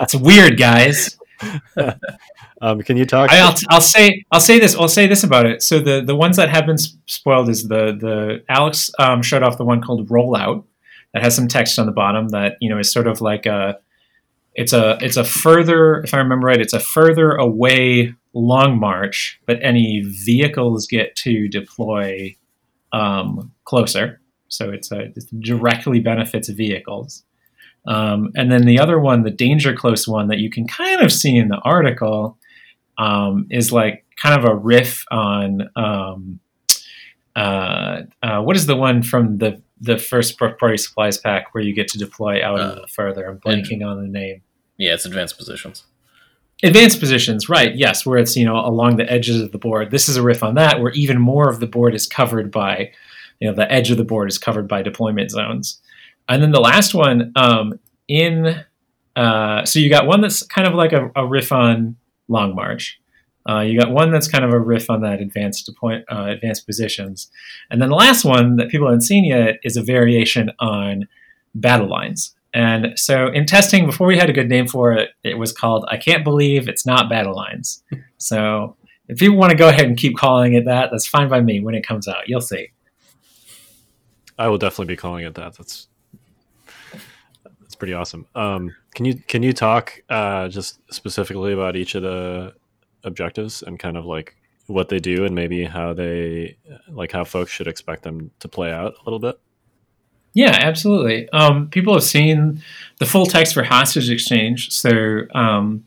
It's 0.00 0.14
weird, 0.14 0.58
guys. 0.58 1.18
Um, 2.62 2.82
can 2.82 2.96
you 2.98 3.06
talk? 3.06 3.30
I, 3.30 3.42
will 3.42 3.54
I'll 3.70 3.80
say 3.80 4.24
I'll 4.30 4.40
say 4.40 4.58
this 4.58 4.76
I'll 4.76 4.88
say 4.88 5.06
this 5.06 5.24
about 5.24 5.46
it. 5.46 5.62
So 5.62 5.80
the 5.80 6.02
the 6.02 6.14
ones 6.14 6.36
that 6.36 6.50
have 6.50 6.66
been 6.66 6.76
spoiled 6.76 7.48
is 7.48 7.68
the 7.68 7.96
the 7.98 8.44
Alex 8.50 8.90
um, 8.98 9.22
showed 9.22 9.42
off 9.42 9.56
the 9.56 9.64
one 9.64 9.80
called 9.80 10.08
Rollout 10.08 10.64
that 11.14 11.22
has 11.22 11.34
some 11.34 11.48
text 11.48 11.78
on 11.78 11.86
the 11.86 11.92
bottom 11.92 12.28
that 12.28 12.56
you 12.60 12.68
know 12.68 12.78
is 12.78 12.92
sort 12.92 13.06
of 13.06 13.22
like 13.22 13.46
a 13.46 13.78
it's 14.54 14.74
a 14.74 14.98
it's 15.00 15.16
a 15.16 15.24
further 15.24 16.02
if 16.02 16.12
I 16.12 16.18
remember 16.18 16.48
right 16.48 16.60
it's 16.60 16.74
a 16.74 16.80
further 16.80 17.32
away 17.32 18.14
long 18.32 18.78
march, 18.78 19.40
but 19.46 19.58
any 19.62 20.00
vehicles 20.00 20.86
get 20.86 21.16
to 21.16 21.48
deploy 21.48 22.36
um, 22.92 23.52
closer. 23.64 24.20
So 24.48 24.70
it's 24.70 24.90
a 24.92 25.00
it 25.00 25.24
directly 25.40 26.00
benefits 26.00 26.48
vehicles. 26.48 27.24
Um, 27.86 28.30
and 28.34 28.52
then 28.52 28.66
the 28.66 28.78
other 28.78 29.00
one, 29.00 29.22
the 29.22 29.30
danger 29.30 29.74
close 29.74 30.06
one 30.06 30.28
that 30.28 30.38
you 30.38 30.50
can 30.50 30.66
kind 30.66 31.00
of 31.00 31.10
see 31.10 31.36
in 31.36 31.48
the 31.48 31.60
article, 31.64 32.36
um, 32.98 33.46
is 33.50 33.72
like 33.72 34.04
kind 34.22 34.38
of 34.38 34.44
a 34.50 34.54
riff 34.54 35.04
on 35.10 35.70
um, 35.76 36.40
uh, 37.36 38.02
uh, 38.22 38.42
what 38.42 38.56
is 38.56 38.66
the 38.66 38.76
one 38.76 39.02
from 39.02 39.38
the 39.38 39.62
the 39.80 39.96
first 39.96 40.36
priority 40.36 40.76
supplies 40.76 41.16
pack 41.16 41.54
where 41.54 41.64
you 41.64 41.74
get 41.74 41.88
to 41.88 41.96
deploy 41.96 42.44
out 42.44 42.58
a 42.58 42.62
Uh, 42.62 42.68
little 42.68 42.86
further. 42.88 43.26
I'm 43.26 43.38
blanking 43.38 43.82
on 43.82 44.02
the 44.02 44.08
name. 44.08 44.42
Yeah, 44.76 44.92
it's 44.94 45.06
advanced 45.06 45.38
positions. 45.38 45.84
Advanced 46.62 47.00
positions, 47.00 47.48
right? 47.48 47.74
Yes, 47.74 48.04
where 48.04 48.18
it's 48.18 48.36
you 48.36 48.44
know 48.44 48.56
along 48.56 48.96
the 48.96 49.10
edges 49.10 49.40
of 49.40 49.52
the 49.52 49.58
board. 49.58 49.90
This 49.90 50.08
is 50.08 50.16
a 50.16 50.22
riff 50.22 50.42
on 50.42 50.56
that, 50.56 50.80
where 50.80 50.92
even 50.92 51.18
more 51.18 51.48
of 51.48 51.58
the 51.58 51.66
board 51.66 51.94
is 51.94 52.06
covered 52.06 52.50
by, 52.50 52.92
you 53.40 53.48
know, 53.48 53.54
the 53.54 53.70
edge 53.72 53.90
of 53.90 53.96
the 53.96 54.04
board 54.04 54.28
is 54.28 54.36
covered 54.36 54.68
by 54.68 54.82
deployment 54.82 55.30
zones. 55.30 55.80
And 56.28 56.42
then 56.42 56.52
the 56.52 56.60
last 56.60 56.94
one 56.94 57.32
um, 57.34 57.80
in, 58.08 58.62
uh, 59.16 59.64
so 59.64 59.78
you 59.78 59.88
got 59.88 60.06
one 60.06 60.20
that's 60.20 60.42
kind 60.42 60.68
of 60.68 60.74
like 60.74 60.92
a, 60.92 61.10
a 61.16 61.26
riff 61.26 61.50
on 61.50 61.96
Long 62.28 62.54
March. 62.54 63.00
Uh, 63.48 63.60
you 63.60 63.80
got 63.80 63.90
one 63.90 64.12
that's 64.12 64.28
kind 64.28 64.44
of 64.44 64.52
a 64.52 64.58
riff 64.58 64.90
on 64.90 65.00
that 65.00 65.20
advanced 65.22 65.64
deploy, 65.64 66.04
uh, 66.12 66.26
advanced 66.28 66.66
positions, 66.66 67.30
and 67.70 67.80
then 67.80 67.88
the 67.88 67.96
last 67.96 68.22
one 68.22 68.56
that 68.56 68.68
people 68.68 68.86
haven't 68.86 69.00
seen 69.00 69.24
yet 69.24 69.58
is 69.64 69.78
a 69.78 69.82
variation 69.82 70.50
on 70.60 71.08
battle 71.54 71.88
lines. 71.88 72.34
And 72.52 72.98
so 72.98 73.28
in 73.28 73.46
testing, 73.46 73.86
before 73.86 74.06
we 74.06 74.18
had 74.18 74.28
a 74.28 74.32
good 74.32 74.48
name 74.48 74.66
for 74.66 74.92
it, 74.92 75.10
it 75.22 75.38
was 75.38 75.52
called 75.52 75.84
"I 75.88 75.96
Can't 75.96 76.24
Believe 76.24 76.68
It's 76.68 76.84
Not 76.84 77.08
Battle 77.08 77.34
Lines." 77.34 77.82
so 78.18 78.76
if 79.08 79.18
people 79.18 79.36
want 79.36 79.50
to 79.50 79.56
go 79.56 79.68
ahead 79.68 79.86
and 79.86 79.96
keep 79.96 80.16
calling 80.16 80.54
it 80.54 80.64
that, 80.64 80.90
that's 80.90 81.06
fine 81.06 81.28
by 81.28 81.40
me. 81.40 81.60
When 81.60 81.74
it 81.74 81.86
comes 81.86 82.08
out, 82.08 82.28
you'll 82.28 82.40
see. 82.40 82.70
I 84.38 84.48
will 84.48 84.58
definitely 84.58 84.94
be 84.94 84.96
calling 84.96 85.24
it 85.24 85.34
that. 85.34 85.56
That's 85.56 85.88
that's 87.60 87.74
pretty 87.74 87.92
awesome. 87.92 88.26
Um, 88.34 88.74
can 88.94 89.04
you 89.04 89.14
can 89.14 89.42
you 89.42 89.52
talk 89.52 90.00
uh, 90.08 90.48
just 90.48 90.80
specifically 90.92 91.52
about 91.52 91.76
each 91.76 91.94
of 91.94 92.02
the 92.02 92.54
objectives 93.04 93.62
and 93.62 93.78
kind 93.78 93.96
of 93.96 94.06
like 94.06 94.36
what 94.66 94.88
they 94.88 94.98
do 94.98 95.24
and 95.24 95.34
maybe 95.34 95.64
how 95.64 95.92
they 95.92 96.56
like 96.88 97.12
how 97.12 97.24
folks 97.24 97.50
should 97.50 97.66
expect 97.66 98.02
them 98.02 98.30
to 98.40 98.48
play 98.48 98.72
out 98.72 98.94
a 98.94 99.04
little 99.04 99.18
bit? 99.18 99.38
Yeah, 100.32 100.56
absolutely. 100.60 101.28
Um, 101.30 101.68
people 101.68 101.92
have 101.94 102.04
seen 102.04 102.62
the 102.98 103.06
full 103.06 103.26
text 103.26 103.54
for 103.54 103.64
hostage 103.64 104.10
exchange, 104.10 104.70
so 104.70 105.22
um, 105.34 105.84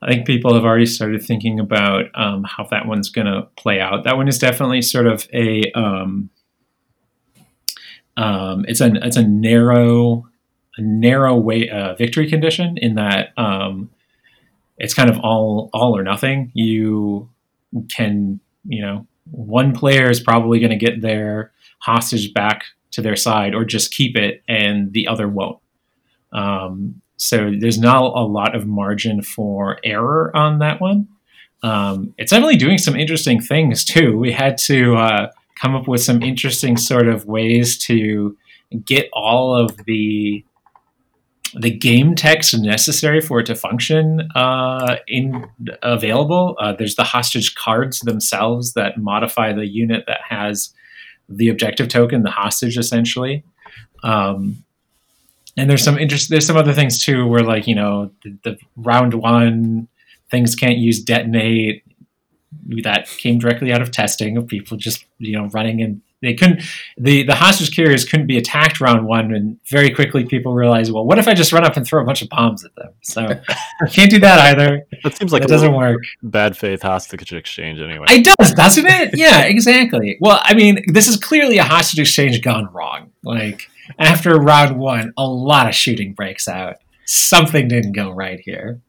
I 0.00 0.10
think 0.10 0.26
people 0.26 0.54
have 0.54 0.64
already 0.64 0.86
started 0.86 1.22
thinking 1.22 1.60
about 1.60 2.06
um, 2.14 2.44
how 2.44 2.64
that 2.70 2.86
one's 2.86 3.10
going 3.10 3.26
to 3.26 3.48
play 3.56 3.78
out. 3.78 4.04
That 4.04 4.16
one 4.16 4.26
is 4.26 4.38
definitely 4.38 4.82
sort 4.82 5.06
of 5.06 5.28
a 5.32 5.70
um, 5.72 6.30
um, 8.16 8.64
it's 8.66 8.80
a 8.80 8.92
it's 8.94 9.16
a 9.16 9.26
narrow 9.26 10.26
a 10.76 10.82
narrow 10.82 11.36
way 11.36 11.68
uh, 11.68 11.94
victory 11.94 12.28
condition 12.28 12.78
in 12.78 12.94
that 12.94 13.32
um, 13.36 13.90
it's 14.78 14.94
kind 14.94 15.10
of 15.10 15.18
all 15.20 15.70
all 15.72 15.96
or 15.96 16.02
nothing. 16.02 16.50
You 16.54 17.28
can 17.94 18.40
you 18.64 18.82
know 18.82 19.06
one 19.30 19.72
player 19.74 20.10
is 20.10 20.20
probably 20.20 20.58
going 20.58 20.70
to 20.70 20.76
get 20.76 21.00
their 21.00 21.52
hostage 21.78 22.34
back 22.34 22.64
to 22.92 23.02
their 23.02 23.16
side 23.16 23.54
or 23.54 23.64
just 23.64 23.92
keep 23.92 24.16
it 24.16 24.42
and 24.48 24.92
the 24.92 25.08
other 25.08 25.28
won't. 25.28 25.58
Um, 26.32 27.02
so 27.16 27.52
there's 27.58 27.78
not 27.78 28.02
a 28.02 28.24
lot 28.24 28.54
of 28.54 28.66
margin 28.66 29.22
for 29.22 29.78
error 29.84 30.34
on 30.36 30.58
that 30.58 30.80
one. 30.80 31.08
Um, 31.62 32.14
it's 32.18 32.30
definitely 32.30 32.56
doing 32.56 32.78
some 32.78 32.96
interesting 32.96 33.40
things 33.40 33.84
too. 33.84 34.18
We 34.18 34.32
had 34.32 34.58
to 34.58 34.96
uh, 34.96 35.30
come 35.60 35.76
up 35.76 35.86
with 35.86 36.02
some 36.02 36.22
interesting 36.22 36.76
sort 36.76 37.08
of 37.08 37.26
ways 37.26 37.78
to 37.86 38.36
get 38.84 39.08
all 39.12 39.54
of 39.56 39.76
the 39.84 40.44
the 41.54 41.70
game 41.70 42.14
text 42.14 42.58
necessary 42.58 43.20
for 43.20 43.40
it 43.40 43.46
to 43.46 43.54
function 43.54 44.26
uh, 44.34 44.96
in 45.06 45.46
available. 45.82 46.56
Uh, 46.58 46.72
there's 46.72 46.96
the 46.96 47.04
hostage 47.04 47.54
cards 47.54 48.00
themselves 48.00 48.72
that 48.72 48.96
modify 48.96 49.52
the 49.52 49.66
unit 49.66 50.04
that 50.06 50.20
has 50.26 50.72
the 51.28 51.48
objective 51.48 51.88
token, 51.88 52.22
the 52.22 52.30
hostage, 52.30 52.76
essentially. 52.76 53.44
Um, 54.02 54.64
and 55.56 55.68
there's 55.68 55.84
some 55.84 55.98
interest. 55.98 56.30
There's 56.30 56.46
some 56.46 56.56
other 56.56 56.72
things 56.72 57.04
too, 57.04 57.26
where 57.26 57.42
like 57.42 57.66
you 57.66 57.74
know 57.74 58.10
the, 58.22 58.38
the 58.44 58.58
round 58.76 59.14
one 59.14 59.88
things 60.30 60.54
can't 60.54 60.78
use 60.78 61.02
detonate. 61.02 61.84
That 62.82 63.08
came 63.08 63.38
directly 63.38 63.72
out 63.72 63.82
of 63.82 63.90
testing 63.90 64.36
of 64.36 64.46
people 64.46 64.76
just 64.76 65.04
you 65.18 65.36
know 65.36 65.48
running 65.52 65.82
and 65.82 66.00
they 66.22 66.34
couldn't 66.34 66.62
the 66.96 67.24
the 67.24 67.34
hostage 67.34 67.74
carriers 67.74 68.04
couldn't 68.04 68.26
be 68.26 68.38
attacked 68.38 68.80
round 68.80 69.06
one 69.06 69.34
and 69.34 69.58
very 69.66 69.90
quickly 69.90 70.24
people 70.24 70.54
realized 70.54 70.92
well 70.92 71.04
what 71.04 71.18
if 71.18 71.28
i 71.28 71.34
just 71.34 71.52
run 71.52 71.64
up 71.64 71.76
and 71.76 71.86
throw 71.86 72.00
a 72.00 72.04
bunch 72.04 72.22
of 72.22 72.28
bombs 72.28 72.64
at 72.64 72.74
them 72.76 72.92
so 73.02 73.26
I 73.82 73.88
can't 73.88 74.10
do 74.10 74.20
that 74.20 74.38
either 74.40 74.86
That 75.02 75.16
seems 75.16 75.32
like 75.32 75.42
it 75.42 75.48
doesn't 75.48 75.74
work 75.74 76.02
bad 76.22 76.56
faith 76.56 76.82
hostage 76.82 77.32
exchange 77.32 77.80
anyway. 77.80 78.06
it 78.08 78.24
does, 78.24 78.52
doesn't 78.52 78.86
it? 78.86 79.16
Yeah, 79.16 79.42
exactly. 79.42 80.16
Well, 80.20 80.40
I 80.42 80.54
mean, 80.54 80.84
this 80.86 81.08
is 81.08 81.16
clearly 81.16 81.58
a 81.58 81.64
hostage 81.64 82.00
exchange 82.00 82.40
gone 82.42 82.68
wrong. 82.72 83.12
Like 83.22 83.68
after 83.98 84.36
round 84.38 84.78
one, 84.78 85.12
a 85.16 85.26
lot 85.26 85.68
of 85.68 85.74
shooting 85.74 86.14
breaks 86.14 86.48
out. 86.48 86.76
Something 87.04 87.68
didn't 87.68 87.92
go 87.92 88.10
right 88.10 88.40
here. 88.40 88.80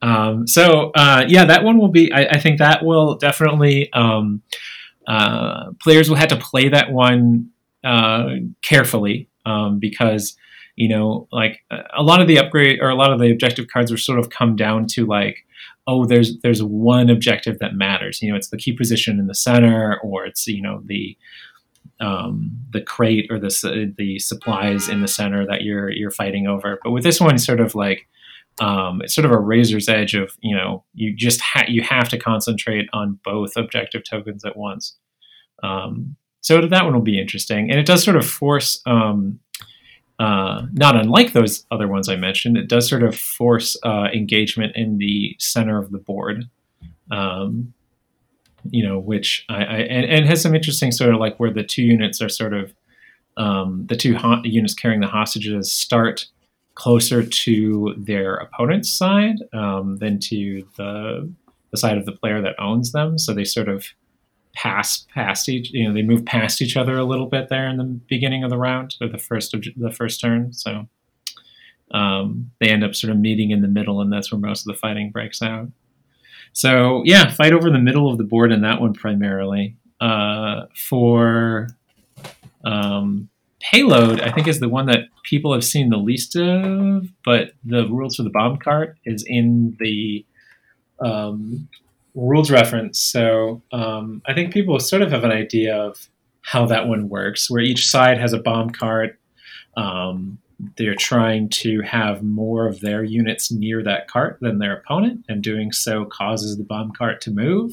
Um, 0.00 0.46
so 0.46 0.90
uh, 0.94 1.24
yeah, 1.28 1.44
that 1.44 1.64
one 1.64 1.78
will 1.78 1.88
be. 1.88 2.12
I, 2.12 2.22
I 2.22 2.38
think 2.38 2.58
that 2.58 2.84
will 2.84 3.16
definitely. 3.16 3.92
Um, 3.92 4.42
uh, 5.06 5.72
players 5.82 6.08
will 6.08 6.16
have 6.16 6.28
to 6.28 6.36
play 6.36 6.68
that 6.68 6.92
one 6.92 7.50
uh, 7.84 8.30
carefully 8.62 9.28
um, 9.44 9.78
because 9.78 10.36
you 10.76 10.88
know, 10.88 11.28
like 11.32 11.62
a 11.94 12.02
lot 12.02 12.22
of 12.22 12.28
the 12.28 12.38
upgrade 12.38 12.80
or 12.80 12.88
a 12.88 12.94
lot 12.94 13.12
of 13.12 13.20
the 13.20 13.30
objective 13.30 13.68
cards 13.68 13.92
are 13.92 13.98
sort 13.98 14.18
of 14.18 14.30
come 14.30 14.56
down 14.56 14.86
to 14.86 15.04
like, 15.06 15.44
oh, 15.86 16.06
there's 16.06 16.38
there's 16.40 16.62
one 16.62 17.10
objective 17.10 17.58
that 17.58 17.74
matters. 17.74 18.22
You 18.22 18.30
know, 18.30 18.36
it's 18.36 18.48
the 18.48 18.56
key 18.56 18.72
position 18.72 19.18
in 19.18 19.26
the 19.26 19.34
center, 19.34 19.98
or 20.02 20.24
it's 20.24 20.46
you 20.46 20.62
know 20.62 20.82
the 20.84 21.16
um, 22.00 22.56
the 22.70 22.80
crate 22.80 23.26
or 23.30 23.38
the 23.38 23.94
the 23.96 24.18
supplies 24.18 24.88
in 24.88 25.02
the 25.02 25.08
center 25.08 25.46
that 25.46 25.62
you're 25.62 25.90
you're 25.90 26.10
fighting 26.10 26.46
over. 26.46 26.78
But 26.82 26.92
with 26.92 27.04
this 27.04 27.20
one, 27.20 27.38
sort 27.38 27.60
of 27.60 27.74
like 27.74 28.08
um, 28.60 29.00
it's 29.02 29.14
sort 29.14 29.24
of 29.24 29.30
a 29.30 29.38
razor's 29.38 29.88
edge 29.88 30.14
of 30.14 30.36
you 30.40 30.54
know 30.54 30.84
you 30.94 31.14
just 31.14 31.40
ha- 31.40 31.66
you 31.68 31.82
have 31.82 32.08
to 32.10 32.18
concentrate 32.18 32.88
on 32.92 33.18
both 33.24 33.56
objective 33.56 34.02
tokens 34.04 34.44
at 34.44 34.56
once. 34.56 34.96
Um, 35.62 36.16
so 36.40 36.66
that 36.66 36.84
one 36.84 36.92
will 36.92 37.00
be 37.00 37.20
interesting, 37.20 37.70
and 37.70 37.78
it 37.78 37.86
does 37.86 38.02
sort 38.02 38.16
of 38.16 38.28
force, 38.28 38.82
um, 38.84 39.38
uh, 40.18 40.66
not 40.72 40.96
unlike 40.96 41.32
those 41.32 41.64
other 41.70 41.86
ones 41.86 42.08
I 42.08 42.16
mentioned, 42.16 42.56
it 42.56 42.68
does 42.68 42.88
sort 42.88 43.04
of 43.04 43.16
force 43.16 43.76
uh, 43.84 44.08
engagement 44.12 44.76
in 44.76 44.98
the 44.98 45.36
center 45.38 45.78
of 45.78 45.92
the 45.92 45.98
board. 45.98 46.48
Um, 47.10 47.74
you 48.70 48.86
know, 48.86 48.98
which 48.98 49.44
I, 49.48 49.56
I 49.56 49.76
and, 49.78 50.06
and, 50.06 50.26
has 50.26 50.40
some 50.40 50.54
interesting 50.54 50.92
sort 50.92 51.12
of 51.12 51.18
like 51.18 51.38
where 51.38 51.52
the 51.52 51.64
two 51.64 51.82
units 51.82 52.22
are 52.22 52.28
sort 52.28 52.54
of 52.54 52.72
um, 53.36 53.86
the 53.88 53.96
two 53.96 54.14
ho- 54.14 54.40
units 54.44 54.74
carrying 54.74 55.00
the 55.00 55.08
hostages 55.08 55.72
start 55.72 56.26
closer 56.74 57.22
to 57.22 57.94
their 57.98 58.34
opponent's 58.36 58.92
side 58.92 59.36
um, 59.52 59.98
than 59.98 60.18
to 60.18 60.66
the 60.76 61.32
the 61.70 61.78
side 61.78 61.96
of 61.96 62.04
the 62.04 62.12
player 62.12 62.42
that 62.42 62.54
owns 62.58 62.92
them. 62.92 63.18
So 63.18 63.32
they 63.32 63.44
sort 63.44 63.68
of 63.68 63.86
pass 64.54 65.06
past 65.14 65.48
each. 65.48 65.70
You 65.72 65.88
know, 65.88 65.94
they 65.94 66.02
move 66.02 66.24
past 66.24 66.60
each 66.60 66.76
other 66.76 66.96
a 66.96 67.04
little 67.04 67.26
bit 67.26 67.48
there 67.48 67.66
in 67.66 67.78
the 67.78 67.84
beginning 67.84 68.44
of 68.44 68.50
the 68.50 68.58
round 68.58 68.94
or 69.00 69.08
the 69.08 69.18
first 69.18 69.54
of 69.54 69.64
the 69.76 69.90
first 69.90 70.20
turn. 70.20 70.52
So 70.52 70.88
um, 71.92 72.50
they 72.60 72.68
end 72.68 72.84
up 72.84 72.94
sort 72.94 73.10
of 73.10 73.18
meeting 73.18 73.50
in 73.50 73.62
the 73.62 73.68
middle, 73.68 74.00
and 74.00 74.12
that's 74.12 74.30
where 74.30 74.40
most 74.40 74.66
of 74.66 74.74
the 74.74 74.78
fighting 74.78 75.10
breaks 75.10 75.42
out. 75.42 75.68
So 76.52 77.02
yeah, 77.04 77.30
fight 77.30 77.52
over 77.52 77.70
the 77.70 77.78
middle 77.78 78.10
of 78.10 78.18
the 78.18 78.24
board 78.24 78.52
in 78.52 78.62
that 78.62 78.80
one 78.80 78.92
primarily. 78.92 79.76
Uh, 80.00 80.66
for 80.74 81.68
um, 82.64 83.28
payload, 83.62 84.20
I 84.20 84.30
think 84.30 84.48
is 84.48 84.60
the 84.60 84.68
one 84.68 84.86
that 84.86 85.04
people 85.22 85.52
have 85.52 85.64
seen 85.64 85.88
the 85.88 85.96
least 85.96 86.36
of, 86.36 87.08
but 87.24 87.52
the 87.64 87.86
rules 87.88 88.16
for 88.16 88.24
the 88.24 88.30
bomb 88.30 88.58
cart 88.58 88.98
is 89.04 89.24
in 89.26 89.76
the 89.78 90.26
um, 91.00 91.68
rules 92.14 92.50
reference. 92.50 92.98
So 92.98 93.62
um, 93.72 94.20
I 94.26 94.34
think 94.34 94.52
people 94.52 94.78
sort 94.80 95.02
of 95.02 95.10
have 95.12 95.24
an 95.24 95.30
idea 95.30 95.76
of 95.76 96.08
how 96.42 96.66
that 96.66 96.88
one 96.88 97.08
works, 97.08 97.48
where 97.48 97.62
each 97.62 97.86
side 97.88 98.18
has 98.18 98.32
a 98.32 98.38
bomb 98.38 98.70
cart. 98.70 99.18
Um, 99.76 100.38
they're 100.76 100.94
trying 100.94 101.48
to 101.48 101.80
have 101.80 102.22
more 102.22 102.68
of 102.68 102.80
their 102.80 103.02
units 103.02 103.50
near 103.50 103.82
that 103.82 104.08
cart 104.08 104.38
than 104.40 104.58
their 104.58 104.76
opponent, 104.76 105.24
and 105.28 105.42
doing 105.42 105.72
so 105.72 106.04
causes 106.04 106.56
the 106.56 106.64
bomb 106.64 106.92
cart 106.92 107.20
to 107.22 107.30
move. 107.30 107.72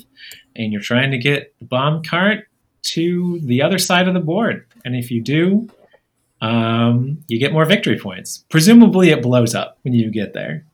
And 0.55 0.71
you're 0.71 0.81
trying 0.81 1.11
to 1.11 1.17
get 1.17 1.53
the 1.59 1.65
bomb 1.65 2.03
cart 2.03 2.47
to 2.81 3.39
the 3.43 3.61
other 3.61 3.77
side 3.77 4.07
of 4.07 4.13
the 4.13 4.19
board. 4.19 4.65
And 4.85 4.95
if 4.95 5.11
you 5.11 5.21
do, 5.21 5.69
um, 6.41 7.23
you 7.27 7.39
get 7.39 7.51
more 7.51 7.65
victory 7.65 7.97
points. 7.97 8.45
Presumably, 8.49 9.09
it 9.09 9.21
blows 9.21 9.53
up 9.55 9.77
when 9.83 9.93
you 9.93 10.09
get 10.09 10.33
there. 10.33 10.65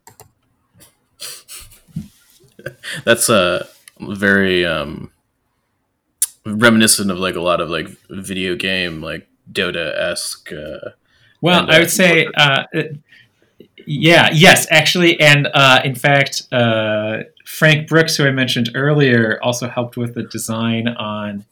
That's 3.03 3.29
a 3.29 3.35
uh, 3.35 3.65
very 3.99 4.65
um, 4.65 5.11
reminiscent 6.45 7.09
of 7.11 7.17
like 7.17 7.35
a 7.35 7.41
lot 7.41 7.61
of 7.61 7.69
like 7.69 7.89
video 8.09 8.55
game 8.55 9.01
like 9.01 9.27
Dota 9.51 9.97
esque. 9.97 10.51
Uh, 10.51 10.91
well, 11.41 11.69
I 11.69 11.79
would 11.79 11.91
say, 11.91 12.27
uh, 12.37 12.63
yeah, 13.85 14.29
yes, 14.33 14.67
actually, 14.71 15.19
and 15.19 15.47
uh, 15.53 15.81
in 15.83 15.95
fact, 15.95 16.43
uh, 16.51 17.23
Frank 17.45 17.87
Brooks, 17.87 18.15
who 18.17 18.25
I 18.25 18.31
mentioned 18.31 18.71
earlier, 18.73 19.39
also 19.43 19.67
helped 19.67 19.97
with 19.97 20.15
the 20.15 20.23
design 20.23 20.87
on 20.87 21.45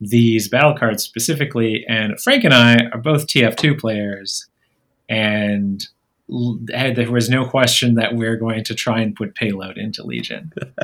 these 0.00 0.48
battle 0.48 0.74
cards 0.74 1.02
specifically. 1.02 1.84
And 1.88 2.18
Frank 2.20 2.44
and 2.44 2.54
I 2.54 2.86
are 2.92 2.98
both 2.98 3.26
TF2 3.26 3.78
players, 3.78 4.46
and 5.08 5.86
there 6.28 7.10
was 7.10 7.28
no 7.28 7.44
question 7.44 7.94
that 7.94 8.14
we're 8.14 8.36
going 8.36 8.64
to 8.64 8.74
try 8.74 9.00
and 9.00 9.14
put 9.14 9.34
payload 9.34 9.76
into 9.76 10.04
Legion. 10.04 10.52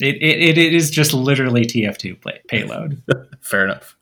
it, 0.00 0.16
it, 0.16 0.58
it 0.58 0.74
is 0.74 0.90
just 0.90 1.14
literally 1.14 1.64
TF2 1.64 2.20
play, 2.20 2.40
payload. 2.48 3.02
Fair 3.40 3.64
enough. 3.64 3.96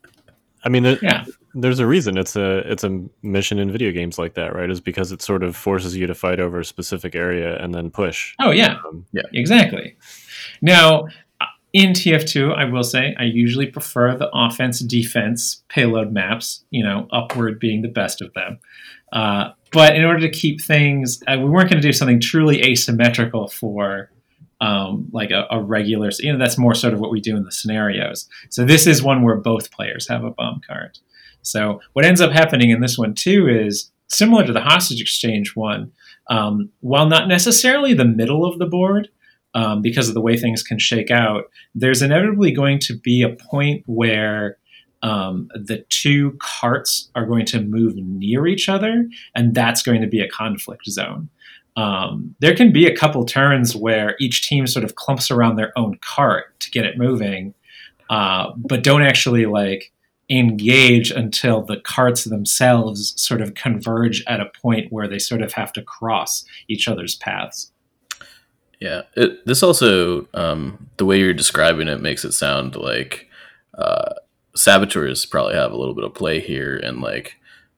I 0.65 0.69
mean, 0.69 0.83
there, 0.83 0.99
yeah. 1.01 1.25
there's 1.55 1.79
a 1.79 1.87
reason 1.87 2.19
it's 2.19 2.37
a 2.37 2.59
it's 2.71 2.85
a 2.85 3.03
mission 3.23 3.59
in 3.59 3.73
video 3.73 3.93
games 3.93 4.19
like 4.19 4.35
that, 4.35 4.55
right? 4.55 4.69
Is 4.71 4.81
because 4.81 5.11
it 5.11 5.23
sort 5.23 5.43
of 5.43 5.57
forces 5.57 5.97
you 5.97 6.07
to 6.07 6.15
fight 6.15 6.39
over 6.39 6.61
a 6.61 6.65
specific 6.65 7.15
area 7.15 7.57
and 7.63 7.75
then 7.75 7.91
push. 7.91 8.35
Oh 8.41 8.51
yeah, 8.51 8.77
um, 8.87 9.07
yeah, 9.13 9.23
exactly. 9.33 9.97
Now, 10.61 11.07
in 11.73 11.93
TF2, 11.93 12.55
I 12.55 12.65
will 12.65 12.83
say 12.83 13.15
I 13.19 13.25
usually 13.25 13.67
prefer 13.67 14.17
the 14.17 14.31
offense 14.33 14.81
defense 14.81 15.63
payload 15.69 16.13
maps, 16.13 16.65
you 16.71 16.83
know, 16.83 17.07
upward 17.13 17.61
being 17.61 17.83
the 17.83 17.89
best 17.89 18.21
of 18.21 18.33
them. 18.35 18.59
Uh, 19.13 19.51
but 19.73 19.95
in 19.95 20.05
order 20.05 20.21
to 20.21 20.31
keep 20.31 20.61
things, 20.61 21.23
uh, 21.29 21.37
we 21.39 21.49
weren't 21.49 21.71
going 21.71 21.81
to 21.81 21.89
do 21.89 21.93
something 21.93 22.21
truly 22.21 22.63
asymmetrical 22.63 23.49
for 23.49 24.11
um, 24.61 25.09
like 25.13 25.31
a, 25.31 25.47
a, 25.51 25.63
regular, 25.63 26.11
you 26.19 26.33
know, 26.33 26.39
that's 26.39 26.59
more 26.59 26.75
sort 26.75 26.93
of 26.93 27.01
what 27.01 27.11
we 27.11 27.21
do 27.21 27.37
in 27.37 27.45
the 27.45 27.53
scenarios. 27.53 28.29
So 28.51 28.65
this 28.65 28.87
is 28.87 29.03
one 29.03 29.23
where 29.23 29.37
both 29.37 29.71
players 29.71 30.07
have 30.09 30.23
a 30.23 30.31
bomb 30.31 30.61
cart. 30.67 30.99
So 31.43 31.81
what 31.95 32.05
ends 32.05 32.21
up 32.21 32.33
happening 32.33 32.71
in 32.71 32.81
this 32.81 32.99
one 32.99 33.15
too 33.15 33.49
is 33.49 33.91
similar 34.09 34.45
to 34.45 34.53
the 34.53 34.61
hostage 34.61 35.01
exchange 35.01 35.57
one, 35.57 35.93
um, 36.29 36.71
while 36.81 37.07
not 37.07 37.29
necessarily 37.29 37.95
the 37.95 38.05
middle 38.05 38.45
of 38.45 38.59
the 38.59 38.67
board, 38.67 39.09
um, 39.55 39.83
because 39.83 40.09
of 40.09 40.15
the 40.15 40.21
way 40.21 40.37
things 40.37 40.63
can 40.63 40.79
shake 40.79 41.11
out, 41.11 41.45
there's 41.75 42.03
inevitably 42.03 42.53
going 42.53 42.79
to 42.81 42.99
be 42.99 43.23
a 43.23 43.37
point 43.51 43.83
where 43.87 44.59
um, 45.03 45.49
the 45.55 45.85
two 45.89 46.37
carts 46.41 47.11
are 47.15 47.27
going 47.27 47.47
to 47.47 47.63
move 47.63 47.97
near 47.97 48.47
each 48.47 48.69
other, 48.69 49.09
and 49.35 49.55
that's 49.55 49.83
going 49.83 50.01
to 50.01 50.07
be 50.07 50.21
a 50.21 50.29
conflict 50.29 50.87
zone. 50.87 51.29
Um, 51.77 52.35
there 52.41 52.55
can 52.55 52.73
be 52.73 52.87
a 52.87 52.97
couple 52.97 53.25
turns 53.25 53.75
where 53.75 54.17
each 54.21 54.47
team 54.47 54.67
sort 54.67 54.85
of 54.85 54.97
clumps 54.97 55.31
around 55.31 55.57
their 55.57 55.73
own 55.79 55.99
cart 56.03 56.59
to 56.61 56.71
get 56.71 56.85
it 56.85 56.99
moving, 56.99 57.55
uh, 58.11 58.53
but 58.57 58.83
don't 58.83 59.03
actually 59.03 59.47
like 59.47 59.93
engage 60.29 61.11
until 61.11 61.63
the 61.63 61.81
carts 61.81 62.25
themselves 62.25 63.21
sort 63.21 63.41
of 63.41 63.55
converge 63.55 64.23
at 64.27 64.41
a 64.41 64.51
point 64.63 64.93
where 64.93 65.09
they 65.09 65.19
sort 65.19 65.43
of 65.43 65.53
have 65.53 65.73
to 65.73 65.83
cross 65.83 66.45
each 66.69 66.87
other's 66.87 67.17
paths. 67.17 67.73
Yeah, 68.81 69.03
it, 69.15 69.45
this 69.45 69.63
also 69.63 70.27
um, 70.33 70.89
the 70.97 71.05
way 71.05 71.19
you're 71.19 71.35
describing 71.35 71.87
it 71.87 72.01
makes 72.01 72.25
it 72.25 72.33
sound 72.33 72.77
like 72.77 73.29
uh, 73.75 74.15
saboteurs 74.57 75.27
probably 75.27 75.55
have 75.55 75.71
a 75.71 75.77
little 75.77 75.95
bit 75.95 76.05
of 76.05 76.15
play 76.15 76.41
here 76.41 76.79
and 76.79 77.03
like 77.03 77.37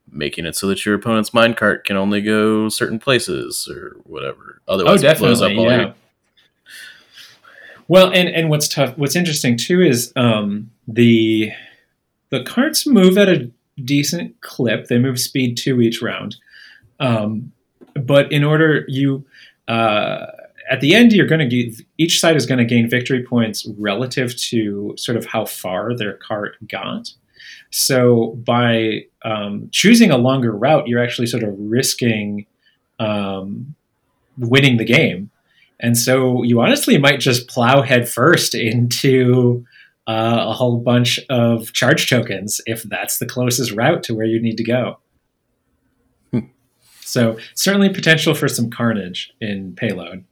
making 0.08 0.46
it 0.46 0.54
so 0.54 0.68
that 0.68 0.86
your 0.86 0.94
opponent's 0.94 1.30
minecart 1.30 1.82
can 1.82 1.96
only 1.96 2.20
go 2.20 2.68
certain 2.68 3.00
places 3.00 3.68
or 3.68 3.96
whatever. 4.04 4.60
Otherwise, 4.68 5.02
oh, 5.02 5.08
definitely, 5.08 5.54
yeah. 5.64 5.80
Your... 5.80 5.94
Well, 7.88 8.12
and 8.12 8.28
and 8.28 8.48
what's 8.48 8.68
tough, 8.68 8.96
what's 8.96 9.16
interesting 9.16 9.56
too 9.56 9.80
is 9.80 10.12
um, 10.14 10.70
the 10.86 11.50
the 12.28 12.44
carts 12.44 12.86
move 12.86 13.18
at 13.18 13.28
a 13.28 13.50
decent 13.84 14.40
clip. 14.40 14.86
They 14.86 14.98
move 14.98 15.18
speed 15.18 15.56
two 15.56 15.80
each 15.80 16.00
round, 16.00 16.36
um, 17.00 17.50
but 17.94 18.30
in 18.30 18.44
order 18.44 18.84
you. 18.86 19.24
Uh, 19.66 20.26
at 20.72 20.80
the 20.80 20.94
end, 20.94 21.12
you're 21.12 21.26
going 21.26 21.46
to 21.46 21.64
get 21.64 21.82
each 21.98 22.18
side 22.18 22.34
is 22.34 22.46
going 22.46 22.56
to 22.56 22.64
gain 22.64 22.88
victory 22.88 23.22
points 23.22 23.68
relative 23.78 24.34
to 24.36 24.94
sort 24.96 25.18
of 25.18 25.26
how 25.26 25.44
far 25.44 25.94
their 25.94 26.14
cart 26.14 26.56
got. 26.66 27.10
So 27.70 28.40
by 28.46 29.04
um, 29.22 29.68
choosing 29.70 30.10
a 30.10 30.16
longer 30.16 30.50
route, 30.50 30.88
you're 30.88 31.02
actually 31.02 31.26
sort 31.26 31.42
of 31.42 31.54
risking 31.58 32.46
um, 32.98 33.74
winning 34.38 34.78
the 34.78 34.86
game. 34.86 35.30
And 35.78 35.98
so 35.98 36.42
you 36.42 36.62
honestly 36.62 36.96
might 36.96 37.20
just 37.20 37.48
plow 37.48 37.82
headfirst 37.82 38.54
into 38.72 39.66
uh, 40.06 40.46
a 40.48 40.54
whole 40.54 40.78
bunch 40.78 41.20
of 41.28 41.74
charge 41.74 42.08
tokens 42.08 42.62
if 42.64 42.82
that's 42.84 43.18
the 43.18 43.26
closest 43.26 43.72
route 43.72 44.02
to 44.04 44.14
where 44.14 44.26
you 44.26 44.40
need 44.40 44.56
to 44.56 44.64
go. 44.64 45.00
Hmm. 46.30 46.46
So 47.02 47.36
certainly 47.54 47.90
potential 47.90 48.34
for 48.34 48.48
some 48.48 48.70
carnage 48.70 49.34
in 49.38 49.74
payload. 49.74 50.24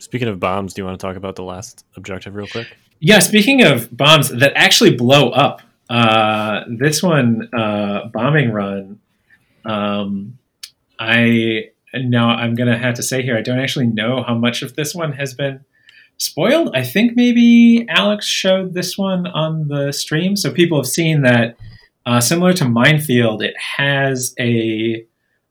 Speaking 0.00 0.28
of 0.28 0.40
bombs, 0.40 0.72
do 0.72 0.80
you 0.80 0.86
want 0.86 0.98
to 0.98 1.06
talk 1.06 1.16
about 1.16 1.36
the 1.36 1.42
last 1.42 1.84
objective 1.94 2.34
real 2.34 2.46
quick? 2.46 2.66
Yeah, 3.00 3.18
speaking 3.18 3.62
of 3.62 3.94
bombs 3.94 4.30
that 4.30 4.52
actually 4.56 4.96
blow 4.96 5.28
up, 5.28 5.60
uh, 5.90 6.62
this 6.68 7.02
one, 7.02 7.48
uh, 7.54 8.08
bombing 8.08 8.50
run, 8.50 8.98
um, 9.66 10.38
I 10.98 11.70
now 11.94 12.30
I'm 12.30 12.54
gonna 12.54 12.78
have 12.78 12.94
to 12.94 13.02
say 13.02 13.22
here, 13.22 13.36
I 13.36 13.42
don't 13.42 13.58
actually 13.58 13.88
know 13.88 14.22
how 14.22 14.34
much 14.34 14.62
of 14.62 14.74
this 14.74 14.94
one 14.94 15.12
has 15.12 15.34
been 15.34 15.64
spoiled. 16.16 16.70
I 16.74 16.82
think 16.82 17.12
maybe 17.14 17.86
Alex 17.88 18.26
showed 18.26 18.72
this 18.72 18.96
one 18.96 19.26
on 19.26 19.68
the 19.68 19.92
stream, 19.92 20.34
so 20.34 20.50
people 20.50 20.78
have 20.78 20.86
seen 20.86 21.22
that 21.22 21.56
uh, 22.06 22.20
similar 22.20 22.54
to 22.54 22.64
Minefield, 22.64 23.42
it 23.42 23.54
has 23.58 24.34
a 24.38 25.04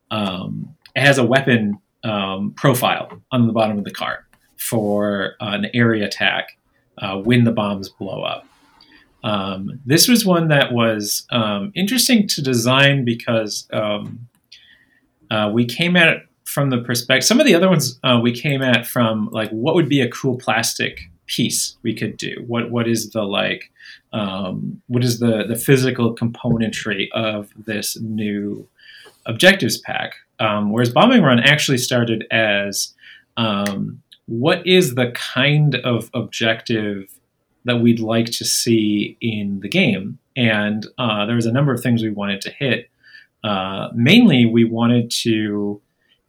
um, 0.09 0.75
it 0.95 1.01
has 1.01 1.19
a 1.19 1.23
weapon 1.23 1.77
um, 2.03 2.53
profile 2.55 3.21
on 3.31 3.45
the 3.45 3.53
bottom 3.53 3.77
of 3.77 3.83
the 3.83 3.91
cart 3.91 4.25
for 4.59 5.35
an 5.39 5.67
area 5.73 6.05
attack 6.05 6.57
uh, 6.99 7.17
when 7.17 7.45
the 7.45 7.51
bombs 7.51 7.89
blow 7.89 8.23
up. 8.23 8.45
Um, 9.23 9.79
this 9.85 10.07
was 10.07 10.25
one 10.25 10.49
that 10.49 10.71
was 10.71 11.25
um, 11.31 11.71
interesting 11.75 12.27
to 12.27 12.41
design 12.41 13.03
because 13.03 13.67
um, 13.73 14.27
uh, 15.31 15.49
we 15.53 15.65
came 15.65 15.95
at 15.95 16.09
it 16.09 16.23
from 16.45 16.69
the 16.69 16.79
perspective. 16.79 17.25
Some 17.25 17.39
of 17.39 17.45
the 17.45 17.55
other 17.55 17.69
ones 17.69 17.99
uh, 18.03 18.19
we 18.21 18.31
came 18.31 18.61
at 18.61 18.85
from 18.85 19.29
like 19.31 19.49
what 19.49 19.75
would 19.75 19.89
be 19.89 20.01
a 20.01 20.09
cool 20.09 20.37
plastic 20.37 21.09
piece 21.25 21.75
we 21.83 21.93
could 21.93 22.17
do. 22.17 22.43
What 22.47 22.71
what 22.71 22.87
is 22.87 23.11
the 23.11 23.23
like 23.23 23.71
um, 24.13 24.81
what 24.87 25.03
is 25.03 25.19
the 25.19 25.45
the 25.47 25.55
physical 25.55 26.15
componentry 26.15 27.09
of 27.11 27.51
this 27.65 27.99
new 27.99 28.67
objectives 29.25 29.77
pack? 29.77 30.13
Um, 30.39 30.71
whereas 30.71 30.89
Bombing 30.89 31.21
Run 31.21 31.39
actually 31.39 31.77
started 31.77 32.25
as 32.31 32.93
um, 33.37 34.01
what 34.29 34.65
is 34.65 34.93
the 34.93 35.11
kind 35.11 35.75
of 35.77 36.11
objective 36.13 37.11
that 37.65 37.81
we'd 37.81 37.99
like 37.99 38.27
to 38.27 38.45
see 38.45 39.17
in 39.21 39.59
the 39.61 39.67
game? 39.67 40.19
And 40.35 40.85
uh, 40.99 41.25
there 41.25 41.35
was 41.35 41.47
a 41.47 41.51
number 41.51 41.73
of 41.73 41.81
things 41.81 42.03
we 42.03 42.11
wanted 42.11 42.39
to 42.41 42.51
hit. 42.51 42.91
Uh, 43.43 43.89
mainly, 43.95 44.45
we 44.45 44.65
wanted 44.65 45.09
to 45.23 45.81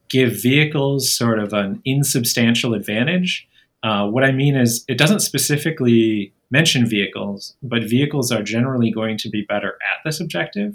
give 0.09 0.43
vehicles 0.43 1.12
sort 1.12 1.39
of 1.39 1.52
an 1.52 1.82
insubstantial 1.85 2.72
advantage. 2.72 3.47
Uh, 3.82 4.06
what 4.06 4.24
I 4.24 4.32
mean 4.32 4.56
is, 4.56 4.82
it 4.89 4.97
doesn't 4.97 5.20
specifically 5.20 6.32
mention 6.51 6.86
vehicles, 6.86 7.55
but 7.62 7.85
vehicles 7.85 8.32
are 8.32 8.43
generally 8.43 8.90
going 8.90 9.18
to 9.18 9.28
be 9.28 9.43
better 9.43 9.77
at 9.93 10.02
this 10.06 10.20
objective 10.20 10.74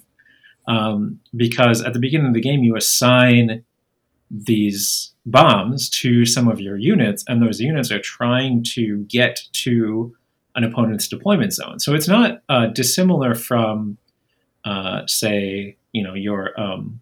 um, 0.67 1.19
because 1.35 1.81
at 1.81 1.93
the 1.93 1.99
beginning 1.99 2.27
of 2.27 2.33
the 2.35 2.41
game, 2.41 2.63
you 2.63 2.75
assign 2.75 3.63
these 4.29 5.11
bombs 5.25 5.89
to 5.89 6.25
some 6.25 6.47
of 6.47 6.59
your 6.61 6.77
units, 6.77 7.23
and 7.27 7.41
those 7.41 7.59
units 7.59 7.91
are 7.91 7.99
trying 7.99 8.63
to 8.63 9.03
get 9.05 9.41
to 9.51 10.15
an 10.55 10.63
opponent's 10.63 11.07
deployment 11.07 11.53
zone. 11.53 11.79
So 11.79 11.93
it's 11.93 12.07
not 12.07 12.41
uh, 12.47 12.67
dissimilar 12.67 13.35
from, 13.35 13.97
uh, 14.63 15.01
say, 15.07 15.75
you 15.91 16.03
know, 16.03 16.13
your 16.13 16.59
um, 16.59 16.99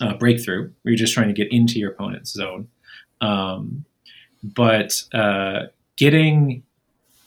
uh, 0.00 0.14
breakthrough, 0.14 0.70
where 0.82 0.92
you're 0.92 0.96
just 0.96 1.14
trying 1.14 1.28
to 1.28 1.34
get 1.34 1.52
into 1.52 1.78
your 1.78 1.92
opponent's 1.92 2.32
zone. 2.32 2.68
Um, 3.20 3.84
but 4.42 5.02
uh, 5.12 5.66
getting 5.96 6.62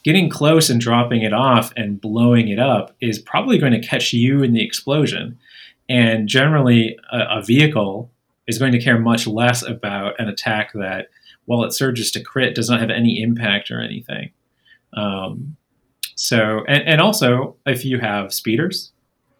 getting 0.03 0.29
close 0.29 0.69
and 0.69 0.79
dropping 0.79 1.21
it 1.21 1.33
off 1.33 1.73
and 1.75 1.99
blowing 1.99 2.47
it 2.47 2.57
up 2.57 2.95
is 3.01 3.19
probably 3.19 3.57
going 3.57 3.73
to 3.73 3.85
catch 3.85 4.13
you 4.13 4.41
in 4.41 4.53
the 4.53 4.63
explosion. 4.63 5.37
And 5.89 6.27
generally, 6.27 6.97
a, 7.11 7.39
a 7.39 7.41
vehicle 7.43 8.09
is 8.49 8.57
going 8.57 8.73
to 8.73 8.83
care 8.83 8.99
much 8.99 9.27
less 9.27 9.61
about 9.61 10.19
an 10.19 10.27
attack 10.27 10.73
that, 10.73 11.07
while 11.45 11.63
it 11.63 11.73
surges 11.73 12.11
to 12.11 12.23
crit, 12.31 12.55
does 12.55 12.69
not 12.69 12.81
have 12.81 12.89
any 12.89 13.21
impact 13.21 13.71
or 13.71 13.79
anything. 13.79 14.31
Um, 14.93 15.55
so, 16.15 16.63
and, 16.67 16.83
and 16.87 16.99
also, 16.99 17.55
if 17.65 17.85
you 17.85 17.99
have 17.99 18.33
speeders, 18.33 18.91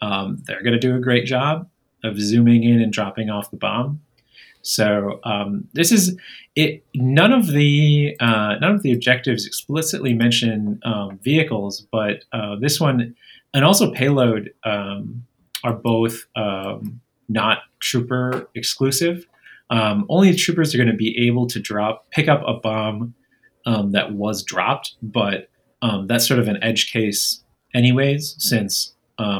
um, 0.01 0.41
they're 0.45 0.63
going 0.63 0.79
to 0.79 0.87
do 0.87 0.95
a 0.95 0.99
great 0.99 1.25
job 1.25 1.67
of 2.03 2.19
zooming 2.19 2.63
in 2.63 2.81
and 2.81 2.93
dropping 2.93 3.29
off 3.29 3.51
the 3.51 3.57
bomb. 3.57 3.99
So 4.61 5.19
um, 5.23 5.67
this 5.73 5.91
is 5.91 6.17
it. 6.55 6.83
None 6.93 7.33
of 7.33 7.47
the 7.47 8.15
uh, 8.19 8.55
none 8.61 8.75
of 8.75 8.83
the 8.83 8.91
objectives 8.91 9.45
explicitly 9.45 10.13
mention 10.13 10.79
um, 10.83 11.17
vehicles, 11.23 11.87
but 11.91 12.25
uh, 12.31 12.55
this 12.59 12.79
one 12.79 13.15
and 13.53 13.65
also 13.65 13.91
payload 13.91 14.53
um, 14.63 15.25
are 15.63 15.73
both 15.73 16.27
um, 16.35 17.01
not 17.29 17.59
trooper 17.79 18.49
exclusive. 18.55 19.25
Um, 19.69 20.05
only 20.09 20.33
troopers 20.33 20.73
are 20.73 20.77
going 20.77 20.89
to 20.89 20.95
be 20.95 21.27
able 21.27 21.47
to 21.47 21.59
drop 21.59 22.09
pick 22.11 22.27
up 22.27 22.41
a 22.45 22.55
bomb 22.55 23.13
um, 23.65 23.91
that 23.91 24.13
was 24.13 24.43
dropped, 24.43 24.95
but 25.01 25.49
that's 26.07 26.27
sort 26.27 26.39
of 26.39 26.47
an 26.47 26.61
edge 26.63 26.91
case, 26.91 27.43
anyways, 27.73 28.35
since 28.39 28.95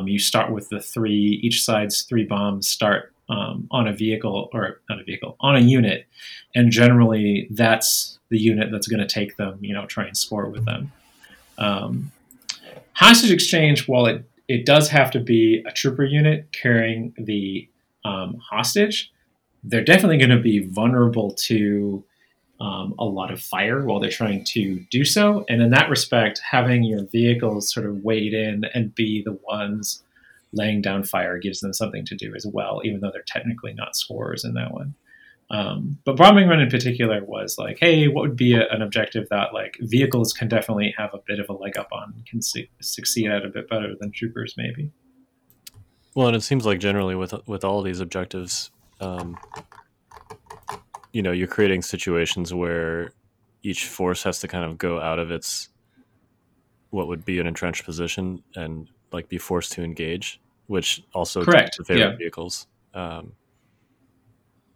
you 0.06 0.20
start 0.20 0.52
with 0.52 0.70
the 0.70 0.80
three 0.80 1.40
each 1.42 1.64
side's 1.64 2.04
three 2.04 2.26
bombs 2.26 2.68
start 2.68 3.14
um, 3.30 3.68
on 3.72 3.88
a 3.88 3.94
vehicle 3.94 4.50
or 4.54 4.82
not 4.90 5.00
a 5.00 5.04
vehicle 5.04 5.38
on 5.40 5.56
a 5.56 5.60
unit, 5.60 6.06
and 6.56 6.72
generally 6.72 7.48
that's 7.52 8.20
the 8.30 8.40
unit 8.40 8.72
that's 8.72 8.88
going 8.88 9.00
to 9.00 9.08
take 9.08 9.38
them. 9.38 9.58
You 9.62 9.74
know, 9.74 9.86
try 9.86 10.06
and 10.06 10.18
score 10.18 10.48
with 10.48 10.66
them. 10.66 10.92
Um, 11.58 12.12
hostage 12.94 13.32
exchange, 13.32 13.88
while 13.88 14.06
it 14.08 14.26
it 14.48 14.66
does 14.66 14.90
have 14.90 15.12
to 15.12 15.20
be 15.20 15.64
a 15.68 15.72
trooper 15.72 16.04
unit 16.04 16.52
carrying 16.52 17.14
the 17.18 17.69
um, 18.06 18.38
hostage, 18.50 19.12
they're 19.64 19.84
definitely 19.84 20.18
going 20.18 20.30
to 20.30 20.42
be 20.42 20.60
vulnerable 20.60 21.32
to 21.34 22.04
um, 22.62 22.94
a 23.00 23.06
lot 23.06 23.32
of 23.32 23.42
fire 23.42 23.86
while 23.86 24.00
they're 24.00 24.10
trying 24.10 24.44
to 24.44 24.86
do 24.92 25.06
so. 25.06 25.46
And 25.48 25.62
in 25.62 25.70
that 25.72 25.90
respect, 25.90 26.42
having 26.50 26.84
your 26.84 27.06
vehicles 27.06 27.72
sort 27.72 27.86
of 27.86 28.04
wade 28.04 28.34
in 28.34 28.66
and 28.74 28.94
be 28.94 29.22
the 29.24 29.38
ones 29.48 30.04
laying 30.52 30.82
down 30.82 31.04
fire 31.04 31.38
gives 31.38 31.60
them 31.62 31.74
something 31.74 32.06
to 32.06 32.16
do 32.16 32.34
as 32.36 32.46
well, 32.46 32.82
even 32.84 33.00
though 33.00 33.12
they're 33.12 33.24
technically 33.28 33.74
not 33.74 33.96
scorers 33.96 34.44
in 34.44 34.54
that 34.56 34.74
one. 34.74 34.96
Um, 35.52 35.98
but 36.06 36.18
bombing 36.18 36.48
run 36.48 36.60
in 36.60 36.70
particular 36.70 37.24
was 37.24 37.58
like, 37.58 37.78
hey, 37.80 38.08
what 38.08 38.22
would 38.22 38.36
be 38.36 38.54
a, 38.54 38.68
an 38.70 38.82
objective 38.82 39.28
that 39.30 39.54
like 39.54 39.78
vehicles 39.82 40.32
can 40.32 40.48
definitely 40.48 40.94
have 40.98 41.14
a 41.14 41.22
bit 41.26 41.40
of 41.40 41.50
a 41.50 41.54
leg 41.54 41.78
up 41.78 41.90
on, 41.92 42.24
can 42.30 42.42
su- 42.42 42.68
succeed 42.82 43.32
at 43.32 43.46
a 43.46 43.50
bit 43.50 43.70
better 43.70 43.96
than 44.00 44.12
troopers 44.12 44.54
maybe. 44.58 44.92
Well, 46.16 46.28
and 46.28 46.36
it 46.36 46.42
seems 46.42 46.66
like 46.66 46.80
generally 46.80 47.16
with 47.16 47.34
with 47.48 47.64
all 47.64 47.82
these 47.82 48.00
objectives, 48.00 48.72
um, 49.00 49.38
you 51.14 51.22
know, 51.22 51.32
you're 51.32 51.48
creating 51.48 51.82
situations 51.82 52.54
where 52.54 53.12
each 53.64 53.88
force 53.88 54.24
has 54.24 54.40
to 54.40 54.48
kind 54.48 54.66
of 54.66 54.78
go 54.78 55.00
out 55.00 55.20
of 55.20 55.32
its 55.32 55.70
what 56.92 57.08
would 57.08 57.24
be 57.26 57.40
an 57.40 57.48
entrenched 57.48 57.86
position 57.86 58.42
and 58.56 58.90
like 59.12 59.30
be 59.30 59.38
forced 59.38 59.72
to 59.74 59.84
engage, 59.84 60.40
which 60.68 61.04
also 61.14 61.44
correct 61.44 61.76
to 61.76 61.84
favorite 61.84 62.12
yeah. 62.12 62.16
vehicles, 62.16 62.68
um, 62.94 63.34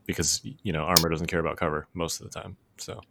because 0.05 0.41
you 0.63 0.73
know 0.73 0.83
armor 0.83 1.09
doesn't 1.09 1.27
care 1.27 1.39
about 1.39 1.57
cover 1.57 1.87
most 1.93 2.21
of 2.21 2.31
the 2.31 2.39
time. 2.39 2.55
So 2.77 3.01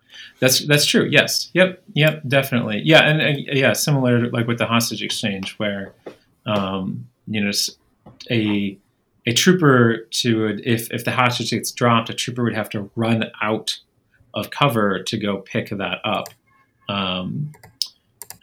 that's 0.40 0.66
that's 0.66 0.86
true. 0.86 1.08
Yes. 1.10 1.50
Yep. 1.54 1.82
Yep. 1.94 2.22
Definitely. 2.26 2.82
Yeah. 2.84 3.08
And 3.08 3.46
yeah, 3.46 3.72
similar 3.72 4.28
like 4.30 4.46
with 4.46 4.58
the 4.58 4.66
hostage 4.66 5.02
exchange, 5.02 5.54
where 5.58 5.94
um, 6.46 7.08
you 7.26 7.40
know 7.40 7.52
a 8.30 8.78
a 9.26 9.32
trooper 9.32 10.08
to 10.10 10.60
if 10.64 10.90
if 10.90 11.04
the 11.04 11.12
hostage 11.12 11.50
gets 11.50 11.70
dropped, 11.70 12.10
a 12.10 12.14
trooper 12.14 12.42
would 12.44 12.54
have 12.54 12.70
to 12.70 12.90
run 12.96 13.30
out 13.40 13.78
of 14.34 14.50
cover 14.50 15.02
to 15.02 15.18
go 15.18 15.38
pick 15.38 15.70
that 15.70 15.98
up. 16.04 16.28
Um, 16.88 17.52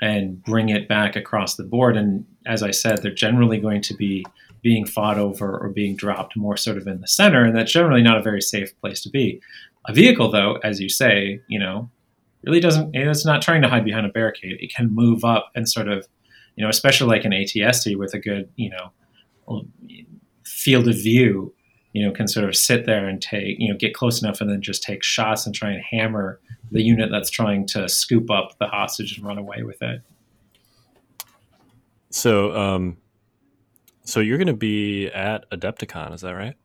and 0.01 0.41
bring 0.43 0.69
it 0.69 0.87
back 0.87 1.15
across 1.15 1.55
the 1.55 1.63
board. 1.63 1.97
And 1.97 2.25
as 2.45 2.63
I 2.63 2.71
said, 2.71 3.01
they're 3.01 3.13
generally 3.13 3.59
going 3.59 3.81
to 3.83 3.93
be 3.93 4.25
being 4.61 4.85
fought 4.85 5.17
over 5.17 5.57
or 5.57 5.69
being 5.69 5.95
dropped 5.95 6.35
more 6.35 6.57
sort 6.57 6.77
of 6.77 6.87
in 6.87 7.01
the 7.01 7.07
center, 7.07 7.45
and 7.45 7.55
that's 7.55 7.71
generally 7.71 8.01
not 8.01 8.17
a 8.17 8.21
very 8.21 8.41
safe 8.41 8.79
place 8.81 9.01
to 9.01 9.09
be. 9.09 9.41
A 9.87 9.93
vehicle, 9.93 10.31
though, 10.31 10.55
as 10.63 10.79
you 10.79 10.89
say, 10.89 11.41
you 11.47 11.59
know, 11.59 11.89
really 12.43 12.59
doesn't. 12.59 12.93
It's 12.93 13.25
not 13.25 13.41
trying 13.41 13.61
to 13.61 13.69
hide 13.69 13.85
behind 13.85 14.05
a 14.05 14.09
barricade. 14.09 14.57
It 14.59 14.73
can 14.73 14.93
move 14.93 15.23
up 15.23 15.49
and 15.55 15.67
sort 15.67 15.87
of, 15.87 16.07
you 16.55 16.63
know, 16.63 16.69
especially 16.69 17.07
like 17.07 17.25
an 17.25 17.31
ATST 17.31 17.97
with 17.97 18.13
a 18.13 18.19
good, 18.19 18.49
you 18.55 18.69
know, 18.69 18.91
field 20.43 20.87
of 20.87 20.95
view. 20.95 21.53
You 21.93 22.05
know, 22.05 22.11
can 22.11 22.27
sort 22.27 22.47
of 22.47 22.55
sit 22.55 22.85
there 22.85 23.07
and 23.07 23.19
take, 23.19 23.59
you 23.59 23.67
know, 23.67 23.75
get 23.77 23.95
close 23.95 24.21
enough 24.21 24.41
and 24.41 24.49
then 24.49 24.61
just 24.61 24.83
take 24.83 25.03
shots 25.03 25.47
and 25.47 25.55
try 25.55 25.71
and 25.71 25.81
hammer 25.81 26.39
the 26.71 26.83
unit 26.83 27.09
that's 27.11 27.31
trying 27.31 27.65
to 27.67 27.89
scoop 27.89 28.29
up 28.29 28.57
the 28.59 28.67
hostage 28.67 29.17
and 29.17 29.25
run 29.25 29.39
away 29.39 29.63
with 29.63 29.81
it. 29.81 30.01
So, 32.11 32.55
um, 32.55 32.97
so 34.03 34.19
you're 34.19 34.37
going 34.37 34.47
to 34.47 34.53
be 34.53 35.07
at 35.07 35.49
Adepticon, 35.49 36.13
is 36.13 36.21
that 36.21 36.33
right? 36.33 36.55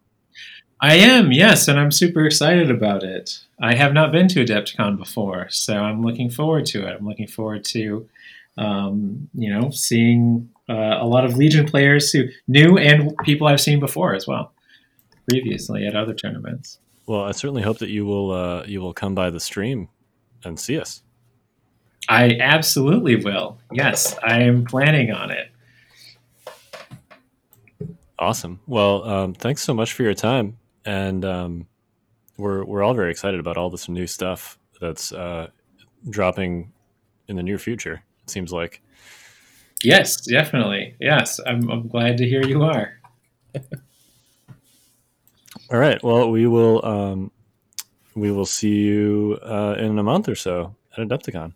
I 0.80 0.96
am, 0.96 1.32
yes, 1.32 1.68
and 1.68 1.78
I'm 1.78 1.90
super 1.90 2.26
excited 2.26 2.70
about 2.70 3.02
it. 3.02 3.40
I 3.60 3.74
have 3.74 3.92
not 3.92 4.12
been 4.12 4.28
to 4.28 4.44
Adepticon 4.44 4.98
before, 4.98 5.48
so 5.48 5.76
I'm 5.76 6.02
looking 6.02 6.28
forward 6.28 6.66
to 6.66 6.86
it. 6.86 6.96
I'm 6.98 7.06
looking 7.06 7.26
forward 7.28 7.64
to, 7.66 8.08
um, 8.58 9.28
you 9.34 9.50
know, 9.50 9.70
seeing 9.70 10.50
uh, 10.68 10.98
a 11.00 11.06
lot 11.06 11.24
of 11.24 11.36
Legion 11.36 11.66
players 11.66 12.10
who 12.10 12.24
new 12.48 12.78
and 12.78 13.16
people 13.24 13.46
I've 13.46 13.60
seen 13.60 13.80
before 13.80 14.14
as 14.14 14.26
well, 14.26 14.52
previously 15.28 15.86
at 15.86 15.94
other 15.94 16.14
tournaments. 16.14 16.78
Well, 17.06 17.22
I 17.22 17.32
certainly 17.32 17.62
hope 17.62 17.78
that 17.78 17.90
you 17.90 18.06
will 18.06 18.30
uh, 18.32 18.64
you 18.64 18.80
will 18.80 18.94
come 18.94 19.14
by 19.14 19.30
the 19.30 19.40
stream 19.40 19.88
and 20.44 20.58
see 20.58 20.78
us. 20.78 21.02
I 22.08 22.36
absolutely 22.40 23.16
will. 23.16 23.58
Yes, 23.72 24.16
I 24.22 24.42
am 24.42 24.64
planning 24.64 25.10
on 25.10 25.30
it. 25.30 25.50
Awesome. 28.18 28.60
Well, 28.66 29.04
um, 29.04 29.34
thanks 29.34 29.62
so 29.62 29.74
much 29.74 29.92
for 29.92 30.02
your 30.02 30.14
time, 30.14 30.56
and 30.84 31.24
um, 31.24 31.66
we're 32.38 32.64
we're 32.64 32.82
all 32.82 32.94
very 32.94 33.10
excited 33.10 33.40
about 33.40 33.56
all 33.56 33.70
this 33.70 33.88
new 33.88 34.06
stuff 34.06 34.58
that's 34.80 35.12
uh, 35.12 35.48
dropping 36.08 36.72
in 37.28 37.36
the 37.36 37.42
near 37.42 37.58
future. 37.58 38.02
It 38.22 38.30
seems 38.30 38.52
like. 38.52 38.80
Yes, 39.84 40.20
definitely. 40.22 40.94
Yes, 41.00 41.38
I'm, 41.46 41.68
I'm 41.70 41.88
glad 41.88 42.16
to 42.18 42.26
hear 42.28 42.44
you 42.44 42.62
are. 42.62 42.98
All 45.70 45.78
right. 45.78 46.02
Well, 46.02 46.30
we 46.30 46.46
will 46.46 46.84
um, 46.84 47.30
we 48.14 48.30
will 48.30 48.46
see 48.46 48.74
you 48.82 49.38
uh, 49.42 49.76
in 49.78 49.98
a 49.98 50.02
month 50.02 50.28
or 50.28 50.34
so 50.34 50.74
at 50.96 51.06
Adepticon. 51.08 51.52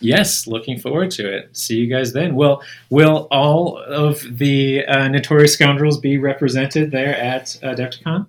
Yes, 0.00 0.46
looking 0.46 0.78
forward 0.78 1.10
to 1.12 1.28
it. 1.28 1.56
See 1.56 1.76
you 1.76 1.88
guys 1.92 2.12
then. 2.12 2.34
Will 2.36 2.62
will 2.90 3.26
all 3.30 3.78
of 3.78 4.22
the 4.38 4.84
uh, 4.86 5.08
notorious 5.08 5.54
scoundrels 5.54 5.98
be 5.98 6.18
represented 6.18 6.90
there 6.90 7.16
at 7.16 7.46
Adepticon? 7.62 8.26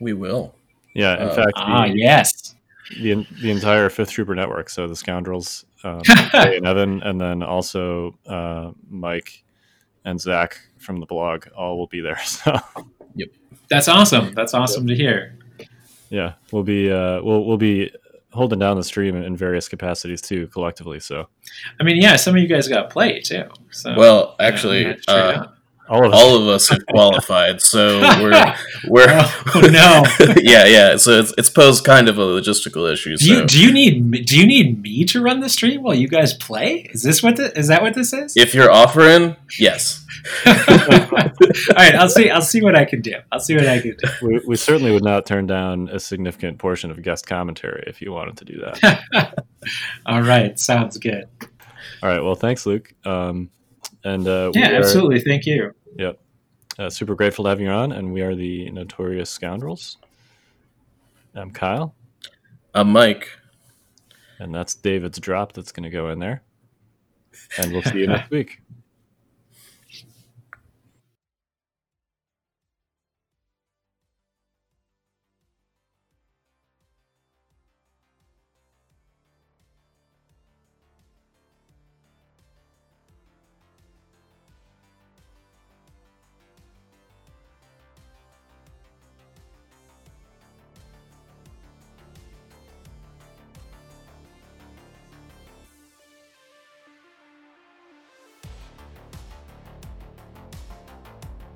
We 0.00 0.12
will. 0.12 0.54
Yeah. 0.94 1.16
In 1.20 1.28
Uh, 1.28 1.34
fact, 1.34 1.52
Ah, 1.56 1.88
the, 1.88 1.98
yes. 1.98 2.54
the 3.00 3.26
the 3.40 3.50
entire 3.50 3.88
Fifth 3.88 4.10
Trooper 4.12 4.34
network. 4.34 4.70
So 4.70 4.86
the 4.86 4.94
Scoundrels, 4.96 5.64
um, 5.84 6.02
and 6.34 6.66
Evan, 6.66 7.02
and 7.02 7.20
then 7.20 7.42
also 7.42 8.16
uh, 8.26 8.72
Mike 8.88 9.44
and 10.04 10.20
Zach 10.20 10.58
from 10.78 11.00
the 11.00 11.06
blog 11.06 11.46
all 11.56 11.78
will 11.78 11.86
be 11.86 12.00
there. 12.00 12.20
So 12.26 12.58
yep, 13.14 13.28
That's 13.68 13.88
awesome. 13.88 14.34
That's 14.34 14.54
awesome 14.54 14.86
to 14.86 14.94
hear. 14.94 15.38
yeah, 16.10 16.34
we'll 16.50 16.62
be 16.62 16.90
uh, 16.90 17.22
we'll 17.22 17.44
we'll 17.44 17.58
be 17.58 17.90
holding 18.32 18.58
down 18.58 18.76
the 18.76 18.84
stream 18.84 19.14
in 19.16 19.36
various 19.36 19.68
capacities 19.68 20.22
too, 20.22 20.46
collectively. 20.48 21.00
So 21.00 21.28
I 21.78 21.84
mean, 21.84 21.96
yeah, 22.00 22.16
some 22.16 22.34
of 22.34 22.42
you 22.42 22.48
guys 22.48 22.68
got 22.68 22.90
play 22.90 23.20
too. 23.20 23.44
So 23.70 23.94
Well, 23.96 24.36
actually, 24.40 24.84
that's 24.84 25.02
straight 25.02 25.16
uh, 25.16 25.40
up. 25.42 25.56
All 25.92 26.06
of 26.06 26.12
all 26.14 26.36
of 26.40 26.48
us 26.48 26.68
have 26.70 26.84
qualified, 26.86 27.60
so 27.60 28.00
we're 28.20 28.54
we're 28.88 29.06
Oh, 29.54 29.60
no. 29.70 30.02
yeah, 30.40 30.64
yeah. 30.66 30.96
So 30.96 31.12
it's 31.20 31.34
it's 31.36 31.50
posed 31.50 31.84
kind 31.84 32.08
of 32.08 32.16
a 32.18 32.22
logistical 32.22 32.90
issue. 32.92 33.16
Do 33.16 33.26
you 33.28 33.38
So 33.40 33.46
do 33.46 33.62
you 33.62 33.72
need 33.72 34.04
me- 34.06 34.22
do 34.22 34.38
you 34.38 34.46
need 34.46 34.80
me 34.82 35.04
to 35.04 35.22
run 35.22 35.40
the 35.40 35.48
stream 35.48 35.82
while 35.82 35.94
you 35.94 36.08
guys 36.08 36.32
play? 36.34 36.88
Is 36.92 37.02
this 37.02 37.22
what 37.22 37.36
the, 37.36 37.56
is 37.58 37.68
that 37.68 37.82
what 37.82 37.94
this 37.94 38.12
is? 38.12 38.36
if 38.36 38.54
you're 38.54 38.70
offering, 38.70 39.36
yes. 39.58 40.04
All 40.46 40.52
right, 41.76 41.94
I'll 41.96 42.08
see. 42.08 42.30
I'll 42.30 42.42
see 42.42 42.62
what 42.62 42.76
I 42.76 42.84
can 42.84 43.00
do. 43.00 43.14
I'll 43.32 43.40
see 43.40 43.56
what 43.56 43.66
I 43.66 43.80
can 43.80 43.96
do. 43.96 44.08
we, 44.22 44.40
we 44.46 44.56
certainly 44.56 44.92
would 44.92 45.02
not 45.04 45.26
turn 45.26 45.46
down 45.46 45.88
a 45.88 45.98
significant 45.98 46.58
portion 46.58 46.90
of 46.90 47.02
guest 47.02 47.26
commentary 47.26 47.82
if 47.86 48.00
you 48.00 48.12
wanted 48.12 48.36
to 48.38 48.44
do 48.44 48.60
that. 48.60 49.44
All 50.06 50.22
right, 50.22 50.56
sounds 50.58 50.96
good. 50.98 51.26
all 52.02 52.08
right. 52.08 52.22
Well, 52.22 52.36
thanks, 52.36 52.66
Luke. 52.66 52.92
Um, 53.04 53.50
and 54.04 54.26
uh, 54.28 54.52
we 54.54 54.60
Yeah, 54.60 54.72
are, 54.72 54.76
absolutely. 54.76 55.20
Thank 55.20 55.44
you. 55.46 55.74
Uh, 56.78 56.88
super 56.88 57.14
grateful 57.14 57.44
to 57.44 57.50
have 57.50 57.60
you 57.60 57.68
on, 57.68 57.92
and 57.92 58.12
we 58.12 58.22
are 58.22 58.34
the 58.34 58.70
Notorious 58.70 59.28
Scoundrels. 59.28 59.98
I'm 61.34 61.50
Kyle, 61.50 61.94
I'm 62.74 62.90
Mike. 62.90 63.28
and 64.38 64.54
that's 64.54 64.74
David's 64.74 65.18
drop 65.20 65.52
that's 65.52 65.70
going 65.70 65.84
to 65.84 65.90
go 65.90 66.08
in 66.08 66.18
there. 66.18 66.42
And 67.58 67.72
we'll 67.72 67.82
see 67.82 67.98
you 67.98 68.06
next 68.08 68.30
week. 68.30 68.61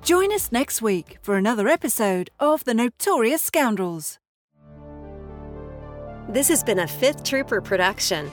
Join 0.07 0.31
us 0.31 0.53
next 0.53 0.81
week 0.81 1.17
for 1.21 1.35
another 1.35 1.67
episode 1.67 2.29
of 2.39 2.63
The 2.63 2.73
Notorious 2.73 3.41
Scoundrels. 3.41 4.19
This 6.29 6.47
has 6.47 6.63
been 6.63 6.79
a 6.79 6.87
Fifth 6.87 7.25
Trooper 7.25 7.59
production. 7.59 8.31